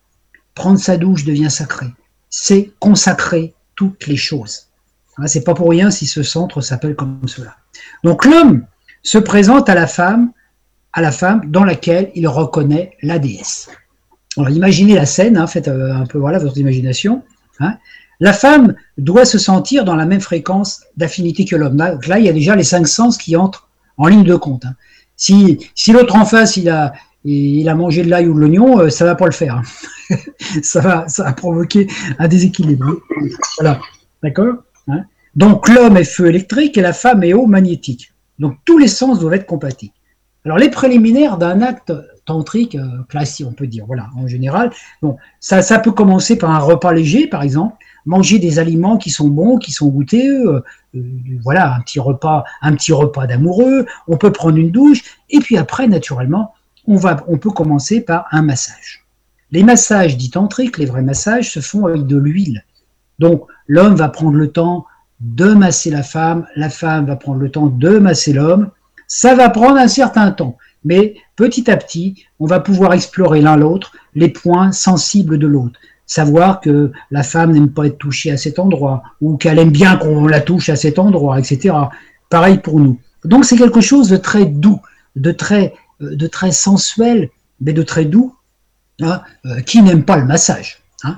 Prendre 0.54 0.78
sa 0.78 0.98
douche 0.98 1.24
devient 1.24 1.50
sacré. 1.50 1.86
C'est 2.28 2.72
consacrer 2.78 3.54
toutes 3.74 4.06
les 4.06 4.16
choses. 4.16 4.68
Hein, 5.16 5.26
c'est 5.26 5.44
pas 5.44 5.54
pour 5.54 5.70
rien 5.70 5.90
si 5.90 6.06
ce 6.06 6.22
centre 6.22 6.60
s'appelle 6.60 6.94
comme 6.94 7.26
cela. 7.26 7.56
Donc 8.04 8.24
l'homme 8.26 8.66
se 9.02 9.18
présente 9.18 9.68
à 9.68 9.74
la 9.74 9.86
femme, 9.86 10.32
à 10.92 11.00
la 11.00 11.10
femme 11.10 11.50
dans 11.50 11.64
laquelle 11.64 12.10
il 12.14 12.28
reconnaît 12.28 12.96
la 13.02 13.18
déesse. 13.18 13.70
Alors 14.36 14.50
imaginez 14.50 14.94
la 14.94 15.06
scène, 15.06 15.36
hein, 15.36 15.46
faites 15.46 15.68
euh, 15.68 15.94
un 15.94 16.06
peu 16.06 16.18
voilà 16.18 16.38
votre 16.38 16.58
imagination. 16.58 17.22
Hein. 17.60 17.76
La 18.20 18.32
femme 18.32 18.74
doit 18.98 19.24
se 19.24 19.38
sentir 19.38 19.84
dans 19.84 19.96
la 19.96 20.06
même 20.06 20.20
fréquence 20.20 20.84
d'affinité 20.96 21.44
que 21.44 21.56
l'homme. 21.56 21.76
Là, 21.76 22.18
il 22.18 22.24
y 22.24 22.28
a 22.28 22.32
déjà 22.32 22.54
les 22.54 22.62
cinq 22.62 22.86
sens 22.86 23.18
qui 23.18 23.36
entrent 23.36 23.68
en 23.96 24.06
ligne 24.06 24.24
de 24.24 24.36
compte. 24.36 24.64
Hein. 24.64 24.74
Si, 25.16 25.58
l'autre 25.88 26.16
en 26.16 26.24
face, 26.24 26.56
il 26.56 26.68
a, 26.68 26.94
mangé 27.74 28.02
de 28.02 28.10
l'ail 28.10 28.26
ou 28.26 28.34
de 28.34 28.40
l'oignon, 28.40 28.80
euh, 28.80 28.90
ça 28.90 29.04
va 29.04 29.14
pas 29.14 29.26
le 29.26 29.32
faire. 29.32 29.62
Hein. 30.10 30.16
ça, 30.62 30.80
va, 30.80 31.08
ça 31.08 31.32
provoquer 31.32 31.86
un 32.18 32.28
déséquilibre. 32.28 32.96
Voilà, 33.58 33.80
d'accord 34.22 34.54
Donc 35.34 35.68
l'homme 35.68 35.96
est 35.96 36.04
feu 36.04 36.26
électrique 36.26 36.76
et 36.76 36.82
la 36.82 36.92
femme 36.92 37.22
est 37.22 37.34
eau 37.34 37.46
magnétique. 37.46 38.12
Donc 38.38 38.56
tous 38.64 38.78
les 38.78 38.88
sens 38.88 39.20
doivent 39.20 39.34
être 39.34 39.46
compatibles. 39.46 39.94
Alors 40.44 40.58
les 40.58 40.70
préliminaires 40.70 41.38
d'un 41.38 41.62
acte 41.62 41.92
tantrique 42.24 42.74
euh, 42.74 43.02
classique, 43.08 43.46
on 43.48 43.52
peut 43.52 43.66
dire, 43.66 43.84
voilà, 43.86 44.08
en 44.16 44.26
général. 44.26 44.70
Ça 45.40 45.78
peut 45.78 45.92
commencer 45.92 46.36
par 46.36 46.50
un 46.50 46.58
repas 46.58 46.92
léger, 46.92 47.26
par 47.26 47.42
exemple, 47.42 47.76
manger 48.04 48.38
des 48.38 48.58
aliments 48.58 48.98
qui 48.98 49.10
sont 49.10 49.28
bons, 49.28 49.58
qui 49.58 49.72
sont 49.72 49.88
goûtés, 49.88 50.28
euh, 50.28 50.62
euh, 50.94 51.02
voilà, 51.42 51.74
un 51.74 51.80
petit 51.80 52.00
repas, 52.00 52.44
un 52.60 52.74
petit 52.74 52.92
repas 52.92 53.26
d'amoureux. 53.26 53.86
On 54.08 54.16
peut 54.16 54.32
prendre 54.32 54.56
une 54.56 54.70
douche, 54.70 55.02
et 55.30 55.38
puis 55.38 55.56
après, 55.56 55.86
naturellement, 55.86 56.54
on 56.86 56.96
va, 56.96 57.24
on 57.28 57.38
peut 57.38 57.50
commencer 57.50 58.00
par 58.00 58.26
un 58.32 58.42
massage. 58.42 59.04
Les 59.50 59.62
massages 59.62 60.16
dits 60.16 60.30
tantriques, 60.30 60.78
les 60.78 60.86
vrais 60.86 61.02
massages, 61.02 61.50
se 61.52 61.60
font 61.60 61.86
avec 61.86 62.06
de 62.06 62.16
l'huile. 62.16 62.64
Donc 63.18 63.46
l'homme 63.66 63.94
va 63.94 64.08
prendre 64.08 64.36
le 64.36 64.50
temps 64.50 64.86
de 65.20 65.52
masser 65.52 65.90
la 65.90 66.02
femme, 66.02 66.46
la 66.56 66.70
femme 66.70 67.06
va 67.06 67.16
prendre 67.16 67.38
le 67.38 67.50
temps 67.50 67.66
de 67.66 67.98
masser 67.98 68.32
l'homme. 68.32 68.70
Ça 69.06 69.34
va 69.34 69.50
prendre 69.50 69.76
un 69.76 69.88
certain 69.88 70.32
temps, 70.32 70.56
mais 70.84 71.14
petit 71.36 71.70
à 71.70 71.76
petit, 71.76 72.24
on 72.40 72.46
va 72.46 72.60
pouvoir 72.60 72.94
explorer 72.94 73.40
l'un 73.40 73.56
l'autre 73.56 73.92
les 74.14 74.30
points 74.30 74.72
sensibles 74.72 75.38
de 75.38 75.46
l'autre. 75.46 75.78
Savoir 76.12 76.60
que 76.60 76.92
la 77.10 77.22
femme 77.22 77.52
n'aime 77.52 77.70
pas 77.70 77.86
être 77.86 77.96
touchée 77.96 78.30
à 78.30 78.36
cet 78.36 78.58
endroit, 78.58 79.02
ou 79.22 79.38
qu'elle 79.38 79.58
aime 79.58 79.70
bien 79.70 79.96
qu'on 79.96 80.26
la 80.26 80.42
touche 80.42 80.68
à 80.68 80.76
cet 80.76 80.98
endroit, 80.98 81.38
etc. 81.40 81.74
Pareil 82.28 82.58
pour 82.58 82.80
nous. 82.80 83.00
Donc 83.24 83.46
c'est 83.46 83.56
quelque 83.56 83.80
chose 83.80 84.10
de 84.10 84.18
très 84.18 84.44
doux, 84.44 84.78
de 85.16 85.32
très, 85.32 85.72
euh, 86.02 86.50
sensuel, 86.50 87.30
mais 87.62 87.72
de 87.72 87.82
très 87.82 88.04
doux, 88.04 88.36
hein, 89.00 89.22
euh, 89.46 89.62
qui 89.62 89.80
n'aime 89.80 90.04
pas 90.04 90.18
le 90.18 90.26
massage. 90.26 90.82
Hein. 91.02 91.16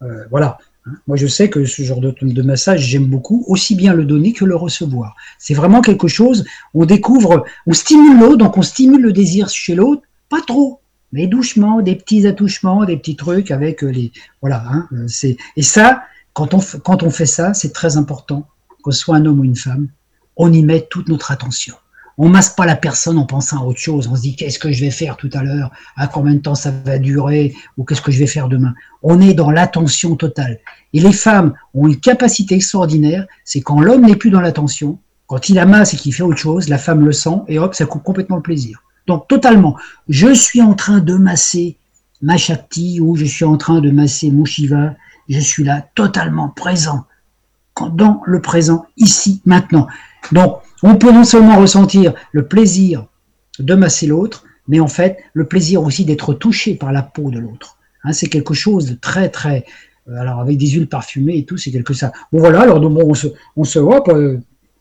Euh, 0.00 0.24
voilà. 0.30 0.56
Hein. 0.86 0.92
Moi, 1.06 1.18
je 1.18 1.26
sais 1.26 1.50
que 1.50 1.66
ce 1.66 1.82
genre 1.82 2.00
de, 2.00 2.16
de 2.22 2.42
massage, 2.42 2.80
j'aime 2.80 3.08
beaucoup, 3.08 3.44
aussi 3.46 3.74
bien 3.74 3.92
le 3.92 4.06
donner 4.06 4.32
que 4.32 4.46
le 4.46 4.56
recevoir. 4.56 5.16
C'est 5.38 5.52
vraiment 5.52 5.82
quelque 5.82 6.08
chose, 6.08 6.46
on 6.72 6.86
découvre, 6.86 7.44
on 7.66 7.74
stimule 7.74 8.18
l'autre, 8.18 8.38
donc 8.38 8.56
on 8.56 8.62
stimule 8.62 9.02
le 9.02 9.12
désir 9.12 9.50
chez 9.50 9.74
l'autre, 9.74 10.00
pas 10.30 10.40
trop, 10.40 10.80
mais 11.12 11.26
doucement, 11.26 11.82
des 11.82 11.96
petits 11.96 12.26
attouchements, 12.26 12.84
des 12.84 12.96
petits 12.96 13.16
trucs 13.16 13.50
avec 13.50 13.82
les. 13.82 14.12
Voilà. 14.40 14.64
Hein, 14.68 14.88
c'est, 15.08 15.36
et 15.56 15.62
ça, 15.62 16.02
quand 16.32 16.54
on, 16.54 16.60
quand 16.82 17.02
on 17.02 17.10
fait 17.10 17.26
ça, 17.26 17.54
c'est 17.54 17.72
très 17.72 17.96
important, 17.96 18.46
que 18.84 18.90
ce 18.90 19.00
soit 19.00 19.16
un 19.16 19.26
homme 19.26 19.40
ou 19.40 19.44
une 19.44 19.56
femme, 19.56 19.88
on 20.36 20.52
y 20.52 20.62
met 20.62 20.86
toute 20.88 21.08
notre 21.08 21.30
attention. 21.32 21.74
On 22.22 22.28
masse 22.28 22.50
pas 22.50 22.66
la 22.66 22.76
personne 22.76 23.16
en 23.16 23.24
pensant 23.24 23.62
à 23.62 23.64
autre 23.64 23.78
chose. 23.78 24.06
On 24.08 24.14
se 24.14 24.20
dit 24.20 24.36
qu'est-ce 24.36 24.58
que 24.58 24.70
je 24.70 24.80
vais 24.84 24.90
faire 24.90 25.16
tout 25.16 25.30
à 25.32 25.42
l'heure, 25.42 25.70
à 25.96 26.06
combien 26.06 26.34
de 26.34 26.40
temps 26.40 26.54
ça 26.54 26.70
va 26.70 26.98
durer, 26.98 27.54
ou 27.76 27.84
qu'est-ce 27.84 28.02
que 28.02 28.12
je 28.12 28.18
vais 28.18 28.26
faire 28.26 28.48
demain? 28.48 28.74
On 29.02 29.20
est 29.20 29.32
dans 29.32 29.50
l'attention 29.50 30.16
totale. 30.16 30.58
Et 30.92 31.00
les 31.00 31.12
femmes 31.12 31.54
ont 31.72 31.88
une 31.88 31.98
capacité 31.98 32.56
extraordinaire, 32.56 33.26
c'est 33.44 33.62
quand 33.62 33.80
l'homme 33.80 34.04
n'est 34.04 34.16
plus 34.16 34.30
dans 34.30 34.42
l'attention, 34.42 34.98
quand 35.26 35.48
il 35.48 35.58
amasse 35.58 35.94
et 35.94 35.96
qu'il 35.96 36.12
fait 36.12 36.22
autre 36.22 36.36
chose, 36.36 36.68
la 36.68 36.76
femme 36.76 37.04
le 37.04 37.12
sent 37.12 37.38
et 37.48 37.58
hop, 37.58 37.74
ça 37.74 37.86
coupe 37.86 38.02
complètement 38.02 38.36
le 38.36 38.42
plaisir. 38.42 38.82
Donc 39.10 39.26
totalement, 39.26 39.76
je 40.08 40.32
suis 40.32 40.62
en 40.62 40.74
train 40.74 41.00
de 41.00 41.14
masser 41.14 41.78
ma 42.22 42.36
Shakti 42.36 43.00
ou 43.00 43.16
je 43.16 43.24
suis 43.24 43.44
en 43.44 43.56
train 43.56 43.80
de 43.80 43.90
masser 43.90 44.30
mon 44.30 44.44
Shiva, 44.44 44.94
je 45.28 45.40
suis 45.40 45.64
là 45.64 45.84
totalement 45.96 46.48
présent, 46.48 47.06
dans 47.92 48.22
le 48.24 48.40
présent, 48.40 48.86
ici, 48.96 49.42
maintenant. 49.44 49.88
Donc, 50.30 50.58
on 50.84 50.94
peut 50.94 51.10
non 51.10 51.24
seulement 51.24 51.58
ressentir 51.58 52.14
le 52.30 52.46
plaisir 52.46 53.06
de 53.58 53.74
masser 53.74 54.06
l'autre, 54.06 54.44
mais 54.68 54.78
en 54.78 54.86
fait, 54.86 55.18
le 55.32 55.44
plaisir 55.44 55.82
aussi 55.82 56.04
d'être 56.04 56.32
touché 56.32 56.76
par 56.76 56.92
la 56.92 57.02
peau 57.02 57.32
de 57.32 57.40
l'autre. 57.40 57.78
Hein, 58.04 58.12
c'est 58.12 58.28
quelque 58.28 58.54
chose 58.54 58.86
de 58.86 58.94
très, 58.94 59.28
très. 59.28 59.64
Euh, 60.08 60.20
alors, 60.20 60.38
avec 60.38 60.56
des 60.56 60.68
huiles 60.68 60.88
parfumées 60.88 61.38
et 61.38 61.44
tout, 61.44 61.56
c'est 61.56 61.72
quelque 61.72 61.94
ça. 61.94 62.12
Bon, 62.30 62.38
voilà, 62.38 62.60
alors 62.60 62.78
bon, 62.78 63.08
on 63.08 63.14
se, 63.14 63.26
on 63.56 64.08
euh, 64.14 64.38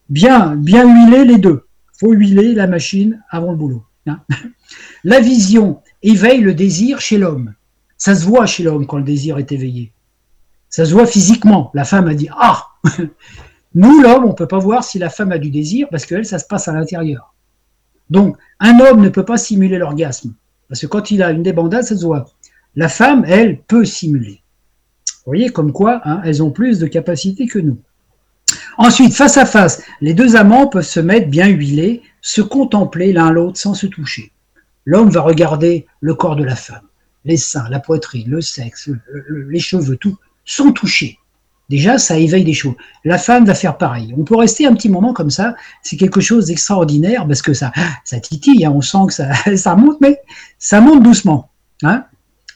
bien, 0.07 0.55
bien 0.55 0.85
huiler 0.85 1.25
les 1.25 1.39
deux. 1.39 1.63
faut 1.99 2.13
huiler 2.13 2.53
la 2.53 2.67
machine 2.67 3.23
avant 3.31 3.51
le 3.51 3.57
boulot. 3.57 3.83
Hein? 4.07 4.21
La 5.03 5.19
vision 5.19 5.81
éveille 6.01 6.41
le 6.41 6.53
désir 6.53 6.99
chez 7.01 7.17
l'homme. 7.17 7.53
Ça 7.97 8.15
se 8.15 8.25
voit 8.25 8.45
chez 8.45 8.63
l'homme 8.63 8.87
quand 8.87 8.97
le 8.97 9.03
désir 9.03 9.37
est 9.37 9.51
éveillé. 9.51 9.91
Ça 10.69 10.85
se 10.85 10.93
voit 10.93 11.05
physiquement. 11.05 11.71
La 11.73 11.83
femme 11.83 12.07
a 12.07 12.13
dit 12.13 12.29
Ah 12.31 12.67
Nous, 13.75 14.01
l'homme, 14.01 14.25
on 14.25 14.29
ne 14.29 14.33
peut 14.33 14.47
pas 14.47 14.57
voir 14.57 14.83
si 14.83 14.97
la 14.97 15.09
femme 15.09 15.31
a 15.31 15.37
du 15.37 15.51
désir 15.51 15.87
parce 15.91 16.05
qu'elle, 16.05 16.25
ça 16.25 16.39
se 16.39 16.45
passe 16.45 16.67
à 16.67 16.73
l'intérieur. 16.73 17.35
Donc, 18.09 18.37
un 18.59 18.79
homme 18.79 19.01
ne 19.01 19.09
peut 19.09 19.25
pas 19.25 19.37
simuler 19.37 19.77
l'orgasme 19.77 20.33
parce 20.67 20.81
que 20.81 20.87
quand 20.87 21.11
il 21.11 21.21
a 21.23 21.31
une 21.31 21.43
débandade, 21.43 21.83
ça 21.83 21.95
se 21.95 22.05
voit. 22.05 22.25
La 22.75 22.89
femme, 22.89 23.25
elle, 23.27 23.59
peut 23.61 23.85
simuler. 23.85 24.41
Vous 25.25 25.31
voyez, 25.31 25.49
comme 25.49 25.73
quoi, 25.73 26.01
hein, 26.05 26.21
elles 26.23 26.41
ont 26.41 26.51
plus 26.51 26.79
de 26.79 26.87
capacité 26.87 27.47
que 27.47 27.59
nous. 27.59 27.79
Ensuite, 28.77 29.13
face 29.13 29.37
à 29.37 29.45
face, 29.45 29.83
les 30.01 30.13
deux 30.13 30.35
amants 30.35 30.67
peuvent 30.67 30.83
se 30.83 30.99
mettre 30.99 31.27
bien 31.27 31.47
huilés, 31.47 32.01
se 32.21 32.41
contempler 32.41 33.13
l'un 33.13 33.31
l'autre 33.31 33.59
sans 33.59 33.73
se 33.73 33.87
toucher. 33.87 34.31
L'homme 34.85 35.09
va 35.09 35.21
regarder 35.21 35.85
le 36.01 36.15
corps 36.15 36.35
de 36.35 36.43
la 36.43 36.55
femme, 36.55 36.87
les 37.25 37.37
seins, 37.37 37.69
la 37.69 37.79
poitrine, 37.79 38.29
le 38.29 38.41
sexe, 38.41 38.89
les 39.29 39.59
cheveux, 39.59 39.97
tout, 39.97 40.17
sans 40.45 40.71
toucher. 40.71 41.19
Déjà, 41.69 41.99
ça 41.99 42.17
éveille 42.17 42.43
des 42.43 42.53
choses. 42.53 42.73
La 43.05 43.19
femme 43.19 43.45
va 43.45 43.53
faire 43.53 43.77
pareil. 43.77 44.13
On 44.17 44.23
peut 44.23 44.35
rester 44.35 44.65
un 44.65 44.73
petit 44.73 44.89
moment 44.89 45.13
comme 45.13 45.29
ça. 45.29 45.55
C'est 45.83 45.97
quelque 45.97 46.19
chose 46.19 46.47
d'extraordinaire 46.47 47.27
parce 47.27 47.43
que 47.43 47.53
ça, 47.53 47.71
ça 48.03 48.19
titille. 48.19 48.65
Hein. 48.65 48.71
on 48.73 48.81
sent 48.81 49.05
que 49.07 49.13
ça, 49.13 49.29
ça 49.55 49.75
monte, 49.75 50.01
mais 50.01 50.19
ça 50.57 50.81
monte 50.81 51.03
doucement. 51.03 51.51
Hein 51.83 52.05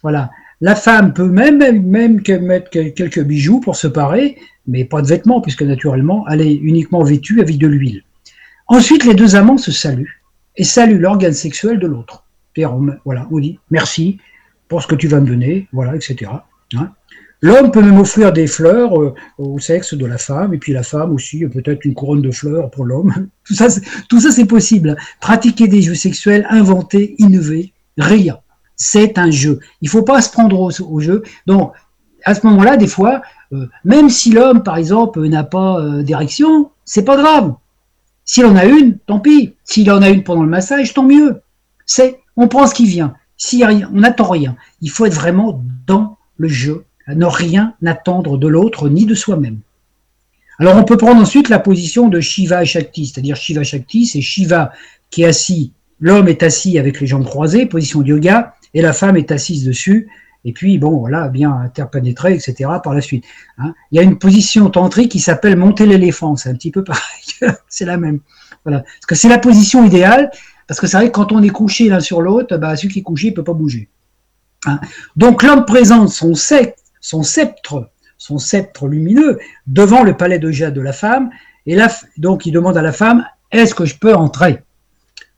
voilà. 0.01 0.32
La 0.61 0.76
femme 0.76 1.14
peut 1.14 1.28
même, 1.28 1.57
même 1.82 2.22
mettre 2.41 2.70
quelques 2.72 3.22
bijoux 3.22 3.59
pour 3.59 3.76
se 3.76 3.88
parer, 3.88 4.38
mais 4.66 4.86
pas 4.86 5.01
de 5.01 5.07
vêtements 5.07 5.41
puisque 5.41 5.61
naturellement, 5.61 6.26
elle 6.30 6.41
est 6.41 6.53
uniquement 6.53 7.03
vêtue 7.03 7.41
avec 7.41 7.57
de 7.57 7.68
l'huile. 7.68 8.03
Ensuite, 8.68 9.05
les 9.05 9.14
deux 9.14 9.36
amants 9.36 9.57
se 9.57 9.72
saluent 9.72 10.22
et 10.55 10.64
saluent 10.64 10.99
l'organe 10.99 11.34
sexuel 11.34 11.80
de 11.80 11.88
l'autre. 11.88 12.24
Voilà, 13.05 13.28
on 13.32 13.39
dit 13.39 13.59
merci 13.72 14.20
pour 14.68 14.82
ce 14.82 14.88
que 14.88 14.95
tu 14.95 15.07
vas 15.07 15.20
me 15.20 15.28
donner, 15.28 15.68
voilà, 15.72 15.95
etc. 15.95 16.32
L'homme 17.43 17.72
peut 17.72 17.82
même 17.82 17.99
offrir 17.99 18.32
des 18.32 18.47
fleurs 18.47 18.97
euh, 19.01 19.14
au 19.38 19.59
sexe 19.59 19.93
de 19.93 20.05
la 20.05 20.18
femme, 20.18 20.53
et 20.53 20.57
puis 20.57 20.72
la 20.72 20.82
femme 20.82 21.14
aussi, 21.14 21.45
peut-être 21.45 21.84
une 21.84 21.93
couronne 21.93 22.22
de 22.22 22.32
fleurs 22.32 22.72
pour 22.72 22.86
l'homme. 22.86 23.28
Tout 23.43 23.53
ça, 23.53 24.32
c'est 24.32 24.45
possible. 24.45 24.95
Pratiquer 25.20 25.68
des 25.68 25.82
jeux 25.82 25.93
sexuels, 25.93 26.47
inventer, 26.49 27.16
innover, 27.18 27.74
rire. 27.97 28.39
C'est 28.78 29.18
un 29.18 29.30
jeu. 29.30 29.59
Il 29.82 29.88
ne 29.88 29.89
faut 29.89 30.03
pas 30.03 30.22
se 30.22 30.32
prendre 30.32 30.57
au, 30.57 30.99
jeu. 31.01 31.24
Donc, 31.45 31.74
à 32.24 32.34
ce 32.34 32.47
moment-là, 32.47 32.78
des 32.78 32.88
fois, 32.88 33.22
euh, 33.51 33.68
même 33.84 34.09
si 34.09 34.32
l'homme, 34.32 34.64
par 34.64 34.78
exemple, 34.78 35.22
n'a 35.28 35.43
pas 35.43 35.82
euh, 35.82 36.01
d'érection, 36.01 36.72
c'est 36.86 37.03
pas 37.03 37.18
grave. 37.18 37.55
S'il 38.26 38.45
en 38.45 38.55
a 38.55 38.65
une, 38.65 38.97
tant 38.99 39.19
pis. 39.19 39.53
S'il 39.63 39.91
en 39.91 40.01
a 40.01 40.09
une 40.09 40.24
pendant 40.24 40.43
le 40.43 40.49
massage, 40.49 40.93
tant 40.93 41.03
mieux. 41.03 41.41
C'est, 41.86 42.19
on 42.36 42.47
prend 42.47 42.67
ce 42.67 42.74
qui 42.74 42.86
vient. 42.86 43.15
Rien, 43.51 43.89
on 43.93 43.99
n'attend 43.99 44.30
rien. 44.30 44.55
Il 44.82 44.89
faut 44.89 45.05
être 45.05 45.13
vraiment 45.13 45.61
dans 45.86 46.17
le 46.38 46.47
jeu 46.47 46.86
ne 47.07 47.26
rien 47.26 47.74
attendre 47.86 48.38
de 48.38 48.47
l'autre 48.47 48.89
ni 48.89 49.05
de 49.05 49.15
soi-même. 49.15 49.59
Alors 50.59 50.76
on 50.78 50.84
peut 50.84 50.97
prendre 50.97 51.21
ensuite 51.21 51.49
la 51.49 51.59
position 51.59 52.07
de 52.07 52.19
Shiva 52.19 52.63
Shakti, 52.63 53.07
c'est-à-dire 53.07 53.36
Shiva 53.36 53.63
Shakti, 53.63 54.05
c'est 54.05 54.21
Shiva 54.21 54.71
qui 55.09 55.24
est 55.24 55.26
assis, 55.26 55.74
l'homme 55.99 56.28
est 56.28 56.43
assis 56.43 56.80
avec 56.80 57.01
les 57.01 57.07
jambes 57.07 57.26
croisées, 57.26 57.65
position 57.65 58.01
de 58.01 58.07
yoga, 58.07 58.55
et 58.74 58.82
la 58.82 58.93
femme 58.93 59.17
est 59.17 59.32
assise 59.32 59.65
dessus, 59.65 60.09
et 60.45 60.53
puis 60.53 60.77
bon 60.77 60.97
voilà, 60.97 61.29
bien 61.29 61.51
interpénétré, 61.51 62.33
etc. 62.33 62.69
par 62.83 62.93
la 62.93 63.01
suite. 63.01 63.25
Hein. 63.57 63.73
Il 63.91 63.97
y 63.97 63.99
a 63.99 64.03
une 64.03 64.17
position 64.17 64.69
tantrique 64.69 65.11
qui 65.11 65.19
s'appelle 65.19 65.55
monter 65.55 65.85
l'éléphant, 65.85 66.35
c'est 66.35 66.49
un 66.49 66.55
petit 66.55 66.71
peu 66.71 66.83
pareil, 66.85 67.55
c'est 67.67 67.85
la 67.85 67.97
même. 67.97 68.19
Voilà. 68.65 68.79
Parce 68.81 69.05
que 69.07 69.15
c'est 69.15 69.29
la 69.29 69.39
position 69.39 69.85
idéale, 69.85 70.31
parce 70.67 70.79
que 70.79 70.87
c'est 70.87 70.97
vrai 70.97 71.07
que 71.07 71.11
quand 71.11 71.31
on 71.31 71.41
est 71.43 71.49
couché 71.49 71.89
l'un 71.89 71.99
sur 71.99 72.21
l'autre, 72.21 72.57
bah, 72.57 72.75
celui 72.75 72.93
qui 72.93 72.99
est 72.99 73.03
couché 73.03 73.31
ne 73.31 73.35
peut 73.35 73.43
pas 73.43 73.53
bouger. 73.53 73.89
Hein. 74.65 74.79
Donc 75.15 75.43
l'homme 75.43 75.65
présente 75.65 76.09
son 76.09 76.33
sexe 76.33 76.83
son 77.03 77.21
sceptre, 77.21 77.91
son 78.17 78.39
sceptre 78.39 78.87
lumineux, 78.87 79.37
devant 79.67 80.03
le 80.03 80.17
palais 80.17 80.39
de 80.39 80.49
jade 80.49 80.73
de 80.73 80.81
la 80.81 80.93
femme, 80.93 81.29
et 81.67 81.75
là, 81.75 81.93
donc 82.17 82.47
il 82.47 82.51
demande 82.51 82.77
à 82.77 82.81
la 82.81 82.93
femme, 82.93 83.27
est-ce 83.51 83.75
que 83.75 83.85
je 83.85 83.97
peux 83.97 84.15
entrer? 84.15 84.63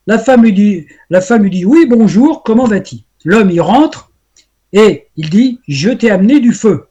La 0.07 0.19
femme 0.19 0.43
lui 0.43 0.53
dit, 0.53 0.85
la 1.09 1.19
femme 1.19 1.41
lui 1.41 1.49
dit, 1.49 1.65
oui, 1.65 1.87
bonjour, 1.89 2.43
comment 2.43 2.65
vas-tu 2.65 2.97
L'homme 3.25 3.49
y 3.49 3.59
rentre 3.59 4.11
et 4.75 5.07
il 5.15 5.29
dit, 5.29 5.61
je 5.69 5.89
t'ai 5.89 6.11
amené 6.11 6.41
du 6.41 6.51
feu. 6.51 6.87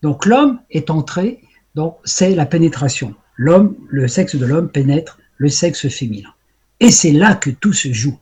Donc 0.00 0.24
l'homme 0.24 0.60
est 0.70 0.90
entré, 0.90 1.40
donc 1.74 1.96
c'est 2.04 2.36
la 2.36 2.46
pénétration. 2.46 3.14
L'homme, 3.34 3.74
le 3.88 4.06
sexe 4.06 4.36
de 4.36 4.46
l'homme 4.46 4.70
pénètre 4.70 5.18
le 5.38 5.48
sexe 5.48 5.88
féminin. 5.88 6.30
Et 6.78 6.92
c'est 6.92 7.10
là 7.10 7.34
que 7.34 7.50
tout 7.50 7.72
se 7.72 7.92
joue. 7.92 8.18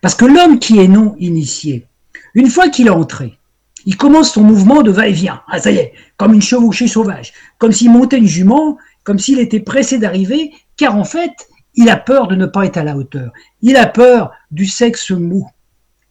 Parce 0.00 0.14
que 0.14 0.24
l'homme 0.24 0.58
qui 0.58 0.78
est 0.78 0.88
non 0.88 1.14
initié, 1.18 1.86
une 2.34 2.48
fois 2.48 2.70
qu'il 2.70 2.86
est 2.86 2.90
entré, 2.90 3.38
il 3.84 3.98
commence 3.98 4.32
son 4.32 4.42
mouvement 4.42 4.82
de 4.82 4.90
va-et-vient. 4.90 5.42
Ah, 5.46 5.60
ça 5.60 5.70
y 5.70 5.76
est, 5.76 5.92
comme 6.16 6.32
une 6.32 6.42
chevauchée 6.42 6.88
sauvage, 6.88 7.34
comme 7.58 7.72
s'il 7.72 7.92
montait 7.92 8.18
une 8.18 8.26
jument, 8.26 8.78
comme 9.04 9.18
s'il 9.18 9.40
était 9.40 9.60
pressé 9.60 9.98
d'arriver, 9.98 10.52
car 10.78 10.96
en 10.96 11.04
fait, 11.04 11.32
il 11.74 11.90
a 11.90 11.96
peur 11.96 12.28
de 12.28 12.34
ne 12.34 12.46
pas 12.46 12.64
être 12.64 12.78
à 12.78 12.84
la 12.84 12.96
hauteur. 12.96 13.30
Il 13.60 13.76
a 13.76 13.86
peur 13.86 14.32
du 14.50 14.64
sexe 14.64 15.10
mou. 15.10 15.48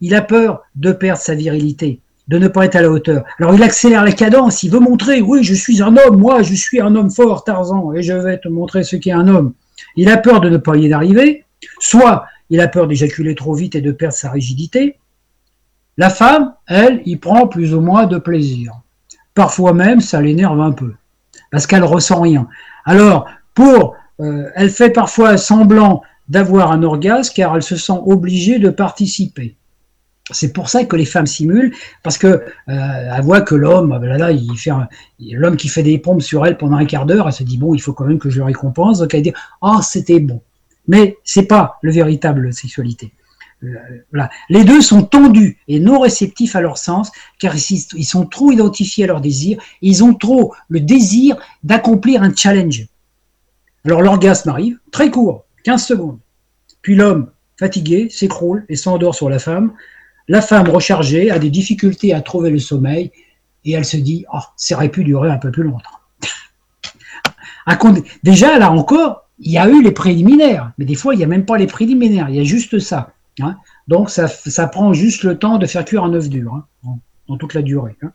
Il 0.02 0.16
a 0.16 0.22
peur 0.22 0.64
de 0.76 0.92
perdre 0.92 1.22
sa 1.22 1.36
virilité, 1.36 2.00
de 2.28 2.38
ne 2.38 2.48
pas 2.48 2.66
être 2.66 2.76
à 2.76 2.82
la 2.82 2.90
hauteur. 2.90 3.24
Alors 3.40 3.56
il 3.56 3.64
accélère 3.64 4.04
la 4.04 4.12
cadence, 4.12 4.64
il 4.64 4.72
veut 4.72 4.80
montrer, 4.80 5.22
oui, 5.22 5.44
je 5.44 5.54
suis 5.54 5.82
un 5.82 5.96
homme, 5.98 6.18
moi, 6.18 6.42
je 6.44 6.54
suis 6.54 6.80
un 6.80 6.96
homme 6.96 7.10
fort, 7.10 7.44
Tarzan, 7.44 7.94
et 7.94 8.04
je 8.04 8.14
vais 8.14 8.38
te 8.38 8.48
montrer 8.48 8.84
ce 8.84 8.96
qu'est 8.96 9.12
un 9.12 9.28
homme. 9.28 9.54
Il 9.96 10.10
a 10.10 10.18
peur 10.18 10.42
de 10.42 10.50
ne 10.50 10.58
pas 10.58 10.76
y 10.76 10.92
arriver, 10.94 11.46
soit 11.80 12.26
il 12.50 12.62
a 12.62 12.68
peur 12.68 12.88
d'éjaculer 12.88 13.36
trop 13.36 13.54
vite 13.54 13.76
et 13.76 13.82
de 13.82 13.92
perdre 13.92 14.16
sa 14.16 14.32
rigidité, 14.32 14.98
la 15.98 16.12
femme, 16.12 16.54
elle, 16.68 17.02
y 17.06 17.16
prend 17.16 17.48
plus 17.48 17.74
ou 17.74 17.82
moins 17.82 18.06
de 18.06 18.20
plaisir. 18.20 18.74
Parfois 19.34 19.74
même, 19.74 20.00
ça 20.00 20.22
l'énerve 20.22 20.62
un 20.62 20.72
peu, 20.72 20.94
parce 21.52 21.66
qu'elle 21.66 21.84
ressent 21.84 22.22
rien. 22.22 22.48
Alors, 22.86 23.28
pour, 23.56 23.96
euh, 24.20 24.50
elle 24.56 24.70
fait 24.70 24.92
parfois 24.92 25.38
semblant 25.38 26.04
d'avoir 26.30 26.72
un 26.72 26.84
orgasme, 26.84 27.34
car 27.36 27.56
elle 27.56 27.64
se 27.64 27.76
sent 27.76 28.00
obligée 28.06 28.60
de 28.60 28.70
participer. 28.70 29.57
C'est 30.32 30.52
pour 30.52 30.70
ça 30.70 30.84
que 30.84 30.96
les 30.96 31.06
femmes 31.06 31.26
simulent, 31.26 31.74
parce 32.04 32.18
que 32.18 32.44
euh, 32.70 33.22
voit 33.22 33.42
que 33.42 33.56
l'homme, 33.56 33.94
ah 33.94 34.00
ben 34.00 34.18
là, 34.18 34.32
il 34.32 34.58
fait 34.58 34.72
l'homme 35.20 35.56
qui 35.56 35.70
fait 35.70 35.84
des 35.84 35.98
pompes 35.98 36.22
sur 36.22 36.46
elle 36.46 36.58
pendant 36.58 36.78
un 36.78 36.86
quart 36.86 37.06
d'heure, 37.06 37.28
elle 37.28 37.34
se 37.34 37.44
dit 37.44 37.58
bon, 37.58 37.74
il 37.74 37.80
faut 37.80 37.94
quand 37.94 38.06
même 38.06 38.20
que 38.20 38.30
je 38.30 38.40
le 38.40 38.46
récompense, 38.46 39.00
donc 39.00 39.14
elle 39.14 39.22
dit 39.22 39.34
ah 39.62 39.80
c'était 39.82 40.20
bon, 40.20 40.42
mais 40.88 41.18
c'est 41.24 41.46
pas 41.46 41.78
le 41.82 41.92
véritable 41.92 42.54
sexualité. 42.54 43.14
Euh. 43.64 44.28
Les 44.50 44.64
deux 44.64 44.82
sont 44.82 45.04
tendus 45.04 45.58
et 45.68 45.80
non 45.80 46.00
réceptifs 46.00 46.56
à 46.56 46.62
leur 46.62 46.78
sens, 46.78 47.12
car 47.40 47.56
ils 47.56 48.06
sont 48.06 48.26
trop 48.26 48.52
identifiés 48.52 49.06
à 49.06 49.08
leur 49.08 49.22
désir, 49.22 49.60
ils 49.82 50.04
ont 50.04 50.14
trop 50.14 50.54
le 50.70 50.80
désir 50.80 51.38
d'accomplir 51.64 52.22
un 52.22 52.34
challenge. 52.36 52.86
Alors 53.86 54.02
l'orgasme 54.02 54.50
arrive, 54.50 54.78
très 54.92 55.10
court, 55.10 55.46
15 55.64 55.86
secondes. 55.86 56.20
Puis 56.82 56.96
l'homme, 56.96 57.32
fatigué, 57.58 58.10
s'écroule 58.10 58.66
et 58.70 58.76
s'endort 58.76 59.16
sur 59.16 59.30
la 59.30 59.40
femme. 59.40 59.74
La 60.28 60.42
femme 60.42 60.70
rechargée 60.70 61.32
a 61.32 61.40
des 61.40 61.50
difficultés 61.50 62.14
à 62.14 62.22
trouver 62.22 62.50
le 62.50 62.60
sommeil 62.60 63.12
et 63.64 63.72
elle 63.72 63.86
se 63.86 63.98
dit 63.98 64.26
oh, 64.34 64.40
ça 64.56 64.76
aurait 64.76 64.90
pu 64.90 65.04
durer 65.04 65.30
un 65.30 65.38
peu 65.38 65.52
plus 65.52 65.64
longtemps. 65.64 65.90
Déjà, 68.24 68.58
là 68.60 68.72
encore, 68.72 69.28
il 69.40 69.52
y 69.52 69.58
a 69.58 69.68
eu 69.70 69.82
les 69.84 69.92
préliminaires, 69.92 70.72
mais 70.78 70.86
des 70.86 70.96
fois, 70.96 71.14
il 71.14 71.18
n'y 71.18 71.24
a 71.24 71.28
même 71.28 71.46
pas 71.46 71.58
les 71.58 71.68
préliminaires, 71.68 72.30
il 72.30 72.36
y 72.36 72.40
a 72.40 72.44
juste 72.44 72.80
ça. 72.80 73.14
Hein. 73.40 73.58
Donc, 73.88 74.10
ça, 74.10 74.68
prend 74.68 74.94
juste 74.94 75.24
le 75.24 75.38
temps 75.38 75.58
de 75.58 75.66
faire 75.66 75.86
cuire 75.86 76.04
un 76.04 76.14
œuf 76.14 76.28
dur, 76.28 76.56
hein, 76.56 76.98
dans 77.28 77.38
toute 77.38 77.54
la 77.54 77.62
durée. 77.62 77.96
Hein. 78.02 78.12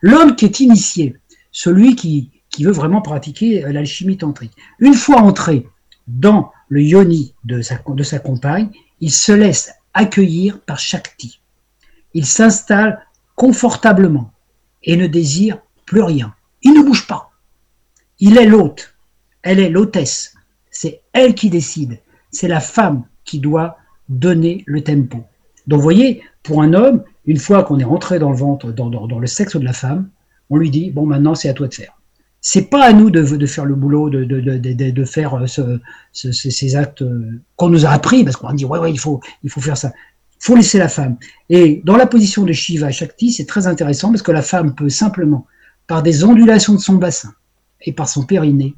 L'homme 0.00 0.36
qui 0.36 0.44
est 0.44 0.60
initié, 0.60 1.16
celui 1.50 1.96
qui, 1.96 2.30
veut 2.60 2.72
vraiment 2.72 3.02
pratiquer 3.02 3.60
l'alchimie 3.70 4.16
tantrique, 4.16 4.52
une 4.78 4.94
fois 4.94 5.20
entré 5.20 5.68
dans 6.08 6.52
le 6.68 6.80
yoni 6.82 7.34
de 7.44 7.60
sa 7.60 8.18
compagne, 8.18 8.70
il 9.00 9.10
se 9.10 9.32
laisse 9.32 9.72
accueillir 9.96 10.60
par 10.60 10.78
Shakti. 10.78 11.40
Il 12.12 12.26
s'installe 12.26 13.04
confortablement 13.34 14.30
et 14.84 14.96
ne 14.96 15.06
désire 15.06 15.58
plus 15.86 16.02
rien. 16.02 16.34
Il 16.62 16.74
ne 16.74 16.82
bouge 16.82 17.06
pas. 17.06 17.30
Il 18.20 18.36
est 18.36 18.46
l'hôte. 18.46 18.94
Elle 19.42 19.58
est 19.58 19.70
l'hôtesse. 19.70 20.34
C'est 20.70 21.00
elle 21.12 21.34
qui 21.34 21.50
décide. 21.50 21.98
C'est 22.30 22.48
la 22.48 22.60
femme 22.60 23.04
qui 23.24 23.38
doit 23.38 23.78
donner 24.08 24.62
le 24.66 24.84
tempo. 24.84 25.24
Donc, 25.66 25.78
vous 25.78 25.82
voyez, 25.82 26.22
pour 26.42 26.62
un 26.62 26.74
homme, 26.74 27.02
une 27.24 27.38
fois 27.38 27.64
qu'on 27.64 27.78
est 27.78 27.84
rentré 27.84 28.18
dans 28.18 28.30
le 28.30 28.36
ventre, 28.36 28.72
dans, 28.72 28.90
dans, 28.90 29.18
le 29.18 29.26
sexe 29.26 29.56
de 29.56 29.64
la 29.64 29.72
femme, 29.72 30.10
on 30.50 30.58
lui 30.58 30.70
dit 30.70 30.90
bon, 30.90 31.06
maintenant, 31.06 31.34
c'est 31.34 31.48
à 31.48 31.54
toi 31.54 31.68
de 31.68 31.74
faire. 31.74 31.95
C'est 32.48 32.70
pas 32.70 32.84
à 32.84 32.92
nous 32.92 33.10
de, 33.10 33.46
faire 33.46 33.64
le 33.64 33.74
boulot, 33.74 34.08
de, 34.08 35.04
faire 35.04 35.34
euh, 35.34 35.46
ce, 36.12 36.30
ces 36.30 36.76
actes 36.76 37.02
euh, 37.02 37.42
qu'on 37.56 37.70
nous 37.70 37.86
a 37.86 37.88
appris, 37.88 38.22
parce 38.22 38.36
qu'on 38.36 38.52
dit 38.52 38.64
ouais, 38.64 38.78
ouais, 38.78 38.92
il 38.92 39.00
faut, 39.00 39.20
il 39.42 39.50
faut 39.50 39.60
faire 39.60 39.76
ça. 39.76 39.92
Il 40.40 40.44
faut 40.44 40.54
laisser 40.54 40.78
la 40.78 40.88
femme. 40.88 41.16
Et 41.50 41.82
dans 41.84 41.96
la 41.96 42.06
position 42.06 42.44
de 42.44 42.52
Shiva 42.52 42.92
Shakti, 42.92 43.32
c'est 43.32 43.46
très 43.46 43.66
intéressant 43.66 44.10
parce 44.10 44.22
que 44.22 44.30
la 44.30 44.42
femme 44.42 44.76
peut 44.76 44.88
simplement, 44.88 45.44
par 45.88 46.04
des 46.04 46.22
ondulations 46.22 46.74
de 46.74 46.78
son 46.78 46.94
bassin 46.94 47.34
et 47.80 47.92
par 47.92 48.08
son 48.08 48.22
périnée, 48.22 48.76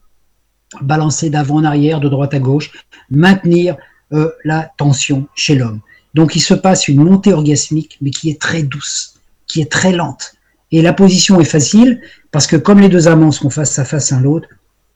balancer 0.80 1.28
d'avant 1.28 1.56
en 1.56 1.64
arrière, 1.64 2.00
de 2.00 2.08
droite 2.08 2.32
à 2.32 2.38
gauche, 2.38 2.72
maintenir 3.10 3.76
euh, 4.14 4.30
la 4.44 4.72
tension 4.78 5.28
chez 5.34 5.56
l'homme. 5.56 5.82
Donc 6.14 6.36
il 6.36 6.40
se 6.40 6.54
passe 6.54 6.88
une 6.88 7.04
montée 7.04 7.34
orgasmique, 7.34 7.98
mais 8.00 8.12
qui 8.12 8.30
est 8.30 8.40
très 8.40 8.62
douce, 8.62 9.20
qui 9.46 9.60
est 9.60 9.70
très 9.70 9.92
lente. 9.92 10.37
Et 10.70 10.82
la 10.82 10.92
position 10.92 11.40
est 11.40 11.44
facile 11.44 12.00
parce 12.30 12.46
que 12.46 12.56
comme 12.56 12.80
les 12.80 12.88
deux 12.88 13.08
amants 13.08 13.32
sont 13.32 13.50
face 13.50 13.78
à 13.78 13.84
face 13.84 14.12
l'un 14.12 14.20
l'autre, 14.20 14.48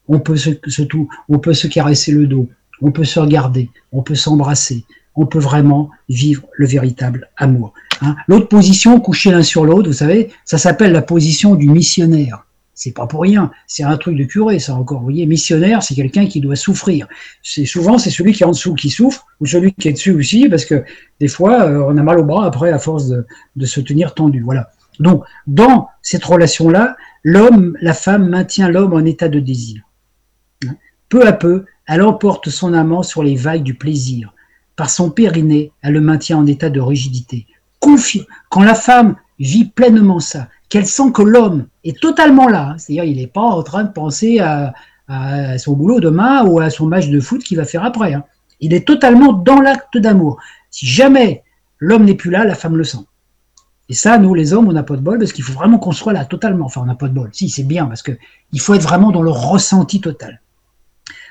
on 0.09 0.21
peut 0.21 0.37
se, 0.37 0.51
tout, 0.83 1.09
se 1.55 1.67
caresser 1.67 2.13
le 2.13 2.27
dos, 2.27 2.49
on 2.81 2.91
peut 2.91 3.05
se 3.05 3.21
regarder, 3.21 3.71
on 3.93 4.03
peut 4.03 4.15
s'embrasser, 4.15 4.85
on 5.15 5.27
peut 5.27 5.39
vraiment 5.39 5.91
vivre 6.09 6.45
le 6.55 6.67
véritable 6.67 7.31
amour. 7.37 7.73
Hein. 8.01 8.17
L'autre 8.27 8.49
position, 8.49 9.01
coucher 9.01 9.31
l'un 9.31 9.43
sur 9.43 9.65
l'autre, 9.65 9.89
vous 9.89 9.97
savez, 9.97 10.31
ça 10.45 10.59
s'appelle 10.59 10.93
la 10.93 11.03
position 11.03 11.55
du 11.55 11.69
missionnaire. 11.69 12.45
C'est 12.75 12.93
pas 12.93 13.07
pour 13.07 13.21
rien, 13.21 13.53
c'est 13.67 13.85
un 13.85 13.97
truc 13.97 14.17
de 14.17 14.25
curé, 14.25 14.59
ça 14.59 14.75
encore. 14.75 14.99
Vous 14.99 15.05
voyez, 15.05 15.27
missionnaire, 15.27 15.83
c'est 15.83 15.95
quelqu'un 15.95 16.27
qui 16.27 16.41
doit 16.41 16.57
souffrir. 16.57 17.07
C'est 17.43 17.67
souvent 17.67 17.99
c'est 17.99 18.11
celui 18.11 18.33
qui 18.33 18.43
est 18.43 18.47
en 18.47 18.51
dessous 18.51 18.75
qui 18.75 18.91
souffre, 18.91 19.27
ou 19.41 19.47
celui 19.47 19.73
qui 19.75 19.89
est 19.89 19.93
dessus 19.93 20.13
aussi, 20.13 20.49
parce 20.49 20.65
que 20.65 20.83
des 21.21 21.29
fois, 21.29 21.63
euh, 21.63 21.85
on 21.87 21.97
a 21.97 22.03
mal 22.03 22.19
au 22.19 22.25
bras 22.25 22.47
après 22.47 22.71
à 22.71 22.79
force 22.79 23.09
de, 23.09 23.27
de 23.57 23.67
se 23.67 23.81
tenir 23.81 24.15
tendu. 24.15 24.41
Voilà. 24.41 24.71
Donc, 25.01 25.25
dans 25.47 25.89
cette 26.03 26.25
relation-là, 26.25 26.97
l'homme, 27.23 27.77
la 27.81 27.95
femme 27.95 28.29
maintient 28.29 28.69
l'homme 28.69 28.93
en 28.93 29.05
état 29.05 29.29
de 29.29 29.41
désir. 29.41 29.83
Peu 31.09 31.27
à 31.27 31.33
peu, 31.33 31.65
elle 31.87 32.03
emporte 32.03 32.49
son 32.49 32.73
amant 32.73 33.03
sur 33.03 33.23
les 33.23 33.37
vagues 33.37 33.63
du 33.63 33.75
plaisir. 33.75 34.35
Par 34.77 34.91
son 34.91 35.11
périnée, 35.11 35.73
elle 35.83 35.95
le 35.95 36.01
maintient 36.01 36.39
en 36.39 36.47
état 36.47 36.71
de 36.71 36.81
rigidité. 36.81 37.47
Quand 38.49 38.63
la 38.63 38.75
femme 38.75 39.17
vit 39.39 39.65
pleinement 39.65 40.21
ça, 40.21 40.49
qu'elle 40.69 40.87
sent 40.87 41.13
que 41.13 41.23
l'homme 41.23 41.67
est 41.85 42.01
totalement 42.01 42.49
là, 42.49 42.71
hein, 42.71 42.79
c'est-à-dire 42.79 43.05
il 43.05 43.17
n'est 43.17 43.27
pas 43.27 43.43
en 43.43 43.63
train 43.63 43.85
de 43.85 43.93
penser 43.93 44.39
à, 44.39 44.73
son 45.59 45.75
boulot 45.75 46.01
demain 46.01 46.43
ou 46.47 46.61
à 46.61 46.71
son 46.71 46.87
match 46.87 47.09
de 47.09 47.21
foot 47.21 47.43
qu'il 47.43 47.59
va 47.59 47.67
faire 47.67 47.85
après. 47.85 48.15
Hein. 48.15 48.25
Il 48.61 48.73
est 48.73 48.87
totalement 48.87 49.35
dans 49.35 49.61
l'acte 49.61 49.99
d'amour. 49.99 50.39
Si 50.71 50.87
jamais 50.87 51.43
l'homme 51.79 52.05
n'est 52.05 52.15
plus 52.15 52.31
là, 52.31 52.45
la 52.45 52.55
femme 52.55 52.77
le 52.77 52.85
sent. 52.85 53.05
Et 53.93 53.95
ça, 53.95 54.17
nous, 54.17 54.33
les 54.33 54.55
hommes, 54.55 54.69
on 54.69 54.73
n'a 54.73 54.85
pas 54.85 54.97
de 54.97 55.03
bol 55.03 55.19
parce 55.19 55.35
qu'il 55.35 55.45
faut 55.45 55.53
vraiment 55.53 55.79
qu'on 55.79 55.93
soit 55.93 56.15
là 56.15 56.25
totalement. 56.25 56.65
Enfin, 56.65 56.81
on 56.81 56.87
n'a 56.87 56.95
pas 56.95 57.09
de 57.09 57.13
bol. 57.13 57.29
Si, 57.35 57.51
c'est 57.51 57.63
bien 57.63 57.85
parce 57.85 58.01
que 58.01 58.13
il 58.51 58.59
faut 58.59 58.73
être 58.73 58.81
vraiment 58.81 59.11
dans 59.11 59.21
le 59.21 59.31
ressenti 59.31 60.01
total. 60.01 60.41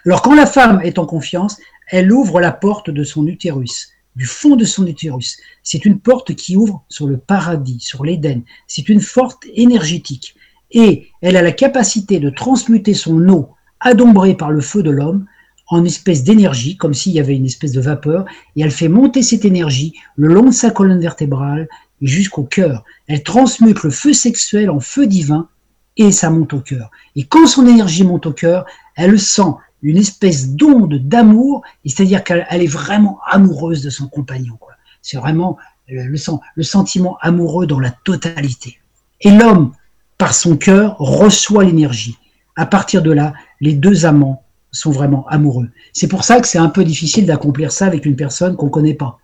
Alors, 0.06 0.22
quand 0.22 0.36
la 0.36 0.46
femme 0.46 0.80
est 0.84 1.00
en 1.00 1.08
confiance, 1.08 1.58
elle 1.88 2.12
ouvre 2.12 2.40
la 2.40 2.52
porte 2.52 2.92
de 2.92 3.04
son 3.04 3.26
utérus, 3.26 3.90
du 4.16 4.28
fond 4.28 4.58
de 4.58 4.64
son 4.64 4.86
utérus. 4.86 5.40
C'est 5.64 5.86
une 5.86 6.00
porte 6.00 6.36
qui 6.36 6.56
ouvre 6.56 6.84
sur 6.88 7.08
le 7.08 7.18
paradis, 7.18 7.80
sur 7.80 8.06
l'Éden. 8.06 8.44
C'est 8.68 8.90
une 8.90 9.02
forte 9.02 9.44
énergétique. 9.56 10.36
Et 10.70 11.08
elle 11.22 11.38
a 11.38 11.42
la 11.42 11.54
capacité 11.54 12.20
de 12.20 12.30
transmuter 12.30 12.94
son 12.94 13.28
eau, 13.28 13.56
adombrée 13.80 14.36
par 14.36 14.52
le 14.52 14.62
feu 14.62 14.84
de 14.84 14.92
l'homme, 14.92 15.26
en 15.68 15.84
espèce 15.84 16.24
d'énergie, 16.24 16.78
comme 16.78 16.94
s'il 16.94 17.14
y 17.14 17.20
avait 17.20 17.36
une 17.36 17.48
espèce 17.48 17.72
de 17.72 17.82
vapeur, 17.82 18.26
et 18.56 18.62
elle 18.62 18.70
fait 18.70 18.88
monter 18.88 19.24
cette 19.24 19.46
énergie 19.46 19.96
le 20.16 20.32
long 20.32 20.46
de 20.46 20.54
sa 20.54 20.70
colonne 20.70 21.02
vertébrale 21.02 21.68
jusqu'au 22.02 22.44
cœur. 22.44 22.84
Elle 23.08 23.24
transmute 23.24 23.84
le 23.84 23.90
feu 23.90 24.14
sexuel 24.14 24.70
en 24.70 24.80
feu 24.80 25.08
divin 25.08 25.48
et 25.98 26.12
ça 26.12 26.30
monte 26.30 26.54
au 26.54 26.60
cœur. 26.60 26.90
Et 27.16 27.26
quand 27.26 27.48
son 27.48 27.68
énergie 27.68 28.04
monte 28.04 28.26
au 28.26 28.34
cœur, 28.34 28.66
elle 28.96 29.20
sent 29.20 29.54
une 29.82 29.98
espèce 29.98 30.50
d'onde 30.50 30.96
d'amour, 30.96 31.64
c'est-à-dire 31.86 32.24
qu'elle 32.24 32.46
est 32.50 32.68
vraiment 32.68 33.20
amoureuse 33.30 33.82
de 33.82 33.90
son 33.90 34.08
compagnon. 34.08 34.58
C'est 35.02 35.18
vraiment 35.18 35.58
le, 35.88 36.04
le 36.56 36.64
sentiment 36.64 37.18
amoureux 37.22 37.66
dans 37.66 37.80
la 37.80 37.92
totalité. 37.92 38.80
Et 39.22 39.32
l'homme, 39.32 39.74
par 40.18 40.34
son 40.34 40.56
cœur, 40.56 40.96
reçoit 41.00 41.64
l'énergie. 41.64 42.18
À 42.56 42.66
partir 42.66 43.02
de 43.02 43.12
là, 43.12 43.34
les 43.60 43.74
deux 43.74 44.06
amants 44.06 44.44
sont 44.72 44.92
vraiment 44.92 45.28
amoureux. 45.28 45.70
C'est 45.94 46.08
pour 46.08 46.24
ça 46.24 46.40
que 46.40 46.48
c'est 46.48 46.58
un 46.58 46.70
peu 46.70 46.84
difficile 46.84 47.26
d'accomplir 47.26 47.72
ça 47.72 47.86
avec 47.86 48.06
une 48.06 48.16
personne 48.16 48.56
qu'on 48.56 48.68
ne 48.68 48.72
connaît 48.72 48.94
pas. 48.94 49.20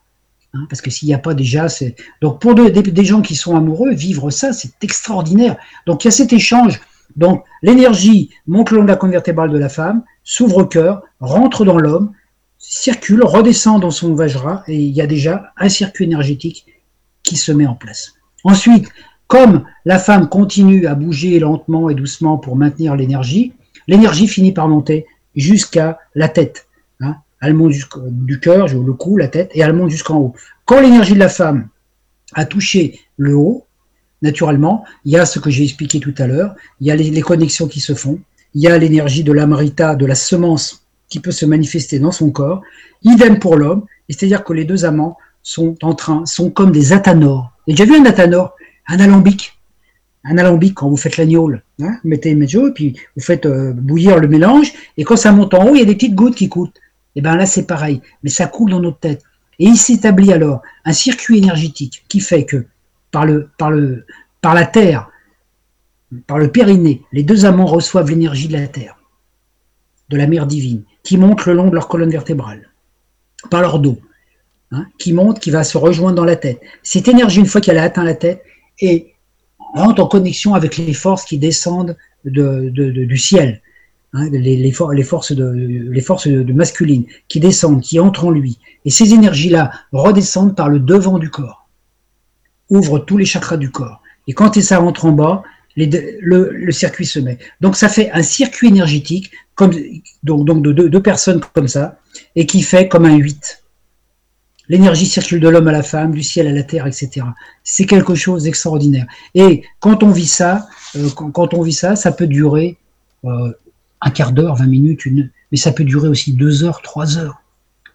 Hein, 0.53 0.65
parce 0.69 0.81
que 0.81 0.89
s'il 0.89 1.07
n'y 1.07 1.13
a 1.13 1.19
pas 1.19 1.33
déjà, 1.33 1.67
c'est 1.69 1.95
donc 2.21 2.39
pour 2.39 2.55
des, 2.55 3.05
gens 3.05 3.21
qui 3.21 3.35
sont 3.35 3.55
amoureux, 3.55 3.93
vivre 3.93 4.29
ça, 4.29 4.53
c'est 4.53 4.71
extraordinaire. 4.81 5.57
Donc 5.85 6.03
il 6.03 6.07
y 6.07 6.09
a 6.09 6.11
cet 6.11 6.33
échange. 6.33 6.79
Donc 7.15 7.43
l'énergie 7.61 8.29
monte 8.45 8.71
le 8.71 8.77
long 8.77 8.83
de 8.83 8.89
la 8.89 8.95
colonne 8.95 9.13
vertébrale 9.13 9.51
de 9.51 9.57
la 9.57 9.69
femme, 9.69 10.03
s'ouvre 10.23 10.57
au 10.57 10.65
cœur, 10.65 11.03
rentre 11.19 11.65
dans 11.65 11.77
l'homme, 11.77 12.11
circule, 12.57 13.23
redescend 13.23 13.81
dans 13.81 13.91
son 13.91 14.13
vajra, 14.13 14.63
et 14.67 14.75
il 14.75 14.91
y 14.91 15.01
a 15.01 15.07
déjà 15.07 15.51
un 15.57 15.69
circuit 15.69 16.05
énergétique 16.05 16.65
qui 17.23 17.35
se 17.35 17.51
met 17.51 17.67
en 17.67 17.75
place. 17.75 18.13
Ensuite, 18.43 18.87
comme 19.27 19.65
la 19.83 19.99
femme 19.99 20.29
continue 20.29 20.87
à 20.87 20.95
bouger 20.95 21.39
lentement 21.39 21.89
et 21.89 21.95
doucement 21.95 22.37
pour 22.37 22.55
maintenir 22.55 22.95
l'énergie, 22.95 23.53
l'énergie 23.87 24.27
finit 24.27 24.53
par 24.53 24.67
monter 24.69 25.05
jusqu'à 25.35 25.99
la 26.15 26.29
tête 26.29 26.66
elle 27.41 27.53
monte 27.53 27.73
du 27.73 28.39
cœur, 28.39 28.67
le 28.67 28.93
cou, 28.93 29.17
la 29.17 29.27
tête, 29.27 29.51
et 29.53 29.61
elle 29.61 29.73
monte 29.73 29.89
jusqu'en 29.89 30.17
haut. 30.17 30.33
Quand 30.65 30.81
l'énergie 30.81 31.13
de 31.13 31.19
la 31.19 31.29
femme 31.29 31.69
a 32.33 32.45
touché 32.45 32.99
le 33.17 33.35
haut, 33.35 33.65
naturellement, 34.21 34.83
il 35.05 35.11
y 35.11 35.17
a 35.17 35.25
ce 35.25 35.39
que 35.39 35.49
j'ai 35.49 35.63
expliqué 35.63 35.99
tout 35.99 36.15
à 36.17 36.27
l'heure, 36.27 36.55
il 36.81 36.87
y 36.87 36.91
a 36.91 36.95
les, 36.95 37.21
connexions 37.21 37.67
qui 37.67 37.79
se 37.79 37.93
font, 37.93 38.19
il 38.53 38.61
y 38.61 38.67
a 38.67 38.77
l'énergie 38.77 39.23
de 39.23 39.31
l'amarita, 39.31 39.95
de 39.95 40.05
la 40.05 40.15
semence 40.15 40.83
qui 41.09 41.19
peut 41.19 41.31
se 41.31 41.45
manifester 41.45 41.99
dans 41.99 42.11
son 42.11 42.31
corps. 42.31 42.61
Idem 43.03 43.39
pour 43.39 43.55
l'homme, 43.55 43.85
c'est-à-dire 44.09 44.43
que 44.43 44.53
les 44.53 44.65
deux 44.65 44.85
amants 44.85 45.17
sont 45.43 45.75
en 45.83 45.93
train, 45.93 46.25
sont 46.25 46.49
comme 46.49 46.71
des 46.71 46.91
athanors. 46.91 47.51
Avez 47.67 47.75
déjà 47.75 47.85
vu 47.85 47.95
un 47.95 48.05
athanor? 48.05 48.55
Un 48.87 48.99
alambic 48.99 49.57
un 50.29 50.37
alambic 50.37 50.73
quand 50.75 50.89
vous 50.89 50.97
faites 50.97 51.17
l'agneau, 51.17 51.51
hein, 51.51 51.59
vous 52.03 52.09
mettez 52.09 52.33
les 52.33 52.57
et 52.57 52.71
puis 52.73 52.97
vous 53.15 53.23
faites 53.23 53.45
euh, 53.45 53.71
bouillir 53.71 54.19
le 54.19 54.27
mélange, 54.27 54.73
et 54.97 55.03
quand 55.03 55.15
ça 55.15 55.31
monte 55.31 55.53
en 55.53 55.65
haut, 55.65 55.75
il 55.75 55.79
y 55.79 55.81
a 55.81 55.85
des 55.85 55.95
petites 55.95 56.15
gouttes 56.15 56.35
qui 56.35 56.49
coûtent. 56.49 56.79
Et 57.17 57.19
eh 57.19 57.23
bien 57.23 57.35
là, 57.35 57.47
c'est 57.47 57.65
pareil, 57.65 57.99
mais 58.21 58.29
ça 58.29 58.45
coule 58.45 58.69
dans 58.69 58.79
notre 58.79 58.99
tête. 58.99 59.23
Et 59.57 59.65
il 59.65 59.75
s'établit 59.75 60.31
alors 60.31 60.61
un 60.85 60.93
circuit 60.93 61.39
énergétique 61.39 62.05
qui 62.07 62.19
fait 62.19 62.45
que 62.45 62.67
par, 63.09 63.25
le, 63.25 63.49
par, 63.57 63.71
le, 63.71 64.05
par 64.39 64.53
la 64.53 64.67
Terre, 64.67 65.09
par 66.27 66.37
le 66.37 66.51
périnée, 66.51 67.01
les 67.11 67.23
deux 67.23 67.45
amants 67.45 67.65
reçoivent 67.65 68.11
l'énergie 68.11 68.47
de 68.47 68.53
la 68.53 68.67
Terre, 68.67 68.99
de 70.09 70.15
la 70.15 70.27
mer 70.27 70.45
divine, 70.45 70.83
qui 71.01 71.17
monte 71.17 71.47
le 71.47 71.53
long 71.53 71.69
de 71.69 71.73
leur 71.73 71.87
colonne 71.87 72.11
vertébrale, 72.11 72.69
par 73.49 73.61
leur 73.61 73.79
dos. 73.79 73.97
hein, 74.71 74.85
qui 74.99 75.11
monte, 75.11 75.39
qui 75.39 75.49
va 75.49 75.63
se 75.63 75.79
rejoindre 75.79 76.17
dans 76.17 76.23
la 76.23 76.35
tête. 76.35 76.61
Cette 76.83 77.07
énergie, 77.07 77.39
une 77.39 77.47
fois 77.47 77.61
qu'elle 77.61 77.79
a 77.79 77.83
atteint 77.83 78.03
la 78.03 78.13
tête, 78.13 78.43
et 78.79 79.15
rentre 79.73 80.03
en 80.03 80.07
connexion 80.07 80.53
avec 80.53 80.77
les 80.77 80.93
forces 80.93 81.25
qui 81.25 81.39
descendent 81.39 81.97
de, 82.25 82.69
du 82.69 83.17
ciel, 83.17 83.63
hein, 84.13 84.29
les, 84.29 84.71
forces, 84.71 85.31
de, 85.31 85.49
les 85.49 86.53
masculines 86.53 87.05
qui 87.27 87.39
descendent, 87.39 87.81
qui 87.81 87.99
entrent 87.99 88.25
en 88.25 88.31
lui. 88.31 88.59
Et 88.85 88.89
ces 88.89 89.13
énergies-là 89.13 89.71
redescendent 89.91 90.55
par 90.55 90.69
le 90.69 90.79
devant 90.79 91.19
du 91.19 91.29
corps, 91.29 91.67
ouvrent 92.69 92.99
tous 92.99 93.17
les 93.17 93.25
chakras 93.25 93.57
du 93.57 93.71
corps. 93.71 94.01
Et 94.27 94.33
quand 94.33 94.59
ça 94.61 94.79
rentre 94.79 95.05
en 95.05 95.11
bas, 95.11 95.43
le, 95.75 96.71
circuit 96.71 97.05
se 97.05 97.19
met. 97.19 97.37
Donc 97.61 97.75
ça 97.75 97.89
fait 97.89 98.11
un 98.11 98.23
circuit 98.23 98.67
énergétique, 98.67 99.31
comme, 99.55 99.71
donc, 100.23 100.45
donc 100.45 100.61
de 100.63 100.87
deux 100.87 101.01
personnes 101.01 101.41
comme 101.53 101.67
ça, 101.67 101.99
et 102.35 102.45
qui 102.45 102.61
fait 102.61 102.87
comme 102.87 103.05
un 103.05 103.15
8. 103.15 103.63
L'énergie 104.69 105.05
circule 105.05 105.39
de 105.39 105.47
l'homme 105.47 105.67
à 105.67 105.71
la 105.71 105.83
femme, 105.83 106.11
du 106.11 106.23
ciel 106.23 106.47
à 106.47 106.51
la 106.51 106.63
terre, 106.63 106.87
etc. 106.87 107.25
C'est 107.63 107.85
quelque 107.85 108.15
chose 108.15 108.43
d'extraordinaire. 108.43 109.05
Et 109.33 109.63
quand 109.79 110.03
on 110.03 110.09
vit 110.09 110.27
ça, 110.27 110.67
euh, 110.95 111.09
quand, 111.09 111.53
on 111.53 111.61
vit 111.61 111.73
ça, 111.73 111.95
ça 111.95 112.11
peut 112.11 112.27
durer 112.27 112.77
euh, 113.23 113.53
un 114.07 114.09
quart 114.09 114.31
d'heure, 114.31 114.55
20 114.55 114.65
minutes, 114.67 115.05
une, 115.05 115.29
mais 115.51 115.57
ça 115.57 115.71
peut 115.71 115.83
durer 115.83 116.07
aussi 116.07 116.33
deux 116.33 116.63
heures, 116.63 116.81
trois 116.81 117.17
heures. 117.17 117.41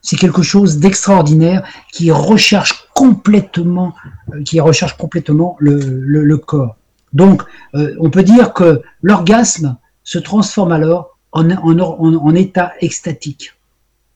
C'est 0.03 0.17
quelque 0.17 0.43
chose 0.43 0.79
d'extraordinaire 0.79 1.67
qui 1.93 2.11
recherche 2.11 2.89
complètement, 2.95 3.95
euh, 4.33 4.43
qui 4.43 4.61
recherche 4.61 4.97
complètement 4.97 5.57
le, 5.59 6.37
corps. 6.37 6.77
Donc, 7.13 7.43
euh, 7.75 7.95
on 8.01 8.11
peut 8.11 8.23
dire 8.23 8.53
que 8.53 8.83
l'orgasme 9.01 9.77
se 10.03 10.19
transforme 10.19 10.73
alors 10.73 11.19
en, 11.33 12.35
état 12.35 12.73
extatique. 12.81 13.55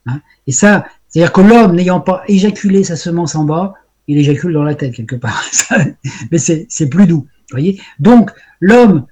Hein. 0.06 0.20
Et 0.46 0.52
ça, 0.52 0.86
c'est-à-dire 1.08 1.32
que 1.32 1.40
l'homme 1.40 1.76
n'ayant 1.76 2.00
pas 2.00 2.22
éjaculé 2.28 2.84
sa 2.84 2.96
semence 2.96 3.34
en 3.36 3.44
bas, 3.44 3.74
il 4.08 4.18
éjacule 4.18 4.52
dans 4.52 4.64
la 4.64 4.74
tête 4.74 4.94
quelque 4.94 5.16
part. 5.16 5.42
Mais 6.30 6.38
c'est 6.38 6.88
plus 6.88 7.06
doux. 7.06 7.26
Voyez 7.50 7.80
Donc, 8.00 8.32
l'homme, 8.60 9.06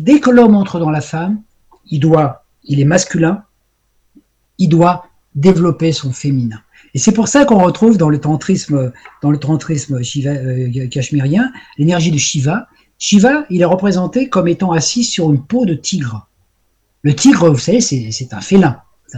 dès 0.00 0.20
que 0.20 0.30
l'homme 0.30 0.56
entre 0.56 0.78
dans 0.78 0.90
la 0.90 1.00
femme, 1.00 1.42
il 1.90 2.00
doit, 2.00 2.44
il 2.64 2.80
est 2.80 2.84
masculin, 2.84 3.44
il 4.58 4.68
doit 4.68 5.06
développer 5.34 5.92
son 5.92 6.12
féminin. 6.12 6.60
Et 6.94 6.98
c'est 6.98 7.12
pour 7.12 7.28
ça 7.28 7.44
qu'on 7.44 7.62
retrouve 7.62 7.96
dans 7.96 8.08
le 8.08 8.20
tantrisme, 8.20 8.92
dans 9.22 9.30
le 9.30 9.38
tantrisme 9.38 10.02
Shiva, 10.02 10.30
euh, 10.30 10.88
l'énergie 11.78 12.10
de 12.10 12.18
Shiva, 12.18 12.66
Shiva, 12.98 13.44
il 13.50 13.60
est 13.60 13.66
représenté 13.66 14.28
comme 14.28 14.48
étant 14.48 14.72
assis 14.72 15.04
sur 15.04 15.32
une 15.32 15.42
peau 15.42 15.66
de 15.66 15.74
tigre. 15.74 16.28
Le 17.02 17.14
tigre, 17.14 17.48
vous 17.48 17.58
savez, 17.58 17.80
c'est 17.80 18.32
un 18.32 18.40
félin, 18.40 18.82
c'est 19.06 19.16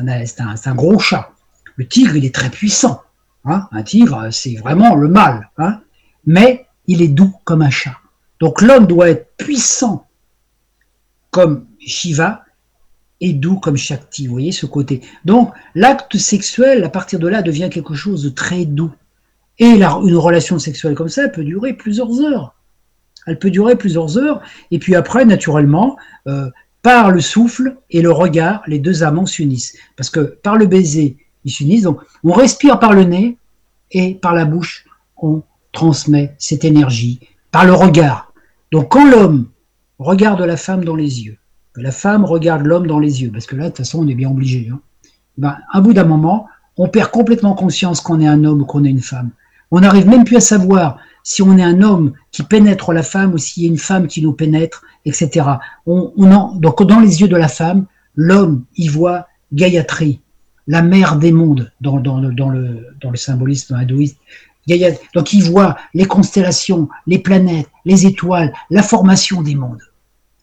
un, 0.69 0.75
gros 0.75 0.99
chat. 0.99 1.33
Le 1.77 1.89
tigre, 1.89 2.17
il 2.17 2.25
est 2.27 2.35
très 2.35 2.51
puissant. 2.51 3.03
Hein. 3.47 3.69
un 3.73 3.83
tigre, 3.83 4.29
c'est 4.31 4.57
vraiment 4.57 4.95
le 4.95 5.09
mal. 5.09 5.49
Hein. 5.57 5.81
mais 6.27 6.67
il 6.87 7.01
est 7.01 7.09
doux 7.09 7.33
comme 7.45 7.63
un 7.63 7.71
chat. 7.71 7.97
Donc 8.39 8.61
l'homme 8.61 8.87
doit 8.87 9.09
être 9.09 9.35
puissant 9.39 10.07
comme 11.31 11.67
Shiva 11.79 12.43
et 13.21 13.33
doux 13.33 13.59
comme 13.59 13.77
Shakti. 13.77 14.27
Vous 14.27 14.33
voyez 14.33 14.53
ce 14.53 14.67
côté. 14.67 15.01
Donc 15.25 15.53
l'acte 15.75 16.17
sexuel, 16.17 16.85
à 16.85 16.89
partir 16.89 17.19
de 17.19 17.29
là, 17.29 17.43
devient 17.43 17.69
quelque 17.71 17.95
chose 17.95 18.23
de 18.23 18.31
très 18.31 18.65
doux. 18.65 18.93
Et 19.59 19.67
une 19.67 20.17
relation 20.17 20.59
sexuelle 20.59 20.95
comme 20.95 21.11
ça 21.11 21.29
peut 21.29 21.45
durer 21.45 21.75
plusieurs 21.75 22.21
heures. 22.23 22.55
Elle 23.27 23.39
peut 23.39 23.51
durer 23.51 23.77
plusieurs 23.77 24.17
heures. 24.17 24.41
Et 24.71 24.79
puis 24.79 24.95
après, 24.95 25.27
naturellement, 25.27 25.97
euh, 26.27 26.49
par 26.83 27.11
le 27.11 27.21
souffle 27.21 27.77
et 27.91 28.01
le 28.01 28.11
regard, 28.11 28.63
les 28.67 28.79
deux 28.79 29.03
amants 29.03 29.27
s'unissent. 29.27 29.77
Parce 29.97 30.09
que 30.09 30.21
par 30.21 30.57
le 30.57 30.67
baiser, 30.67 31.19
ils 31.45 31.51
s'unissent. 31.51 31.83
Donc, 31.83 32.01
on 32.25 32.33
respire 32.33 32.79
par 32.79 32.95
le 32.95 33.05
nez 33.05 33.37
et 33.93 34.15
par 34.15 34.35
la 34.35 34.47
bouche, 34.47 34.87
on 35.19 35.43
transmet 35.73 36.35
cette 36.39 36.65
énergie. 36.65 37.21
Par 37.51 37.67
le 37.67 37.75
regard. 37.75 38.33
Donc, 38.73 38.93
quand 38.93 39.09
l'homme 39.09 39.49
regarde 39.99 40.41
la 40.41 40.57
femme 40.57 40.85
dans 40.85 40.97
les 40.97 41.25
yeux, 41.25 41.37
la 41.81 41.93
femme 41.93 42.25
regarde 42.25 42.67
l'homme 42.67 42.87
dans 42.87 42.99
les 42.99 43.23
yeux, 43.23 43.31
parce 43.31 43.47
que 43.47 43.57
là, 43.57 43.65
de 43.65 43.69
toute 43.69 43.79
façon, 43.79 44.01
on 44.01 44.09
est 44.09 44.15
bien 44.15 44.31
obligé. 44.31 44.69
Hein, 44.73 44.81
ben, 45.39 45.57
à 45.73 45.81
bout 45.81 45.93
d'un 45.93 46.05
moment, 46.05 46.47
on 46.77 46.89
perd 46.89 47.11
complètement 47.11 47.55
conscience 47.55 48.01
qu'on 48.01 48.21
est 48.21 48.27
un 48.27 48.45
homme 48.45 48.63
ou 48.63 48.65
qu'on 48.65 48.85
est 48.85 48.91
une 48.91 49.01
femme. 49.01 49.31
On 49.71 49.81
n'arrive 49.81 50.09
même 50.09 50.25
plus 50.25 50.37
à 50.37 50.41
savoir 50.41 50.99
si 51.23 51.43
on 51.43 51.57
est 51.59 51.63
un 51.63 51.83
homme 51.83 52.13
qui 52.33 52.43
pénètre 52.43 52.93
la 52.93 53.03
femme 53.03 53.35
ou 53.35 53.39
s'il 53.39 53.63
y 53.63 53.67
a 53.67 53.69
une 53.69 53.79
femme 53.79 54.07
qui 54.07 54.23
nous 54.23 54.33
pénètre, 54.33 54.83
etc. 55.05 55.47
On, 55.87 56.13
on 56.17 56.55
donc 56.57 56.83
dans 56.83 57.01
les 57.01 57.21
yeux 57.21 57.29
de 57.29 57.37
la 57.37 57.49
femme, 57.49 57.87
l'homme 58.15 58.65
y 58.77 58.89
voit 58.89 59.27
Gayatri, 59.53 60.21
la 60.67 60.83
mère 60.83 61.17
des 61.17 61.33
mondes 61.33 61.71
dans 61.81 61.99
le 61.99 63.17
symbolisme 63.17 63.75
hindouiste. 63.75 64.19
Donc 65.15 65.33
il 65.33 65.43
voit 65.43 65.77
les 65.95 66.05
constellations, 66.05 66.89
les 67.07 67.19
planètes, 67.19 67.69
les 67.85 68.07
étoiles, 68.07 68.53
la 68.71 68.83
formation 68.83 69.43
des 69.43 69.55
mondes. 69.55 69.83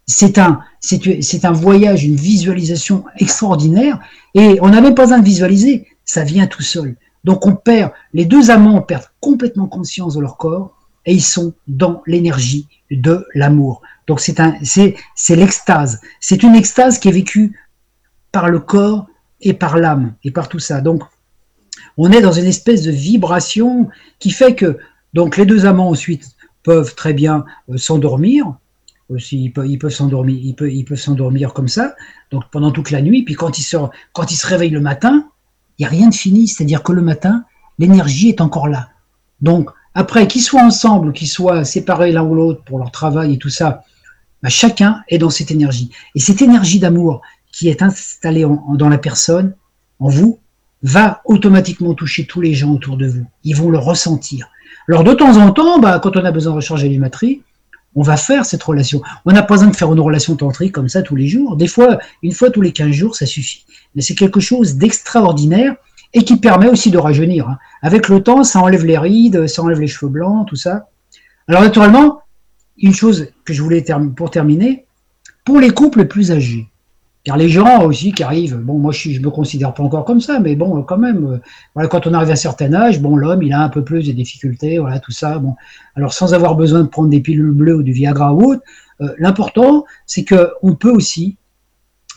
C'est 0.08 0.38
un, 0.38 0.62
c'est 0.80 1.46
un 1.46 1.52
voyage, 1.52 2.06
une 2.06 2.16
visualisation 2.16 3.04
extraordinaire, 3.18 4.00
et 4.34 4.58
on 4.62 4.70
n'a 4.70 4.80
même 4.80 4.96
pas 4.96 5.04
besoin 5.04 5.20
de 5.20 5.26
visualiser, 5.26 5.88
ça 6.06 6.24
vient 6.24 6.48
tout 6.48 6.64
seul. 6.64 6.96
Donc 7.24 7.46
on 7.46 7.56
perd, 7.56 7.92
les 8.14 8.26
deux 8.26 8.52
amants 8.52 8.82
perdent 8.82 9.10
complètement 9.20 9.68
conscience 9.68 10.16
de 10.16 10.22
leur 10.22 10.38
corps 10.38 10.78
et 11.06 11.14
ils 11.14 11.24
sont 11.24 11.54
dans 11.68 12.02
l'énergie 12.08 12.68
de 12.90 13.26
l'amour. 13.36 13.82
Donc 14.08 14.22
c'est 14.22 14.40
un, 14.40 14.56
c'est, 14.64 14.96
c'est 15.14 15.36
l'extase. 15.36 16.00
C'est 16.22 16.42
une 16.44 16.56
extase 16.56 17.00
qui 17.00 17.10
est 17.10 17.12
vécue 17.12 17.60
par 18.32 18.50
le 18.50 18.60
corps 18.60 19.08
et 19.42 19.54
par 19.54 19.78
l'âme 19.78 20.14
et 20.24 20.32
par 20.32 20.48
tout 20.48 20.60
ça. 20.60 20.80
Donc 20.80 21.04
on 21.98 22.12
est 22.12 22.22
dans 22.22 22.32
une 22.32 22.46
espèce 22.46 22.84
de 22.84 22.92
vibration 22.92 23.90
qui 24.20 24.32
fait 24.32 24.56
que 24.56 24.78
donc 25.14 25.36
les 25.36 25.46
deux 25.46 25.66
amants 25.66 25.90
ensuite 25.90 26.36
peuvent 26.64 26.96
très 26.96 27.14
bien 27.14 27.44
euh, 27.70 27.78
s'endormir. 27.78 28.56
Aussi, 29.10 29.54
ils 29.66 29.80
peuvent 29.80 29.90
s'endormir, 29.90 30.38
ils 30.60 30.86
peuvent 30.86 30.98
s'endormir 30.98 31.54
comme 31.54 31.70
ça, 31.70 31.96
donc 32.30 32.44
pendant 32.52 32.72
toute 32.72 32.92
la 32.92 33.02
nuit. 33.02 33.24
Puis 33.24 33.36
quand 33.36 33.58
ils 33.58 33.64
se, 33.64 33.78
quand 34.12 34.30
se 34.30 34.48
réveillent 34.48 34.70
le 34.70 34.82
matin, 34.82 35.30
il 35.78 35.84
n'y 35.84 35.86
a 35.86 35.90
rien 35.90 36.10
de 36.10 36.16
fini. 36.16 36.48
C'est-à-dire 36.48 36.84
que 36.84 36.92
le 36.92 37.02
matin, 37.02 37.46
l'énergie 37.80 38.30
est 38.30 38.42
encore 38.42 38.68
là. 38.68 38.90
Donc, 39.40 39.70
après, 39.94 40.28
qu'ils 40.28 40.42
soient 40.42 40.64
ensemble 40.64 41.14
qu'ils 41.14 41.28
soient 41.28 41.64
séparés 41.64 42.12
l'un 42.12 42.24
ou 42.24 42.36
l'autre 42.36 42.64
pour 42.64 42.80
leur 42.80 42.92
travail 42.92 43.34
et 43.34 43.38
tout 43.38 43.50
ça, 43.50 43.84
bah, 44.44 44.50
chacun 44.50 45.02
est 45.08 45.18
dans 45.18 45.30
cette 45.30 45.52
énergie. 45.52 45.90
Et 46.14 46.20
cette 46.20 46.42
énergie 46.42 46.80
d'amour 46.80 47.22
qui 47.52 47.70
est 47.70 47.82
installée 47.82 48.46
dans 48.76 48.90
la 48.90 48.98
personne, 48.98 49.56
en 50.00 50.10
vous, 50.10 50.40
va 50.84 51.22
automatiquement 51.26 51.94
toucher 51.94 52.28
tous 52.28 52.42
les 52.42 52.54
gens 52.54 52.72
autour 52.74 52.98
de 52.98 53.08
vous. 53.08 53.26
Ils 53.44 53.56
vont 53.56 53.70
le 53.70 53.80
ressentir. 53.80 54.50
Alors 54.88 55.04
de 55.04 55.14
temps 55.14 55.38
en 55.38 55.52
temps, 55.52 55.80
bah, 55.80 56.00
quand 56.00 56.16
on 56.16 56.24
a 56.24 56.32
besoin 56.32 56.52
de 56.54 56.58
recharger 56.58 56.88
les 56.90 56.98
matrices, 56.98 57.40
on 57.96 58.04
va 58.04 58.18
faire 58.18 58.46
cette 58.46 58.64
relation. 58.64 59.02
On 59.26 59.32
n'a 59.32 59.42
pas 59.42 59.56
besoin 59.56 59.70
de 59.70 59.76
faire 59.76 59.92
une 59.92 60.00
relation 60.00 60.36
tantrique 60.36 60.72
comme 60.72 60.90
ça 60.90 61.02
tous 61.02 61.16
les 61.16 61.28
jours. 61.28 61.56
Des 61.56 61.68
fois, 61.68 62.00
une 62.22 62.32
fois 62.32 62.52
tous 62.52 62.62
les 62.62 62.72
15 62.72 62.92
jours, 62.92 63.16
ça 63.16 63.26
suffit. 63.26 63.66
Mais 63.96 64.02
c'est 64.02 64.16
quelque 64.16 64.40
chose 64.40 64.76
d'extraordinaire 64.76 65.76
et 66.14 66.24
qui 66.24 66.38
permet 66.38 66.70
aussi 66.70 66.92
de 66.92 66.98
rajeunir. 66.98 67.50
Hein. 67.50 67.58
Avec 67.82 68.08
le 68.10 68.22
temps, 68.22 68.44
ça 68.44 68.60
enlève 68.60 68.86
les 68.86 68.98
rides, 68.98 69.48
ça 69.48 69.64
enlève 69.64 69.80
les 69.80 69.88
cheveux 69.88 70.12
blancs, 70.12 70.48
tout 70.48 70.56
ça. 70.56 70.90
Alors 71.48 71.62
naturellement, 71.62 72.22
une 72.78 72.94
chose 72.94 73.28
que 73.46 73.54
je 73.54 73.62
voulais 73.62 73.84
pour 74.16 74.30
terminer, 74.30 74.86
pour 75.44 75.60
les 75.60 75.72
couples 75.72 76.06
plus 76.06 76.32
âgés, 76.32 76.68
car 77.28 77.36
les 77.36 77.50
gens 77.50 77.84
aussi 77.84 78.14
qui 78.14 78.24
arrivent, 78.24 78.56
bon, 78.56 78.78
moi 78.78 78.94
je 78.94 79.10
ne 79.10 79.20
me 79.20 79.30
considère 79.30 79.74
pas 79.74 79.84
encore 79.84 80.06
comme 80.06 80.22
ça, 80.22 80.40
mais 80.40 80.56
bon, 80.56 80.82
quand 80.84 80.98
même, 80.98 81.26
euh, 81.26 81.38
voilà, 81.74 81.90
quand 81.90 82.08
on 82.08 82.14
arrive 82.14 82.30
à 82.30 82.32
un 82.32 82.38
certain 82.38 82.74
âge, 82.74 83.02
bon, 83.02 83.18
l'homme, 83.18 83.44
il 83.44 83.52
a 83.52 83.62
un 83.62 83.68
peu 83.68 83.84
plus 83.84 84.08
de 84.08 84.14
difficultés, 84.14 84.80
voilà, 84.80 85.00
tout 85.00 85.12
ça. 85.12 85.38
Bon, 85.38 85.58
alors 85.98 86.14
sans 86.14 86.34
avoir 86.34 86.56
besoin 86.56 86.84
de 86.84 86.88
prendre 86.88 87.10
des 87.10 87.20
pilules 87.20 87.52
bleues 87.52 87.76
ou 87.76 87.84
du 87.84 87.92
Viagra 87.92 88.34
ou 88.34 88.54
autre, 88.54 88.62
euh, 89.02 89.14
l'important, 89.18 89.84
c'est 90.06 90.24
qu'on 90.24 90.76
peut 90.76 90.90
aussi 90.90 91.36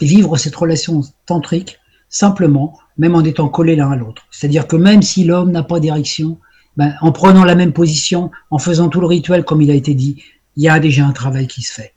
vivre 0.00 0.36
cette 0.36 0.54
relation 0.54 1.00
tantrique 1.26 1.80
simplement, 2.08 2.78
même 2.96 3.16
en 3.16 3.24
étant 3.24 3.48
collés 3.48 3.74
l'un 3.74 3.90
à 3.90 3.96
l'autre. 3.96 4.28
C'est-à-dire 4.30 4.68
que 4.68 4.76
même 4.76 5.02
si 5.02 5.24
l'homme 5.24 5.50
n'a 5.50 5.64
pas 5.64 5.80
d'érection, 5.80 6.38
ben, 6.76 6.94
en 7.00 7.10
prenant 7.10 7.44
la 7.44 7.56
même 7.56 7.72
position, 7.72 8.30
en 8.52 8.58
faisant 8.58 8.88
tout 8.88 9.00
le 9.00 9.08
rituel 9.08 9.42
comme 9.42 9.60
il 9.60 9.72
a 9.72 9.74
été 9.74 9.92
dit, 9.92 10.22
il 10.54 10.62
y 10.62 10.68
a 10.68 10.78
déjà 10.78 11.04
un 11.04 11.12
travail 11.12 11.48
qui 11.48 11.62
se 11.62 11.72
fait 11.72 11.94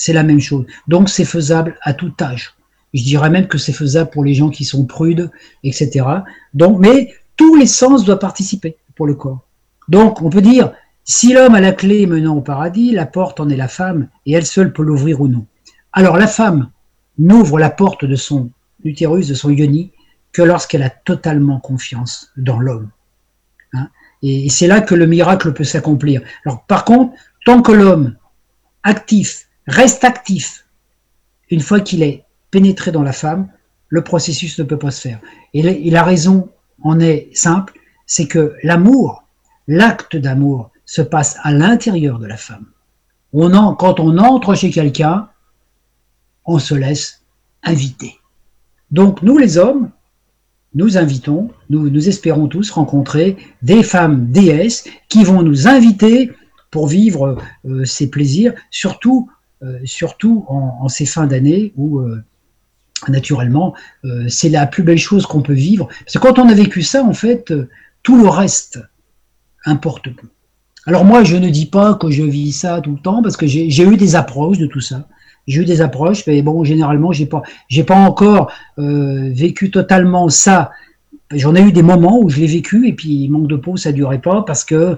c'est 0.00 0.14
la 0.14 0.22
même 0.22 0.40
chose. 0.40 0.64
Donc 0.88 1.10
c'est 1.10 1.26
faisable 1.26 1.76
à 1.82 1.92
tout 1.92 2.14
âge. 2.22 2.54
Je 2.94 3.02
dirais 3.02 3.28
même 3.28 3.48
que 3.48 3.58
c'est 3.58 3.74
faisable 3.74 4.08
pour 4.08 4.24
les 4.24 4.32
gens 4.32 4.48
qui 4.48 4.64
sont 4.64 4.86
prudes, 4.86 5.30
etc. 5.62 6.06
Donc, 6.54 6.78
mais 6.80 7.12
tous 7.36 7.54
les 7.54 7.66
sens 7.66 8.06
doivent 8.06 8.18
participer 8.18 8.78
pour 8.94 9.06
le 9.06 9.14
corps. 9.14 9.46
Donc 9.88 10.22
on 10.22 10.30
peut 10.30 10.40
dire, 10.40 10.72
si 11.04 11.34
l'homme 11.34 11.54
a 11.54 11.60
la 11.60 11.72
clé 11.72 12.06
menant 12.06 12.34
au 12.34 12.40
paradis, 12.40 12.92
la 12.92 13.04
porte 13.04 13.40
en 13.40 13.50
est 13.50 13.56
la 13.56 13.68
femme, 13.68 14.08
et 14.24 14.32
elle 14.32 14.46
seule 14.46 14.72
peut 14.72 14.82
l'ouvrir 14.82 15.20
ou 15.20 15.28
non. 15.28 15.46
Alors 15.92 16.16
la 16.16 16.26
femme 16.26 16.70
n'ouvre 17.18 17.58
la 17.58 17.68
porte 17.68 18.06
de 18.06 18.16
son 18.16 18.50
utérus, 18.84 19.28
de 19.28 19.34
son 19.34 19.50
yoni, 19.50 19.92
que 20.32 20.40
lorsqu'elle 20.40 20.82
a 20.82 20.88
totalement 20.88 21.60
confiance 21.60 22.32
dans 22.38 22.58
l'homme. 22.58 22.88
Hein? 23.74 23.88
et 24.22 24.48
c'est 24.48 24.66
là 24.66 24.80
que 24.80 24.94
le 24.94 25.06
miracle 25.06 25.52
peut 25.52 25.64
s'accomplir. 25.64 26.22
Alors 26.46 26.64
par 26.64 26.86
contre, 26.86 27.12
tant 27.44 27.60
que 27.60 27.72
l'homme 27.72 28.16
actif 28.82 29.49
reste 29.70 30.04
actif. 30.04 30.66
Une 31.50 31.60
fois 31.60 31.80
qu'il 31.80 32.02
est 32.02 32.24
pénétré 32.50 32.92
dans 32.92 33.02
la 33.02 33.12
femme, 33.12 33.48
le 33.88 34.02
processus 34.04 34.58
ne 34.58 34.64
peut 34.64 34.78
pas 34.78 34.90
se 34.90 35.00
faire. 35.00 35.20
Et 35.54 35.90
la 35.90 36.02
raison 36.02 36.50
en 36.82 37.00
est 37.00 37.28
simple, 37.32 37.78
c'est 38.06 38.26
que 38.26 38.54
l'amour, 38.62 39.24
l'acte 39.66 40.16
d'amour, 40.16 40.70
se 40.84 41.02
passe 41.02 41.36
à 41.42 41.52
l'intérieur 41.52 42.18
de 42.18 42.26
la 42.26 42.36
femme. 42.36 42.66
Quand 43.32 44.00
on 44.00 44.18
entre 44.18 44.54
chez 44.54 44.70
quelqu'un, 44.70 45.28
on 46.44 46.58
se 46.58 46.74
laisse 46.74 47.22
inviter. 47.62 48.18
Donc 48.90 49.22
nous 49.22 49.38
les 49.38 49.56
hommes, 49.56 49.90
nous 50.74 50.98
invitons, 50.98 51.50
nous, 51.68 52.08
espérons 52.08 52.46
tous 52.46 52.70
rencontrer 52.70 53.36
des 53.62 53.82
femmes 53.82 54.30
déesses 54.30 54.84
qui 55.08 55.24
vont 55.24 55.42
nous 55.42 55.66
inviter 55.66 56.32
pour 56.70 56.86
vivre 56.86 57.38
euh, 57.66 57.84
ces 57.84 58.08
plaisirs, 58.08 58.54
surtout, 58.70 59.28
surtout 59.84 60.44
en, 60.48 60.88
ces 60.88 61.06
fins 61.06 61.26
d'année 61.26 61.72
où 61.76 61.98
euh, 61.98 62.22
naturellement 63.08 63.74
c'est 64.28 64.48
la 64.48 64.66
plus 64.66 64.82
belle 64.82 64.98
chose 64.98 65.26
qu'on 65.26 65.42
peut 65.42 65.54
vivre. 65.54 65.88
Parce 66.04 66.14
que 66.14 66.18
quand 66.18 66.38
on 66.38 66.48
a 66.48 66.54
vécu 66.54 66.82
ça, 66.82 67.02
en 67.04 67.12
fait, 67.12 67.52
tout 68.02 68.20
le 68.20 68.28
reste 68.28 68.80
importe 69.64 70.08
peu. 70.14 70.28
Alors 70.86 71.04
moi, 71.04 71.24
je 71.24 71.36
ne 71.36 71.50
dis 71.50 71.66
pas 71.66 71.94
que 71.94 72.10
je 72.10 72.22
vis 72.22 72.52
ça 72.52 72.80
tout 72.80 72.92
le 72.92 72.98
temps 72.98 73.22
parce 73.22 73.36
que 73.36 73.46
j'ai 73.46 73.84
eu 73.84 73.96
des 73.96 74.16
approches 74.16 74.58
de 74.58 74.66
tout 74.66 74.80
ça. 74.80 75.06
J'ai 75.46 75.62
eu 75.62 75.64
des 75.64 75.80
approches, 75.80 76.26
mais 76.26 76.42
bon, 76.42 76.64
généralement, 76.64 77.12
j'ai 77.12 77.26
pas, 77.26 77.42
pas 77.86 77.96
encore 77.96 78.52
euh, 78.78 79.30
vécu 79.32 79.70
totalement 79.70 80.28
ça. 80.28 80.70
J'en 81.32 81.54
ai 81.54 81.62
eu 81.62 81.72
des 81.72 81.82
moments 81.82 82.18
où 82.20 82.28
je 82.28 82.40
l'ai 82.40 82.46
vécu 82.46 82.88
et 82.88 82.92
puis 82.92 83.28
manque 83.28 83.46
de 83.46 83.56
peau, 83.56 83.76
ça 83.76 83.92
durait 83.92 84.20
pas 84.20 84.42
parce 84.42 84.64
que 84.64 84.96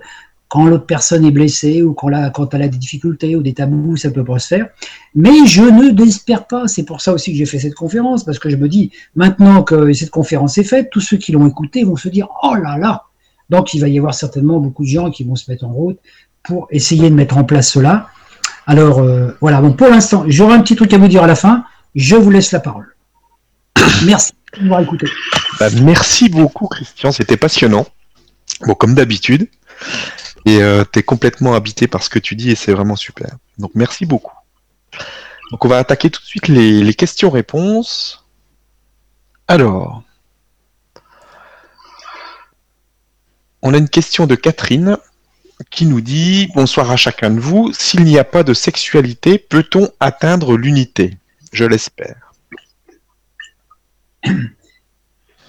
quand 0.52 0.66
l'autre 0.66 0.84
personne 0.84 1.24
est 1.24 1.30
blessée 1.30 1.80
ou 1.80 1.94
quand, 1.94 2.10
elle 2.52 2.62
a 2.62 2.68
des 2.68 2.76
difficultés 2.76 3.36
ou 3.36 3.42
des 3.42 3.54
tabous, 3.54 3.96
ça 3.96 4.10
peut 4.10 4.22
pas 4.22 4.38
se 4.38 4.48
faire. 4.48 4.66
Mais 5.14 5.46
je 5.46 5.62
ne 5.62 5.92
désespère 5.92 6.46
pas. 6.46 6.68
C'est 6.68 6.82
pour 6.82 7.00
ça 7.00 7.14
aussi 7.14 7.32
que 7.32 7.38
j'ai 7.38 7.46
fait 7.46 7.58
cette 7.58 7.74
conférence 7.74 8.22
parce 8.22 8.38
que 8.38 8.50
je 8.50 8.56
me 8.56 8.68
dis 8.68 8.92
maintenant 9.16 9.62
que 9.62 9.90
cette 9.94 10.10
conférence 10.10 10.58
est 10.58 10.64
faite, 10.64 10.90
tous 10.90 11.00
ceux 11.00 11.16
qui 11.16 11.32
l'ont 11.32 11.48
écoutée 11.48 11.84
vont 11.84 11.96
se 11.96 12.10
dire 12.10 12.28
oh 12.42 12.54
là 12.54 12.76
là. 12.76 13.04
Donc 13.48 13.72
il 13.72 13.80
va 13.80 13.88
y 13.88 13.96
avoir 13.96 14.12
certainement 14.12 14.60
beaucoup 14.60 14.82
de 14.82 14.90
gens 14.90 15.10
qui 15.10 15.24
vont 15.24 15.36
se 15.36 15.50
mettre 15.50 15.64
en 15.64 15.72
route 15.72 15.98
pour 16.42 16.68
essayer 16.70 17.08
de 17.08 17.14
mettre 17.14 17.38
en 17.38 17.44
place 17.44 17.70
cela. 17.70 18.08
Alors 18.66 18.98
euh, 18.98 19.30
voilà, 19.40 19.62
bon, 19.62 19.72
pour 19.72 19.88
l'instant, 19.88 20.24
j'aurai 20.28 20.52
un 20.52 20.60
petit 20.60 20.76
truc 20.76 20.92
à 20.92 20.98
vous 20.98 21.08
dire 21.08 21.22
à 21.22 21.26
la 21.26 21.34
fin. 21.34 21.64
Je 21.94 22.14
vous 22.14 22.28
laisse 22.28 22.52
la 22.52 22.60
parole. 22.60 22.94
Merci 24.04 24.32
de 24.60 24.82
écouté. 24.82 25.06
Bah, 25.58 25.70
merci 25.80 26.28
beaucoup, 26.28 26.68
Christian. 26.68 27.10
C'était 27.10 27.38
passionnant. 27.38 27.86
Bon, 28.66 28.74
comme 28.74 28.94
d'habitude. 28.94 29.48
Et 30.44 30.62
euh, 30.62 30.84
tu 30.90 30.98
es 30.98 31.02
complètement 31.02 31.54
habité 31.54 31.86
par 31.86 32.02
ce 32.02 32.10
que 32.10 32.18
tu 32.18 32.34
dis 32.34 32.50
et 32.50 32.54
c'est 32.54 32.72
vraiment 32.72 32.96
super. 32.96 33.36
Donc 33.58 33.72
merci 33.74 34.06
beaucoup. 34.06 34.34
Donc 35.50 35.64
on 35.64 35.68
va 35.68 35.78
attaquer 35.78 36.10
tout 36.10 36.20
de 36.20 36.26
suite 36.26 36.48
les, 36.48 36.82
les 36.82 36.94
questions-réponses. 36.94 38.24
Alors, 39.48 40.02
on 43.62 43.74
a 43.74 43.78
une 43.78 43.88
question 43.88 44.26
de 44.26 44.34
Catherine 44.34 44.98
qui 45.70 45.86
nous 45.86 46.00
dit 46.00 46.48
Bonsoir 46.54 46.90
à 46.90 46.96
chacun 46.96 47.30
de 47.30 47.40
vous. 47.40 47.72
S'il 47.72 48.04
n'y 48.04 48.18
a 48.18 48.24
pas 48.24 48.42
de 48.42 48.54
sexualité, 48.54 49.38
peut-on 49.38 49.90
atteindre 50.00 50.56
l'unité? 50.56 51.16
Je 51.52 51.64
l'espère. 51.64 52.32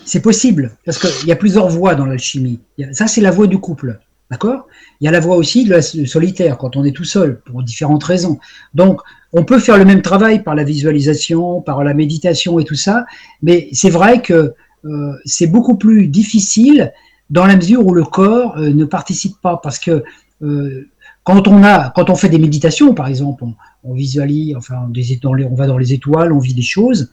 C'est 0.05 0.21
possible, 0.21 0.75
parce 0.85 0.99
qu'il 0.99 1.27
y 1.27 1.31
a 1.31 1.35
plusieurs 1.35 1.69
voies 1.69 1.95
dans 1.95 2.05
l'alchimie. 2.05 2.59
Ça, 2.91 3.07
c'est 3.07 3.21
la 3.21 3.31
voie 3.31 3.47
du 3.47 3.57
couple. 3.57 3.99
D'accord? 4.33 4.65
Il 4.99 5.05
y 5.05 5.07
a 5.07 5.11
la 5.11 5.19
voie 5.19 5.35
aussi 5.35 5.63
de 5.63 5.69
la 5.69 5.83
solitaire, 5.83 6.57
quand 6.57 6.75
on 6.75 6.83
est 6.83 6.91
tout 6.91 7.03
seul, 7.03 7.39
pour 7.41 7.61
différentes 7.61 8.03
raisons. 8.03 8.39
Donc, 8.73 8.99
on 9.31 9.43
peut 9.43 9.59
faire 9.59 9.77
le 9.77 9.85
même 9.85 10.01
travail 10.01 10.41
par 10.41 10.55
la 10.55 10.63
visualisation, 10.63 11.61
par 11.61 11.83
la 11.83 11.93
méditation 11.93 12.57
et 12.57 12.63
tout 12.63 12.73
ça, 12.73 13.05
mais 13.43 13.69
c'est 13.73 13.91
vrai 13.91 14.23
que 14.23 14.55
euh, 14.85 15.13
c'est 15.23 15.45
beaucoup 15.45 15.77
plus 15.77 16.07
difficile 16.07 16.91
dans 17.29 17.45
la 17.45 17.55
mesure 17.57 17.85
où 17.85 17.93
le 17.93 18.03
corps 18.03 18.57
euh, 18.57 18.73
ne 18.73 18.85
participe 18.85 19.39
pas, 19.39 19.59
parce 19.61 19.77
que 19.77 20.03
euh, 20.41 20.89
quand 21.23 21.47
on 21.47 21.63
a, 21.63 21.91
quand 21.91 22.09
on 22.09 22.15
fait 22.15 22.29
des 22.29 22.39
méditations, 22.39 22.95
par 22.95 23.07
exemple, 23.07 23.43
on, 23.83 23.93
visualise, 23.93 24.55
enfin, 24.55 24.77
on 24.83 25.55
va 25.55 25.67
dans 25.67 25.77
les 25.77 25.93
étoiles, 25.93 26.33
on 26.33 26.39
vit 26.39 26.55
des 26.55 26.63
choses. 26.63 27.11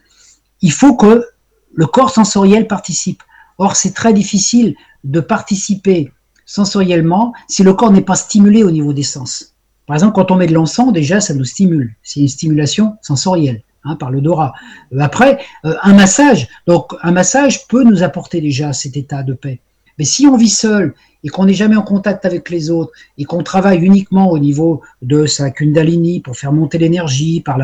Il 0.63 0.71
faut 0.71 0.95
que 0.95 1.23
le 1.71 1.85
corps 1.85 2.09
sensoriel 2.09 2.65
participe. 2.65 3.21
Or, 3.59 3.75
c'est 3.75 3.93
très 3.93 4.11
difficile 4.11 4.73
de 5.03 5.19
participer 5.19 6.11
sensoriellement 6.45 7.33
si 7.47 7.63
le 7.63 7.73
corps 7.73 7.91
n'est 7.91 8.01
pas 8.01 8.15
stimulé 8.15 8.63
au 8.63 8.71
niveau 8.71 8.93
des 8.93 9.03
sens. 9.03 9.55
Par 9.87 9.95
exemple, 9.95 10.13
quand 10.13 10.31
on 10.31 10.35
met 10.35 10.47
de 10.47 10.53
l'encens, 10.53 10.93
déjà, 10.93 11.19
ça 11.19 11.33
nous 11.33 11.45
stimule. 11.45 11.95
C'est 12.03 12.19
une 12.19 12.27
stimulation 12.27 12.97
sensorielle. 13.01 13.63
Hein, 13.83 13.95
par 13.95 14.11
l'odorat. 14.11 14.53
Après, 14.99 15.39
euh, 15.65 15.73
un 15.81 15.93
massage, 15.93 16.47
donc 16.67 16.93
un 17.01 17.11
massage 17.11 17.67
peut 17.67 17.83
nous 17.83 18.03
apporter 18.03 18.39
déjà 18.39 18.73
cet 18.73 18.95
état 18.95 19.23
de 19.23 19.33
paix. 19.33 19.59
Mais 19.97 20.05
si 20.05 20.27
on 20.27 20.37
vit 20.37 20.49
seul 20.49 20.93
et 21.23 21.29
qu'on 21.29 21.45
n'est 21.45 21.55
jamais 21.55 21.75
en 21.75 21.81
contact 21.81 22.23
avec 22.25 22.51
les 22.51 22.69
autres 22.69 22.91
et 23.17 23.23
qu'on 23.23 23.41
travaille 23.41 23.79
uniquement 23.79 24.29
au 24.29 24.37
niveau 24.37 24.83
de 25.01 25.25
sa 25.25 25.49
kundalini 25.49 26.19
pour 26.19 26.37
faire 26.37 26.53
monter 26.53 26.77
l'énergie 26.77 27.41
par, 27.41 27.57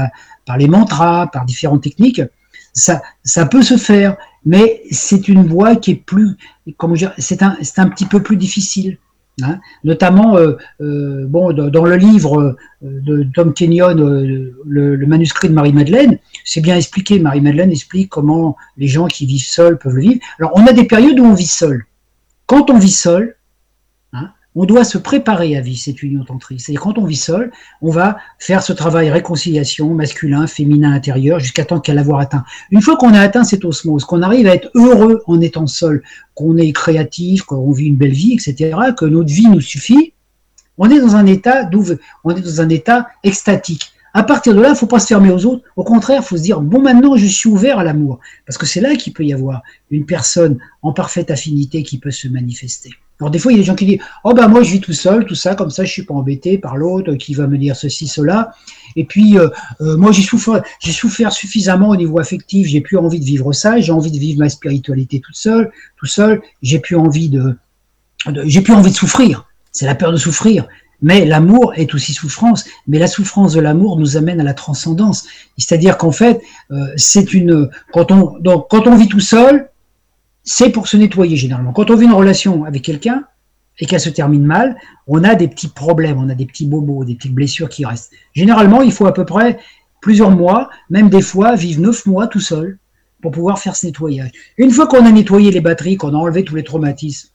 par 0.48 0.58
les 0.58 0.68
mantras, 0.68 1.28
par 1.28 1.46
différentes 1.46 1.84
techniques, 1.84 2.22
ça, 2.78 3.46
peut 3.46 3.64
se 3.64 3.78
faire, 3.78 4.16
mais 4.46 4.84
c'est 4.92 5.28
une 5.28 5.48
voie 5.48 5.76
qui 5.76 5.92
est 5.92 5.96
plus, 5.96 6.38
comment 6.78 6.94
dire, 6.94 7.14
c'est 7.18 7.42
un, 7.44 7.58
c'est 7.62 7.80
un 7.80 7.90
petit 7.90 8.06
peu 8.06 8.22
plus 8.22 8.38
difficile. 8.38 8.98
Hein. 9.44 9.60
Notamment, 9.84 10.36
euh, 10.38 10.58
euh, 10.82 11.26
bon, 11.28 11.54
dans 11.54 11.86
le 11.86 11.96
livre 11.96 12.42
euh, 12.42 12.56
de 12.82 13.28
Tom 13.36 13.54
Kenyon, 13.54 13.96
le, 13.96 14.56
le, 14.66 15.06
manuscrit 15.06 15.50
de 15.50 15.54
Marie-Madeleine, 15.54 16.18
c'est 16.44 16.62
bien 16.62 16.76
expliqué. 16.76 17.20
Marie-Madeleine 17.20 17.72
explique 17.72 18.10
comment 18.10 18.58
les 18.78 18.88
gens 18.88 19.06
qui 19.06 19.28
vivent 19.28 19.46
seuls 19.46 19.78
peuvent 19.78 19.96
le 19.96 20.02
vivre. 20.02 20.22
Alors, 20.40 20.52
on 20.56 20.66
a 20.66 20.74
des 20.74 20.86
périodes 20.86 21.20
où 21.20 21.26
on 21.26 21.34
vit 21.34 21.46
seul. 21.46 21.86
Quand 22.48 22.72
on 22.72 22.80
vit 22.80 22.92
seul, 22.92 23.37
on 24.60 24.66
doit 24.66 24.84
se 24.84 24.98
préparer 24.98 25.56
à 25.56 25.62
vivre 25.62 25.80
cette 25.80 26.02
union 26.02 26.24
tantrique. 26.24 26.62
C'est-à-dire 26.62 26.82
quand 26.82 26.98
on 26.98 27.06
vit 27.06 27.16
seul, 27.16 27.52
on 27.84 27.92
va 27.92 28.18
faire 28.40 28.64
ce 28.64 28.74
travail 28.74 29.12
réconciliation 29.12 29.94
masculin, 29.94 30.48
féminin, 30.48 30.94
intérieur, 30.94 31.40
jusqu'à 31.40 31.64
temps 31.64 31.80
qu'à 31.80 31.94
l'avoir 31.94 32.20
atteint. 32.20 32.44
Une 32.72 32.82
fois 32.82 32.98
qu'on 32.98 33.14
a 33.14 33.20
atteint 33.20 33.44
cette 33.44 33.66
osmose, 33.66 34.04
qu'on 34.04 34.24
arrive 34.24 34.48
à 34.48 34.56
être 34.56 34.72
heureux 34.74 35.22
en 35.28 35.40
étant 35.42 35.68
seul, 35.68 36.02
qu'on 36.34 36.58
est 36.58 36.72
créatif, 36.72 37.44
qu'on 37.44 37.72
vit 37.72 37.86
une 37.86 37.98
belle 37.98 38.14
vie, 38.14 38.34
etc., 38.34 38.76
que 38.98 39.06
notre 39.06 39.32
vie 39.32 39.48
nous 39.48 39.62
suffit, 39.62 40.14
on 40.80 40.90
est 40.90 41.00
dans 41.00 41.16
un 41.16 41.28
état 41.28 41.70
on 42.24 42.36
est 42.36 42.42
dans 42.42 42.62
un 42.62 42.70
état 42.70 43.10
extatique. 43.24 43.92
À 44.16 44.24
partir 44.24 44.56
de 44.56 44.62
là, 44.62 44.70
il 44.70 44.72
ne 44.72 44.78
faut 44.78 44.88
pas 44.88 45.00
se 45.00 45.06
fermer 45.06 45.30
aux 45.30 45.46
autres. 45.46 45.64
Au 45.76 45.84
contraire, 45.84 46.22
il 46.24 46.26
faut 46.26 46.38
se 46.38 46.42
dire, 46.42 46.62
bon, 46.62 46.82
maintenant, 46.82 47.16
je 47.16 47.28
suis 47.28 47.48
ouvert 47.50 47.78
à 47.78 47.84
l'amour. 47.84 48.20
Parce 48.48 48.58
que 48.58 48.66
c'est 48.66 48.82
là 48.82 48.96
qu'il 48.96 49.14
peut 49.14 49.24
y 49.24 49.34
avoir 49.34 49.62
une 49.92 50.08
personne 50.08 50.58
en 50.82 50.94
parfaite 50.94 51.30
affinité 51.30 51.84
qui 51.84 52.00
peut 52.00 52.10
se 52.10 52.28
manifester. 52.28 52.90
Alors 53.20 53.32
des 53.32 53.40
fois, 53.40 53.52
il 53.52 53.56
y 53.56 53.58
a 53.58 53.62
des 53.62 53.66
gens 53.66 53.76
qui 53.76 53.86
disent, 53.86 54.00
oh 54.24 54.34
ben 54.34 54.48
moi, 54.48 54.62
je 54.62 54.72
vis 54.72 54.80
tout 54.80 54.94
seul, 54.94 55.26
tout 55.26 55.36
ça, 55.36 55.56
comme 55.56 55.72
ça, 55.72 55.84
je 55.84 55.92
suis 55.92 56.04
pas 56.04 56.14
embêté 56.14 56.58
par 56.58 56.78
l'autre 56.78 57.16
qui 57.16 57.34
va 57.34 57.48
me 57.48 57.58
dire 57.58 57.76
ceci, 57.76 58.08
cela. 58.08 58.54
Et 58.96 59.06
puis, 59.06 59.40
euh, 59.40 59.50
euh, 59.82 59.98
moi, 59.98 60.12
j'ai 60.12 60.22
souffert, 60.22 60.62
j'ai 60.80 60.92
souffert 60.92 61.32
suffisamment 61.32 61.90
au 61.90 61.96
niveau 61.96 62.20
affectif, 62.20 62.68
j'ai 62.68 62.82
plus 62.82 62.98
envie 62.98 63.20
de 63.20 63.26
vivre 63.26 63.54
ça, 63.54 63.80
j'ai 63.80 63.92
envie 63.92 64.12
de 64.12 64.20
vivre 64.20 64.40
ma 64.40 64.50
spiritualité 64.50 65.20
toute 65.20 65.36
seule, 65.36 65.72
tout 65.98 66.06
seul, 66.06 66.42
j'ai 66.62 66.80
plus 66.80 66.96
envie 66.96 67.30
de 67.30 67.56
j'ai 68.46 68.62
plus 68.62 68.74
envie 68.74 68.92
de 68.92 68.96
souffrir. 68.96 69.48
C'est 69.72 69.86
la 69.86 69.96
peur 69.96 70.12
de 70.12 70.18
souffrir. 70.18 70.68
Mais 71.02 71.26
l'amour 71.26 71.74
est 71.76 71.94
aussi 71.94 72.14
souffrance, 72.14 72.66
mais 72.88 72.98
la 72.98 73.08
souffrance 73.08 73.54
de 73.54 73.60
l'amour 73.60 73.98
nous 73.98 74.18
amène 74.18 74.42
à 74.42 74.44
la 74.44 74.56
transcendance. 74.56 75.28
C'est-à-dire 75.58 75.98
qu'en 75.98 76.12
fait, 76.12 76.42
euh, 76.72 76.88
c'est 76.96 77.34
une 77.34 77.70
quand 77.94 78.12
on 78.12 78.40
donc 78.40 78.68
quand 78.70 78.88
on 78.88 78.96
vit 78.96 79.08
tout 79.08 79.20
seul, 79.20 79.70
c'est 80.48 80.70
pour 80.70 80.88
se 80.88 80.96
nettoyer 80.96 81.36
généralement. 81.36 81.74
Quand 81.74 81.92
on 81.92 81.98
vit 81.98 82.06
une 82.06 82.14
relation 82.14 82.64
avec 82.64 82.82
quelqu'un 82.82 83.26
et 83.80 83.86
qu'elle 83.86 84.00
se 84.00 84.10
termine 84.10 84.46
mal, 84.46 84.78
on 85.06 85.26
a 85.26 85.36
des 85.36 85.50
petits 85.50 85.68
problèmes, 85.68 86.18
on 86.18 86.30
a 86.30 86.36
des 86.36 86.46
petits 86.46 86.66
bobos, 86.66 87.04
des 87.04 87.16
petites 87.16 87.34
blessures 87.34 87.68
qui 87.68 87.86
restent. 87.86 88.12
Généralement, 88.34 88.82
il 88.82 88.94
faut 88.94 89.06
à 89.06 89.14
peu 89.14 89.26
près 89.26 89.60
plusieurs 90.02 90.32
mois, 90.32 90.70
même 90.90 91.10
des 91.10 91.22
fois 91.22 91.56
vivre 91.56 91.82
neuf 91.82 92.06
mois 92.06 92.28
tout 92.28 92.40
seul 92.40 92.80
pour 93.22 93.32
pouvoir 93.32 93.60
faire 93.60 93.76
ce 93.76 93.88
nettoyage. 93.88 94.32
Une 94.58 94.72
fois 94.72 94.88
qu'on 94.88 95.06
a 95.06 95.12
nettoyé 95.12 95.52
les 95.52 95.60
batteries, 95.60 95.98
qu'on 95.98 96.14
a 96.14 96.18
enlevé 96.18 96.46
tous 96.46 96.56
les 96.56 96.64
traumatismes, 96.64 97.30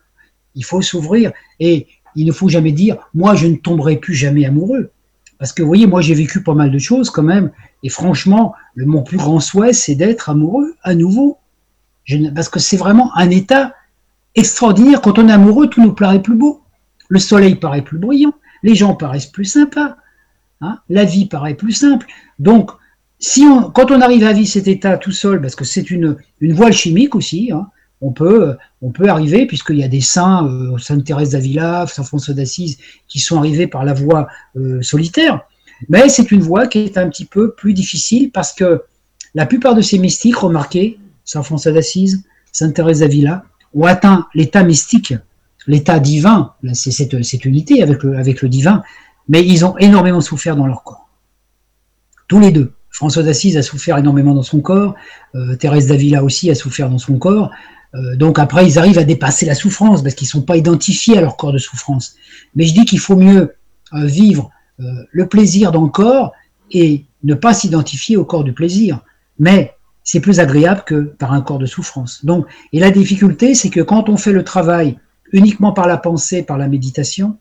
il 0.54 0.64
faut 0.64 0.80
s'ouvrir 0.80 1.32
et 1.60 1.88
il 2.16 2.26
ne 2.26 2.32
faut 2.32 2.48
jamais 2.48 2.72
dire 2.72 2.96
moi 3.12 3.34
je 3.34 3.46
ne 3.46 3.56
tomberai 3.56 3.98
plus 3.98 4.14
jamais 4.14 4.46
amoureux. 4.46 4.90
Parce 5.38 5.52
que 5.52 5.60
vous 5.60 5.68
voyez, 5.68 5.86
moi 5.86 6.00
j'ai 6.00 6.14
vécu 6.14 6.42
pas 6.42 6.54
mal 6.54 6.70
de 6.70 6.78
choses 6.78 7.10
quand 7.10 7.22
même, 7.22 7.50
et 7.82 7.90
franchement, 7.90 8.54
le, 8.74 8.86
mon 8.86 9.02
plus 9.02 9.18
grand 9.18 9.38
souhait 9.38 9.74
c'est 9.74 9.96
d'être 9.96 10.30
amoureux 10.30 10.76
à 10.82 10.94
nouveau. 10.94 11.36
Parce 12.34 12.48
que 12.48 12.58
c'est 12.58 12.76
vraiment 12.76 13.16
un 13.16 13.30
état 13.30 13.74
extraordinaire. 14.34 15.00
Quand 15.00 15.18
on 15.18 15.28
est 15.28 15.32
amoureux, 15.32 15.68
tout 15.68 15.82
nous 15.82 15.92
paraît 15.92 16.22
plus 16.22 16.34
beau. 16.34 16.62
Le 17.08 17.18
soleil 17.18 17.56
paraît 17.56 17.82
plus 17.82 17.98
brillant, 17.98 18.32
les 18.62 18.74
gens 18.74 18.94
paraissent 18.94 19.26
plus 19.26 19.44
sympas, 19.44 19.96
hein, 20.62 20.78
la 20.88 21.04
vie 21.04 21.26
paraît 21.26 21.54
plus 21.54 21.72
simple. 21.72 22.06
Donc, 22.38 22.70
si 23.18 23.42
on, 23.42 23.70
quand 23.70 23.90
on 23.90 24.00
arrive 24.00 24.24
à 24.24 24.32
vivre 24.32 24.48
cet 24.48 24.66
état 24.66 24.96
tout 24.96 25.12
seul, 25.12 25.40
parce 25.40 25.54
que 25.54 25.64
c'est 25.64 25.90
une, 25.90 26.16
une 26.40 26.54
voile 26.54 26.72
chimique 26.72 27.14
aussi, 27.14 27.52
hein, 27.52 27.68
on 28.00 28.12
peut, 28.12 28.56
on 28.80 28.90
peut 28.90 29.08
arriver, 29.08 29.46
puisqu'il 29.46 29.76
y 29.76 29.84
a 29.84 29.88
des 29.88 30.00
saints, 30.00 30.46
euh, 30.46 30.78
Sainte 30.78 31.04
Thérèse 31.04 31.30
d'Avila, 31.30 31.86
Saint 31.86 32.02
François 32.02 32.34
d'Assise, 32.34 32.78
qui 33.08 33.20
sont 33.20 33.36
arrivés 33.36 33.66
par 33.66 33.84
la 33.84 33.92
voie 33.92 34.26
euh, 34.56 34.80
solitaire, 34.80 35.42
mais 35.88 36.08
c'est 36.08 36.32
une 36.32 36.40
voie 36.40 36.66
qui 36.66 36.78
est 36.78 36.98
un 36.98 37.08
petit 37.08 37.24
peu 37.24 37.52
plus 37.52 37.74
difficile 37.74 38.30
parce 38.30 38.52
que 38.52 38.82
la 39.34 39.46
plupart 39.46 39.74
de 39.74 39.82
ces 39.82 39.98
mystiques, 39.98 40.36
remarquez, 40.36 40.98
Saint 41.32 41.42
François 41.42 41.72
d'Assise, 41.72 42.24
Sainte 42.52 42.74
Thérèse 42.74 43.00
d'Avila, 43.00 43.44
ont 43.74 43.84
atteint 43.84 44.26
l'état 44.34 44.62
mystique 44.62 45.14
l'état 45.66 45.98
divin, 45.98 46.52
c'est 46.74 46.90
cette, 46.90 47.44
unité 47.44 47.82
avec 47.82 48.02
le, 48.02 48.48
divin, 48.48 48.82
mais 49.28 49.46
ils 49.46 49.64
ont 49.64 49.76
énormément 49.78 50.20
souffert 50.20 50.56
dans 50.56 50.66
leur 50.66 50.82
corps. 50.82 51.08
Tous 52.28 52.40
les 52.40 52.50
deux. 52.50 52.72
François 52.90 53.22
d'Assise 53.22 53.56
a 53.56 53.62
souffert 53.62 53.96
énormément 53.96 54.34
dans 54.34 54.42
son 54.42 54.60
corps, 54.60 54.94
euh, 55.34 55.56
Thérèse 55.56 55.86
d'Avila 55.86 56.22
aussi 56.22 56.50
a 56.50 56.54
souffert 56.54 56.90
dans 56.90 56.98
son 56.98 57.18
corps. 57.18 57.50
Euh, 57.94 58.16
donc 58.16 58.38
après, 58.38 58.66
ils 58.66 58.78
arrivent 58.78 58.98
à 58.98 59.04
dépasser 59.04 59.46
la 59.46 59.54
souffrance 59.54 60.02
parce 60.02 60.14
qu'ils 60.14 60.26
ne 60.26 60.30
sont 60.30 60.42
pas 60.42 60.56
identifiés 60.56 61.16
à 61.16 61.22
leur 61.22 61.36
corps 61.36 61.52
de 61.52 61.58
souffrance. 61.58 62.16
Mais 62.54 62.64
je 62.64 62.74
dis 62.74 62.84
qu'il 62.84 62.98
faut 62.98 63.16
mieux 63.16 63.54
euh, 63.94 64.06
vivre 64.06 64.50
le 65.12 65.28
plaisir 65.28 65.70
dans 65.70 65.84
le 65.84 65.90
corps 65.90 66.32
et 66.72 67.04
ne 67.22 67.34
pas 67.34 67.54
s'identifier 67.54 68.16
au 68.16 68.24
corps 68.24 68.42
du 68.42 68.52
plaisir. 68.52 68.98
Mais 69.38 69.76
c'est 70.04 70.20
plus 70.20 70.40
agréable 70.40 70.82
que 70.84 71.02
par 71.02 71.32
un 71.32 71.40
corps 71.40 71.58
de 71.58 71.66
souffrance. 71.66 72.24
Donc, 72.24 72.46
et 72.72 72.80
la 72.80 72.90
difficulté, 72.90 73.54
c'est 73.54 73.70
que 73.70 73.80
quand 73.80 74.08
on 74.08 74.16
fait 74.16 74.32
le 74.32 74.44
travail 74.44 74.98
uniquement 75.32 75.72
par 75.72 75.86
la 75.86 75.96
pensée, 75.96 76.42
par 76.42 76.58
la 76.58 76.68
méditation, 76.68 77.38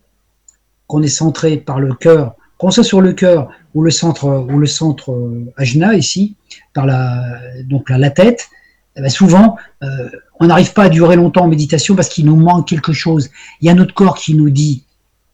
qu'on 0.87 1.01
est 1.01 1.07
centré 1.07 1.57
par 1.57 1.79
le 1.79 1.93
cœur, 1.93 2.35
qu'on 2.57 2.71
soit 2.71 2.83
sur 2.83 3.01
le 3.01 3.13
cœur 3.13 3.49
ou 3.73 3.81
le 3.81 3.91
centre 3.91 4.25
ou 4.25 4.59
le 4.59 4.67
centre 4.67 5.11
euh, 5.11 5.51
ajna 5.57 5.95
ici, 5.95 6.35
par 6.73 6.85
la 6.85 7.39
donc 7.63 7.89
la, 7.89 8.09
tête, 8.09 8.49
eh 8.95 9.01
ben, 9.01 9.09
souvent 9.09 9.55
euh, 9.83 10.09
on 10.39 10.47
n'arrive 10.47 10.73
pas 10.73 10.83
à 10.83 10.89
durer 10.89 11.15
longtemps 11.15 11.45
en 11.45 11.47
méditation 11.47 11.95
parce 11.95 12.09
qu'il 12.09 12.25
nous 12.25 12.35
manque 12.35 12.67
quelque 12.67 12.93
chose. 12.93 13.29
Il 13.61 13.67
y 13.67 13.69
a 13.69 13.73
notre 13.73 13.93
corps 13.93 14.17
qui 14.17 14.35
nous 14.35 14.49
dit 14.49 14.83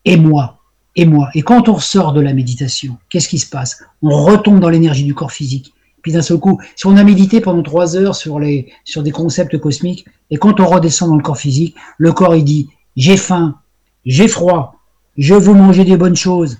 et 0.05 0.15
moi, 0.15 0.59
et 0.95 1.05
moi. 1.05 1.29
Et 1.33 1.41
quand 1.41 1.69
on 1.69 1.73
ressort 1.73 2.13
de 2.13 2.21
la 2.21 2.33
méditation, 2.33 2.97
qu'est-ce 3.09 3.27
qui 3.27 3.39
se 3.39 3.49
passe? 3.49 3.83
On 4.01 4.23
retombe 4.23 4.59
dans 4.59 4.69
l'énergie 4.69 5.03
du 5.03 5.13
corps 5.13 5.31
physique. 5.31 5.73
Puis 6.07 6.13
d'un 6.13 6.21
seul 6.21 6.37
coup, 6.37 6.57
si 6.77 6.85
on 6.85 6.95
a 6.95 7.03
médité 7.03 7.41
pendant 7.41 7.61
trois 7.61 7.97
heures 7.97 8.15
sur, 8.15 8.39
les, 8.39 8.71
sur 8.85 9.03
des 9.03 9.11
concepts 9.11 9.57
cosmiques, 9.57 10.05
et 10.31 10.37
quand 10.37 10.61
on 10.61 10.65
redescend 10.65 11.09
dans 11.09 11.17
le 11.17 11.21
corps 11.21 11.37
physique, 11.37 11.75
le 11.97 12.13
corps 12.13 12.33
il 12.33 12.45
dit 12.45 12.69
j'ai 12.95 13.17
faim, 13.17 13.59
j'ai 14.05 14.29
froid, 14.29 14.79
je 15.17 15.33
veux 15.33 15.53
manger 15.53 15.83
des 15.83 15.97
bonnes 15.97 16.15
choses. 16.15 16.59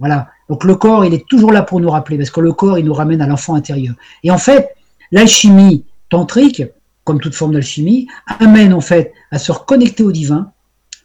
Voilà. 0.00 0.30
Donc 0.48 0.64
le 0.64 0.74
corps, 0.74 1.04
il 1.04 1.14
est 1.14 1.24
toujours 1.28 1.52
là 1.52 1.62
pour 1.62 1.78
nous 1.78 1.90
rappeler, 1.90 2.16
parce 2.16 2.30
que 2.30 2.40
le 2.40 2.52
corps, 2.52 2.76
il 2.76 2.84
nous 2.84 2.92
ramène 2.92 3.22
à 3.22 3.28
l'enfant 3.28 3.54
intérieur. 3.54 3.94
Et 4.24 4.32
en 4.32 4.38
fait, 4.38 4.74
l'alchimie 5.12 5.84
tantrique, 6.08 6.64
comme 7.04 7.20
toute 7.20 7.36
forme 7.36 7.52
d'alchimie, 7.52 8.08
amène 8.40 8.74
en 8.74 8.80
fait 8.80 9.12
à 9.30 9.38
se 9.38 9.52
reconnecter 9.52 10.02
au 10.02 10.10
divin 10.10 10.50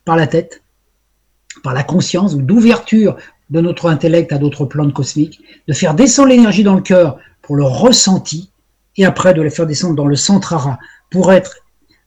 par 0.03 0.15
la 0.15 0.25
tête, 0.25 0.63
par 1.61 1.75
la 1.75 1.83
conscience, 1.83 2.35
d'ouverture 2.35 3.17
de 3.51 3.61
notre 3.61 3.87
intellect 3.87 4.33
à 4.33 4.39
d'autres 4.39 4.65
plans 4.65 4.89
cosmiques, 4.89 5.41
de 5.67 5.73
faire 5.73 5.93
descendre 5.93 6.29
l'énergie 6.29 6.63
dans 6.63 6.73
le 6.73 6.81
cœur 6.81 7.19
pour 7.47 7.55
le 7.55 7.63
ressenti, 7.63 8.49
et 8.97 9.05
après 9.05 9.33
de 9.33 9.41
la 9.41 9.49
faire 9.49 9.65
descendre 9.65 9.95
dans 9.95 10.05
le 10.05 10.17
centrara, 10.17 10.79
pour 11.09 11.31
être... 11.31 11.55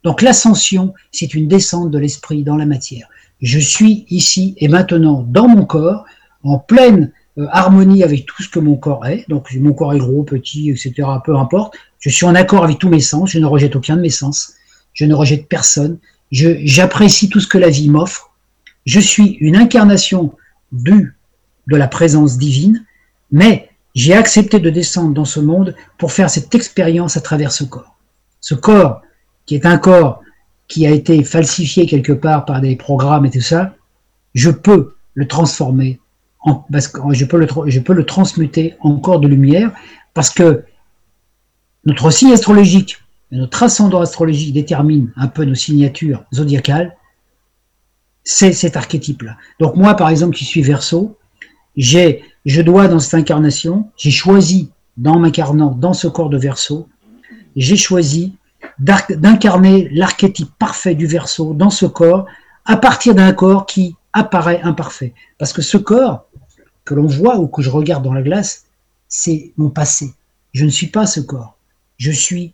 Donc 0.04 0.20
l'ascension, 0.20 0.92
c'est 1.12 1.32
une 1.32 1.48
descente 1.48 1.90
de 1.90 1.98
l'esprit 1.98 2.42
dans 2.42 2.56
la 2.56 2.66
matière. 2.66 3.08
Je 3.40 3.58
suis 3.58 4.04
ici 4.10 4.54
et 4.58 4.68
maintenant 4.68 5.24
dans 5.26 5.48
mon 5.48 5.64
corps, 5.64 6.04
en 6.42 6.58
pleine 6.58 7.10
euh, 7.38 7.46
harmonie 7.52 8.02
avec 8.02 8.26
tout 8.26 8.42
ce 8.42 8.50
que 8.50 8.58
mon 8.58 8.76
corps 8.76 9.06
est. 9.06 9.24
Donc 9.30 9.50
mon 9.54 9.72
corps 9.72 9.94
est 9.94 9.98
gros, 9.98 10.24
petit, 10.24 10.68
etc. 10.68 10.92
Peu 11.24 11.34
importe. 11.34 11.74
Je 12.00 12.10
suis 12.10 12.26
en 12.26 12.34
accord 12.34 12.62
avec 12.62 12.78
tous 12.78 12.90
mes 12.90 13.00
sens. 13.00 13.30
Je 13.30 13.38
ne 13.38 13.46
rejette 13.46 13.76
aucun 13.76 13.96
de 13.96 14.02
mes 14.02 14.10
sens. 14.10 14.54
Je 14.92 15.06
ne 15.06 15.14
rejette 15.14 15.48
personne. 15.48 15.98
J'apprécie 16.30 17.30
tout 17.30 17.40
ce 17.40 17.48
que 17.48 17.56
la 17.56 17.70
vie 17.70 17.88
m'offre. 17.88 18.30
Je 18.84 19.00
suis 19.00 19.38
une 19.40 19.56
incarnation 19.56 20.34
du 20.70 21.16
de 21.66 21.76
la 21.76 21.88
présence 21.88 22.36
divine, 22.36 22.84
mais 23.30 23.69
j'ai 23.94 24.14
accepté 24.14 24.60
de 24.60 24.70
descendre 24.70 25.14
dans 25.14 25.24
ce 25.24 25.40
monde 25.40 25.74
pour 25.98 26.12
faire 26.12 26.30
cette 26.30 26.54
expérience 26.54 27.16
à 27.16 27.20
travers 27.20 27.52
ce 27.52 27.64
corps. 27.64 27.96
Ce 28.40 28.54
corps, 28.54 29.02
qui 29.46 29.54
est 29.54 29.66
un 29.66 29.78
corps 29.78 30.22
qui 30.68 30.86
a 30.86 30.90
été 30.90 31.24
falsifié 31.24 31.86
quelque 31.86 32.12
part 32.12 32.44
par 32.44 32.60
des 32.60 32.76
programmes 32.76 33.26
et 33.26 33.30
tout 33.30 33.40
ça, 33.40 33.74
je 34.34 34.50
peux 34.50 34.94
le 35.14 35.26
transformer, 35.26 35.98
parce 36.70 36.92
je 37.12 37.24
peux 37.24 37.38
le, 37.94 38.06
transmuter 38.06 38.76
en 38.80 38.96
corps 38.96 39.20
de 39.20 39.26
lumière, 39.26 39.72
parce 40.14 40.30
que 40.30 40.64
notre 41.84 42.10
signe 42.10 42.32
astrologique, 42.32 42.98
notre 43.32 43.64
ascendant 43.64 44.00
astrologique 44.00 44.54
détermine 44.54 45.12
un 45.16 45.26
peu 45.26 45.44
nos 45.44 45.54
signatures 45.56 46.24
zodiacales, 46.32 46.96
c'est 48.22 48.52
cet 48.52 48.76
archétype-là. 48.76 49.36
Donc 49.58 49.76
moi, 49.76 49.94
par 49.94 50.08
exemple, 50.08 50.36
qui 50.36 50.44
suis 50.44 50.62
Verseau, 50.62 51.18
j'ai 51.76 52.22
je 52.44 52.62
dois 52.62 52.88
dans 52.88 52.98
cette 52.98 53.14
incarnation, 53.14 53.90
j'ai 53.96 54.10
choisi, 54.10 54.70
dans 54.96 55.18
m'incarnant 55.18 55.70
dans 55.70 55.92
ce 55.92 56.08
corps 56.08 56.30
de 56.30 56.38
verso, 56.38 56.88
j'ai 57.56 57.76
choisi 57.76 58.34
d'incarner 58.78 59.88
l'archétype 59.90 60.50
parfait 60.58 60.94
du 60.94 61.06
verso 61.06 61.54
dans 61.54 61.70
ce 61.70 61.86
corps, 61.86 62.26
à 62.64 62.76
partir 62.76 63.14
d'un 63.14 63.32
corps 63.32 63.66
qui 63.66 63.96
apparaît 64.12 64.60
imparfait. 64.62 65.14
Parce 65.38 65.52
que 65.52 65.62
ce 65.62 65.76
corps 65.76 66.26
que 66.84 66.94
l'on 66.94 67.06
voit 67.06 67.38
ou 67.38 67.46
que 67.46 67.62
je 67.62 67.70
regarde 67.70 68.04
dans 68.04 68.12
la 68.12 68.22
glace, 68.22 68.66
c'est 69.08 69.52
mon 69.56 69.70
passé. 69.70 70.14
Je 70.52 70.64
ne 70.64 70.70
suis 70.70 70.88
pas 70.88 71.06
ce 71.06 71.20
corps. 71.20 71.56
Je 71.98 72.10
suis 72.10 72.52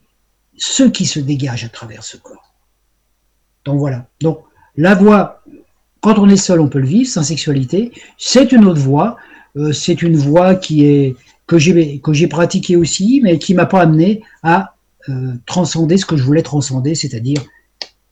ce 0.56 0.82
qui 0.82 1.06
se 1.06 1.20
dégage 1.20 1.64
à 1.64 1.68
travers 1.68 2.02
ce 2.02 2.16
corps. 2.16 2.54
Donc 3.64 3.78
voilà. 3.78 4.06
Donc 4.20 4.40
la 4.76 4.94
voix, 4.94 5.42
quand 6.00 6.18
on 6.18 6.28
est 6.28 6.36
seul, 6.36 6.60
on 6.60 6.68
peut 6.68 6.78
le 6.78 6.86
vivre 6.86 7.08
sans 7.08 7.22
sexualité. 7.22 7.92
C'est 8.18 8.52
une 8.52 8.64
autre 8.64 8.80
voie. 8.80 9.16
Euh, 9.56 9.72
c'est 9.72 10.02
une 10.02 10.16
voie 10.16 10.54
qui 10.54 10.84
est 10.84 11.16
que 11.46 11.58
j'ai 11.58 12.00
que 12.00 12.12
j'ai 12.12 12.26
pratiquée 12.26 12.76
aussi, 12.76 13.20
mais 13.22 13.38
qui 13.38 13.54
m'a 13.54 13.66
pas 13.66 13.80
amené 13.80 14.22
à 14.42 14.74
euh, 15.08 15.34
transcender 15.46 15.96
ce 15.96 16.04
que 16.04 16.16
je 16.16 16.22
voulais 16.22 16.42
transcender, 16.42 16.94
c'est-à-dire 16.94 17.42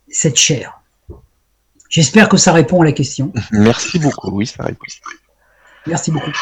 cette 0.09 0.37
chair. 0.37 0.81
J'espère 1.91 2.29
que 2.29 2.37
ça 2.37 2.53
répond 2.53 2.83
à 2.83 2.85
la 2.85 2.93
question. 2.93 3.33
Merci 3.53 3.99
beaucoup. 3.99 4.31
Oui, 4.31 4.47
ça 4.47 4.65
répond. 4.65 4.85
Merci 5.87 6.11
beaucoup. 6.11 6.33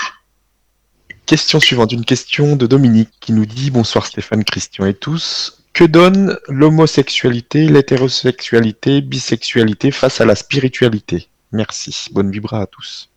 Question 1.27 1.61
suivante, 1.61 1.93
une 1.93 2.05
question 2.05 2.57
de 2.57 2.67
Dominique 2.67 3.11
qui 3.21 3.33
nous 3.33 3.47
dit 3.47 3.71
Bonsoir 3.71 4.07
Stéphane, 4.07 4.45
Christian 4.45 4.87
et 4.87 4.95
tous. 4.95 5.63
Que 5.73 5.85
donne 5.85 6.39
l'homosexualité, 6.49 7.67
l'hétérosexualité, 7.67 9.01
bisexualité 9.01 9.91
face 9.91 10.21
à 10.21 10.27
la 10.27 10.35
spiritualité? 10.35 11.29
Merci. 11.51 12.09
Bonne 12.13 12.31
vibra 12.31 12.63
à 12.63 12.67
tous. 12.67 13.12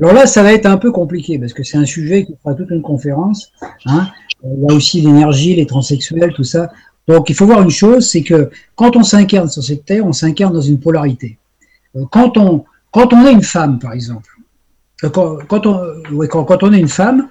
Alors 0.00 0.12
là, 0.12 0.26
ça 0.26 0.42
va 0.42 0.52
être 0.52 0.66
un 0.66 0.76
peu 0.76 0.90
compliqué 0.90 1.38
parce 1.38 1.52
que 1.52 1.62
c'est 1.62 1.78
un 1.78 1.86
sujet 1.86 2.24
qui 2.24 2.34
fera 2.42 2.54
toute 2.54 2.70
une 2.70 2.82
conférence. 2.82 3.52
Hein. 3.86 4.08
Il 4.42 4.64
y 4.68 4.72
a 4.72 4.74
aussi 4.74 5.00
l'énergie, 5.00 5.54
les 5.54 5.66
transsexuels, 5.66 6.32
tout 6.34 6.44
ça. 6.44 6.70
Donc 7.06 7.30
il 7.30 7.34
faut 7.34 7.46
voir 7.46 7.62
une 7.62 7.70
chose, 7.70 8.08
c'est 8.08 8.22
que 8.22 8.50
quand 8.76 8.96
on 8.96 9.02
s'incarne 9.02 9.48
sur 9.48 9.62
cette 9.62 9.84
terre, 9.84 10.06
on 10.06 10.12
s'incarne 10.12 10.52
dans 10.52 10.60
une 10.60 10.80
polarité. 10.80 11.38
Euh, 11.96 12.04
quand 12.10 12.36
on, 12.38 12.64
est 13.26 13.32
une 13.32 13.42
femme, 13.42 13.78
par 13.78 13.92
exemple, 13.92 14.30
euh, 15.04 15.10
quand, 15.10 15.66
on, 15.66 16.72
est 16.72 16.80
une 16.80 16.88
femme, 16.88 17.28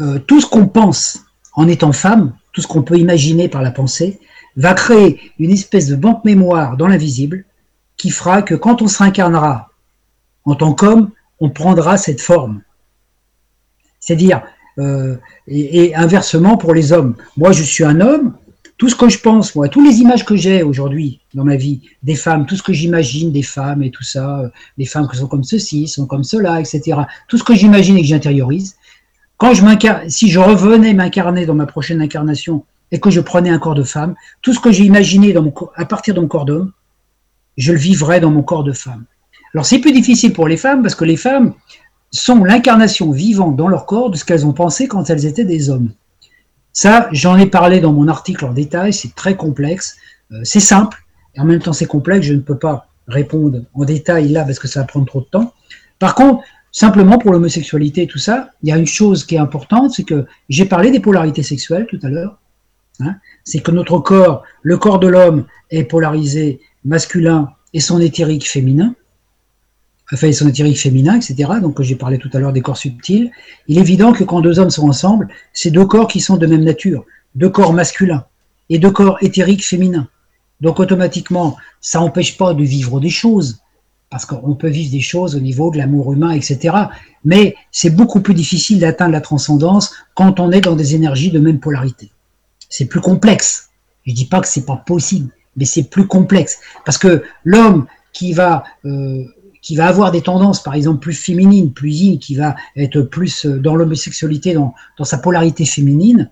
euh, 0.00 0.18
tout 0.18 0.40
ce 0.40 0.46
qu'on 0.46 0.66
pense 0.66 1.20
en 1.54 1.68
étant 1.68 1.92
femme, 1.92 2.34
tout 2.52 2.60
ce 2.60 2.66
qu'on 2.66 2.82
peut 2.82 2.98
imaginer 2.98 3.48
par 3.48 3.62
la 3.62 3.70
pensée, 3.70 4.20
va 4.56 4.74
créer 4.74 5.20
une 5.38 5.50
espèce 5.50 5.86
de 5.86 5.96
banque 5.96 6.24
mémoire 6.24 6.76
dans 6.76 6.88
l'invisible 6.88 7.44
qui 7.96 8.10
fera 8.10 8.42
que 8.42 8.54
quand 8.54 8.82
on 8.82 8.88
s'incarnera 8.88 9.70
en 10.44 10.54
tant 10.56 10.74
qu'homme, 10.74 11.10
on 11.42 11.50
prendra 11.50 11.96
cette 11.96 12.20
forme. 12.20 12.62
C'est-à-dire, 13.98 14.42
euh, 14.78 15.16
et, 15.48 15.94
inversement 15.96 16.56
pour 16.56 16.72
les 16.72 16.92
hommes. 16.92 17.16
Moi, 17.36 17.50
je 17.50 17.64
suis 17.64 17.84
un 17.84 18.00
homme, 18.00 18.34
tout 18.78 18.88
ce 18.88 18.94
que 18.94 19.08
je 19.08 19.18
pense, 19.18 19.56
moi, 19.56 19.68
toutes 19.68 19.84
les 19.84 19.96
images 19.96 20.24
que 20.24 20.36
j'ai 20.36 20.62
aujourd'hui 20.62 21.20
dans 21.34 21.44
ma 21.44 21.56
vie, 21.56 21.80
des 22.04 22.14
femmes, 22.14 22.46
tout 22.46 22.54
ce 22.56 22.62
que 22.62 22.72
j'imagine 22.72 23.32
des 23.32 23.42
femmes 23.42 23.82
et 23.82 23.90
tout 23.90 24.04
ça, 24.04 24.38
euh, 24.38 24.48
les 24.78 24.86
femmes 24.86 25.08
qui 25.08 25.16
sont 25.16 25.26
comme 25.26 25.42
ceci, 25.42 25.88
sont 25.88 26.06
comme 26.06 26.22
cela, 26.22 26.60
etc. 26.60 27.00
Tout 27.26 27.38
ce 27.38 27.44
que 27.44 27.54
j'imagine 27.54 27.96
et 27.96 28.02
que 28.02 28.06
j'intériorise, 28.06 28.76
quand 29.36 29.52
je 29.52 29.64
si 30.08 30.30
je 30.30 30.38
revenais 30.38 30.94
m'incarner 30.94 31.44
dans 31.44 31.56
ma 31.56 31.66
prochaine 31.66 32.00
incarnation 32.00 32.64
et 32.92 33.00
que 33.00 33.10
je 33.10 33.20
prenais 33.20 33.50
un 33.50 33.58
corps 33.58 33.74
de 33.74 33.82
femme, 33.82 34.14
tout 34.42 34.52
ce 34.54 34.60
que 34.60 34.70
j'ai 34.70 34.84
imaginé 34.84 35.34
à 35.74 35.84
partir 35.86 36.14
de 36.14 36.20
mon 36.20 36.28
corps 36.28 36.44
d'homme, 36.44 36.70
je 37.56 37.72
le 37.72 37.78
vivrais 37.78 38.20
dans 38.20 38.30
mon 38.30 38.44
corps 38.44 38.62
de 38.62 38.72
femme. 38.72 39.06
Alors 39.54 39.66
c'est 39.66 39.78
plus 39.78 39.92
difficile 39.92 40.32
pour 40.32 40.48
les 40.48 40.56
femmes 40.56 40.82
parce 40.82 40.94
que 40.94 41.04
les 41.04 41.16
femmes 41.16 41.54
sont 42.10 42.44
l'incarnation 42.44 43.10
vivante 43.10 43.56
dans 43.56 43.68
leur 43.68 43.86
corps 43.86 44.10
de 44.10 44.16
ce 44.16 44.24
qu'elles 44.24 44.46
ont 44.46 44.52
pensé 44.52 44.88
quand 44.88 45.08
elles 45.10 45.26
étaient 45.26 45.44
des 45.44 45.70
hommes. 45.70 45.92
Ça, 46.72 47.08
j'en 47.12 47.36
ai 47.36 47.46
parlé 47.46 47.80
dans 47.80 47.92
mon 47.92 48.08
article 48.08 48.46
en 48.46 48.52
détail, 48.52 48.92
c'est 48.92 49.14
très 49.14 49.36
complexe, 49.36 49.96
euh, 50.32 50.40
c'est 50.42 50.60
simple, 50.60 51.04
et 51.34 51.40
en 51.40 51.44
même 51.44 51.60
temps 51.60 51.74
c'est 51.74 51.86
complexe, 51.86 52.26
je 52.26 52.34
ne 52.34 52.40
peux 52.40 52.58
pas 52.58 52.88
répondre 53.08 53.62
en 53.74 53.84
détail 53.84 54.28
là 54.28 54.44
parce 54.44 54.58
que 54.58 54.68
ça 54.68 54.80
va 54.80 54.86
prendre 54.86 55.06
trop 55.06 55.20
de 55.20 55.26
temps. 55.26 55.52
Par 55.98 56.14
contre, 56.14 56.42
simplement 56.70 57.18
pour 57.18 57.32
l'homosexualité 57.32 58.02
et 58.02 58.06
tout 58.06 58.18
ça, 58.18 58.50
il 58.62 58.70
y 58.70 58.72
a 58.72 58.78
une 58.78 58.86
chose 58.86 59.24
qui 59.24 59.34
est 59.34 59.38
importante, 59.38 59.92
c'est 59.92 60.04
que 60.04 60.24
j'ai 60.48 60.64
parlé 60.64 60.90
des 60.90 61.00
polarités 61.00 61.42
sexuelles 61.42 61.86
tout 61.88 61.98
à 62.02 62.08
l'heure, 62.08 62.38
hein, 63.00 63.16
c'est 63.44 63.60
que 63.60 63.70
notre 63.70 63.98
corps, 63.98 64.42
le 64.62 64.78
corps 64.78 64.98
de 64.98 65.08
l'homme 65.08 65.44
est 65.70 65.84
polarisé 65.84 66.60
masculin 66.84 67.50
et 67.74 67.80
son 67.80 68.00
éthérique 68.00 68.48
féminin, 68.48 68.94
enfin 70.12 70.32
son 70.32 70.48
éthérique 70.48 70.78
féminin, 70.78 71.16
etc. 71.16 71.52
Donc 71.60 71.80
j'ai 71.82 71.96
parlé 71.96 72.18
tout 72.18 72.30
à 72.32 72.38
l'heure 72.38 72.52
des 72.52 72.60
corps 72.60 72.76
subtils. 72.76 73.30
Il 73.68 73.78
est 73.78 73.80
évident 73.80 74.12
que 74.12 74.24
quand 74.24 74.40
deux 74.40 74.58
hommes 74.58 74.70
sont 74.70 74.88
ensemble, 74.88 75.28
c'est 75.52 75.70
deux 75.70 75.86
corps 75.86 76.08
qui 76.08 76.20
sont 76.20 76.36
de 76.36 76.46
même 76.46 76.64
nature, 76.64 77.04
deux 77.34 77.50
corps 77.50 77.72
masculins 77.72 78.24
et 78.68 78.78
deux 78.78 78.90
corps 78.90 79.18
éthériques 79.22 79.64
féminins. 79.64 80.08
Donc 80.60 80.78
automatiquement, 80.80 81.56
ça 81.80 82.00
n'empêche 82.00 82.36
pas 82.36 82.54
de 82.54 82.62
vivre 82.62 83.00
des 83.00 83.10
choses, 83.10 83.62
parce 84.10 84.26
qu'on 84.26 84.54
peut 84.54 84.68
vivre 84.68 84.92
des 84.92 85.00
choses 85.00 85.34
au 85.34 85.40
niveau 85.40 85.70
de 85.70 85.78
l'amour 85.78 86.12
humain, 86.12 86.32
etc. 86.32 86.76
Mais 87.24 87.56
c'est 87.70 87.90
beaucoup 87.90 88.20
plus 88.20 88.34
difficile 88.34 88.78
d'atteindre 88.78 89.12
la 89.12 89.22
transcendance 89.22 89.92
quand 90.14 90.38
on 90.38 90.52
est 90.52 90.60
dans 90.60 90.76
des 90.76 90.94
énergies 90.94 91.30
de 91.30 91.40
même 91.40 91.58
polarité. 91.58 92.12
C'est 92.68 92.84
plus 92.84 93.00
complexe. 93.00 93.70
Je 94.06 94.12
dis 94.12 94.26
pas 94.26 94.40
que 94.40 94.48
c'est 94.48 94.66
pas 94.66 94.76
possible, 94.76 95.30
mais 95.56 95.64
c'est 95.64 95.84
plus 95.84 96.06
complexe 96.06 96.58
parce 96.84 96.98
que 96.98 97.24
l'homme 97.44 97.86
qui 98.12 98.32
va 98.32 98.64
euh, 98.84 99.24
qui 99.62 99.76
va 99.76 99.86
avoir 99.86 100.10
des 100.10 100.20
tendances, 100.20 100.62
par 100.62 100.74
exemple, 100.74 100.98
plus 100.98 101.14
féminines, 101.14 101.72
plus 101.72 101.90
yin, 101.90 102.18
qui 102.18 102.34
va 102.34 102.56
être 102.76 103.00
plus 103.00 103.46
euh, 103.46 103.58
dans 103.58 103.76
l'homosexualité, 103.76 104.54
dans, 104.54 104.74
sa 105.04 105.18
polarité 105.18 105.64
féminine, 105.64 106.30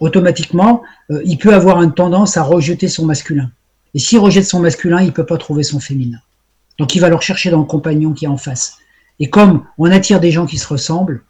automatiquement, 0.00 0.82
euh, 1.10 1.20
il 1.24 1.36
peut 1.36 1.54
avoir 1.54 1.82
une 1.82 1.92
tendance 1.92 2.38
à 2.38 2.42
rejeter 2.42 2.88
son 2.88 3.04
masculin. 3.04 3.52
Et 3.92 3.98
s'il 3.98 4.18
rejette 4.18 4.46
son 4.46 4.60
masculin, 4.60 5.02
il 5.02 5.12
peut 5.12 5.26
pas 5.26 5.36
trouver 5.36 5.62
son 5.62 5.78
féminin. 5.78 6.18
Donc 6.78 6.94
il 6.94 7.00
va 7.00 7.10
le 7.10 7.16
rechercher 7.16 7.50
dans 7.50 7.58
le 7.58 7.64
compagnon 7.64 8.14
qui 8.14 8.24
est 8.24 8.28
en 8.28 8.38
face. 8.38 8.78
Et 9.18 9.28
comme 9.28 9.64
on 9.76 9.90
attire 9.90 10.18
des 10.18 10.30
gens 10.30 10.46
qui 10.46 10.56
se 10.56 10.66
ressemblent, 10.66 11.22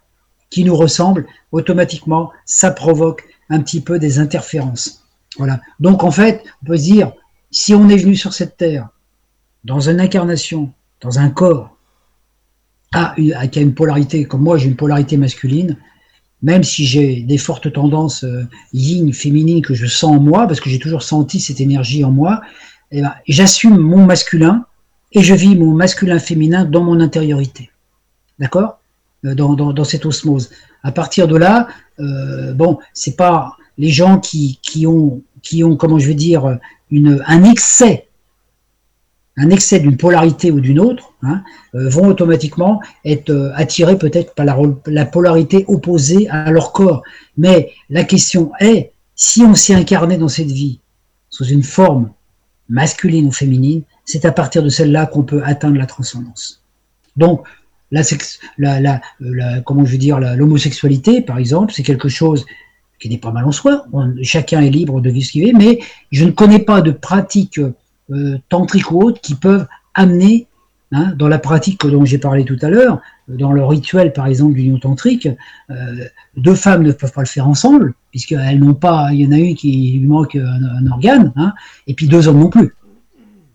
qui 0.49 0.63
nous 0.63 0.75
ressemblent, 0.75 1.27
automatiquement, 1.51 2.31
ça 2.45 2.71
provoque 2.71 3.25
un 3.49 3.59
petit 3.59 3.81
peu 3.81 3.99
des 3.99 4.19
interférences. 4.19 5.03
Voilà. 5.37 5.59
Donc 5.81 6.03
en 6.03 6.11
fait, 6.11 6.43
on 6.63 6.67
peut 6.67 6.77
se 6.77 6.83
dire, 6.83 7.11
si 7.49 7.73
on 7.73 7.89
est 7.89 7.97
venu 7.97 8.15
sur 8.15 8.33
cette 8.33 8.55
terre, 8.55 8.87
dans 9.65 9.89
une 9.89 9.99
incarnation, 9.99 10.71
dans 11.01 11.19
un 11.19 11.29
corps, 11.29 11.75
à, 12.93 13.15
qui 13.15 13.59
a 13.59 13.61
une 13.61 13.73
polarité, 13.73 14.25
comme 14.25 14.41
moi 14.41 14.57
j'ai 14.57 14.67
une 14.67 14.75
polarité 14.75 15.17
masculine, 15.17 15.77
même 16.41 16.63
si 16.63 16.85
j'ai 16.85 17.21
des 17.21 17.37
fortes 17.37 17.71
tendances 17.71 18.23
euh, 18.23 18.47
yin, 18.73 19.13
féminines 19.13 19.61
que 19.61 19.73
je 19.73 19.85
sens 19.85 20.17
en 20.17 20.19
moi, 20.19 20.47
parce 20.47 20.59
que 20.59 20.69
j'ai 20.69 20.79
toujours 20.79 21.03
senti 21.03 21.39
cette 21.39 21.61
énergie 21.61 22.03
en 22.03 22.11
moi, 22.11 22.41
eh 22.91 23.01
ben, 23.01 23.13
j'assume 23.27 23.77
mon 23.77 24.05
masculin 24.05 24.65
et 25.13 25.21
je 25.21 25.33
vis 25.33 25.55
mon 25.55 25.73
masculin 25.73 26.19
féminin 26.19 26.65
dans 26.65 26.83
mon 26.83 26.99
intériorité. 26.99 27.69
D'accord? 28.39 28.79
Euh, 29.25 29.35
dans, 29.35 29.53
dans, 29.53 29.83
cette 29.83 30.05
osmose. 30.05 30.49
À 30.83 30.91
partir 30.91 31.27
de 31.27 31.37
là, 31.37 31.67
euh, 31.99 32.53
bon, 32.53 32.79
c'est 32.93 33.15
pas 33.15 33.55
les 33.77 33.89
gens 33.89 34.19
qui, 34.19 34.59
ont, 34.87 35.21
qui 35.43 35.63
ont, 35.63 35.75
comment 35.75 35.99
je 35.99 36.07
vais 36.07 36.15
dire, 36.15 36.57
un 36.91 37.43
excès, 37.43 38.07
un 39.37 39.49
excès 39.49 39.79
d'une 39.79 39.97
polarité 39.97 40.51
ou 40.51 40.59
d'une 40.59 40.79
autre, 40.79 41.13
hein, 41.23 41.43
euh, 41.75 41.89
vont 41.89 42.07
automatiquement 42.07 42.81
être 43.05 43.29
euh, 43.29 43.51
attirés 43.55 43.97
peut-être 43.97 44.35
par 44.35 44.45
la, 44.45 44.57
la, 44.87 45.05
polarité 45.05 45.63
opposée 45.67 46.29
à 46.29 46.51
leur 46.51 46.73
corps. 46.73 47.03
Mais 47.37 47.71
la 47.89 48.03
question 48.03 48.51
est, 48.59 48.91
si 49.15 49.41
on 49.41 49.55
s'est 49.55 49.73
incarné 49.73 50.17
dans 50.17 50.27
cette 50.27 50.51
vie 50.51 50.79
sous 51.29 51.45
une 51.45 51.63
forme 51.63 52.11
masculine 52.67 53.27
ou 53.27 53.31
féminine, 53.31 53.83
c'est 54.05 54.25
à 54.25 54.31
partir 54.31 54.63
de 54.63 54.69
celle-là 54.69 55.05
qu'on 55.05 55.23
peut 55.23 55.41
atteindre 55.45 55.77
la 55.77 55.85
transcendance. 55.85 56.63
Donc, 57.15 57.45
la, 57.91 58.03
comment 59.65 59.85
je 59.85 59.91
veux 59.91 59.97
dire, 59.97 60.19
l'homosexualité, 60.19 61.21
par 61.21 61.37
exemple, 61.37 61.73
c'est 61.73 61.83
quelque 61.83 62.09
chose 62.09 62.45
qui 62.99 63.09
n'est 63.09 63.17
pas 63.17 63.31
mal 63.31 63.45
en 63.45 63.51
soi. 63.51 63.85
chacun 64.21 64.61
est 64.61 64.69
libre 64.69 65.01
de 65.01 65.09
vivre 65.09 65.25
ce 65.25 65.31
qu'il 65.31 65.45
veut, 65.45 65.57
mais 65.57 65.79
je 66.11 66.23
ne 66.23 66.31
connais 66.31 66.59
pas 66.59 66.81
de 66.81 66.91
pratiques 66.91 67.59
euh, 68.11 68.37
tantriques 68.49 68.91
ou 68.91 69.01
autres 69.01 69.21
qui 69.21 69.35
peuvent 69.35 69.67
amener, 69.93 70.47
hein, 70.91 71.13
dans 71.17 71.27
la 71.27 71.39
pratique 71.39 71.85
dont 71.85 72.05
j'ai 72.05 72.17
parlé 72.17 72.43
tout 72.45 72.57
à 72.61 72.69
l'heure, 72.69 73.01
dans 73.27 73.51
le 73.51 73.63
rituel, 73.63 74.13
par 74.13 74.27
exemple, 74.27 74.53
d'union 74.53 74.79
tantrique, 74.79 75.27
euh, 75.69 76.05
deux 76.37 76.55
femmes 76.55 76.83
ne 76.83 76.91
peuvent 76.91 77.13
pas 77.13 77.21
le 77.21 77.27
faire 77.27 77.47
ensemble, 77.47 77.93
puisqu'elles 78.11 78.59
n'ont 78.59 78.73
pas, 78.73 79.09
il 79.11 79.21
y 79.21 79.27
en 79.27 79.31
a 79.31 79.37
une 79.37 79.55
qui 79.55 79.97
lui 79.99 80.07
manque 80.07 80.35
un, 80.35 80.87
organe, 80.91 81.31
hein, 81.35 81.53
et 81.87 81.93
puis 81.93 82.07
deux 82.07 82.27
hommes 82.27 82.39
non 82.39 82.49
plus 82.49 82.73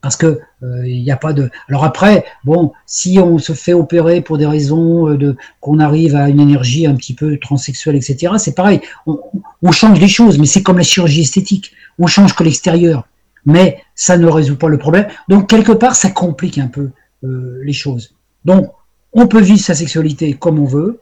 parce 0.06 0.14
que 0.14 0.38
euh, 0.62 0.86
il 0.86 1.02
n'y 1.02 1.10
a 1.10 1.16
pas 1.16 1.32
de. 1.32 1.50
Alors 1.68 1.82
après, 1.82 2.24
bon, 2.44 2.72
si 2.86 3.18
on 3.18 3.38
se 3.38 3.54
fait 3.54 3.72
opérer 3.72 4.20
pour 4.20 4.38
des 4.38 4.46
raisons 4.46 5.08
euh, 5.08 5.16
de 5.16 5.36
qu'on 5.60 5.80
arrive 5.80 6.14
à 6.14 6.28
une 6.28 6.38
énergie 6.38 6.86
un 6.86 6.94
petit 6.94 7.12
peu 7.12 7.38
transsexuelle, 7.38 7.96
etc. 7.96 8.34
C'est 8.38 8.54
pareil. 8.54 8.80
On, 9.06 9.72
change 9.72 9.98
les 9.98 10.06
choses, 10.06 10.38
mais 10.38 10.46
c'est 10.46 10.62
comme 10.62 10.78
la 10.78 10.84
chirurgie 10.84 11.22
esthétique. 11.22 11.72
On 11.98 12.06
change 12.06 12.36
que 12.36 12.44
l'extérieur, 12.44 13.08
mais 13.46 13.82
ça 13.94 14.18
ne 14.18 14.26
résout 14.26 14.56
pas 14.56 14.68
le 14.68 14.78
problème. 14.78 15.06
Donc 15.28 15.48
quelque 15.48 15.72
part, 15.72 15.96
ça 15.96 16.10
complique 16.10 16.58
un 16.58 16.68
peu 16.68 16.90
euh, 17.24 17.60
les 17.64 17.72
choses. 17.72 18.14
Donc 18.44 18.70
on 19.12 19.26
peut 19.26 19.40
vivre 19.40 19.60
sa 19.60 19.74
sexualité 19.74 20.34
comme 20.34 20.58
on 20.58 20.66
veut. 20.66 21.00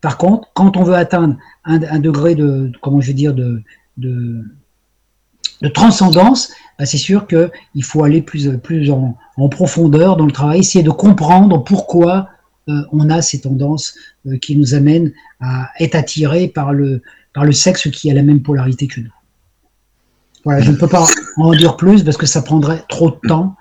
Par 0.00 0.16
contre, 0.16 0.48
quand 0.54 0.78
on 0.78 0.82
veut 0.82 0.94
atteindre 0.94 1.36
un, 1.64 1.98
degré 1.98 2.34
de, 2.34 2.72
comment 2.80 3.02
je 3.02 3.08
vais 3.08 3.12
dire, 3.12 3.34
de, 3.34 3.62
de 5.60 5.68
transcendance, 5.68 6.52
bah, 6.78 6.86
c'est 6.86 6.98
sûr 6.98 7.26
qu'il 7.26 7.84
faut 7.84 8.04
aller 8.04 8.22
plus, 8.22 8.56
plus 8.58 8.90
en, 8.90 9.16
profondeur 9.50 10.16
dans 10.16 10.26
le 10.26 10.32
travail, 10.32 10.60
essayer 10.60 10.84
de 10.84 10.90
comprendre 10.90 11.62
pourquoi 11.64 12.28
euh, 12.68 12.82
on 12.92 13.08
a 13.10 13.22
ces 13.22 13.40
tendances 13.40 13.94
euh, 14.26 14.36
qui 14.38 14.56
nous 14.56 14.74
amènent 14.74 15.12
à 15.40 15.70
être 15.78 15.94
attirés 15.94 16.48
par 16.48 16.72
le, 16.72 17.02
par 17.32 17.44
le 17.44 17.52
sexe 17.52 17.90
qui 17.90 18.10
a 18.10 18.14
la 18.14 18.22
même 18.22 18.42
polarité 18.42 18.86
que 18.86 19.00
nous. 19.00 19.12
Voilà, 20.44 20.60
je 20.62 20.70
ne 20.70 20.76
peux 20.76 20.88
pas 20.88 21.06
en 21.36 21.52
dire 21.52 21.76
plus 21.76 22.02
parce 22.02 22.16
que 22.16 22.26
ça 22.26 22.42
prendrait 22.42 22.84
trop 22.88 23.10
de 23.10 23.28
temps, 23.28 23.56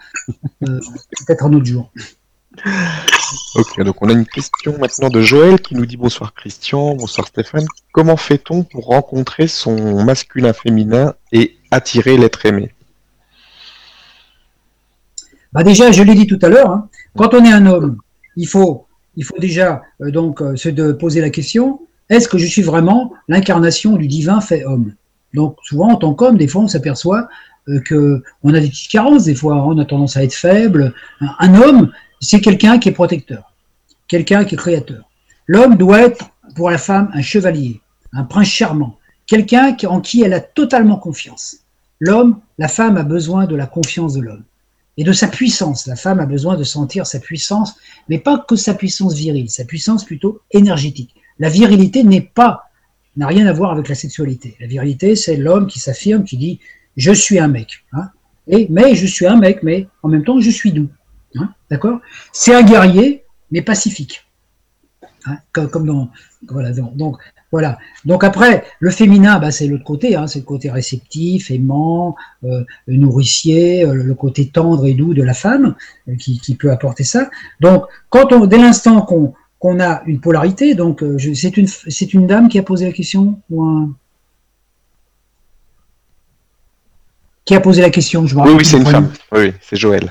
euh, 0.68 0.80
peut-être 1.26 1.46
un 1.46 1.54
autre 1.54 1.66
jour. 1.66 1.92
Ok, 3.56 3.82
donc 3.84 4.02
on 4.02 4.10
a 4.10 4.14
une 4.14 4.26
question 4.26 4.78
maintenant 4.80 5.10
de 5.10 5.22
Joël 5.22 5.60
qui 5.62 5.76
nous 5.76 5.86
dit 5.86 5.98
bonsoir 5.98 6.34
Christian, 6.34 6.96
bonsoir 6.96 7.28
Stéphane. 7.28 7.66
Comment 7.92 8.18
fait-on 8.18 8.64
pour 8.64 8.86
rencontrer 8.86 9.48
son 9.48 10.04
masculin 10.04 10.54
féminin 10.54 11.14
et 11.32 11.58
attirer 11.72 12.18
l'être 12.18 12.46
aimé? 12.46 12.74
Bah 15.52 15.64
Déjà, 15.64 15.92
je 15.92 16.04
l'ai 16.04 16.16
dit 16.16 16.28
tout 16.28 16.40
à 16.42 16.50
l'heure, 16.50 16.70
hein, 16.70 16.90
quand 17.18 17.34
on 17.34 17.44
est 17.44 17.52
un 17.52 17.66
homme, 17.66 17.98
il 18.36 18.48
faut, 18.48 18.86
il 19.16 19.26
faut 19.26 19.38
déjà 19.40 19.82
euh, 20.02 20.12
donc 20.12 20.42
euh, 20.42 20.56
se 20.56 20.70
de 20.70 20.92
poser 20.92 21.22
la 21.22 21.30
question 21.30 21.80
est-ce 22.10 22.28
que 22.28 22.40
je 22.40 22.46
suis 22.48 22.64
vraiment 22.64 23.14
l'incarnation 23.28 23.96
du 23.96 24.08
divin 24.08 24.42
fait 24.42 24.66
homme? 24.66 24.94
Donc 25.34 25.58
souvent, 25.64 25.90
en 25.90 25.96
tant 25.96 26.14
qu'homme, 26.14 26.38
des 26.38 26.48
fois, 26.48 26.64
on 26.64 26.68
s'aperçoit 26.68 27.28
euh, 27.68 27.80
que 27.82 28.24
on 28.44 28.54
a 28.54 28.60
des 28.60 28.70
petites 28.70 28.92
carences, 28.92 29.26
des 29.26 29.36
fois, 29.36 29.56
on 29.66 29.78
a 29.78 29.86
tendance 29.86 30.18
à 30.18 30.24
être 30.24 30.34
faible. 30.34 30.94
Un 31.40 31.56
homme, 31.56 31.92
c'est 32.20 32.42
quelqu'un 32.42 32.80
qui 32.80 32.90
est 32.90 32.94
protecteur, 32.94 33.54
quelqu'un 34.08 34.44
qui 34.44 34.56
est 34.56 34.58
créateur. 34.58 35.04
L'homme 35.48 35.76
doit 35.76 36.02
être 36.02 36.32
pour 36.56 36.70
la 36.70 36.78
femme 36.78 37.10
un 37.14 37.22
chevalier, 37.22 37.82
un 38.14 38.24
prince 38.24 38.48
charmant, 38.48 38.98
quelqu'un 39.28 39.76
en 39.88 40.02
qui 40.02 40.22
elle 40.24 40.34
a 40.34 40.40
totalement 40.40 40.98
confiance. 40.98 41.58
L'homme, 42.00 42.40
la 42.58 42.68
femme 42.68 42.98
a 42.98 43.04
besoin 43.04 43.46
de 43.46 43.56
la 43.56 43.68
confiance 43.68 44.14
de 44.14 44.22
l'homme 44.22 44.44
et 44.98 45.04
de 45.04 45.14
sa 45.14 45.28
puissance. 45.28 45.86
La 45.86 45.96
femme 45.96 46.20
a 46.20 46.26
besoin 46.26 46.56
de 46.56 46.64
sentir 46.64 47.06
sa 47.06 47.20
puissance, 47.20 47.76
mais 48.08 48.20
pas 48.20 48.44
que 48.48 48.56
sa 48.56 48.74
puissance 48.74 49.14
virile, 49.14 49.50
sa 49.50 49.66
puissance 49.66 50.06
plutôt 50.06 50.42
énergétique. 50.52 51.16
La 51.40 51.50
virilité 51.50 52.04
n'est 52.04 52.22
pas 52.22 52.69
n'a 53.18 53.27
rien 53.27 53.48
à 53.48 53.53
voir 53.53 53.72
avec 53.72 53.90
la 53.90 53.95
sexualité. 53.95 54.56
La 54.60 54.68
virilité, 54.68 55.15
c'est 55.15 55.36
l'homme 55.36 55.68
qui 55.68 55.80
s'affirme, 55.80 56.23
qui 56.23 56.38
dit 56.38 56.60
je 56.98 57.11
suis 57.11 57.40
un 57.40 57.48
mec. 57.48 57.86
Hein. 57.94 58.10
et, 58.48 58.68
mais 58.69 58.95
je 58.95 59.06
suis 59.06 59.26
un 59.26 59.38
mec, 59.38 59.64
mais 59.64 59.88
en 60.03 60.10
même 60.10 60.23
temps 60.23 60.40
je 60.40 60.49
suis 60.49 60.72
doux. 60.72 60.90
Hein, 61.36 61.53
d'accord? 61.69 61.99
C'est 62.31 62.53
un 62.53 62.64
guerrier, 62.64 63.23
mais 63.52 63.61
pacifique. 63.61 64.26
Hein, 65.26 65.38
comme, 65.52 65.86
dans. 65.86 66.11
Voilà, 67.52 67.80
donc, 68.06 68.23
après, 68.23 68.64
le 68.80 68.91
féminin, 68.91 69.40
bah, 69.40 69.52
c'est 69.52 69.65
l'autre 69.65 69.84
côté, 69.84 70.15
c'est 70.27 70.40
le 70.40 70.45
côté 70.45 70.69
réceptif, 70.69 71.49
aimant, 71.49 72.15
euh, 72.44 72.64
nourricier, 72.88 73.84
euh, 73.86 73.94
le 73.94 74.14
côté 74.14 74.49
tendre 74.49 74.86
et 74.86 74.94
doux 74.94 75.15
de 75.15 75.23
la 75.23 75.34
femme 75.34 75.76
euh, 76.07 76.15
qui, 76.15 76.56
peut 76.56 76.72
apporter 76.72 77.03
ça. 77.03 77.30
Donc, 77.60 77.86
quand 78.10 78.31
on, 78.34 78.45
dès 78.45 78.60
l'instant 78.60 79.02
qu'on 79.02 79.34
qu'on 79.60 79.80
a 79.80 80.02
une 80.06 80.19
polarité, 80.19 80.73
donc 80.73 81.03
c'est 81.34 81.57
une 81.57 81.68
c'est 81.68 82.14
une 82.14 82.27
dame 82.27 82.48
qui 82.48 82.57
a 82.60 82.64
posé 82.64 82.86
la 82.86 82.94
question 82.94 83.40
ou 83.49 83.64
un 83.64 83.90
qui 87.45 87.56
a 87.56 87.60
posé 87.60 87.81
la 87.81 87.90
question. 87.90 88.26
Je 88.26 88.36
oui, 88.36 88.52
oui, 88.57 88.65
c'est 88.65 88.77
une 88.77 88.86
femme. 88.86 89.11
Oui, 89.31 89.52
c'est 89.61 89.76
Joël 89.76 90.10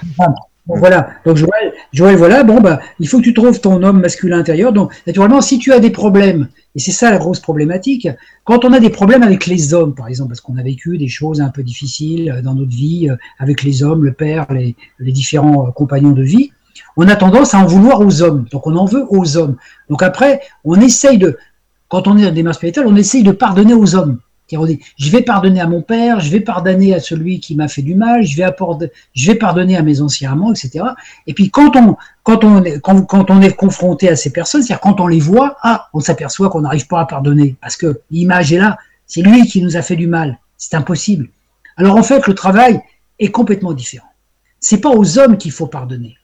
voilà. 0.77 1.11
Donc 1.25 1.37
Joël, 1.37 1.73
Joël, 1.93 2.17
voilà, 2.17 2.45
bon 2.45 2.61
bah, 2.61 2.81
il 3.01 3.09
faut 3.09 3.19
que 3.19 3.25
tu 3.25 3.35
trouves 3.35 3.61
ton 3.61 3.83
homme 3.83 4.01
masculin 4.01 4.39
intérieur. 4.39 4.73
Donc 4.73 4.93
naturellement, 5.07 5.41
si 5.41 5.59
tu 5.59 5.73
as 5.73 5.81
des 5.81 5.91
problèmes, 5.91 6.49
et 6.75 6.79
c'est 6.79 6.93
ça 6.93 7.11
la 7.11 7.19
grosse 7.19 7.41
problématique, 7.41 8.09
quand 8.45 8.65
on 8.65 8.73
a 8.73 8.81
des 8.81 8.91
problèmes 8.91 9.23
avec 9.23 9.47
les 9.47 9.73
hommes, 9.73 9.95
par 9.95 10.09
exemple, 10.09 10.31
parce 10.31 10.41
qu'on 10.41 10.59
a 10.59 10.63
vécu 10.63 10.99
des 10.99 11.09
choses 11.09 11.41
un 11.41 11.49
peu 11.49 11.63
difficiles 11.63 12.31
euh, 12.31 12.43
dans 12.43 12.55
notre 12.55 12.71
vie 12.71 13.09
euh, 13.09 13.17
avec 13.39 13.63
les 13.63 13.83
hommes, 13.83 14.05
le 14.05 14.13
père, 14.13 14.47
les, 14.53 14.77
les 14.99 15.13
différents 15.13 15.69
euh, 15.69 15.71
compagnons 15.71 16.13
de 16.13 16.23
vie, 16.23 16.53
on 16.99 17.09
a 17.09 17.17
tendance 17.17 17.55
à 17.55 17.59
en 17.59 17.65
vouloir 17.65 18.01
aux 18.03 18.21
hommes. 18.21 18.45
Donc 18.53 18.67
on 18.67 18.77
en 18.77 18.85
veut 18.85 19.07
aux 19.09 19.39
hommes. 19.39 19.57
Donc 19.89 20.03
après, 20.03 20.43
on 20.65 20.79
essaye 20.79 21.17
de, 21.17 21.39
quand 21.89 22.07
on 22.07 22.19
est 22.19 22.23
dans 22.23 22.29
des 22.29 22.35
démarche 22.35 22.57
spirituelle, 22.57 22.87
on 22.87 22.97
essaye 22.97 23.23
de 23.23 23.33
pardonner 23.33 23.73
aux 23.73 23.95
hommes 23.95 24.19
je 24.97 25.11
vais 25.11 25.23
pardonner 25.23 25.61
à 25.61 25.67
mon 25.67 25.83
père, 25.83 26.21
je 26.21 26.31
vais 26.31 26.41
pardonner 26.41 26.95
à 26.95 27.01
celui 27.01 27.41
qui 27.41 27.55
m'a 27.55 27.69
fait 27.69 27.83
du 27.83 27.95
mal, 27.95 28.23
je 28.25 28.37
vais, 28.37 28.47
je 29.15 29.31
vais 29.31 29.35
pardonner 29.35 29.77
à 29.77 29.83
mes 29.83 30.01
anciens 30.01 30.33
amants, 30.33 30.53
etc. 30.53 30.85
Et 31.27 31.35
puis 31.35 31.51
quand 31.51 31.77
on, 31.77 31.97
quand 32.23 32.45
on, 32.45 32.65
est, 32.65 32.81
quand, 32.81 33.31
on 33.31 33.43
est 33.43 33.55
confronté 33.55 34.09
à 34.09 34.17
ces 34.17 34.31
personnes, 34.31 34.63
c'est-à-dire 34.63 34.81
quand 34.81 35.01
on 35.01 35.07
les 35.07 35.21
voit, 35.21 35.57
ah, 35.63 35.89
on 35.93 36.01
s'aperçoit 36.01 36.49
qu'on 36.49 36.63
n'arrive 36.63 36.87
pas 36.87 37.01
à 37.01 37.07
pardonner 37.07 37.57
parce 37.61 37.77
que 37.77 38.01
l'image 38.11 38.53
est 38.53 38.59
là, 38.59 38.79
c'est 39.07 39.23
lui 39.23 39.47
qui 39.47 39.63
nous 39.63 39.77
a 39.77 39.83
fait 39.83 39.97
du 39.97 40.07
mal, 40.07 40.39
c'est 40.57 40.75
impossible. 40.75 41.29
Alors 41.77 41.97
en 41.97 42.03
fait, 42.03 42.27
le 42.27 42.35
travail, 42.35 42.81
est 43.21 43.33
complètement 43.33 43.73
différent. 43.73 44.07
C'est 44.61 44.81
pas 44.81 44.91
aux 44.91 45.19
hommes 45.19 45.39
qu'il 45.39 45.51
faut 45.51 45.67
pardonner, 45.67 46.17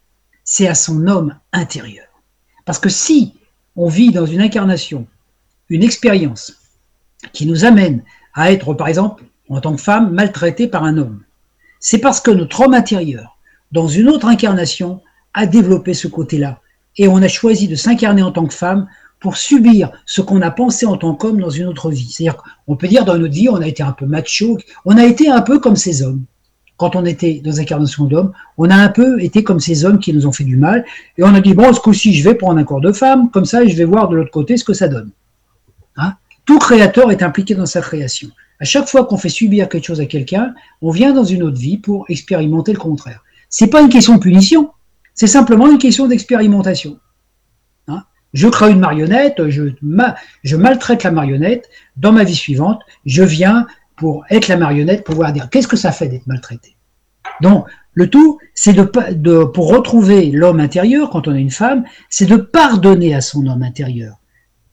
c'est 0.44 0.68
à 0.68 0.74
son 0.74 1.06
homme 1.06 1.34
intérieur. 1.52 2.06
Parce 2.64 2.78
que 2.78 2.88
si 2.88 3.34
on 3.76 3.88
vit 3.88 4.12
dans 4.12 4.26
une 4.26 4.40
incarnation, 4.40 5.06
une 5.68 5.82
expérience 5.82 6.60
qui 7.32 7.46
nous 7.46 7.64
amène 7.64 8.02
à 8.34 8.52
être, 8.52 8.74
par 8.74 8.88
exemple, 8.88 9.24
en 9.48 9.60
tant 9.60 9.74
que 9.74 9.80
femme, 9.80 10.12
maltraitée 10.12 10.68
par 10.68 10.84
un 10.84 10.98
homme, 10.98 11.22
c'est 11.80 11.98
parce 11.98 12.20
que 12.20 12.30
notre 12.30 12.60
homme 12.60 12.74
intérieur, 12.74 13.38
dans 13.72 13.88
une 13.88 14.08
autre 14.08 14.26
incarnation, 14.26 15.02
a 15.34 15.46
développé 15.46 15.94
ce 15.94 16.08
côté-là. 16.08 16.60
Et 16.96 17.08
on 17.08 17.16
a 17.16 17.28
choisi 17.28 17.66
de 17.66 17.74
s'incarner 17.74 18.22
en 18.22 18.30
tant 18.30 18.46
que 18.46 18.54
femme 18.54 18.86
pour 19.18 19.36
subir 19.36 19.90
ce 20.06 20.20
qu'on 20.20 20.42
a 20.42 20.50
pensé 20.50 20.86
en 20.86 20.96
tant 20.96 21.14
qu'homme 21.14 21.40
dans 21.40 21.50
une 21.50 21.66
autre 21.66 21.90
vie. 21.90 22.10
C'est-à-dire 22.10 22.42
qu'on 22.66 22.76
peut 22.76 22.88
dire 22.88 23.04
dans 23.04 23.18
notre 23.18 23.34
vie, 23.34 23.48
on 23.48 23.60
a 23.60 23.66
été 23.66 23.82
un 23.82 23.92
peu 23.92 24.06
macho, 24.06 24.58
on 24.84 24.96
a 24.96 25.04
été 25.04 25.28
un 25.28 25.40
peu 25.40 25.58
comme 25.58 25.76
ces 25.76 26.02
hommes. 26.02 26.24
Quand 26.76 26.96
on 26.96 27.04
était 27.04 27.40
dans 27.44 27.52
l'incarnation 27.56 28.04
d'homme, 28.04 28.32
on 28.58 28.68
a 28.70 28.74
un 28.74 28.88
peu 28.88 29.22
été 29.22 29.44
comme 29.44 29.60
ces 29.60 29.84
hommes 29.84 29.98
qui 29.98 30.12
nous 30.12 30.26
ont 30.26 30.32
fait 30.32 30.44
du 30.44 30.56
mal, 30.56 30.84
et 31.16 31.22
on 31.22 31.34
a 31.34 31.40
dit, 31.40 31.54
bon, 31.54 31.72
ce 31.72 31.80
coup-ci, 31.80 32.14
je 32.14 32.24
vais 32.24 32.34
prendre 32.34 32.58
un 32.58 32.64
corps 32.64 32.80
de 32.80 32.92
femme, 32.92 33.30
comme 33.30 33.44
ça, 33.44 33.64
je 33.64 33.74
vais 33.74 33.84
voir 33.84 34.08
de 34.08 34.16
l'autre 34.16 34.30
côté 34.30 34.56
ce 34.56 34.64
que 34.64 34.72
ça 34.72 34.88
donne. 34.88 35.10
Hein? 35.96 36.14
Tout 36.44 36.58
créateur 36.58 37.10
est 37.10 37.22
impliqué 37.22 37.54
dans 37.54 37.66
sa 37.66 37.80
création. 37.80 38.28
À 38.60 38.64
chaque 38.64 38.88
fois 38.88 39.04
qu'on 39.04 39.16
fait 39.16 39.28
subir 39.28 39.68
quelque 39.68 39.86
chose 39.86 40.00
à 40.00 40.06
quelqu'un, 40.06 40.54
on 40.82 40.90
vient 40.90 41.12
dans 41.12 41.24
une 41.24 41.42
autre 41.42 41.58
vie 41.58 41.78
pour 41.78 42.06
expérimenter 42.08 42.72
le 42.72 42.78
contraire. 42.78 43.22
C'est 43.48 43.68
pas 43.68 43.80
une 43.80 43.88
question 43.88 44.16
de 44.16 44.20
punition, 44.20 44.70
c'est 45.14 45.26
simplement 45.28 45.70
une 45.70 45.78
question 45.78 46.08
d'expérimentation 46.08 46.98
je 48.34 48.48
crée 48.48 48.72
une 48.72 48.80
marionnette, 48.80 49.40
je 49.48 50.56
maltraite 50.56 51.04
la 51.04 51.12
marionnette, 51.12 51.70
dans 51.96 52.12
ma 52.12 52.24
vie 52.24 52.34
suivante, 52.34 52.80
je 53.06 53.22
viens 53.22 53.66
pour 53.96 54.24
être 54.30 54.48
la 54.48 54.56
marionnette, 54.56 55.04
pouvoir 55.04 55.32
dire 55.32 55.48
qu'est-ce 55.50 55.68
que 55.68 55.76
ça 55.76 55.92
fait 55.92 56.08
d'être 56.08 56.26
maltraité? 56.26 56.76
Donc, 57.40 57.66
le 57.92 58.10
tout, 58.10 58.38
c'est 58.54 58.72
de, 58.72 59.44
pour 59.44 59.68
retrouver 59.68 60.30
l'homme 60.30 60.60
intérieur, 60.60 61.10
quand 61.10 61.28
on 61.28 61.32
a 61.32 61.38
une 61.38 61.50
femme, 61.50 61.84
c'est 62.10 62.26
de 62.26 62.36
pardonner 62.36 63.14
à 63.14 63.20
son 63.20 63.46
homme 63.46 63.62
intérieur. 63.62 64.16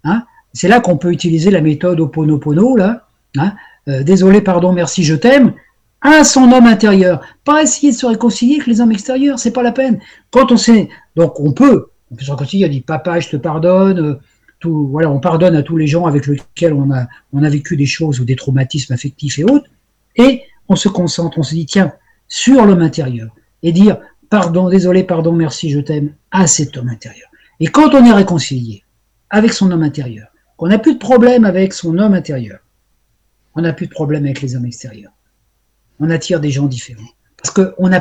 Hein? 0.03 0.23
C'est 0.53 0.67
là 0.67 0.79
qu'on 0.79 0.97
peut 0.97 1.11
utiliser 1.11 1.51
la 1.51 1.61
méthode 1.61 1.99
Oponopono, 1.99 2.75
là. 2.75 3.07
Hein? 3.37 3.53
Euh, 3.87 4.03
désolé, 4.03 4.41
pardon, 4.41 4.73
merci, 4.73 5.03
je 5.03 5.15
t'aime. 5.15 5.53
À 6.01 6.23
son 6.23 6.51
homme 6.51 6.65
intérieur. 6.65 7.21
Pas 7.43 7.61
essayer 7.61 7.91
de 7.91 7.97
se 7.97 8.07
réconcilier 8.07 8.55
avec 8.55 8.67
les 8.67 8.81
hommes 8.81 8.91
extérieurs, 8.91 9.37
c'est 9.37 9.51
pas 9.51 9.63
la 9.63 9.71
peine. 9.71 9.99
Quand 10.31 10.51
on 10.51 10.57
sait, 10.57 10.89
donc 11.15 11.39
on 11.39 11.51
peut 11.51 11.91
on 12.11 12.15
peut 12.15 12.25
se 12.25 12.31
réconcilier, 12.31 12.65
il 12.65 12.71
dit 12.71 12.81
papa, 12.81 13.19
je 13.19 13.29
te 13.29 13.37
pardonne. 13.37 14.19
On 14.63 15.19
pardonne 15.19 15.55
à 15.55 15.63
tous 15.63 15.77
les 15.77 15.87
gens 15.87 16.05
avec 16.05 16.27
lesquels 16.27 16.73
on 16.73 16.91
a, 16.91 17.49
vécu 17.49 17.77
des 17.77 17.85
choses 17.85 18.19
ou 18.19 18.25
des 18.25 18.35
traumatismes 18.35 18.93
affectifs 18.93 19.39
et 19.39 19.43
autres. 19.43 19.69
Et 20.15 20.43
on 20.69 20.75
se 20.75 20.89
concentre, 20.89 21.39
on 21.39 21.43
se 21.43 21.55
dit 21.55 21.65
tiens, 21.65 21.93
sur 22.27 22.65
l'homme 22.65 22.81
intérieur. 22.81 23.29
Et 23.63 23.71
dire 23.71 23.97
pardon, 24.29 24.69
désolé, 24.69 25.03
pardon, 25.03 25.33
merci, 25.33 25.69
je 25.69 25.79
t'aime 25.79 26.13
à 26.31 26.47
cet 26.47 26.77
homme 26.77 26.89
intérieur. 26.89 27.29
Et 27.59 27.67
quand 27.67 27.93
on 27.93 28.05
est 28.05 28.13
réconcilié 28.13 28.83
avec 29.29 29.53
son 29.53 29.71
homme 29.71 29.83
intérieur, 29.83 30.29
qu'on 30.57 30.67
n'a 30.67 30.79
plus 30.79 30.93
de 30.93 30.99
problème 30.99 31.45
avec 31.45 31.73
son 31.73 31.97
homme 31.97 32.13
intérieur, 32.13 32.59
on 33.55 33.61
n'a 33.61 33.73
plus 33.73 33.87
de 33.87 33.91
problème 33.91 34.25
avec 34.25 34.41
les 34.41 34.55
hommes 34.55 34.65
extérieurs. 34.65 35.11
On 35.99 36.09
attire 36.09 36.39
des 36.39 36.49
gens 36.49 36.67
différents. 36.67 37.01
Parce 37.37 37.53
qu'on 37.53 37.91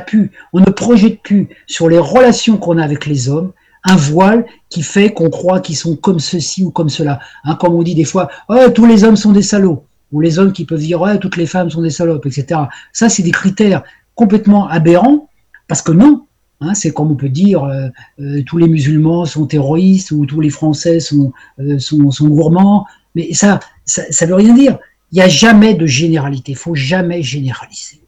on 0.52 0.60
ne 0.60 0.70
projette 0.70 1.22
plus 1.22 1.48
sur 1.66 1.88
les 1.88 1.98
relations 1.98 2.58
qu'on 2.58 2.78
a 2.78 2.84
avec 2.84 3.06
les 3.06 3.28
hommes 3.28 3.52
un 3.84 3.96
voile 3.96 4.46
qui 4.68 4.82
fait 4.82 5.12
qu'on 5.12 5.30
croit 5.30 5.60
qu'ils 5.60 5.76
sont 5.76 5.96
comme 5.96 6.20
ceci 6.20 6.64
ou 6.64 6.70
comme 6.70 6.88
cela. 6.88 7.20
Hein, 7.44 7.56
comme 7.56 7.74
on 7.74 7.82
dit 7.82 7.94
des 7.94 8.04
fois, 8.04 8.28
oh, 8.48 8.68
tous 8.74 8.86
les 8.86 9.04
hommes 9.04 9.16
sont 9.16 9.32
des 9.32 9.42
salauds, 9.42 9.84
ou 10.12 10.20
les 10.20 10.38
hommes 10.38 10.52
qui 10.52 10.64
peuvent 10.64 10.80
dire, 10.80 11.02
toutes 11.20 11.36
les 11.36 11.46
femmes 11.46 11.70
sont 11.70 11.82
des 11.82 11.90
salopes, 11.90 12.26
etc. 12.26 12.60
Ça, 12.92 13.08
c'est 13.08 13.22
des 13.22 13.30
critères 13.30 13.82
complètement 14.14 14.68
aberrants, 14.68 15.28
parce 15.66 15.82
que 15.82 15.92
non, 15.92 16.26
hein, 16.60 16.74
c'est 16.74 16.92
comme 16.92 17.10
on 17.10 17.16
peut 17.16 17.28
dire, 17.28 17.64
euh, 17.64 17.88
euh, 18.20 18.42
tous 18.44 18.58
les 18.58 18.68
musulmans 18.68 19.24
sont 19.24 19.46
terroristes, 19.46 20.10
ou 20.10 20.26
tous 20.26 20.40
les 20.40 20.50
Français 20.50 21.00
sont, 21.00 21.32
euh, 21.58 21.78
sont, 21.78 22.28
gourmands, 22.28 22.86
mais 23.14 23.32
ça, 23.32 23.60
ça, 23.86 24.02
ça 24.10 24.26
veut 24.26 24.34
rien 24.34 24.54
dire. 24.54 24.78
Il 25.12 25.16
n'y 25.16 25.22
a 25.22 25.28
jamais 25.28 25.74
de 25.74 25.86
généralité, 25.86 26.52
il 26.52 26.58
faut 26.58 26.74
jamais 26.74 27.22
généraliser. 27.22 28.00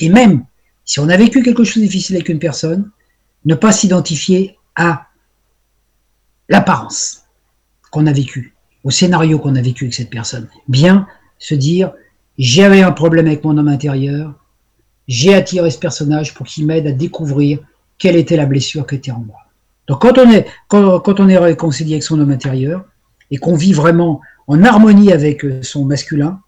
Et 0.00 0.08
même, 0.08 0.44
si 0.84 0.98
on 0.98 1.08
a 1.08 1.16
vécu 1.16 1.42
quelque 1.42 1.62
chose 1.62 1.82
de 1.82 1.86
difficile 1.86 2.16
avec 2.16 2.28
une 2.28 2.40
personne, 2.40 2.90
ne 3.44 3.54
pas 3.54 3.72
s'identifier 3.72 4.56
à 4.76 5.06
l'apparence 6.48 7.24
qu'on 7.90 8.06
a 8.06 8.12
vécue, 8.12 8.54
au 8.82 8.90
scénario 8.90 9.38
qu'on 9.38 9.56
a 9.56 9.62
vécu 9.62 9.84
avec 9.84 9.94
cette 9.94 10.10
personne. 10.10 10.48
Bien 10.68 11.06
se 11.38 11.54
dire, 11.54 11.92
j'avais 12.38 12.82
un 12.82 12.92
problème 12.92 13.26
avec 13.26 13.44
mon 13.44 13.56
homme 13.56 13.68
intérieur, 13.68 14.34
j'ai 15.06 15.34
attiré 15.34 15.70
ce 15.70 15.78
personnage 15.78 16.34
pour 16.34 16.46
qu'il 16.46 16.66
m'aide 16.66 16.86
à 16.86 16.92
découvrir 16.92 17.60
quelle 17.98 18.16
était 18.16 18.36
la 18.36 18.46
blessure 18.46 18.86
qui 18.86 18.96
était 18.96 19.10
en 19.10 19.20
moi. 19.20 19.36
Donc 19.86 20.00
quand 20.00 20.18
on 20.18 21.28
est, 21.28 21.38
réconcilié 21.38 21.94
avec 21.94 22.02
son 22.02 22.18
homme 22.18 22.30
intérieur 22.30 22.84
et 23.30 23.36
qu'on 23.36 23.54
vit 23.54 23.72
vraiment 23.72 24.20
en 24.46 24.62
harmonie 24.64 25.12
avec 25.12 25.44
euh, 25.44 25.62
son 25.62 25.84
masculin, 25.84 26.40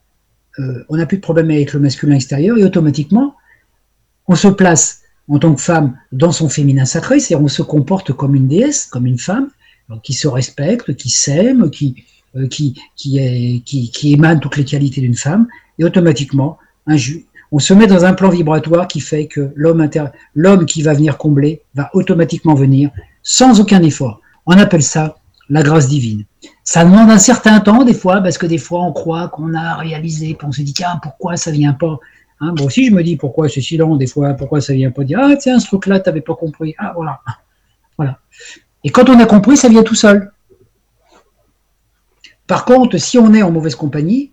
euh, 0.59 0.85
on 0.89 0.97
n'a 0.97 1.07
plus 1.07 1.19
de 1.19 1.23
problème 1.23 1.51
avec 1.51 1.73
le 1.73 1.81
masculin 1.81 2.15
extérieur 2.15 2.57
et 2.57 2.65
automatiquement, 2.65 3.37
on 4.27 4.35
se 4.35 4.49
place 4.49 5.03
en 5.29 5.39
tant 5.39 5.55
que 5.55 5.61
femme 5.61 5.97
dans 6.13 6.33
son 6.33 6.49
féminin 6.49 6.85
sacré, 6.85 7.21
c'est-à-dire 7.21 7.45
on 7.45 7.49
se 7.49 7.63
comporte 7.63 8.13
comme 8.13 8.35
une 8.35 8.49
déesse, 8.49 8.87
comme 8.87 9.07
une 9.07 9.19
femme, 9.19 9.49
qui 10.03 10.13
se 10.13 10.27
respecte, 10.29 10.95
qui 10.97 11.11
s'aime, 11.11 11.71
qui, 11.71 12.05
euh, 12.37 12.47
qui, 12.49 14.13
émane 14.13 14.41
toutes 14.41 14.57
les 14.57 14.65
qualités 14.65 15.01
d'une 15.01 15.15
femme, 15.15 15.47
et 15.79 15.85
automatiquement, 15.85 16.59
on 17.53 17.59
se 17.59 17.75
met 17.75 17.87
dans 17.87 18.05
un 18.05 18.15
plan 18.15 18.29
vibratoire 18.29 18.89
qui 18.89 19.01
fait 19.01 19.27
que 19.27 19.53
l'homme 19.55 20.67
qui 20.67 20.83
va 20.83 20.95
venir 20.95 21.19
combler 21.19 21.63
va 21.75 21.91
automatiquement 21.95 22.55
venir 22.55 22.91
sans 23.23 23.61
aucun 23.61 23.83
effort. 23.83 24.21
On 24.47 24.59
appelle 24.59 24.83
ça 24.83 25.17
la 25.49 25.63
grâce 25.63 25.89
divine. 25.89 26.25
Ça 26.65 26.85
demande 26.85 27.11
un 27.11 27.19
certain 27.19 27.61
temps 27.61 27.85
des 27.85 27.95
fois, 27.95 28.21
parce 28.21 28.39
que 28.39 28.47
des 28.47 28.59
fois 28.59 28.83
on 28.83 28.93
croit 28.93 29.29
qu'on 29.29 29.55
a 29.55 29.77
réalisé, 29.77 30.35
puis 30.35 30.47
on 30.47 30.53
se 30.53 30.63
dit 30.63 30.75
tiens 30.75 30.99
pourquoi 31.03 31.37
ça 31.37 31.51
vient 31.51 31.73
pas? 31.73 31.99
Hein, 32.41 32.55
moi 32.57 32.67
aussi, 32.67 32.87
je 32.87 32.93
me 32.93 33.03
dis 33.03 33.17
pourquoi 33.17 33.49
c'est 33.49 33.61
si 33.61 33.77
long 33.77 33.97
des 33.97 34.07
fois, 34.07 34.35
pourquoi 34.35 34.61
ça 34.61 34.75
vient 34.75 34.91
pas 34.91 35.05
dire 35.05 35.19
ah 35.23 35.37
tiens 35.37 35.59
ce 35.59 35.67
truc-là 35.67 36.01
t'avais 36.01 36.21
pas 36.21 36.35
compris 36.35 36.75
ah 36.79 36.93
voilà 36.95 37.21
voilà. 37.97 38.19
Et 38.85 38.91
quand 38.91 39.09
on 39.09 39.19
a 39.19 39.27
compris, 39.27 39.57
ça 39.57 39.69
vient 39.69 39.83
tout 39.83 39.95
seul. 39.95 40.31
Par 42.47 42.65
contre, 42.65 42.99
si 42.99 43.19
on 43.19 43.35
est 43.35 43.43
en 43.43 43.51
mauvaise 43.51 43.75
compagnie, 43.75 44.33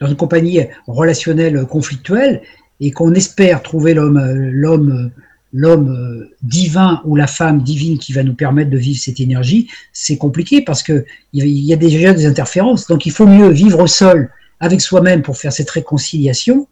dans 0.00 0.06
une 0.06 0.16
compagnie 0.16 0.60
relationnelle 0.86 1.66
conflictuelle, 1.66 2.42
et 2.80 2.90
qu'on 2.90 3.14
espère 3.14 3.62
trouver 3.62 3.94
l'homme, 3.94 4.18
l'homme, 4.50 5.10
l'homme 5.52 6.26
divin 6.42 7.00
ou 7.04 7.14
la 7.14 7.26
femme 7.26 7.62
divine 7.62 7.98
qui 7.98 8.12
va 8.12 8.22
nous 8.22 8.34
permettre 8.34 8.70
de 8.70 8.78
vivre 8.78 8.98
cette 8.98 9.20
énergie, 9.20 9.68
c'est 9.92 10.16
compliqué 10.16 10.62
parce 10.62 10.82
que 10.82 11.04
il 11.32 11.46
y 11.46 11.72
a 11.72 11.76
déjà 11.76 12.12
des 12.12 12.26
interférences. 12.26 12.86
Donc, 12.86 13.06
il 13.06 13.12
faut 13.12 13.26
mieux 13.26 13.50
vivre 13.50 13.86
seul 13.86 14.30
avec 14.58 14.80
soi-même 14.80 15.22
pour 15.22 15.36
faire 15.36 15.52
cette 15.52 15.70
réconciliation 15.70 16.66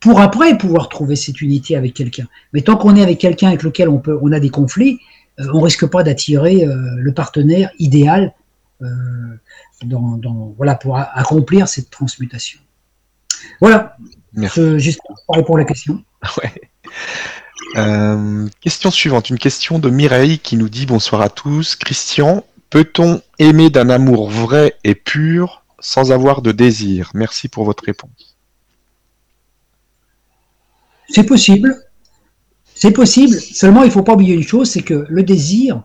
pour 0.00 0.20
après 0.20 0.56
pouvoir 0.58 0.88
trouver 0.88 1.16
cette 1.16 1.40
unité 1.40 1.76
avec 1.76 1.94
quelqu'un. 1.94 2.26
Mais 2.52 2.62
tant 2.62 2.76
qu'on 2.76 2.96
est 2.96 3.02
avec 3.02 3.18
quelqu'un 3.18 3.48
avec 3.48 3.62
lequel 3.62 3.88
on, 3.88 3.98
peut, 3.98 4.18
on 4.20 4.32
a 4.32 4.40
des 4.40 4.50
conflits, 4.50 5.00
euh, 5.40 5.46
on 5.52 5.60
risque 5.60 5.86
pas 5.86 6.02
d'attirer 6.02 6.64
euh, 6.64 6.76
le 6.96 7.12
partenaire 7.12 7.70
idéal 7.78 8.34
euh, 8.82 8.86
dans, 9.84 10.16
dans, 10.16 10.54
voilà, 10.56 10.74
pour 10.74 10.96
accomplir 10.96 11.68
cette 11.68 11.90
transmutation. 11.90 12.60
Voilà. 13.60 13.96
juste 14.76 15.00
pour 15.26 15.36
répondre 15.36 15.58
à 15.58 15.62
la 15.62 15.66
question. 15.66 16.02
Ouais. 16.38 16.52
question 18.60 18.90
suivante, 18.90 19.30
une 19.30 19.38
question 19.38 19.78
de 19.78 19.90
Mireille 19.90 20.38
qui 20.38 20.56
nous 20.56 20.68
dit 20.68 20.86
bonsoir 20.86 21.20
à 21.20 21.28
tous. 21.28 21.76
Christian, 21.76 22.44
peut-on 22.70 23.20
aimer 23.38 23.70
d'un 23.70 23.90
amour 23.90 24.30
vrai 24.30 24.76
et 24.82 24.94
pur 24.94 25.62
sans 25.78 26.10
avoir 26.10 26.42
de 26.42 26.52
désir? 26.52 27.10
Merci 27.14 27.48
pour 27.48 27.64
votre 27.64 27.84
réponse. 27.84 28.35
C'est 31.08 31.24
possible. 31.24 31.74
C'est 32.74 32.90
possible. 32.90 33.34
Seulement, 33.34 33.82
il 33.82 33.86
ne 33.86 33.92
faut 33.92 34.02
pas 34.02 34.14
oublier 34.14 34.34
une 34.34 34.42
chose, 34.42 34.70
c'est 34.70 34.82
que 34.82 35.06
le 35.08 35.22
désir 35.22 35.82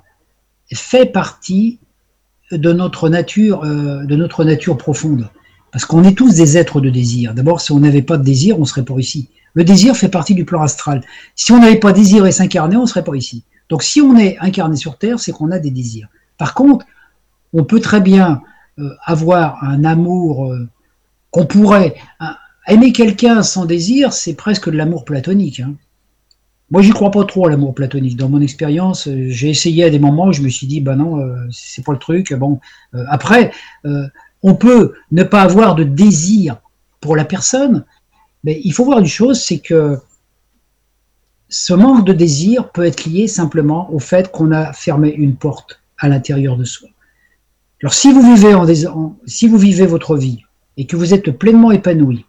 fait 0.74 1.06
partie 1.06 1.80
de 2.52 2.74
notre 2.74 3.10
nature, 3.10 3.64
euh, 3.64 4.04
de 4.04 4.16
notre 4.16 4.44
nature 4.44 4.78
profonde. 4.78 5.30
Parce 5.72 5.86
qu'on 5.86 6.04
est 6.04 6.18
tous 6.18 6.36
des 6.36 6.58
êtres 6.58 6.82
de 6.82 6.90
désir. 6.90 7.34
D'abord, 7.34 7.62
si 7.62 7.72
on 7.72 7.80
n'avait 7.80 8.02
pas 8.02 8.18
de 8.18 8.24
désir, 8.24 8.58
on 8.58 8.62
ne 8.62 8.66
serait 8.66 8.84
pas 8.84 8.98
ici. 8.98 9.30
Le 9.54 9.64
désir 9.64 9.96
fait 9.96 10.10
partie 10.10 10.36
du 10.36 10.44
plan 10.44 10.62
astral. 10.62 11.02
Si 11.36 11.52
on 11.52 11.60
n'avait 11.60 11.80
pas 11.80 11.94
désiré 11.94 12.32
s'incarner, 12.32 12.76
on 12.76 12.82
ne 12.82 12.88
serait 12.88 13.04
pas 13.04 13.16
ici. 13.16 13.44
Donc, 13.70 13.84
si 13.84 14.02
on 14.02 14.18
est 14.18 14.38
incarné 14.40 14.76
sur 14.76 14.98
Terre, 14.98 15.20
c'est 15.20 15.32
qu'on 15.32 15.52
a 15.52 15.60
des 15.60 15.72
désirs. 15.72 16.10
Par 16.38 16.54
contre, 16.54 16.86
on 17.54 17.64
peut 17.64 17.80
très 17.80 18.02
bien 18.02 18.42
euh, 18.80 18.90
avoir 19.06 19.64
un 19.64 19.86
amour 19.86 20.52
euh, 20.52 20.68
qu'on 21.32 21.46
pourrait, 21.46 21.96
aimer 22.68 22.92
quelqu'un 22.92 23.44
sans 23.44 23.66
désir, 23.66 24.14
c'est 24.14 24.36
presque 24.36 24.70
de 24.70 24.78
l'amour 24.78 25.06
platonique. 25.06 25.60
Hein. 25.60 25.76
Moi, 26.72 26.82
j'y 26.82 26.92
crois 26.92 27.12
pas 27.12 27.26
trop 27.26 27.48
à 27.48 27.50
l'amour 27.50 27.76
platonique. 27.76 28.16
Dans 28.16 28.30
mon 28.30 28.40
expérience, 28.40 29.08
euh, 29.08 29.28
j'ai 29.30 29.50
essayé 29.50 29.84
à 29.84 29.90
des 29.90 30.00
moments 30.00 30.28
où 30.28 30.34
je 30.34 30.42
me 30.42 30.48
suis 30.48 30.68
dit, 30.68 30.80
bah 30.80 30.96
non, 30.96 31.20
euh, 31.20 31.36
c'est 31.52 31.84
pas 31.84 31.92
le 31.92 32.00
truc. 32.00 32.34
Bon, 32.34 32.60
euh, 32.96 33.04
après, 33.10 33.52
on 34.42 34.56
peut 34.56 34.94
ne 35.12 35.24
pas 35.24 35.42
avoir 35.42 35.76
de 35.76 35.84
désir 35.84 36.58
pour 37.02 37.16
la 37.16 37.26
personne, 37.26 37.86
mais 38.44 38.62
il 38.64 38.72
faut 38.74 38.86
voir 38.86 39.00
une 39.00 39.06
chose, 39.06 39.42
c'est 39.42 39.60
que 39.60 40.00
ce 41.50 41.74
manque 41.74 42.06
de 42.06 42.14
désir 42.14 42.72
peut 42.72 42.86
être 42.86 43.04
lié 43.04 43.28
simplement 43.28 43.92
au 43.92 44.00
fait 44.00 44.32
qu'on 44.32 44.54
a 44.54 44.72
fermé 44.72 45.10
une 45.10 45.36
porte 45.36 45.82
à 45.98 46.08
l'intérieur 46.08 46.56
de 46.56 46.64
soi. 46.64 46.88
Alors 47.82 47.94
si 47.94 48.14
vous 48.14 48.22
vivez 48.22 48.54
en, 48.54 49.18
si 49.26 49.48
vous 49.48 49.58
vivez 49.58 49.86
votre 49.86 50.16
vie 50.16 50.44
et 50.78 50.86
que 50.86 50.96
vous 50.96 51.14
êtes 51.14 51.32
pleinement 51.32 51.72
épanoui 51.72 52.26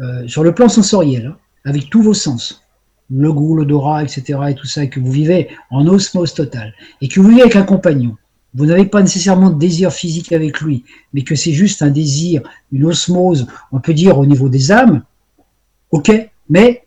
euh, 0.00 0.26
sur 0.26 0.42
le 0.42 0.52
plan 0.54 0.68
sensoriel, 0.68 1.26
hein, 1.26 1.36
avec 1.64 1.88
tous 1.88 2.02
vos 2.02 2.14
sens, 2.14 2.64
le 3.10 3.32
goût, 3.32 3.54
l'odorat, 3.54 4.02
etc., 4.02 4.40
et 4.48 4.54
tout 4.54 4.66
ça, 4.66 4.82
et 4.82 4.90
que 4.90 4.98
vous 4.98 5.12
vivez 5.12 5.48
en 5.70 5.86
osmose 5.86 6.34
totale, 6.34 6.74
et 7.00 7.08
que 7.08 7.20
vous 7.20 7.28
vivez 7.28 7.42
avec 7.42 7.56
un 7.56 7.62
compagnon, 7.62 8.16
vous 8.54 8.66
n'avez 8.66 8.86
pas 8.86 9.02
nécessairement 9.02 9.50
de 9.50 9.58
désir 9.58 9.92
physique 9.92 10.32
avec 10.32 10.60
lui, 10.60 10.84
mais 11.12 11.22
que 11.22 11.36
c'est 11.36 11.52
juste 11.52 11.82
un 11.82 11.90
désir, 11.90 12.42
une 12.72 12.84
osmose, 12.86 13.46
on 13.72 13.80
peut 13.80 13.94
dire 13.94 14.18
au 14.18 14.26
niveau 14.26 14.48
des 14.48 14.72
âmes, 14.72 15.02
ok, 15.90 16.10
mais 16.48 16.82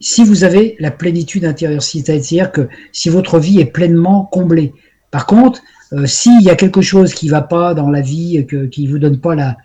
si 0.00 0.24
vous 0.24 0.42
avez 0.42 0.76
la 0.80 0.90
plénitude 0.90 1.44
intérieure, 1.44 1.82
c'est-à-dire 1.82 2.50
que 2.50 2.68
si 2.90 3.10
votre 3.10 3.38
vie 3.38 3.60
est 3.60 3.66
pleinement 3.66 4.24
comblée. 4.24 4.72
Par 5.10 5.26
contre, 5.26 5.60
euh, 5.92 6.06
s'il 6.06 6.42
y 6.42 6.50
a 6.50 6.56
quelque 6.56 6.80
chose 6.80 7.12
qui 7.12 7.26
ne 7.26 7.32
va 7.32 7.42
pas 7.42 7.74
dans 7.74 7.90
la 7.90 8.00
vie, 8.00 8.46
qui 8.72 8.86
vous 8.86 8.98
donne 8.98 9.20
pas 9.20 9.34
la, 9.34 9.56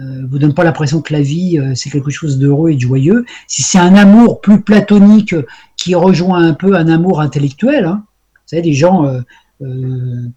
euh, 0.00 0.26
vous 0.28 0.38
donne 0.38 0.54
pas 0.54 0.64
l'impression 0.64 1.02
que 1.02 1.12
la 1.12 1.20
vie 1.20 1.58
euh, 1.58 1.74
c'est 1.74 1.90
quelque 1.90 2.10
chose 2.10 2.38
d'heureux 2.38 2.70
et 2.70 2.76
de 2.76 2.80
joyeux, 2.80 3.24
si 3.46 3.62
c'est 3.62 3.78
un 3.78 3.94
amour 3.94 4.40
plus 4.40 4.60
platonique 4.60 5.34
qui 5.76 5.94
rejoint 5.94 6.42
un 6.42 6.54
peu 6.54 6.74
un 6.74 6.88
amour 6.88 7.20
intellectuel, 7.20 7.84
hein, 7.84 8.04
vous 8.34 8.40
savez 8.46 8.62
des 8.62 8.74
gens 8.74 9.06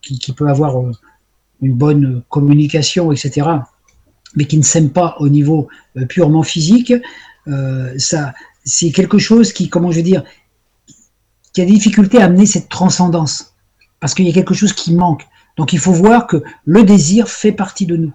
qui, 0.02 0.19
qui, 0.19 0.34
peuvent 0.34 0.49
avoir 0.49 0.76
une 1.61 1.73
bonne 1.73 2.23
communication, 2.30 3.11
etc., 3.11 3.48
mais 4.35 4.45
qui 4.45 4.57
ne 4.57 4.64
s'aiment 4.64 4.91
pas 4.91 5.15
au 5.19 5.30
niveau 5.30 5.69
purement 6.10 6.44
physique, 6.44 6.94
ça 7.98 8.34
c'est 8.64 8.91
quelque 8.91 9.18
chose 9.18 9.53
qui, 9.53 9.69
comment 9.69 9.91
je 9.91 9.98
veux 9.98 10.03
dire, 10.03 10.23
qui 11.53 11.61
a 11.61 11.65
des 11.65 11.72
difficultés 11.72 12.19
à 12.19 12.26
amener 12.26 12.45
cette 12.45 12.69
transcendance, 12.69 13.53
parce 13.99 14.14
qu'il 14.14 14.26
y 14.26 14.30
a 14.30 14.34
quelque 14.34 14.53
chose 14.53 14.73
qui 14.73 14.94
manque. 14.94 15.26
Donc 15.57 15.73
il 15.73 15.80
faut 15.80 15.94
voir 15.94 16.27
que 16.27 16.44
le 16.65 16.84
désir 16.84 17.30
fait 17.30 17.52
partie 17.52 17.85
de 17.85 17.95
nous. 17.95 18.14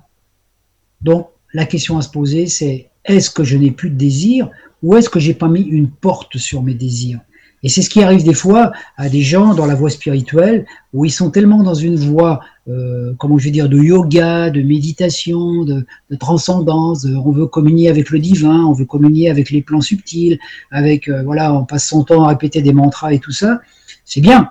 Donc 1.01 1.31
la 1.55 1.67
question 1.67 1.99
à 1.99 2.03
se 2.03 2.11
poser, 2.11 2.47
c'est 2.47 2.91
est-ce 3.05 3.31
que 3.31 3.45
je 3.45 3.57
n'ai 3.57 3.71
plus 3.71 3.91
de 3.91 3.97
désir 3.97 4.51
ou 4.83 4.97
est-ce 4.97 5.09
que 5.09 5.19
j'ai 5.19 5.35
pas 5.35 5.49
mis 5.49 5.63
une 5.63 5.91
porte 5.91 6.37
sur 6.39 6.63
mes 6.63 6.75
désirs? 6.75 7.21
Et 7.63 7.69
c'est 7.69 7.83
ce 7.83 7.91
qui 7.91 8.03
arrive 8.03 8.23
des 8.23 8.35
fois 8.35 8.73
à 8.97 9.09
des 9.09 9.23
gens 9.23 9.55
dans 9.55 9.67
la 9.67 9.75
voie 9.75 9.91
spirituelle 9.91 10.65
où 10.93 11.05
ils 11.05 11.11
sont 11.11 11.31
tellement 11.31 11.63
dans 11.63 11.75
une 11.75 11.97
voie, 11.97 12.41
euh, 12.69 13.15
comment 13.19 13.37
je 13.37 13.45
vais 13.45 13.51
dire, 13.51 13.69
de 13.69 13.79
yoga, 13.79 14.51
de 14.51 14.63
méditation, 14.63 15.65
de, 15.65 15.85
transcendance. 16.21 17.05
on 17.05 17.33
veut 17.33 17.47
communier 17.47 17.89
avec 17.89 18.11
le 18.11 18.21
divin, 18.21 18.65
on 18.65 18.73
veut 18.73 18.85
communier 18.85 19.29
avec 19.29 19.51
les 19.51 19.63
plans 19.63 19.81
subtils, 19.81 20.39
avec 20.71 21.09
euh, 21.09 21.23
voilà, 21.25 21.53
on 21.53 21.65
passe 21.65 21.89
son 21.89 22.05
temps 22.05 22.23
à 22.25 22.29
répéter 22.29 22.63
des 22.63 22.73
mantras 22.73 23.13
et 23.13 23.19
tout 23.19 23.33
ça. 23.33 23.61
C'est 24.05 24.21
bien, 24.21 24.51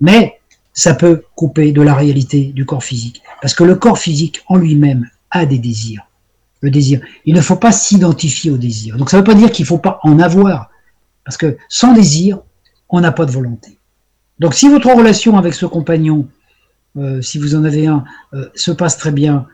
mais 0.00 0.38
ça 0.72 0.94
peut 0.94 1.24
couper 1.34 1.72
de 1.72 1.82
la 1.82 1.94
réalité 1.94 2.52
du 2.54 2.64
corps 2.64 2.84
physique. 2.84 3.22
Parce 3.42 3.54
que 3.54 3.64
le 3.64 3.74
corps 3.74 3.98
physique 3.98 4.42
en 4.46 4.56
lui-même 4.56 5.10
a 5.30 5.44
des 5.44 5.58
désirs. 5.58 6.07
Le 6.60 6.70
désir. 6.70 7.00
Il 7.24 7.34
ne 7.34 7.40
faut 7.40 7.56
pas 7.56 7.72
s'identifier 7.72 8.50
au 8.50 8.56
désir. 8.56 8.96
Donc 8.96 9.10
ça 9.10 9.16
ne 9.16 9.22
veut 9.22 9.26
pas 9.26 9.34
dire 9.34 9.52
qu'il 9.52 9.62
ne 9.64 9.68
faut 9.68 9.78
pas 9.78 10.00
en 10.02 10.18
avoir. 10.18 10.70
Parce 11.24 11.36
que 11.36 11.56
sans 11.68 11.92
désir, 11.92 12.40
on 12.88 13.00
n'a 13.00 13.12
pas 13.12 13.26
de 13.26 13.30
volonté. 13.30 13.78
Donc 14.38 14.54
si 14.54 14.68
votre 14.68 14.92
relation 14.92 15.36
avec 15.36 15.54
ce 15.54 15.66
compagnon, 15.66 16.28
euh, 16.96 17.20
si 17.22 17.38
vous 17.38 17.54
en 17.54 17.64
avez 17.64 17.86
un, 17.86 18.04
euh, 18.32 18.48
se 18.54 18.70
passe 18.70 18.96
très 18.96 19.12
bien, 19.12 19.46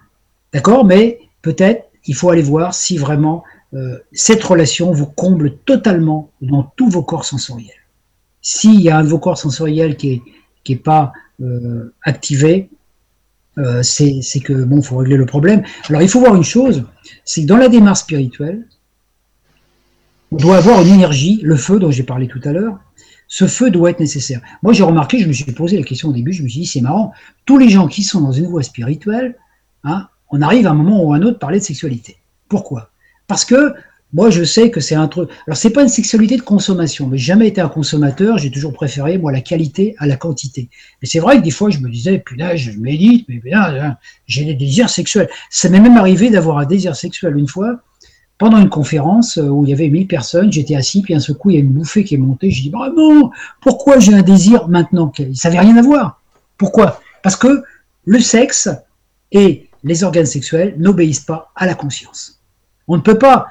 d'accord, 0.52 0.84
mais 0.84 1.18
peut-être 1.42 1.86
il 2.06 2.14
faut 2.14 2.30
aller 2.30 2.42
voir 2.42 2.74
si 2.74 2.96
vraiment 2.96 3.44
euh, 3.72 3.98
cette 4.12 4.42
relation 4.42 4.92
vous 4.92 5.06
comble 5.06 5.56
totalement 5.64 6.30
dans 6.40 6.62
tous 6.76 6.88
vos 6.88 7.02
corps 7.02 7.24
sensoriels. 7.24 7.74
S'il 8.40 8.80
y 8.80 8.90
a 8.90 8.98
un 8.98 9.04
de 9.04 9.08
vos 9.08 9.18
corps 9.18 9.38
sensoriels 9.38 9.96
qui 9.96 10.12
est 10.12 10.22
qui 10.62 10.72
n'est 10.72 10.78
pas 10.78 11.12
activé, 12.02 12.70
euh, 13.58 13.82
c'est 13.82 14.40
que 14.42 14.52
bon, 14.52 14.82
faut 14.82 14.96
régler 14.96 15.16
le 15.16 15.26
problème. 15.26 15.62
Alors 15.88 16.02
il 16.02 16.08
faut 16.08 16.20
voir 16.20 16.34
une 16.34 16.44
chose, 16.44 16.84
c'est 17.24 17.42
que 17.42 17.46
dans 17.46 17.56
la 17.56 17.68
démarche 17.68 18.00
spirituelle, 18.00 18.66
on 20.32 20.36
doit 20.36 20.56
avoir 20.56 20.82
une 20.82 20.92
énergie, 20.92 21.40
le 21.42 21.56
feu 21.56 21.78
dont 21.78 21.90
j'ai 21.90 22.02
parlé 22.02 22.26
tout 22.26 22.40
à 22.44 22.52
l'heure. 22.52 22.78
Ce 23.28 23.46
feu 23.46 23.70
doit 23.70 23.90
être 23.90 24.00
nécessaire. 24.00 24.40
Moi, 24.62 24.72
j'ai 24.72 24.82
remarqué, 24.82 25.18
je 25.18 25.26
me 25.26 25.32
suis 25.32 25.50
posé 25.52 25.76
la 25.76 25.82
question 25.82 26.08
au 26.08 26.12
début, 26.12 26.32
je 26.32 26.42
me 26.42 26.48
suis 26.48 26.60
dit, 26.60 26.66
c'est 26.66 26.80
marrant, 26.80 27.12
tous 27.46 27.58
les 27.58 27.68
gens 27.68 27.88
qui 27.88 28.02
sont 28.02 28.20
dans 28.20 28.32
une 28.32 28.46
voie 28.46 28.62
spirituelle, 28.62 29.36
hein, 29.82 30.08
on 30.30 30.42
arrive 30.42 30.66
à 30.66 30.70
un 30.70 30.74
moment 30.74 31.02
ou 31.02 31.12
à 31.12 31.16
un 31.16 31.22
autre 31.22 31.38
parler 31.38 31.58
de 31.58 31.64
sexualité. 31.64 32.16
Pourquoi? 32.48 32.90
Parce 33.26 33.44
que 33.44 33.74
moi, 34.14 34.30
je 34.30 34.44
sais 34.44 34.70
que 34.70 34.78
c'est 34.78 34.94
un 34.94 35.08
truc. 35.08 35.28
Alors, 35.48 35.56
c'est 35.56 35.70
pas 35.70 35.82
une 35.82 35.88
sexualité 35.88 36.36
de 36.36 36.42
consommation. 36.42 37.10
J'ai 37.12 37.18
jamais 37.18 37.48
été 37.48 37.60
un 37.60 37.68
consommateur. 37.68 38.38
J'ai 38.38 38.48
toujours 38.48 38.72
préféré, 38.72 39.18
moi, 39.18 39.32
la 39.32 39.40
qualité 39.40 39.96
à 39.98 40.06
la 40.06 40.16
quantité. 40.16 40.68
Mais 41.02 41.08
c'est 41.08 41.18
vrai 41.18 41.38
que 41.38 41.42
des 41.42 41.50
fois, 41.50 41.68
je 41.68 41.80
me 41.80 41.90
disais, 41.90 42.20
puis 42.24 42.38
là, 42.38 42.54
je 42.54 42.70
médite, 42.70 43.26
mais 43.28 43.40
là, 43.44 43.98
j'ai 44.28 44.44
des 44.44 44.54
désirs 44.54 44.88
sexuels. 44.88 45.28
Ça 45.50 45.68
m'est 45.68 45.80
même 45.80 45.96
arrivé 45.96 46.30
d'avoir 46.30 46.58
un 46.58 46.64
désir 46.64 46.94
sexuel 46.94 47.36
une 47.36 47.48
fois 47.48 47.80
pendant 48.38 48.58
une 48.58 48.68
conférence 48.68 49.36
euh, 49.38 49.48
où 49.48 49.64
il 49.64 49.70
y 49.70 49.72
avait 49.72 49.88
1000 49.88 50.06
personnes. 50.06 50.52
J'étais 50.52 50.76
assis, 50.76 51.02
puis 51.02 51.14
d'un 51.14 51.20
seul 51.20 51.34
coup, 51.34 51.50
il 51.50 51.54
y 51.54 51.56
a 51.56 51.60
une 51.60 51.72
bouffée 51.72 52.04
qui 52.04 52.14
est 52.14 52.18
montée. 52.18 52.52
Je 52.52 52.62
dis, 52.62 52.70
vraiment, 52.70 53.32
pourquoi 53.60 53.98
j'ai 53.98 54.14
un 54.14 54.22
désir 54.22 54.68
maintenant? 54.68 55.12
Ça 55.34 55.50
n'avait 55.50 55.60
rien 55.60 55.76
à 55.76 55.82
voir. 55.82 56.20
Pourquoi? 56.56 57.00
Parce 57.24 57.34
que 57.34 57.64
le 58.04 58.20
sexe 58.20 58.68
et 59.32 59.68
les 59.82 60.04
organes 60.04 60.26
sexuels 60.26 60.76
n'obéissent 60.78 61.18
pas 61.18 61.50
à 61.56 61.66
la 61.66 61.74
conscience. 61.74 62.40
On 62.86 62.96
ne 62.96 63.02
peut 63.02 63.18
pas 63.18 63.48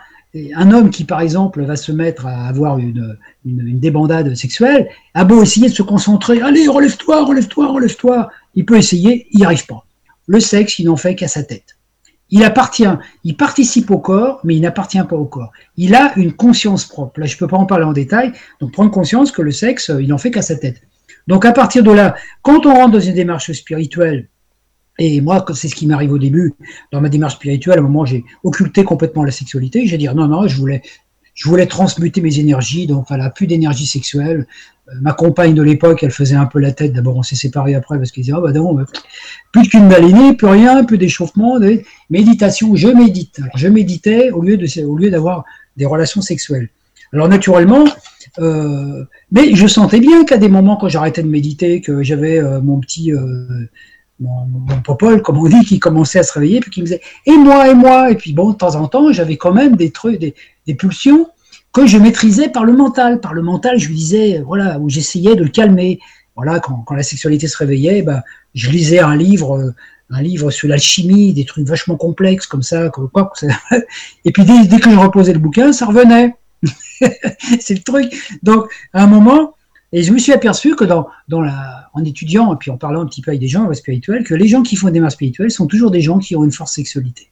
un 0.55 0.71
homme 0.71 0.89
qui, 0.89 1.03
par 1.03 1.21
exemple, 1.21 1.63
va 1.63 1.75
se 1.75 1.91
mettre 1.91 2.25
à 2.25 2.47
avoir 2.47 2.79
une, 2.79 3.17
une, 3.45 3.79
débandade 3.79 4.33
sexuelle, 4.35 4.89
a 5.13 5.25
beau 5.25 5.43
essayer 5.43 5.69
de 5.69 5.73
se 5.73 5.83
concentrer, 5.83 6.41
allez, 6.41 6.67
relève-toi, 6.67 7.23
relève-toi, 7.25 7.71
relève-toi, 7.71 8.29
il 8.55 8.65
peut 8.65 8.77
essayer, 8.77 9.27
il 9.31 9.39
n'y 9.39 9.45
arrive 9.45 9.65
pas. 9.67 9.85
Le 10.25 10.39
sexe, 10.39 10.79
il 10.79 10.85
n'en 10.85 10.95
fait 10.95 11.15
qu'à 11.15 11.27
sa 11.27 11.43
tête. 11.43 11.77
Il 12.31 12.43
appartient, 12.43 12.87
il 13.23 13.37
participe 13.37 13.91
au 13.91 13.99
corps, 13.99 14.39
mais 14.43 14.55
il 14.55 14.61
n'appartient 14.61 15.03
pas 15.03 15.15
au 15.15 15.25
corps. 15.25 15.51
Il 15.77 15.93
a 15.93 16.13
une 16.15 16.33
conscience 16.33 16.85
propre. 16.85 17.19
Là, 17.19 17.27
je 17.27 17.35
ne 17.35 17.39
peux 17.39 17.47
pas 17.47 17.57
en 17.57 17.67
parler 17.67 17.85
en 17.85 17.93
détail, 17.93 18.31
donc 18.59 18.71
prendre 18.71 18.89
conscience 18.89 19.31
que 19.31 19.43
le 19.43 19.51
sexe, 19.51 19.91
il 19.99 20.07
n'en 20.07 20.17
fait 20.17 20.31
qu'à 20.31 20.41
sa 20.41 20.55
tête. 20.55 20.81
Donc 21.27 21.45
à 21.45 21.51
partir 21.51 21.83
de 21.83 21.91
là, 21.91 22.15
quand 22.41 22.65
on 22.65 22.73
rentre 22.73 22.91
dans 22.91 22.99
une 22.99 23.13
démarche 23.13 23.51
spirituelle, 23.51 24.29
et 24.99 25.21
moi, 25.21 25.43
c'est 25.53 25.67
ce 25.67 25.75
qui 25.75 25.87
m'arrive 25.87 26.11
au 26.11 26.19
début, 26.19 26.53
dans 26.91 27.01
ma 27.01 27.09
démarche 27.09 27.35
spirituelle, 27.35 27.77
à 27.77 27.79
un 27.79 27.83
moment, 27.83 28.05
j'ai 28.05 28.23
occulté 28.43 28.83
complètement 28.83 29.23
la 29.23 29.31
sexualité. 29.31 29.87
J'ai 29.87 29.97
dit, 29.97 30.07
non, 30.07 30.27
non, 30.27 30.47
je 30.47 30.55
voulais, 30.55 30.83
je 31.33 31.49
voulais 31.49 31.65
transmuter 31.65 32.21
mes 32.21 32.39
énergies, 32.39 32.85
donc 32.85 33.05
voilà, 33.07 33.29
plus 33.29 33.47
d'énergie 33.47 33.87
sexuelle. 33.87 34.45
Euh, 34.89 34.93
ma 35.01 35.13
compagne 35.13 35.55
de 35.55 35.63
l'époque, 35.63 36.03
elle 36.03 36.11
faisait 36.11 36.35
un 36.35 36.45
peu 36.45 36.59
la 36.59 36.71
tête. 36.71 36.93
D'abord, 36.93 37.17
on 37.17 37.23
s'est 37.23 37.35
séparés 37.35 37.73
après 37.73 37.97
parce 37.97 38.11
qu'elle 38.11 38.23
disait, 38.23 38.35
ah 38.37 38.41
bah 38.41 38.51
non, 38.51 38.77
plus 39.51 39.67
qu'une 39.67 39.89
balinée, 39.89 40.33
plus 40.33 40.47
rien, 40.47 40.83
plus 40.83 40.99
d'échauffement, 40.99 41.57
méditation. 42.09 42.75
Je 42.75 42.89
médite. 42.89 43.41
je 43.55 43.67
méditais 43.67 44.29
au 44.29 44.41
lieu 44.41 44.57
de, 44.57 44.85
au 44.85 44.95
lieu 44.95 45.09
d'avoir 45.09 45.43
des 45.75 45.85
relations 45.85 46.21
sexuelles. 46.21 46.69
Alors 47.13 47.29
naturellement, 47.29 47.85
euh, 48.39 49.05
mais 49.31 49.53
je 49.53 49.67
sentais 49.67 49.99
bien 49.99 50.25
qu'à 50.25 50.37
des 50.37 50.49
moments, 50.49 50.77
quand 50.77 50.89
j'arrêtais 50.89 51.21
de 51.21 51.27
méditer, 51.27 51.81
que 51.81 52.01
j'avais 52.01 52.39
euh, 52.39 52.59
mon 52.59 52.79
petit 52.79 53.11
mon, 54.19 54.81
popole, 54.83 55.21
comme 55.21 55.37
on 55.37 55.47
dit, 55.47 55.63
qui 55.65 55.79
commençait 55.79 56.19
à 56.19 56.23
se 56.23 56.33
réveiller, 56.33 56.59
puis 56.59 56.71
qui 56.71 56.81
me 56.81 56.85
disait 56.85 57.01
Et 57.25 57.35
moi, 57.35 57.69
et 57.69 57.73
moi 57.73 58.11
Et 58.11 58.15
puis 58.15 58.33
bon, 58.33 58.51
de 58.51 58.57
temps 58.57 58.75
en 58.75 58.87
temps, 58.87 59.11
j'avais 59.11 59.37
quand 59.37 59.53
même 59.53 59.75
des 59.75 59.91
trucs, 59.91 60.19
des, 60.19 60.75
pulsions 60.75 61.27
que 61.71 61.85
je 61.85 61.97
maîtrisais 61.97 62.49
par 62.49 62.65
le 62.65 62.73
mental. 62.73 63.19
Par 63.19 63.33
le 63.33 63.41
mental, 63.41 63.79
je 63.79 63.87
lui 63.87 63.95
disais, 63.95 64.43
voilà, 64.45 64.79
où 64.79 64.89
j'essayais 64.89 65.35
de 65.35 65.43
le 65.43 65.49
calmer. 65.49 65.99
Voilà, 66.35 66.59
quand, 66.59 66.83
quand 66.85 66.95
la 66.95 67.03
sexualité 67.03 67.47
se 67.47 67.57
réveillait, 67.57 68.01
ben, 68.01 68.21
je 68.53 68.69
lisais 68.69 68.99
un 68.99 69.15
livre, 69.15 69.73
un 70.09 70.21
livre 70.21 70.51
sur 70.51 70.67
l'alchimie, 70.67 71.33
des 71.33 71.45
trucs 71.45 71.67
vachement 71.67 71.95
complexes 71.95 72.45
comme 72.45 72.63
ça, 72.63 72.89
quoi. 72.89 73.09
Et 74.25 74.31
puis 74.31 74.43
dès, 74.43 74.65
dès 74.67 74.79
que 74.79 74.89
je 74.89 74.95
reposais 74.95 75.33
le 75.33 75.39
bouquin, 75.39 75.73
ça 75.73 75.85
revenait. 75.85 76.35
C'est 77.59 77.73
le 77.73 77.83
truc. 77.83 78.13
Donc, 78.43 78.71
à 78.93 79.03
un 79.03 79.07
moment, 79.07 79.55
et 79.93 80.01
je 80.01 80.11
me 80.11 80.17
suis 80.17 80.33
aperçu 80.33 80.75
que 80.75 80.85
en 80.85 82.03
étudiant 82.03 82.53
et 82.53 82.57
puis 82.57 82.71
en 82.71 82.77
parlant 82.77 83.01
un 83.01 83.05
petit 83.05 83.21
peu 83.21 83.29
avec 83.29 83.39
des 83.39 83.47
gens 83.47 83.71
spirituels, 83.73 84.23
que 84.23 84.33
les 84.33 84.47
gens 84.47 84.63
qui 84.63 84.75
font 84.75 84.87
des 84.87 84.93
démarches 84.93 85.13
spirituelles 85.13 85.51
sont 85.51 85.67
toujours 85.67 85.91
des 85.91 86.01
gens 86.01 86.17
qui 86.17 86.35
ont 86.35 86.43
une 86.43 86.51
forte 86.51 86.71
sexualité. 86.71 87.29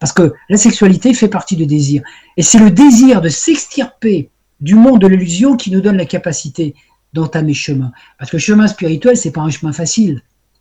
Parce 0.00 0.12
que 0.12 0.34
la 0.50 0.58
sexualité 0.58 1.14
fait 1.14 1.28
partie 1.28 1.56
du 1.56 1.64
désir. 1.64 2.02
Et 2.36 2.42
c'est 2.42 2.58
le 2.58 2.70
désir 2.70 3.22
de 3.22 3.30
s'extirper 3.30 4.28
du 4.60 4.74
monde 4.74 5.00
de 5.00 5.06
l'illusion 5.06 5.56
qui 5.56 5.70
nous 5.70 5.80
donne 5.80 5.96
la 5.96 6.04
capacité 6.04 6.74
d'entamer 7.14 7.54
chemin. 7.54 7.90
Parce 8.18 8.30
que 8.30 8.36
le 8.36 8.42
chemin 8.42 8.66
spirituel, 8.66 9.16
c'est 9.16 9.30
pas 9.30 9.40
un 9.40 9.50
chemin 9.50 9.72
facile. 9.72 10.20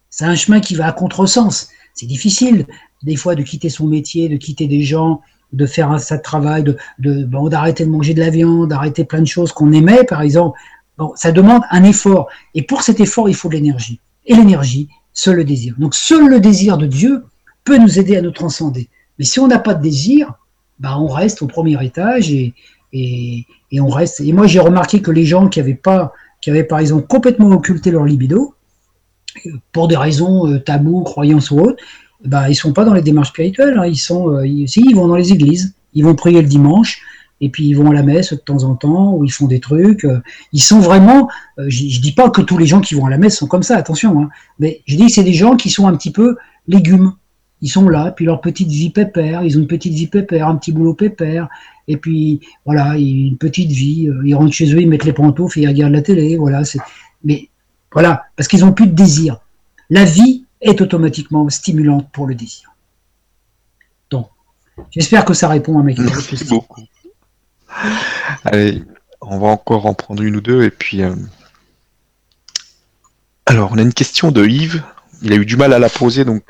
C'est 0.10 0.24
un 0.24 0.36
chemin 0.36 0.62
qui 0.62 0.76
va 0.76 0.88
à 0.88 0.92
contresens. 0.94 1.70
C'est 1.94 2.06
difficile, 2.06 2.68
des 3.02 3.18
fois, 3.18 3.36
de 3.36 3.44
quitter 3.44 3.70
son 3.70 3.88
métier, 3.88 4.30
de 4.30 4.38
quitter 4.38 4.68
des 4.68 4.84
gens, 4.84 5.20
de 5.52 5.66
faire 5.66 5.92
un 5.92 5.98
de 5.98 6.22
travail, 6.22 6.64
de, 6.64 6.78
d'arrêter 7.50 7.86
de 7.86 7.90
manger 7.90 8.14
de 8.14 8.22
la 8.22 8.30
viande, 8.30 8.70
d'arrêter 8.70 9.04
plein 9.04 9.22
de 9.22 9.28
choses 9.28 9.52
qu'on 9.52 9.74
aimait, 9.74 10.06
par 10.06 10.22
exemple, 10.22 10.58
Bon, 10.98 11.14
ça 11.16 11.32
demande 11.32 11.64
un 11.72 11.84
effort. 11.84 12.28
Et 12.54 12.64
pour 12.64 12.82
cet 12.82 13.00
effort, 13.00 13.30
il 13.30 13.36
faut 13.36 13.50
de 13.50 13.56
l'énergie. 13.56 14.00
Et 14.26 14.36
l'énergie, 14.36 14.90
seul 15.14 15.38
le 15.38 15.44
désir. 15.44 15.76
Donc 15.78 15.96
seul 15.96 16.28
le 16.28 16.40
désir 16.40 16.78
de 16.78 16.86
Dieu 16.86 17.24
peut 17.64 17.78
nous 17.78 18.00
aider 18.00 18.16
à 18.16 18.22
nous 18.22 18.32
transcender. 18.32 18.90
Mais 19.18 19.26
si 19.26 19.40
on 19.40 19.48
n'a 19.48 19.60
pas 19.60 19.74
de 19.74 19.82
désir, 19.82 20.34
bah, 20.80 20.98
on 21.00 21.08
reste 21.08 21.42
au 21.42 21.48
premier 21.48 21.84
étage 21.84 22.32
et, 22.32 22.54
et, 22.92 23.46
on 23.80 23.88
reste. 23.88 24.22
Et 24.22 24.34
moi, 24.34 24.48
j'ai 24.48 24.60
remarqué 24.60 25.02
que 25.02 25.12
les 25.12 25.26
gens 25.26 25.48
qui 25.48 25.60
avaient 25.60 25.74
pas, 25.74 26.14
qui 26.42 26.50
avaient 26.50 26.64
par 26.64 26.80
exemple 26.80 27.08
complètement 27.08 27.50
occulté 27.50 27.90
leur 27.90 28.06
libido, 28.06 28.56
pour 29.72 29.88
des 29.88 29.98
raisons 29.98 30.48
euh, 30.48 30.60
tabous, 30.60 31.02
croyances 31.02 31.50
ou 31.50 31.60
autres, 31.60 31.84
bah, 32.24 32.50
ils 32.50 32.56
sont 32.56 32.72
pas 32.72 32.86
dans 32.86 32.94
les 32.94 33.02
démarches 33.02 33.30
spirituelles. 33.30 33.78
Hein. 33.78 33.88
ils 33.88 33.98
sont, 33.98 34.30
euh, 34.30 34.46
ils 34.46 34.96
vont 34.96 35.08
dans 35.08 35.16
les 35.16 35.32
églises, 35.32 35.74
ils 35.94 36.04
vont 36.04 36.16
prier 36.16 36.42
le 36.42 36.48
dimanche, 36.48 37.02
et 37.44 37.50
puis 37.50 37.68
ils 37.68 37.74
vont 37.74 37.92
à 37.92 37.94
la 37.94 38.04
messe 38.04 38.34
de 38.34 38.40
temps 38.40 38.64
en 38.64 38.76
temps, 38.76 39.14
ou 39.14 39.24
ils 39.24 39.32
font 39.32 39.48
des 39.48 39.60
trucs. 39.60 40.06
Euh, 40.06 40.22
ils 40.52 40.62
sont 40.62 40.80
vraiment. 40.80 41.30
je, 41.58 41.84
ne 41.84 42.02
dis 42.02 42.14
pas 42.14 42.30
que 42.30 42.42
tous 42.42 42.58
les 42.58 42.66
gens 42.66 42.82
qui 42.82 42.96
vont 42.96 43.06
à 43.06 43.10
la 43.10 43.18
messe 43.18 43.38
sont 43.38 43.48
comme 43.48 43.64
ça, 43.64 43.78
attention. 43.78 44.22
Hein, 44.22 44.30
mais 44.60 44.82
je 44.86 44.96
dis 44.96 45.08
que 45.08 45.12
c'est 45.12 45.24
des 45.24 45.34
gens 45.34 45.56
qui 45.56 45.70
sont 45.70 45.88
un 45.88 45.96
petit 45.96 46.12
peu 46.12 46.38
légumes 46.68 47.14
ils 47.64 47.70
sont 47.70 47.88
là, 47.88 48.12
puis 48.12 48.26
leur 48.26 48.42
petite 48.42 48.68
vie 48.68 48.90
pépère, 48.90 49.42
ils 49.42 49.58
ont 49.58 49.62
une 49.62 49.68
petite 49.68 49.94
vie 49.94 50.08
pépère, 50.08 50.50
un 50.50 50.58
petit 50.58 50.74
boulot 50.74 50.96
pépère, 50.96 51.48
et 51.88 51.96
puis 51.96 52.42
voilà, 52.66 52.98
une 52.98 53.38
petite 53.38 53.72
vie, 53.72 54.10
euh, 54.10 54.22
ils 54.26 54.36
rentrent 54.36 54.54
chez 54.54 54.74
eux, 54.74 54.82
ils 54.82 54.90
mettent 54.90 55.06
les 55.06 55.14
pantoufles 55.14 55.62
ils 55.62 55.68
regardent 55.70 55.94
la 55.94 56.02
télé, 56.02 56.36
voilà. 56.36 56.64
Mais 57.24 57.48
voilà, 57.94 58.26
parce 58.36 58.50
qu'ils 58.50 58.60
n'ont 58.60 58.74
plus 58.74 58.88
de 58.88 58.92
désir. 58.92 59.40
La 59.90 60.04
vie 60.04 60.44
est 60.60 60.82
automatiquement 60.82 61.48
stimulante 61.50 62.10
pour 62.12 62.28
le 62.28 62.36
désir. 62.36 62.76
Donc, 64.10 64.28
j'espère 64.92 65.24
que 65.24 65.34
ça 65.34 65.48
répond 65.48 65.80
à 65.80 65.84
mes 65.84 65.96
questions. 65.96 66.22
Merci 66.32 66.46
beaucoup. 66.50 66.82
Allez, 68.46 68.84
on 69.22 69.40
va 69.40 69.48
encore 69.48 69.86
en 69.86 69.94
prendre 69.94 70.24
une 70.24 70.36
ou 70.36 70.42
deux, 70.42 70.64
et 70.64 70.72
puis. 70.72 71.02
Euh, 71.02 71.16
alors, 73.46 73.72
on 73.72 73.78
a 73.78 73.82
une 73.82 73.94
question 73.94 74.32
de 74.32 74.46
Yves. 74.46 74.84
Il 75.22 75.34
a 75.34 75.36
eu 75.36 75.46
du 75.46 75.58
mal 75.58 75.74
à 75.74 75.80
la 75.80 75.90
poser, 75.90 76.26
donc 76.26 76.44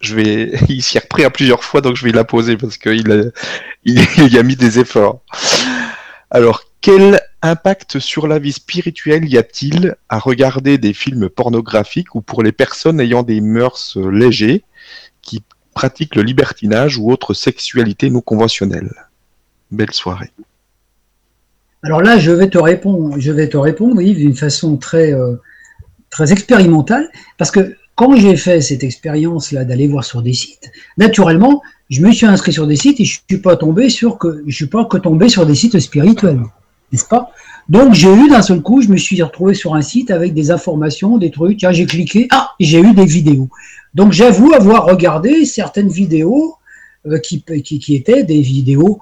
je 0.00 0.14
vais, 0.14 0.52
il 0.68 0.82
s'y 0.82 0.98
est 0.98 1.00
repris 1.00 1.24
à 1.24 1.30
plusieurs 1.30 1.64
fois, 1.64 1.80
donc 1.80 1.96
je 1.96 2.04
vais 2.04 2.12
la 2.12 2.24
poser 2.24 2.56
parce 2.56 2.76
qu'il 2.76 3.10
a, 3.10 3.24
il, 3.84 4.38
a 4.38 4.42
mis 4.42 4.56
des 4.56 4.78
efforts. 4.78 5.20
Alors, 6.30 6.64
quel 6.80 7.20
impact 7.42 7.98
sur 7.98 8.26
la 8.26 8.38
vie 8.38 8.52
spirituelle 8.52 9.28
y 9.28 9.38
a-t-il 9.38 9.96
à 10.08 10.18
regarder 10.18 10.78
des 10.78 10.92
films 10.92 11.28
pornographiques 11.28 12.14
ou 12.14 12.22
pour 12.22 12.42
les 12.42 12.52
personnes 12.52 13.00
ayant 13.00 13.22
des 13.22 13.40
mœurs 13.40 13.96
légers 13.96 14.64
qui 15.22 15.42
pratiquent 15.74 16.16
le 16.16 16.22
libertinage 16.22 16.98
ou 16.98 17.10
autre 17.10 17.34
sexualité 17.34 18.10
non 18.10 18.20
conventionnelle 18.20 18.92
Belle 19.72 19.92
soirée. 19.92 20.30
Alors 21.82 22.00
là, 22.00 22.18
je 22.18 22.30
vais 22.30 22.48
te 22.48 22.58
répondre, 22.58 23.16
je 23.18 23.32
vais 23.32 23.48
te 23.48 23.56
répondre, 23.56 24.00
d'une 24.00 24.36
façon 24.36 24.76
très, 24.76 25.12
euh, 25.12 25.34
très 26.10 26.30
expérimentale, 26.30 27.10
parce 27.38 27.50
que 27.50 27.74
quand 27.96 28.14
j'ai 28.16 28.36
fait 28.36 28.60
cette 28.60 28.84
expérience-là 28.84 29.64
d'aller 29.64 29.88
voir 29.88 30.04
sur 30.04 30.22
des 30.22 30.34
sites, 30.34 30.70
naturellement, 30.96 31.62
je 31.90 32.02
me 32.02 32.12
suis 32.12 32.26
inscrit 32.26 32.52
sur 32.52 32.66
des 32.66 32.76
sites 32.76 33.00
et 33.00 33.04
je 33.04 33.20
suis 33.28 33.38
pas 33.38 33.56
tombé 33.56 33.88
sur 33.88 34.18
que 34.18 34.44
je 34.46 34.54
suis 34.54 34.66
pas 34.66 34.84
que 34.84 34.96
tombé 34.96 35.28
sur 35.28 35.44
des 35.44 35.54
sites 35.54 35.78
spirituels, 35.80 36.42
n'est-ce 36.92 37.06
pas? 37.06 37.32
Donc 37.68 37.94
j'ai 37.94 38.12
eu 38.12 38.28
d'un 38.28 38.42
seul 38.42 38.60
coup, 38.60 38.82
je 38.82 38.88
me 38.88 38.96
suis 38.96 39.20
retrouvé 39.22 39.54
sur 39.54 39.74
un 39.74 39.82
site 39.82 40.10
avec 40.10 40.34
des 40.34 40.50
informations, 40.50 41.18
des 41.18 41.30
trucs. 41.30 41.58
Tiens, 41.58 41.72
j'ai 41.72 41.86
cliqué, 41.86 42.28
ah, 42.30 42.52
j'ai 42.60 42.80
eu 42.80 42.92
des 42.92 43.06
vidéos. 43.06 43.48
Donc 43.94 44.12
j'avoue 44.12 44.52
avoir 44.52 44.84
regardé 44.84 45.44
certaines 45.44 45.88
vidéos 45.88 46.56
euh, 47.06 47.18
qui, 47.18 47.44
étaient 47.88 48.22
des 48.22 48.40
vidéos 48.40 49.00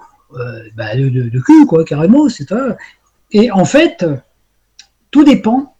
bah, 0.75 0.95
de, 0.95 1.39
cul, 1.39 1.65
quoi, 1.67 1.83
carrément. 1.83 2.29
C'est 2.29 2.47
Et 3.31 3.51
en 3.51 3.65
fait, 3.65 4.05
tout 5.11 5.23
dépend. 5.23 5.75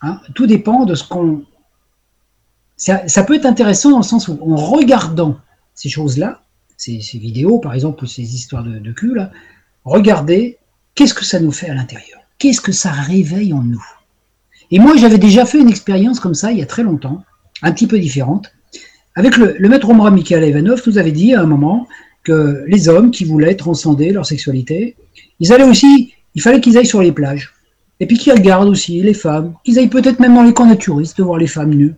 Hein, 0.00 0.20
de 0.36 0.94
ce 0.94 1.02
qu'on 1.02 1.44
ça, 2.78 3.24
peut 3.24 3.34
être 3.34 3.46
intéressant 3.46 3.90
dans 3.90 3.98
le 3.98 4.04
sens 4.04 4.28
où, 4.28 4.38
en 4.40 4.56
regardant 4.56 5.36
ces 5.74 5.88
choses-là, 5.88 6.40
ces, 6.76 7.00
vidéos 7.14 7.58
par 7.58 7.74
exemple, 7.74 8.04
ou 8.04 8.06
ces 8.06 8.34
histoires 8.34 8.62
de, 8.62 8.78
de 8.78 8.92
cul, 8.92 9.14
là, 9.14 9.32
regardez 9.84 10.58
qu'est-ce 10.94 11.14
que 11.14 11.24
ça 11.24 11.40
nous 11.40 11.50
fait 11.50 11.68
à 11.68 11.74
l'intérieur, 11.74 12.20
qu'est-ce 12.38 12.60
que 12.60 12.70
ça 12.70 12.92
réveille 12.92 13.52
en 13.52 13.62
nous? 13.62 13.84
Et 14.70 14.78
moi, 14.78 14.96
j'avais 14.96 15.18
déjà 15.18 15.44
fait 15.44 15.58
une 15.58 15.68
expérience 15.68 16.20
comme 16.20 16.34
ça 16.34 16.52
il 16.52 16.58
y 16.58 16.62
a 16.62 16.66
très 16.66 16.82
longtemps, 16.82 17.24
un 17.62 17.72
petit 17.72 17.86
peu 17.86 17.98
différente. 17.98 18.52
Avec 19.16 19.36
le, 19.36 19.56
maître 19.68 19.88
Omra 19.88 20.12
Mikhail 20.12 20.48
Ivanov, 20.48 20.82
nous 20.86 20.98
avait 20.98 21.12
dit 21.12 21.34
à 21.34 21.40
un 21.40 21.46
moment 21.46 21.88
les 22.66 22.88
hommes 22.88 23.10
qui 23.10 23.24
voulaient 23.24 23.54
transcender 23.54 24.10
leur 24.10 24.26
sexualité, 24.26 24.96
ils 25.40 25.52
allaient 25.52 25.64
aussi, 25.64 26.14
il 26.34 26.42
fallait 26.42 26.60
qu'ils 26.60 26.76
aillent 26.78 26.86
sur 26.86 27.02
les 27.02 27.12
plages. 27.12 27.54
Et 28.00 28.06
puis 28.06 28.16
qu'ils 28.16 28.32
regardent 28.32 28.68
aussi 28.68 29.00
les 29.02 29.14
femmes, 29.14 29.54
qu'ils 29.64 29.78
aillent 29.78 29.88
peut-être 29.88 30.20
même 30.20 30.34
dans 30.34 30.44
les 30.44 30.54
camps 30.54 30.66
naturistes 30.66 31.20
voir 31.20 31.38
les 31.38 31.46
femmes 31.46 31.74
nues. 31.74 31.94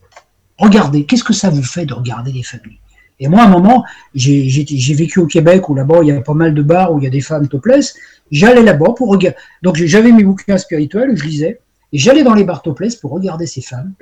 Regardez, 0.59 1.05
qu'est-ce 1.05 1.25
que 1.25 1.33
ça 1.33 1.51
vous 1.51 1.63
fait 1.63 1.87
de 1.87 1.95
regarder 1.95 2.33
des 2.33 2.43
familles 2.43 2.79
Et 3.19 3.29
moi, 3.29 3.43
à 3.43 3.47
un 3.47 3.51
moment, 3.51 3.85
j'ai 4.15 4.95
vécu 4.95 5.19
au 5.19 5.27
Québec 5.27 5.69
où 5.69 5.75
là-bas, 5.75 6.01
il 6.03 6.09
y 6.09 6.13
a 6.13 6.21
pas 6.21 6.35
mal 6.35 6.55
de 6.55 6.63
bars 6.63 6.93
où 6.93 6.99
il 6.99 7.05
y 7.05 7.07
a 7.07 7.11
des 7.11 7.21
femmes 7.21 7.49
topless. 7.49 7.95
J'allais 8.31 8.63
là-bas 8.63 8.95
pour 8.97 9.09
regarder. 9.09 9.37
Donc 9.63 9.77
j'avais 9.77 10.13
mes 10.13 10.25
bouquins 10.25 10.59
spirituels, 10.59 11.17
je 11.17 11.25
lisais, 11.25 11.61
et 11.93 11.99
j'allais 11.99 12.23
dans 12.23 12.35
les 12.35 12.45
bars 12.45 12.63
topless 12.63 12.97
pour 12.97 13.11
regarder 13.11 13.47
ces 13.47 13.63
femmes 13.63 13.93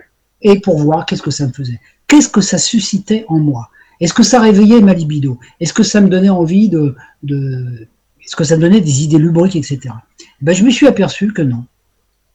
et 0.42 0.60
pour 0.60 0.78
voir 0.78 1.06
qu'est-ce 1.06 1.22
que 1.22 1.30
ça 1.30 1.46
me 1.46 1.52
faisait. 1.52 1.80
Qu'est-ce 2.06 2.28
que 2.28 2.40
ça 2.40 2.58
suscitait 2.58 3.24
en 3.28 3.38
moi? 3.38 3.70
Est-ce 4.00 4.14
que 4.14 4.22
ça 4.22 4.40
réveillait 4.40 4.80
ma 4.80 4.94
libido? 4.94 5.38
Est-ce 5.60 5.72
que 5.72 5.82
ça 5.82 6.00
me 6.00 6.08
donnait 6.08 6.28
envie 6.28 6.68
de, 6.68 6.94
est-ce 7.24 8.36
que 8.36 8.44
ça 8.44 8.56
me 8.56 8.62
donnait 8.62 8.80
des 8.80 9.02
idées 9.02 9.18
lubriques, 9.18 9.56
etc. 9.56 9.94
Ben, 10.40 10.54
je 10.54 10.64
me 10.64 10.70
suis 10.70 10.86
aperçu 10.86 11.32
que 11.32 11.42
non. 11.42 11.64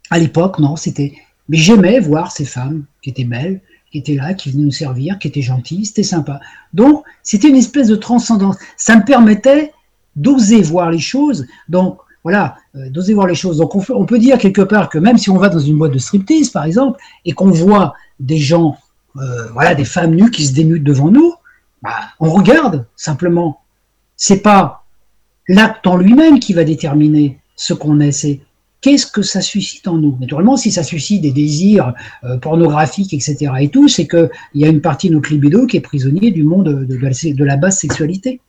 À 0.10 0.19
l'époque, 0.19 0.60
non, 0.60 0.76
c'était. 0.76 1.14
Mais 1.49 1.57
j'aimais 1.57 1.99
voir 1.99 2.31
ces 2.31 2.45
femmes 2.45 2.85
qui 3.02 3.10
étaient 3.10 3.23
belles, 3.23 3.61
qui 3.91 3.99
était 3.99 4.15
là, 4.15 4.34
qui 4.34 4.52
venait 4.52 4.64
nous 4.64 4.72
servir, 4.72 5.19
qui 5.19 5.27
était 5.27 5.41
gentil, 5.41 5.85
c'était 5.85 6.03
sympa. 6.03 6.40
Donc, 6.73 7.03
c'était 7.22 7.49
une 7.49 7.56
espèce 7.56 7.88
de 7.88 7.95
transcendance. 7.95 8.57
Ça 8.76 8.95
me 8.95 9.06
permettait 9.06 9.72
d'oser 10.15 10.61
voir 10.61 10.90
les 10.90 10.99
choses. 10.99 11.45
Donc, 11.69 11.99
voilà, 12.23 12.56
euh, 12.76 12.90
d'oser 12.90 13.14
voir 13.14 13.27
les 13.27 13.35
choses. 13.35 13.57
Donc, 13.57 13.76
on, 13.76 14.06
peut 14.06 14.19
dire 14.19 14.38
quelque 14.38 14.61
part 14.61 14.90
que 14.90 14.98
même 14.98 15.18
si 15.18 15.30
on 15.30 15.38
va 15.38 15.49
dans 15.49 15.60
une 15.60 15.77
boîte 15.77 15.94
de 15.94 15.99
striptease, 15.99 16.49
par 16.49 16.64
exemple, 16.64 16.99
et 17.26 17.34
qu'on 17.34 17.52
voit 17.52 17.94
des 18.19 18.38
gens, 18.38 18.77
euh, 19.18 19.52
voilà, 19.52 19.76
des 19.76 19.85
femmes 19.85 20.15
nues 20.15 20.31
qui 20.31 20.48
se 20.48 20.53
dénudent 20.53 20.84
devant 20.84 21.11
nous, 21.11 21.34
bah, 21.84 21.99
on 22.19 22.30
regarde 22.30 22.88
simplement. 22.95 23.60
C'est 24.15 24.41
pas 24.41 24.85
l'acte 25.47 25.85
en 25.85 25.97
lui-même 25.97 26.39
qui 26.39 26.53
va 26.53 26.64
déterminer 26.64 27.39
ce 27.55 27.73
qu'on 27.73 27.99
est, 27.99 28.14
c'est 28.14 28.41
qu'est-ce 28.81 29.07
que 29.07 29.22
ça 29.22 29.41
suscite 29.41 29.88
en 29.88 29.97
nous 29.97 30.18
Naturellement, 30.19 30.57
si 30.57 30.72
ça 30.72 30.84
suscite 30.84 31.22
des 31.22 31.31
désirs 31.31 31.93
euh, 32.23 32.38
pornographiques, 32.38 33.14
etc. 33.14 33.51
et 33.60 33.69
tout, 33.69 33.88
c'est 33.88 34.07
qu'il 34.07 34.30
y 34.55 34.65
a 34.65 34.69
une 34.69 34.81
partie 34.81 35.10
de 35.10 35.15
notre 35.15 35.30
libido 35.30 35.65
qui 35.68 35.77
est 35.77 35.81
prisonnier 35.81 36.31
du 36.31 36.43
monde 36.43 36.85
de, 36.85 37.43
la, 37.45 37.57
basse 37.57 37.80
sexualité. 37.80 38.41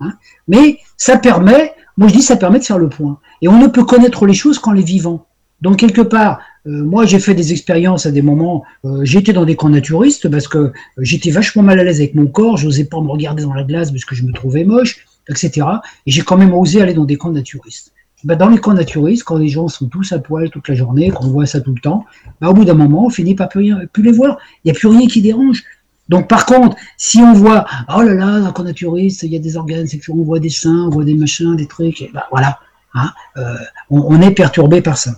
Hein. 0.00 0.12
Mais 0.48 0.78
ça 0.96 1.16
permet, 1.16 1.72
moi 1.96 2.08
je 2.08 2.14
dis, 2.14 2.22
ça 2.22 2.36
permet 2.36 2.58
de 2.58 2.64
faire 2.64 2.78
le 2.78 2.88
point. 2.88 3.18
Et 3.40 3.48
on 3.48 3.58
ne 3.58 3.66
peut 3.66 3.84
connaître 3.84 4.26
les 4.26 4.34
choses 4.34 4.58
qu'en 4.58 4.72
les 4.72 4.82
vivant. 4.82 5.26
Donc 5.60 5.78
quelque 5.78 6.02
part, 6.02 6.40
moi 6.66 7.04
j'ai 7.06 7.18
fait 7.18 7.34
des 7.34 7.52
expériences 7.52 8.06
à 8.06 8.10
des 8.10 8.22
moments, 8.22 8.64
euh, 8.84 9.00
j'étais 9.04 9.32
dans 9.32 9.44
des 9.44 9.56
camps 9.56 9.68
naturistes 9.68 10.28
parce 10.28 10.48
que 10.48 10.72
j'étais 10.98 11.30
vachement 11.30 11.62
mal 11.62 11.80
à 11.80 11.84
l'aise 11.84 11.98
avec 11.98 12.14
mon 12.14 12.26
corps, 12.26 12.56
je 12.56 12.66
n'osais 12.66 12.84
pas 12.84 13.00
me 13.00 13.08
regarder 13.08 13.42
dans 13.42 13.54
la 13.54 13.64
glace 13.64 13.90
parce 13.90 14.04
que 14.04 14.14
je 14.14 14.22
me 14.22 14.32
trouvais 14.32 14.64
moche, 14.64 15.06
etc. 15.28 15.66
Et 16.06 16.10
j'ai 16.10 16.22
quand 16.22 16.36
même 16.36 16.54
osé 16.54 16.80
aller 16.80 16.94
dans 16.94 17.04
des 17.04 17.16
camps 17.16 17.32
naturistes. 17.32 17.92
Bah, 18.24 18.36
dans 18.36 18.48
les 18.48 18.58
camps 18.58 18.74
naturistes, 18.74 19.24
quand 19.24 19.36
les 19.36 19.48
gens 19.48 19.66
sont 19.66 19.88
tous 19.88 20.12
à 20.12 20.20
poil 20.20 20.48
toute 20.50 20.68
la 20.68 20.76
journée, 20.76 21.10
qu'on 21.10 21.26
voit 21.26 21.46
ça 21.46 21.60
tout 21.60 21.74
le 21.74 21.80
temps, 21.80 22.04
bah, 22.40 22.50
au 22.50 22.54
bout 22.54 22.64
d'un 22.64 22.74
moment, 22.74 23.06
on 23.06 23.10
finit 23.10 23.34
par 23.34 23.48
plus, 23.48 23.74
plus 23.92 24.02
les 24.04 24.12
voir. 24.12 24.38
Il 24.64 24.70
n'y 24.70 24.76
a 24.76 24.78
plus 24.78 24.88
rien 24.88 25.08
qui 25.08 25.22
dérange. 25.22 25.64
Donc, 26.08 26.28
par 26.28 26.46
contre, 26.46 26.76
si 26.96 27.18
on 27.18 27.32
voit, 27.32 27.66
oh 27.94 28.02
là 28.02 28.14
là, 28.14 28.38
dans 28.38 28.46
le 28.46 28.52
camp 28.52 28.64
naturiste, 28.64 29.22
il 29.24 29.32
y 29.32 29.36
a 29.36 29.40
des 29.40 29.56
organes 29.56 29.86
sexuels, 29.86 30.16
on 30.18 30.22
voit 30.22 30.38
des 30.38 30.50
seins, 30.50 30.86
on 30.86 30.90
voit 30.90 31.04
des 31.04 31.14
machins, 31.14 31.56
des 31.56 31.66
trucs, 31.66 32.10
bah, 32.12 32.26
voilà, 32.30 32.58
hein, 32.94 33.10
euh, 33.36 33.56
on, 33.90 34.20
est 34.20 34.32
perturbé 34.32 34.82
par 34.82 34.98
ça. 34.98 35.12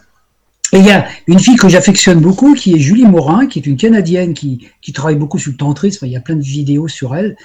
Et 0.75 0.79
il 0.79 0.87
y 0.87 0.91
a 0.91 1.07
une 1.29 1.39
fille 1.39 1.55
que 1.55 1.69
j'affectionne 1.69 2.19
beaucoup, 2.19 2.55
qui 2.55 2.75
est 2.75 2.81
Julie 2.81 3.05
Morin, 3.05 3.47
qui 3.47 3.61
est 3.61 3.67
une 3.67 3.77
Canadienne 3.77 4.35
qui, 4.35 4.69
travaille 4.93 5.15
beaucoup 5.15 5.39
sur 5.39 5.53
le 5.53 5.57
tantrisme. 5.57 6.05
Il 6.05 6.11
y 6.11 6.17
a 6.17 6.21
plein 6.21 6.35
de 6.35 6.43
vidéos 6.43 6.89
sur 6.89 7.15
elle. 7.15 7.37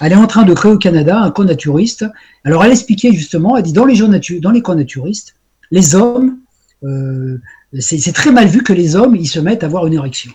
elle 0.00 0.12
est 0.12 0.16
en 0.16 0.26
train 0.26 0.42
de 0.42 0.52
créer 0.52 0.72
au 0.72 0.76
Canada 0.76 1.20
un 1.20 1.30
camp 1.30 1.44
naturiste. 1.44 2.04
Alors 2.44 2.64
elle 2.64 2.72
expliquait 2.72 3.12
justement, 3.12 3.56
elle 3.56 3.62
dit 3.62 3.72
dans 3.72 3.84
les, 3.84 3.94
les 3.94 4.62
camps 4.62 4.74
naturistes, 4.74 5.36
les 5.70 5.94
hommes, 5.94 6.38
euh, 6.82 7.38
c'est 7.78 8.12
très 8.12 8.32
mal 8.32 8.48
vu 8.48 8.64
que 8.64 8.72
les 8.72 8.96
hommes, 8.96 9.14
ils 9.14 9.28
se 9.28 9.38
mettent 9.38 9.62
à 9.62 9.66
avoir 9.66 9.86
une 9.86 9.94
érection. 9.94 10.32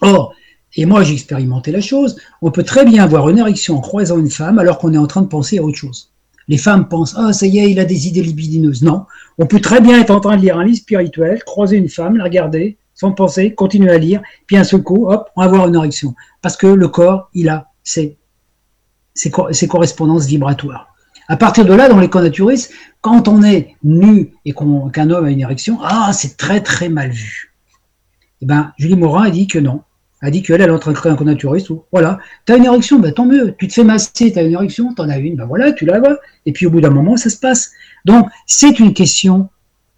Or, 0.00 0.34
et 0.74 0.86
moi 0.86 1.04
j'ai 1.04 1.12
expérimenté 1.12 1.70
la 1.70 1.80
chose, 1.80 2.16
on 2.42 2.50
peut 2.50 2.64
très 2.64 2.84
bien 2.84 3.04
avoir 3.04 3.28
une 3.28 3.38
érection 3.38 3.76
en 3.76 3.80
croisant 3.80 4.18
une 4.18 4.30
femme 4.30 4.58
alors 4.58 4.78
qu'on 4.78 4.92
est 4.92 4.98
en 4.98 5.06
train 5.06 5.22
de 5.22 5.28
penser 5.28 5.58
à 5.58 5.62
autre 5.62 5.78
chose. 5.78 6.10
Les 6.50 6.58
femmes 6.58 6.88
pensent 6.88 7.14
Ah, 7.16 7.32
ça 7.32 7.46
y 7.46 7.60
est, 7.60 7.70
il 7.70 7.78
a 7.78 7.84
des 7.84 8.08
idées 8.08 8.24
libidineuses. 8.24 8.82
Non, 8.82 9.06
on 9.38 9.46
peut 9.46 9.60
très 9.60 9.80
bien 9.80 10.00
être 10.00 10.10
en 10.10 10.18
train 10.18 10.36
de 10.36 10.42
lire 10.42 10.58
un 10.58 10.64
livre 10.64 10.78
spirituel, 10.78 11.44
croiser 11.44 11.76
une 11.76 11.88
femme, 11.88 12.16
la 12.16 12.24
regarder, 12.24 12.76
sans 12.92 13.12
penser, 13.12 13.54
continuer 13.54 13.92
à 13.92 13.98
lire, 13.98 14.20
puis 14.48 14.56
un 14.56 14.64
seul 14.64 14.82
coup, 14.82 15.06
hop, 15.06 15.30
on 15.36 15.42
va 15.42 15.46
avoir 15.46 15.68
une 15.68 15.76
érection. 15.76 16.12
Parce 16.42 16.56
que 16.56 16.66
le 16.66 16.88
corps, 16.88 17.30
il 17.34 17.48
a 17.48 17.68
ses, 17.84 18.18
correspondances 19.68 20.26
vibratoires. 20.26 20.92
À 21.28 21.36
partir 21.36 21.64
de 21.64 21.72
là, 21.72 21.88
dans 21.88 22.00
les 22.00 22.10
camps 22.10 22.20
naturistes, 22.20 22.72
quand 23.00 23.28
on 23.28 23.44
est 23.44 23.76
nu 23.84 24.34
et 24.44 24.52
qu'un 24.52 25.10
homme 25.10 25.24
a 25.24 25.30
une 25.30 25.40
érection, 25.40 25.78
ah, 25.84 26.10
c'est 26.12 26.36
très 26.36 26.60
très 26.62 26.88
mal 26.88 27.10
vu. 27.10 27.54
Eh 28.40 28.46
ben, 28.46 28.72
Julie 28.76 28.96
Morin 28.96 29.26
a 29.26 29.30
dit 29.30 29.46
que 29.46 29.60
non. 29.60 29.82
A 30.22 30.30
dit 30.30 30.42
qu'elle, 30.42 30.60
elle 30.60 30.68
est 30.68 30.72
en 30.72 30.78
train 30.78 30.92
de 30.92 30.96
créer 30.96 31.12
un 31.12 31.16
connaturiste. 31.16 31.70
Voilà. 31.92 32.18
Tu 32.46 32.52
as 32.52 32.56
une 32.56 32.64
érection, 32.64 32.98
ben, 32.98 33.12
tant 33.12 33.26
mieux. 33.26 33.54
Tu 33.58 33.68
te 33.68 33.72
fais 33.72 33.84
masser, 33.84 34.32
tu 34.32 34.38
as 34.38 34.42
une 34.42 34.52
érection, 34.52 34.94
tu 34.94 35.00
en 35.00 35.08
as 35.08 35.18
une, 35.18 35.36
ben 35.36 35.46
voilà, 35.46 35.72
tu 35.72 35.86
la 35.86 35.98
vois. 35.98 36.18
Et 36.46 36.52
puis 36.52 36.66
au 36.66 36.70
bout 36.70 36.80
d'un 36.80 36.90
moment, 36.90 37.16
ça 37.16 37.30
se 37.30 37.38
passe. 37.38 37.72
Donc, 38.04 38.28
c'est 38.46 38.78
une 38.78 38.92
question 38.92 39.48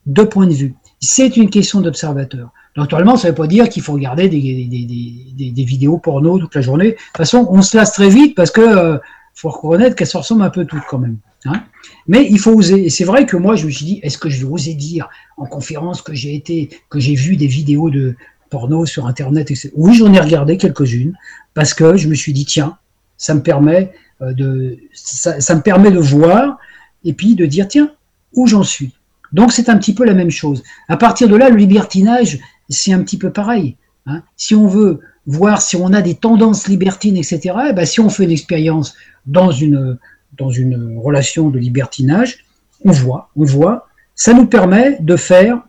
de 0.06 0.22
point 0.22 0.46
de 0.46 0.52
vue. 0.52 0.74
C'est 1.00 1.36
une 1.36 1.50
question 1.50 1.80
d'observateur. 1.80 2.50
Naturellement, 2.76 3.16
ça 3.16 3.28
ne 3.28 3.32
veut 3.32 3.36
pas 3.36 3.46
dire 3.46 3.68
qu'il 3.68 3.82
faut 3.82 3.92
regarder 3.92 4.28
des, 4.28 4.40
des, 4.40 5.50
des, 5.50 5.64
vidéos 5.64 5.98
porno 5.98 6.38
toute 6.38 6.54
la 6.54 6.62
journée. 6.62 6.92
De 6.92 6.92
toute 6.92 7.16
façon, 7.16 7.46
on 7.50 7.60
se 7.60 7.76
lasse 7.76 7.92
très 7.92 8.08
vite 8.08 8.34
parce 8.34 8.50
que 8.50 8.60
euh, 8.60 8.98
faut 9.34 9.50
reconnaître 9.50 9.94
qu'elles 9.94 10.06
se 10.06 10.16
ressemblent 10.16 10.42
un 10.42 10.50
peu 10.50 10.64
toutes 10.64 10.84
quand 10.88 10.98
même. 10.98 11.18
Hein. 11.44 11.64
Mais 12.06 12.26
il 12.30 12.38
faut 12.38 12.52
oser. 12.52 12.86
Et 12.86 12.90
c'est 12.90 13.04
vrai 13.04 13.26
que 13.26 13.36
moi, 13.36 13.56
je 13.56 13.66
me 13.66 13.70
suis 13.70 13.84
dit, 13.84 14.00
est-ce 14.02 14.16
que 14.16 14.30
je 14.30 14.38
vais 14.46 14.50
oser 14.50 14.74
dire 14.74 15.10
en 15.36 15.46
conférence 15.46 16.00
que 16.00 16.14
j'ai 16.14 16.34
été, 16.34 16.70
que 16.88 16.98
j'ai 16.98 17.14
vu 17.14 17.36
des 17.36 17.46
vidéos 17.46 17.90
de 17.90 18.16
porno 18.52 18.84
sur 18.84 19.06
Internet 19.06 19.50
etc. 19.50 19.72
Oui, 19.74 19.94
j'en 19.94 20.12
ai 20.12 20.20
regardé 20.20 20.58
quelques-unes 20.58 21.16
parce 21.54 21.72
que 21.72 21.96
je 21.96 22.06
me 22.06 22.14
suis 22.14 22.34
dit, 22.34 22.44
tiens, 22.44 22.76
ça 23.16 23.34
me 23.34 23.42
permet 23.42 23.92
euh, 24.20 24.32
de, 24.34 24.78
ça 24.92 25.54
me 25.54 25.62
permet 25.62 25.90
de 25.90 25.98
voir 25.98 26.58
et 27.04 27.14
puis 27.14 27.34
de 27.34 27.46
dire, 27.46 27.66
tiens, 27.66 27.90
où 28.34 28.46
j'en 28.46 28.62
suis. 28.62 28.92
Donc 29.32 29.52
c'est 29.52 29.70
un 29.70 29.78
petit 29.78 29.94
peu 29.94 30.04
la 30.04 30.12
même 30.12 30.30
chose. 30.30 30.62
À 30.88 30.98
partir 30.98 31.28
de 31.28 31.36
là, 31.36 31.48
le 31.48 31.56
libertinage, 31.56 32.38
c'est 32.68 32.92
un 32.92 33.02
petit 33.02 33.18
peu 33.18 33.30
pareil. 33.30 33.76
Hein. 34.06 34.22
Si 34.36 34.54
on 34.54 34.66
veut 34.66 35.00
voir 35.26 35.62
si 35.62 35.76
on 35.76 35.92
a 35.94 36.02
des 36.02 36.14
tendances 36.14 36.68
libertines, 36.68 37.16
etc., 37.16 37.40
eh 37.70 37.72
ben, 37.72 37.86
si 37.86 38.00
on 38.00 38.10
fait 38.10 38.24
une 38.24 38.30
expérience 38.30 38.94
dans 39.24 39.50
une, 39.50 39.98
dans 40.36 40.50
une 40.50 40.98
relation 40.98 41.48
de 41.48 41.58
libertinage, 41.58 42.44
on 42.84 42.92
voit, 42.92 43.30
on 43.36 43.44
voit, 43.44 43.88
ça 44.14 44.34
nous 44.34 44.46
permet 44.46 44.98
de 45.00 45.16
faire 45.16 45.62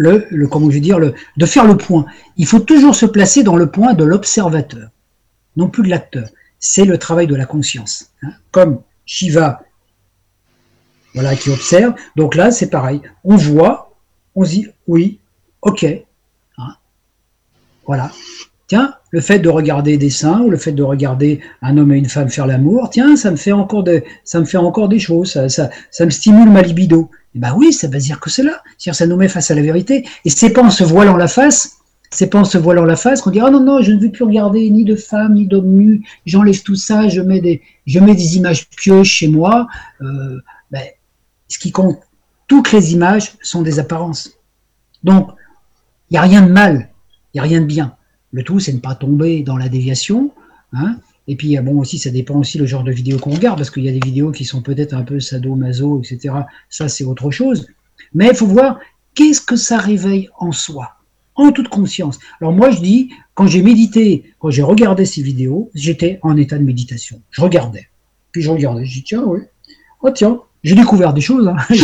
le, 0.00 0.46
comment 0.46 0.70
je 0.70 0.76
veux 0.76 0.80
dire, 0.80 0.98
le, 0.98 1.14
de 1.36 1.46
faire 1.46 1.66
le 1.66 1.76
point. 1.76 2.06
Il 2.36 2.46
faut 2.46 2.60
toujours 2.60 2.94
se 2.94 3.06
placer 3.06 3.42
dans 3.42 3.56
le 3.56 3.70
point 3.70 3.92
de 3.92 4.04
l'observateur, 4.04 4.88
non 5.56 5.68
plus 5.68 5.82
de 5.82 5.88
l'acteur. 5.88 6.28
C'est 6.58 6.84
le 6.84 6.98
travail 6.98 7.26
de 7.26 7.34
la 7.34 7.44
conscience. 7.44 8.10
Hein. 8.22 8.32
Comme 8.50 8.82
Shiva, 9.04 9.62
voilà, 11.14 11.36
qui 11.36 11.50
observe. 11.50 11.94
Donc 12.16 12.34
là, 12.34 12.50
c'est 12.50 12.70
pareil. 12.70 13.02
On 13.24 13.36
voit, 13.36 13.94
on 14.34 14.44
se 14.44 14.50
dit, 14.50 14.68
oui, 14.86 15.20
ok. 15.60 15.84
Hein. 15.84 16.76
Voilà. 17.86 18.10
Tiens, 18.68 18.94
le 19.10 19.20
fait 19.20 19.38
de 19.38 19.48
regarder 19.48 19.96
des 19.96 20.10
seins 20.10 20.40
ou 20.40 20.50
le 20.50 20.56
fait 20.56 20.72
de 20.72 20.82
regarder 20.82 21.40
un 21.62 21.76
homme 21.76 21.92
et 21.92 21.98
une 21.98 22.08
femme 22.08 22.28
faire 22.28 22.46
l'amour, 22.46 22.90
tiens, 22.90 23.16
ça 23.16 23.30
me 23.30 23.36
fait 23.36 23.52
encore 23.52 23.82
des, 23.82 24.04
ça 24.24 24.40
me 24.40 24.44
fait 24.44 24.56
encore 24.56 24.88
des 24.88 24.98
choses, 24.98 25.32
ça, 25.32 25.48
ça, 25.48 25.70
me 26.04 26.10
stimule 26.10 26.48
ma 26.48 26.62
libido. 26.62 27.10
Eh 27.34 27.38
ben 27.38 27.54
oui, 27.56 27.72
ça 27.72 27.88
veut 27.88 27.98
dire 27.98 28.20
que 28.20 28.30
c'est 28.30 28.42
là. 28.42 28.62
ça 28.78 29.06
nous 29.06 29.16
met 29.16 29.28
face 29.28 29.50
à 29.50 29.54
la 29.54 29.62
vérité. 29.62 30.06
Et 30.24 30.30
c'est 30.30 30.50
pas 30.50 30.68
se 30.70 30.84
voilant 30.84 31.16
la 31.16 31.28
face, 31.28 31.80
c'est 32.10 32.28
pas 32.28 32.40
en 32.40 32.44
se 32.44 32.58
voilant 32.58 32.84
la 32.84 32.96
face 32.96 33.22
qu'on 33.22 33.30
dira 33.30 33.48
ah 33.48 33.50
non 33.50 33.60
non, 33.60 33.82
je 33.82 33.92
ne 33.92 34.00
veux 34.00 34.10
plus 34.10 34.24
regarder 34.24 34.68
ni 34.70 34.84
de 34.84 34.96
femmes 34.96 35.34
ni 35.34 35.46
d'hommes 35.46 35.72
nus. 35.72 36.04
J'enlève 36.26 36.62
tout 36.62 36.74
ça, 36.74 37.08
je 37.08 37.20
mets 37.20 37.40
des, 37.40 37.62
je 37.86 38.00
mets 38.00 38.14
des 38.14 38.36
images 38.36 38.68
pieuses 38.68 39.06
chez 39.06 39.28
moi. 39.28 39.68
Euh, 40.02 40.40
ben, 40.70 40.82
ce 41.48 41.58
qui 41.58 41.70
compte, 41.70 41.98
toutes 42.48 42.72
les 42.72 42.92
images 42.92 43.32
sont 43.42 43.62
des 43.62 43.78
apparences. 43.78 44.38
Donc 45.04 45.30
il 46.10 46.14
n'y 46.14 46.18
a 46.18 46.22
rien 46.22 46.42
de 46.42 46.50
mal, 46.50 46.90
il 47.32 47.36
n'y 47.36 47.40
a 47.40 47.44
rien 47.44 47.60
de 47.60 47.66
bien. 47.66 47.94
Le 48.32 48.42
tout, 48.42 48.60
c'est 48.60 48.72
ne 48.72 48.78
pas 48.78 48.94
tomber 48.94 49.42
dans 49.42 49.56
la 49.56 49.68
déviation. 49.68 50.30
Hein. 50.72 50.96
Et 51.26 51.36
puis, 51.36 51.56
bon, 51.58 51.80
aussi, 51.80 51.98
ça 51.98 52.10
dépend 52.10 52.36
aussi 52.36 52.58
le 52.58 52.66
genre 52.66 52.84
de 52.84 52.92
vidéo 52.92 53.18
qu'on 53.18 53.30
regarde, 53.30 53.58
parce 53.58 53.70
qu'il 53.70 53.84
y 53.84 53.88
a 53.88 53.92
des 53.92 54.04
vidéos 54.04 54.30
qui 54.30 54.44
sont 54.44 54.62
peut-être 54.62 54.94
un 54.94 55.02
peu 55.02 55.20
sado-maso, 55.20 56.00
etc. 56.02 56.34
Ça, 56.68 56.88
c'est 56.88 57.04
autre 57.04 57.30
chose. 57.30 57.66
Mais 58.14 58.28
il 58.28 58.34
faut 58.34 58.46
voir 58.46 58.78
qu'est-ce 59.14 59.40
que 59.40 59.56
ça 59.56 59.78
réveille 59.78 60.28
en 60.38 60.52
soi, 60.52 60.96
en 61.34 61.52
toute 61.52 61.68
conscience. 61.68 62.18
Alors 62.40 62.52
moi, 62.52 62.70
je 62.70 62.80
dis, 62.80 63.10
quand 63.34 63.46
j'ai 63.46 63.62
médité, 63.62 64.32
quand 64.38 64.50
j'ai 64.50 64.62
regardé 64.62 65.04
ces 65.04 65.22
vidéos, 65.22 65.70
j'étais 65.74 66.18
en 66.22 66.36
état 66.36 66.58
de 66.58 66.64
méditation. 66.64 67.20
Je 67.30 67.40
regardais. 67.40 67.88
Puis 68.32 68.42
je 68.42 68.50
regardais, 68.50 68.84
je 68.84 68.94
dis, 68.94 69.04
tiens, 69.04 69.22
oui. 69.24 69.40
Oh, 70.02 70.10
tiens, 70.10 70.40
j'ai 70.62 70.74
découvert 70.74 71.12
des 71.12 71.20
choses. 71.20 71.48
Hein. 71.48 71.56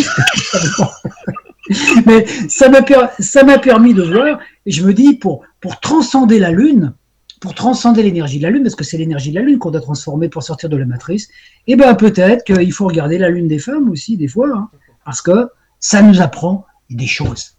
Mais 2.06 2.24
ça 2.48 2.68
m'a 2.68 3.59
permis 3.59 3.94
de 3.94 4.02
voir, 4.02 4.39
et 4.66 4.72
je 4.72 4.84
me 4.84 4.93
dis, 4.93 5.14
pour, 5.14 5.44
pour 5.60 5.80
transcender 5.80 6.38
la 6.38 6.51
Lune, 6.51 6.94
pour 7.40 7.55
transcender 7.55 8.02
l'énergie 8.02 8.38
de 8.38 8.43
la 8.43 8.51
Lune, 8.51 8.62
parce 8.62 8.74
que 8.74 8.84
c'est 8.84 8.98
l'énergie 8.98 9.30
de 9.30 9.36
la 9.36 9.43
Lune 9.43 9.59
qu'on 9.59 9.70
doit 9.70 9.80
transformer 9.80 10.28
pour 10.28 10.43
sortir 10.43 10.68
de 10.68 10.76
la 10.76 10.84
matrice, 10.84 11.28
et 11.66 11.72
eh 11.72 11.76
bien 11.76 11.94
peut-être 11.94 12.44
qu'il 12.44 12.72
faut 12.72 12.86
regarder 12.86 13.18
la 13.18 13.30
Lune 13.30 13.48
des 13.48 13.59
femmes 13.59 13.88
aussi, 13.88 14.16
des 14.16 14.28
fois, 14.28 14.48
hein, 14.55 14.70
parce 15.05 15.22
que 15.22 15.48
ça 15.78 16.02
nous 16.02 16.20
apprend 16.20 16.66
des 16.90 17.06
choses. 17.06 17.56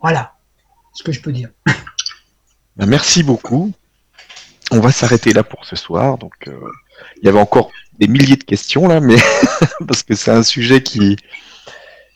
Voilà 0.00 0.34
ce 0.92 1.02
que 1.02 1.12
je 1.12 1.20
peux 1.20 1.32
dire. 1.32 1.50
Ben, 2.76 2.86
merci 2.86 3.24
beaucoup. 3.24 3.72
On 4.70 4.78
va 4.78 4.92
s'arrêter 4.92 5.32
là 5.32 5.42
pour 5.42 5.64
ce 5.64 5.74
soir. 5.74 6.16
Donc, 6.16 6.34
euh, 6.46 6.52
il 7.20 7.26
y 7.26 7.28
avait 7.28 7.40
encore 7.40 7.72
des 7.98 8.06
milliers 8.06 8.36
de 8.36 8.44
questions 8.44 8.86
là, 8.86 9.00
mais 9.00 9.16
parce 9.88 10.04
que 10.04 10.14
c'est 10.14 10.30
un 10.30 10.44
sujet 10.44 10.80
qui, 10.80 11.16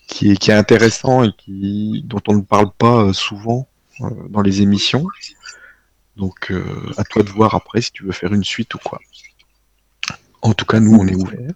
qui 0.07 0.31
est, 0.31 0.51
intéressant 0.51 1.25
et 1.25 1.33
qui, 1.37 2.05
dont 2.07 2.23
on 2.29 2.35
ne 2.35 2.43
parle 2.43 2.71
pas 2.79 3.07
euh, 3.07 3.13
souvent 3.13 3.67
dans 4.29 4.41
les 4.41 4.63
émissions. 4.63 5.07
Donc, 6.17 6.51
euh, 6.51 6.65
à 6.97 7.05
toi 7.05 7.23
de 7.23 7.31
voir 7.31 7.55
après 7.55 7.81
si 7.81 7.93
tu 7.93 8.05
veux 8.05 8.13
faire 8.13 8.33
une 8.33 8.45
suite 8.45 8.75
ou 8.75 8.79
quoi. 8.79 9.01
En 10.43 10.53
tout 10.53 10.65
cas, 10.65 10.81
nous, 10.81 10.95
on 10.95 11.07
est 11.07 11.15
ouverts. 11.15 11.53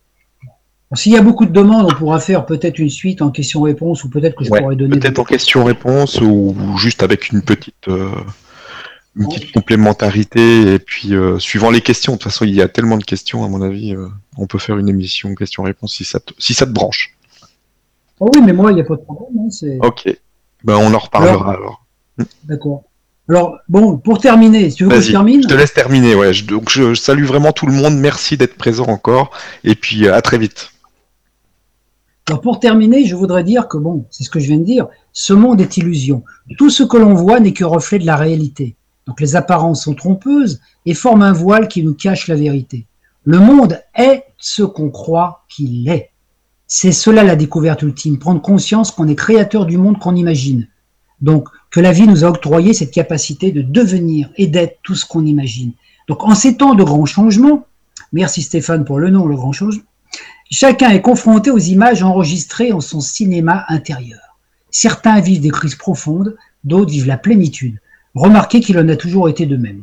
S'il 0.95 1.13
y 1.13 1.17
a 1.17 1.23
beaucoup 1.23 1.47
de 1.47 1.53
demandes, 1.53 1.91
on 1.93 1.95
pourra 1.95 2.21
faire 2.21 2.47
peut-être 2.47 2.79
une 2.79 2.89
suite 2.89 3.21
en 3.21 3.31
questions-réponses 3.31 4.05
ou 4.05 4.09
peut-être 4.09 4.37
que 4.37 4.45
je 4.45 4.51
pourrais 4.51 4.77
donner. 4.77 4.99
Peut-être 4.99 5.19
en 5.19 5.25
questions-réponses 5.25 6.21
ou, 6.21 6.55
juste 6.77 7.03
avec 7.03 7.31
une 7.31 7.43
petite, 7.43 7.89
une 7.89 9.29
petite 9.29 9.53
complémentarité 9.53 10.75
et 10.75 10.79
puis 10.79 11.11
suivant 11.39 11.71
les 11.71 11.81
questions. 11.81 12.13
De 12.13 12.19
toute 12.19 12.31
façon, 12.31 12.45
il 12.45 12.55
y 12.55 12.63
a 12.63 12.69
tellement 12.69 12.99
de 12.99 13.05
questions, 13.05 13.45
à 13.45 13.49
mon 13.49 13.63
avis, 13.63 13.97
on 14.39 14.47
peut 14.47 14.59
faire 14.59 14.79
une 14.79 14.89
émission 14.89 15.35
questions-réponses 15.35 15.95
si 15.95 16.05
ça 16.05 16.21
si 16.39 16.55
ça 16.55 16.67
te 16.67 16.71
branche. 16.71 17.17
Oh 18.21 18.31
oui, 18.35 18.41
mais 18.45 18.53
moi, 18.53 18.71
il 18.71 18.77
n'y 18.77 18.81
a 18.81 18.85
pas 18.85 18.97
de 18.97 19.03
problème. 19.03 19.49
Hein, 19.49 19.79
ok. 19.83 20.17
Ben, 20.65 20.77
on 20.77 20.95
en 20.95 20.99
reparlera 20.99 21.53
alors. 21.53 21.86
D'accord. 22.45 22.85
Alors, 23.29 23.59
bon, 23.69 23.99
pour 23.99 24.19
terminer, 24.21 24.71
si 24.71 24.77
tu 24.77 24.85
veux 24.85 24.91
que 24.91 25.01
je 25.01 25.11
termine 25.11 25.43
Je 25.43 25.49
te 25.49 25.55
laisse 25.55 25.75
terminer, 25.75 26.15
ouais. 26.15 26.31
donc, 26.43 26.71
je, 26.71 26.95
salue 26.95 27.25
vraiment 27.25 27.53
tout 27.53 27.67
le 27.67 27.73
monde. 27.73 27.97
Merci 27.97 28.37
d'être 28.37 28.57
présent 28.57 28.87
encore. 28.87 29.31
Et 29.65 29.75
puis, 29.75 30.09
à 30.09 30.23
très 30.23 30.39
vite. 30.39 30.71
Alors, 32.29 32.41
pour 32.41 32.61
terminer, 32.61 33.05
je 33.05 33.17
voudrais 33.17 33.43
dire 33.43 33.67
que, 33.67 33.79
bon, 33.79 34.07
c'est 34.11 34.23
ce 34.23 34.31
que 34.31 34.39
je 34.39 34.47
viens 34.47 34.59
de 34.59 34.65
dire, 34.65 34.87
ce 35.13 35.33
monde 35.33 35.61
est 35.61 35.77
illusion. 35.77 36.23
Tout 36.57 36.71
ce 36.71 36.85
que 36.85 36.97
l'on 36.97 37.15
voit 37.15 37.41
n'est 37.41 37.53
que 37.53 37.65
reflet 37.65 37.99
de 37.99 38.07
la 38.07 38.17
réalité. 38.17 38.77
Donc, 39.09 39.21
les 39.21 39.35
apparences 39.35 39.85
sont 39.85 39.95
trompeuses 39.95 40.61
et 40.85 40.95
forment 40.95 41.23
un 41.23 41.33
voile 41.33 41.69
qui 41.69 41.83
nous 41.83 41.95
cache 41.95 42.29
la 42.29 42.37
vérité. 42.37 42.87
Le 43.25 43.41
monde 43.41 43.81
est 43.97 44.25
ce 44.39 44.63
qu'on 44.63 44.91
croit 44.91 45.45
qu'il 45.49 45.89
est. 45.89 46.11
C'est 46.69 46.93
cela 46.93 47.25
la 47.25 47.37
découverte 47.37 47.83
ultime, 47.83 48.19
prendre 48.19 48.41
conscience 48.41 48.93
qu'on 48.93 49.09
est 49.09 49.17
créateur 49.17 49.67
du 49.67 49.79
monde 49.79 49.99
qu'on 49.99 50.15
imagine. 50.15 50.69
Donc, 51.21 51.49
que 51.71 51.81
la 51.81 51.93
vie 51.93 52.07
nous 52.07 52.25
a 52.25 52.29
octroyé 52.29 52.73
cette 52.73 52.93
capacité 52.93 53.53
de 53.53 53.63
devenir 53.63 54.31
et 54.37 54.47
d'être 54.47 54.79
tout 54.83 54.95
ce 54.95 55.05
qu'on 55.05 55.27
imagine. 55.27 55.73
Donc, 56.09 56.25
en 56.25 56.35
ces 56.35 56.57
temps 56.57 56.75
de 56.75 56.85
grands 56.85 57.07
changements, 57.07 57.67
merci 58.13 58.43
Stéphane 58.43 58.85
pour 58.85 58.99
le 58.99 59.11
nom, 59.11 59.27
le 59.27 59.37
grand 59.37 59.53
changement, 59.53 59.83
chacun 60.51 60.91
est 60.91 61.03
confronté 61.03 61.51
aux 61.51 61.59
images 61.59 62.03
enregistrées 62.03 62.73
en 62.73 62.81
son 62.81 63.01
cinéma 63.01 63.65
intérieur. 63.69 64.21
Certains 64.71 65.21
vivent 65.21 65.41
des 65.41 65.51
crises 65.51 65.75
profondes, 65.75 66.37
d'autres 66.65 66.91
vivent 66.91 67.07
la 67.07 67.19
plénitude. 67.19 67.81
Remarquez 68.15 68.61
qu'il 68.61 68.79
en 68.79 68.89
a 68.89 68.97
toujours 68.97 69.29
été 69.29 69.47
de 69.47 69.57
même. 69.57 69.83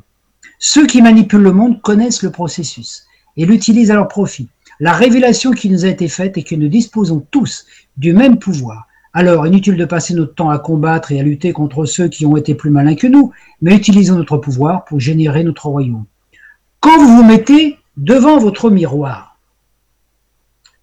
Ceux 0.60 0.88
qui 0.88 1.02
manipulent 1.02 1.42
le 1.42 1.52
monde 1.52 1.82
connaissent 1.82 2.24
le 2.24 2.32
processus 2.32 3.04
et 3.36 3.46
l'utilisent 3.46 3.92
à 3.92 3.96
leur 3.96 4.08
profit 4.08 4.48
la 4.80 4.94
révélation 4.94 5.52
qui 5.52 5.70
nous 5.70 5.86
a 5.86 5.90
été 5.90 6.08
faite 6.08 6.38
est 6.38 6.44
que 6.44 6.56
nous 6.56 6.68
disposons 6.68 7.26
tous 7.32 7.66
du 7.98 8.14
même 8.14 8.40
pouvoir. 8.40 8.88
Alors, 9.14 9.46
inutile 9.46 9.78
de 9.78 9.86
passer 9.86 10.16
notre 10.16 10.34
temps 10.34 10.50
à 10.50 10.58
combattre 10.58 11.12
et 11.12 11.20
à 11.20 11.24
lutter 11.24 11.54
contre 11.54 11.86
ceux 11.86 12.08
qui 12.08 12.26
ont 12.26 12.36
été 12.36 12.56
plus 12.56 12.72
malins 12.72 12.96
que 12.96 13.08
nous, 13.08 13.32
mais 13.62 13.76
utilisons 13.76 14.16
notre 14.16 14.38
pouvoir 14.38 14.86
pour 14.86 15.00
générer 15.00 15.44
notre 15.44 15.68
royaume. 15.68 16.06
Quand 16.80 16.98
vous 16.98 17.18
vous 17.18 17.24
mettez 17.24 17.78
devant 17.96 18.40
votre 18.40 18.72
miroir, 18.72 19.38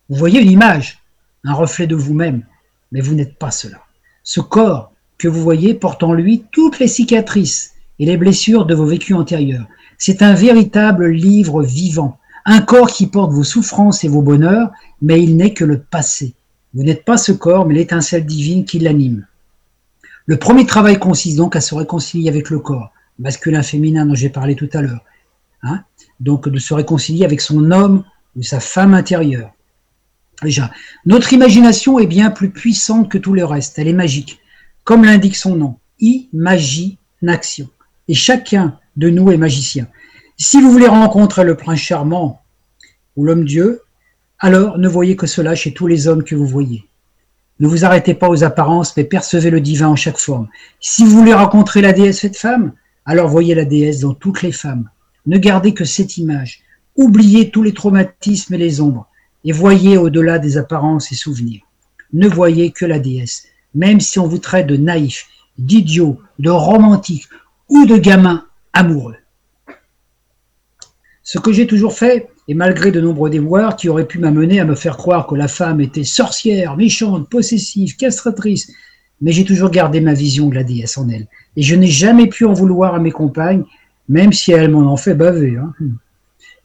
vous 0.09 0.16
voyez 0.16 0.40
une 0.40 0.51
image, 0.51 1.01
un 1.44 1.55
reflet 1.55 1.86
de 1.86 1.97
vous-même, 1.97 2.44
mais 2.93 3.01
vous 3.01 3.15
n'êtes 3.15 3.36
pas 3.36 3.51
cela. 3.51 3.78
Ce 4.23 4.40
corps 4.40 4.93
que 5.19 5.28
vous 5.28 5.43
voyez 5.43 5.74
porte 5.74 6.02
en 6.02 6.12
lui 6.12 6.44
toutes 6.52 6.78
les 6.78 6.89
cicatrices 6.89 7.74
et 7.98 8.07
les 8.07 8.16
blessures 8.16 8.65
de 8.65 8.74
vos 8.74 8.86
vécus 8.86 9.16
antérieurs. 9.16 9.66
C'est 9.98 10.23
un 10.23 10.35
véritable 10.35 11.09
livre 11.09 11.62
vivant 11.62 12.20
un 12.44 12.61
corps 12.62 12.90
qui 12.90 13.07
porte 13.07 13.32
vos 13.32 13.44
souffrances 13.44 14.05
et 14.05 14.09
vos 14.09 14.23
bonheurs, 14.23 14.70
mais 15.02 15.23
il 15.23 15.36
n'est 15.36 15.55
que 15.55 15.65
le 15.65 15.81
passé. 15.81 16.35
Vous 16.74 16.84
n'êtes 16.84 17.05
pas 17.05 17.18
ce 17.18 17.32
corps, 17.32 17.66
mais 17.66 17.74
l'étincelle 17.74 18.24
divine 18.24 18.64
qui 18.64 18.78
l'anime. 18.78 19.26
Le 20.26 20.38
premier 20.38 20.66
travail 20.66 20.98
consiste 20.98 21.36
donc 21.36 21.56
à 21.56 21.60
se 21.60 21.74
réconcilier 21.74 22.28
avec 22.28 22.51
le 22.51 22.60
corps, 22.60 22.92
masculin, 23.18 23.62
féminin 23.62 24.06
dont 24.06 24.14
j'ai 24.14 24.28
parlé 24.30 24.55
tout 24.55 24.70
à 24.72 24.82
l'heure. 24.82 25.05
Hein. 25.62 25.84
donc 26.20 26.48
de 26.48 26.59
se 26.59 26.72
réconcilier 26.72 27.26
avec 27.26 27.42
son 27.42 27.70
homme 27.70 28.05
ou 28.34 28.42
sa 28.42 28.60
femme 28.60 28.94
intérieure. 28.94 29.52
Déjà, 30.42 30.70
notre 31.05 31.34
imagination 31.34 31.98
est 31.98 32.06
bien 32.06 32.30
plus 32.30 32.51
puissante 32.51 33.10
que 33.10 33.18
tout 33.18 33.34
le 33.34 33.44
reste, 33.44 33.78
elle 33.78 33.88
est 33.88 33.92
magique, 33.92 34.40
comme 34.84 35.05
l'indique 35.05 35.36
son 35.36 35.56
nom, 35.56 35.78
imagination. 35.98 37.68
Et 38.09 38.14
chacun 38.14 38.78
de 38.97 39.10
nous 39.10 39.30
et 39.30 39.36
magiciens. 39.36 39.86
Si 40.38 40.60
vous 40.60 40.72
voulez 40.72 40.86
rencontrer 40.86 41.44
le 41.44 41.56
prince 41.56 41.80
charmant 41.80 42.40
ou 43.16 43.24
l'homme 43.24 43.44
Dieu, 43.44 43.82
alors 44.40 44.78
ne 44.78 44.88
voyez 44.88 45.16
que 45.16 45.26
cela 45.26 45.54
chez 45.54 45.74
tous 45.74 45.86
les 45.86 46.08
hommes 46.08 46.24
que 46.24 46.34
vous 46.34 46.46
voyez. 46.46 46.88
Ne 47.60 47.68
vous 47.68 47.84
arrêtez 47.84 48.14
pas 48.14 48.30
aux 48.30 48.42
apparences, 48.42 48.96
mais 48.96 49.04
percevez 49.04 49.50
le 49.50 49.60
divin 49.60 49.88
en 49.88 49.96
chaque 49.96 50.18
forme. 50.18 50.48
Si 50.80 51.04
vous 51.04 51.10
voulez 51.10 51.34
rencontrer 51.34 51.82
la 51.82 51.92
déesse 51.92 52.20
faite 52.20 52.38
femme, 52.38 52.72
alors 53.04 53.28
voyez 53.28 53.54
la 53.54 53.66
déesse 53.66 54.00
dans 54.00 54.14
toutes 54.14 54.40
les 54.40 54.52
femmes. 54.52 54.88
Ne 55.26 55.36
gardez 55.36 55.74
que 55.74 55.84
cette 55.84 56.16
image. 56.16 56.62
Oubliez 56.96 57.50
tous 57.50 57.62
les 57.62 57.74
traumatismes 57.74 58.54
et 58.54 58.58
les 58.58 58.80
ombres, 58.80 59.08
et 59.44 59.52
voyez 59.52 59.98
au-delà 59.98 60.38
des 60.38 60.56
apparences 60.56 61.12
et 61.12 61.14
souvenirs. 61.14 61.60
Ne 62.14 62.28
voyez 62.28 62.72
que 62.72 62.86
la 62.86 62.98
déesse, 62.98 63.46
même 63.74 64.00
si 64.00 64.18
on 64.18 64.26
vous 64.26 64.38
traite 64.38 64.66
de 64.66 64.76
naïf, 64.78 65.28
d'idiot, 65.58 66.18
de 66.38 66.50
romantique 66.50 67.28
ou 67.68 67.84
de 67.84 67.98
gamin 67.98 68.46
amoureux. 68.72 69.16
Ce 71.22 71.38
que 71.38 71.52
j'ai 71.52 71.66
toujours 71.66 71.96
fait, 71.96 72.30
et 72.51 72.55
malgré 72.55 72.90
de 72.90 73.01
nombreux 73.01 73.31
déboires 73.31 73.77
qui 73.77 73.89
auraient 73.89 74.09
pu 74.09 74.18
m'amener 74.18 74.59
à 74.59 74.64
me 74.64 74.74
faire 74.74 74.97
croire 74.97 75.28
que 75.28 75.36
la 75.36 75.47
femme 75.47 75.81
était 75.81 76.02
sorcière, 76.02 76.77
méchante, 76.77 77.28
possessive, 77.28 77.94
castratrice, 77.94 78.72
mais 79.20 79.31
j'ai 79.31 79.44
toujours 79.44 79.70
gardé 79.70 80.01
ma 80.01 80.14
vision 80.14 80.48
de 80.48 80.56
la 80.56 80.64
déesse 80.64 80.98
en 80.98 81.09
elle. 81.09 81.28
Et 81.55 81.62
je 81.62 81.77
n'ai 81.77 81.86
jamais 81.86 82.27
pu 82.27 82.47
en 82.47 82.52
vouloir 82.52 82.93
à 82.93 82.98
mes 82.98 83.12
compagnes, 83.12 83.62
même 84.09 84.32
si 84.32 84.51
elles 84.51 84.68
m'en 84.68 84.93
ont 84.93 84.97
fait 84.97 85.14
baver. 85.14 85.59
Hein. 85.59 85.72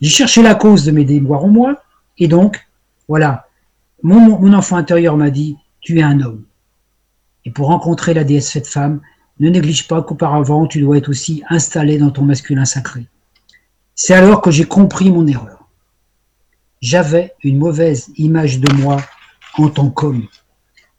J'ai 0.01 0.09
cherché 0.09 0.41
la 0.41 0.55
cause 0.55 0.85
de 0.85 0.91
mes 0.91 1.05
déboires 1.05 1.45
en 1.45 1.49
moi, 1.49 1.75
et 2.17 2.27
donc, 2.27 2.65
voilà, 3.07 3.45
mon, 4.01 4.39
mon 4.39 4.53
enfant 4.53 4.77
intérieur 4.77 5.15
m'a 5.17 5.29
dit, 5.29 5.55
tu 5.81 5.99
es 5.99 6.03
un 6.03 6.19
homme. 6.19 6.45
Et 7.45 7.51
pour 7.51 7.67
rencontrer 7.67 8.15
la 8.15 8.23
déesse 8.23 8.51
faite 8.51 8.65
femme, 8.65 9.01
ne 9.39 9.51
néglige 9.51 9.87
pas 9.87 10.01
qu'auparavant, 10.01 10.65
tu 10.65 10.81
dois 10.81 10.97
être 10.97 11.09
aussi 11.09 11.43
installé 11.47 11.99
dans 11.99 12.09
ton 12.09 12.23
masculin 12.23 12.65
sacré. 12.65 13.05
C'est 13.93 14.15
alors 14.15 14.41
que 14.41 14.49
j'ai 14.49 14.65
compris 14.65 15.11
mon 15.11 15.27
erreur 15.27 15.54
j'avais 16.81 17.33
une 17.43 17.57
mauvaise 17.57 18.09
image 18.17 18.59
de 18.59 18.71
moi 18.73 18.97
en 19.57 19.69
tant 19.69 19.89
qu'homme. 19.89 20.27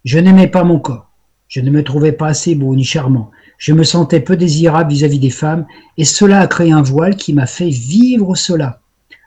Je 0.05 0.19
n'aimais 0.19 0.49
pas 0.49 0.65
mon 0.65 0.79
corps. 0.79 1.11
Je 1.49 1.61
ne 1.61 1.71
me 1.71 1.85
trouvais 1.85 2.13
pas 2.13 2.29
assez 2.29 2.55
beau 2.55 2.75
ni 2.75 2.85
charmant. 2.85 3.31
Je 3.59 3.73
me 3.73 3.85
sentais 3.85 4.21
peu 4.21 4.37
désirable 4.37 4.91
vis-à-vis 4.91 5.19
des 5.19 5.31
femmes 5.31 5.67
et 5.97 6.05
cela 6.05 6.41
a 6.41 6.47
créé 6.47 6.73
un 6.73 6.83
voile 6.83 7.17
qui 7.17 7.33
m'a 7.33 7.47
fait 7.47 7.71
vivre 7.71 8.35
cela. 8.35 8.81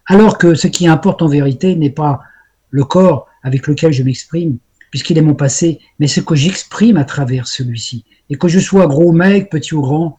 Alors 0.05 0.37
que 0.37 0.55
ce 0.55 0.67
qui 0.67 0.87
importe 0.87 1.21
en 1.21 1.27
vérité 1.27 1.75
n'est 1.75 1.89
pas 1.89 2.19
le 2.69 2.83
corps 2.83 3.27
avec 3.43 3.67
lequel 3.67 3.91
je 3.91 4.03
m'exprime, 4.03 4.57
puisqu'il 4.91 5.17
est 5.17 5.23
mon 5.23 5.35
passé, 5.35 5.79
mais 5.99 6.07
ce 6.07 6.19
que 6.19 6.35
j'exprime 6.35 6.97
à 6.97 7.05
travers 7.05 7.47
celui-ci. 7.47 8.05
Et 8.29 8.37
que 8.37 8.47
je 8.47 8.59
sois 8.59 8.87
gros 8.87 9.11
mec, 9.11 9.49
petit 9.49 9.73
ou 9.75 9.81
grand, 9.81 10.17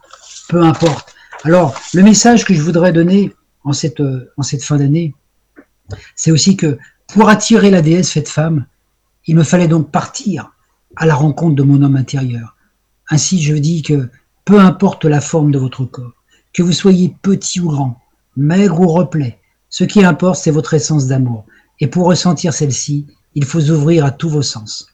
peu 0.48 0.62
importe. 0.62 1.14
Alors, 1.44 1.78
le 1.94 2.02
message 2.02 2.44
que 2.44 2.54
je 2.54 2.62
voudrais 2.62 2.92
donner 2.92 3.32
en 3.64 3.72
cette, 3.72 4.02
en 4.36 4.42
cette 4.42 4.62
fin 4.62 4.78
d'année, 4.78 5.14
c'est 6.16 6.30
aussi 6.30 6.56
que 6.56 6.78
pour 7.08 7.28
attirer 7.28 7.70
la 7.70 7.82
déesse 7.82 8.12
faite 8.12 8.28
femme, 8.28 8.66
il 9.26 9.36
me 9.36 9.42
fallait 9.42 9.68
donc 9.68 9.90
partir 9.90 10.52
à 10.96 11.06
la 11.06 11.14
rencontre 11.14 11.56
de 11.56 11.62
mon 11.62 11.82
homme 11.82 11.96
intérieur. 11.96 12.56
Ainsi, 13.10 13.42
je 13.42 13.54
dis 13.54 13.82
que 13.82 14.08
peu 14.44 14.58
importe 14.58 15.04
la 15.04 15.20
forme 15.20 15.50
de 15.50 15.58
votre 15.58 15.84
corps, 15.84 16.12
que 16.52 16.62
vous 16.62 16.72
soyez 16.72 17.14
petit 17.22 17.60
ou 17.60 17.68
grand, 17.68 18.00
maigre 18.36 18.80
ou 18.80 18.88
replet, 18.88 19.38
ce 19.68 19.84
qui 19.84 20.04
importe, 20.04 20.40
c'est 20.40 20.50
votre 20.50 20.74
essence 20.74 21.06
d'amour. 21.06 21.46
Et 21.78 21.86
pour 21.86 22.06
ressentir 22.06 22.52
celle-ci, 22.52 23.06
il 23.34 23.44
faut 23.44 23.70
ouvrir 23.70 24.04
à 24.04 24.10
tous 24.10 24.28
vos 24.28 24.42
sens. 24.42 24.88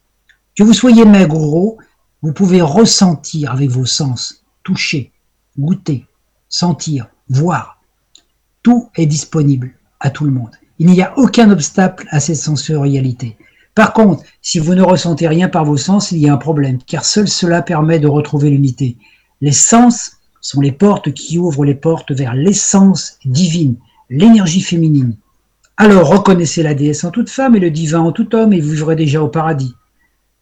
Que 0.55 0.63
vous 0.63 0.75
soyez 0.75 1.05
maigre 1.05 1.37
ou 1.37 1.47
gros, 1.47 1.79
vous 2.23 2.33
pouvez 2.33 2.61
ressentir 2.61 3.53
avec 3.53 3.71
vos 3.71 3.87
sens, 3.87 4.45
toucher, 4.63 5.13
goûter, 5.59 6.07
sentir, 6.49 7.09
voir. 7.29 7.81
Tout 8.63 8.91
est 8.97 9.07
disponible 9.07 9.75
à 10.01 10.11
tout 10.11 10.25
le 10.25 10.31
monde. 10.31 10.57
Il 10.79 10.89
n'y 10.89 11.03
a 11.03 11.17
aucun 11.19 11.51
obstacle 11.51 12.07
à 12.11 12.21
cette 12.21 12.37
sensorialité. 12.37 13.37
Par 13.75 13.93
contre, 13.93 14.25
si 14.43 14.59
vous 14.59 14.75
ne 14.75 14.83
ressentez 14.83 15.29
rien 15.29 15.49
par 15.49 15.65
vos 15.65 15.77
sens, 15.77 16.13
il 16.13 16.19
y 16.19 16.29
a 16.29 16.35
un 16.35 16.39
problème, 16.39 16.79
car 16.87 17.05
seul 17.05 17.29
cela 17.29 17.63
permet 17.63 17.99
de 17.99 18.09
retrouver 18.09 18.51
l'unité. 18.51 18.97
Les 19.41 19.53
sens 19.53 20.13
sont 20.41 20.61
les 20.61 20.73
portes 20.73 21.13
qui 21.13 21.39
ouvrent 21.39 21.65
les 21.65 21.75
portes 21.75 22.13
vers 22.13 22.35
l'essence 22.35 23.19
divine, 23.25 23.77
l'énergie 24.11 24.63
féminine. 24.63 25.17
Alors 25.77 26.09
reconnaissez 26.09 26.63
la 26.63 26.75
déesse 26.75 27.05
en 27.05 27.11
toute 27.11 27.29
femme 27.29 27.57
et 27.57 27.61
le 27.61 27.71
divin 27.71 28.01
en 28.01 28.13
tout 28.13 28.35
homme 28.35 28.53
et 28.53 28.61
vous 28.61 28.71
vivrez 28.71 28.97
déjà 28.97 29.23
au 29.23 29.29
paradis. 29.29 29.75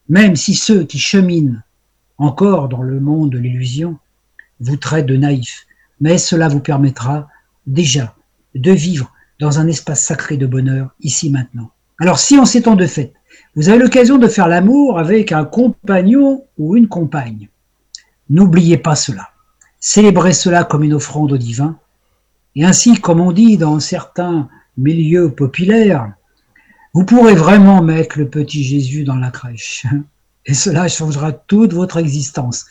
Même 0.09 0.37
si 0.37 0.55
ceux 0.55 0.85
qui 0.85 0.99
cheminent 0.99 1.61
encore 2.19 2.69
dans 2.69 2.83
le 2.83 3.01
monde 3.01 3.31
de 3.31 3.39
l'illusion 3.39 3.99
vous 4.61 4.77
traitent 4.77 5.07
de 5.07 5.17
naïfs, 5.17 5.67
mais 6.01 6.19
cela 6.19 6.49
vous 6.49 6.61
permettra 6.61 7.29
déjà 7.67 8.15
de 8.55 8.71
vivre 8.71 9.11
dans 9.41 9.59
un 9.59 9.67
espace 9.67 10.05
sacré 10.05 10.37
de 10.37 10.47
bonheur, 10.47 10.95
ici 11.01 11.31
maintenant. 11.31 11.71
Alors 12.01 12.19
si 12.19 12.39
en 12.39 12.45
ces 12.45 12.63
temps 12.63 12.77
de 12.77 12.87
fête, 12.87 13.15
vous 13.57 13.69
avez 13.69 13.79
l'occasion 13.79 14.19
de 14.19 14.29
faire 14.29 14.49
l'amour 14.49 14.99
avec 14.99 15.33
un 15.33 15.45
compagnon 15.45 16.45
ou 16.59 16.77
une 16.77 16.89
compagne, 16.89 17.49
n'oubliez 18.31 18.79
pas 18.79 18.97
cela. 18.97 19.31
Célébrez 19.81 20.33
cela 20.33 20.65
comme 20.65 20.83
une 20.83 20.95
offrande 20.95 21.33
au 21.33 21.37
divin. 21.37 21.79
Et 22.57 22.65
ainsi, 22.65 23.01
comme 23.01 23.21
on 23.21 23.33
dit 23.33 23.59
dans 23.59 23.81
certains 23.81 24.49
milieux 24.77 25.31
populaires, 25.31 26.13
vous 26.95 27.05
pourrez 27.05 27.35
vraiment 27.35 27.83
mettre 27.83 28.19
le 28.19 28.29
petit 28.29 28.63
Jésus 28.63 29.05
dans 29.05 29.17
la 29.17 29.31
crèche. 29.31 29.87
Et 30.47 30.55
cela 30.55 30.89
changera 30.89 31.33
toute 31.33 31.73
votre 31.73 31.97
existence, 31.97 32.67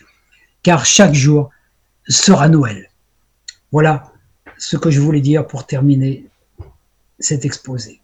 car 0.61 0.85
chaque 0.85 1.13
jour 1.13 1.49
sera 2.07 2.47
Noël. 2.47 2.89
Voilà 3.71 4.11
ce 4.57 4.77
que 4.77 4.91
je 4.91 5.01
voulais 5.01 5.21
dire 5.21 5.47
pour 5.47 5.65
terminer 5.65 6.25
cet 7.25 7.45
exposé. 7.45 8.01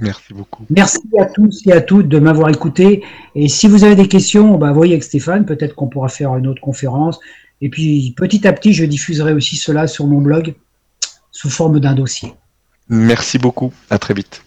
Merci 0.00 0.34
beaucoup. 0.34 0.64
Merci 0.70 1.00
à 1.18 1.26
tous 1.26 1.62
et 1.66 1.72
à 1.72 1.80
toutes 1.80 2.08
de 2.08 2.18
m'avoir 2.18 2.48
écouté. 2.50 3.04
Et 3.34 3.48
si 3.48 3.68
vous 3.68 3.84
avez 3.84 3.94
des 3.94 4.08
questions, 4.08 4.58
bah, 4.58 4.72
voyez 4.72 4.94
avec 4.94 5.04
Stéphane, 5.04 5.46
peut-être 5.46 5.74
qu'on 5.74 5.88
pourra 5.88 6.08
faire 6.08 6.34
une 6.36 6.46
autre 6.46 6.60
conférence. 6.60 7.20
Et 7.60 7.68
puis 7.68 8.12
petit 8.16 8.46
à 8.46 8.52
petit, 8.52 8.72
je 8.72 8.84
diffuserai 8.84 9.32
aussi 9.32 9.56
cela 9.56 9.86
sur 9.86 10.06
mon 10.06 10.20
blog 10.20 10.54
sous 11.30 11.50
forme 11.50 11.78
d'un 11.80 11.94
dossier. 11.94 12.34
Merci 12.88 13.38
beaucoup. 13.38 13.72
À 13.88 13.98
très 13.98 14.14
vite. 14.14 14.42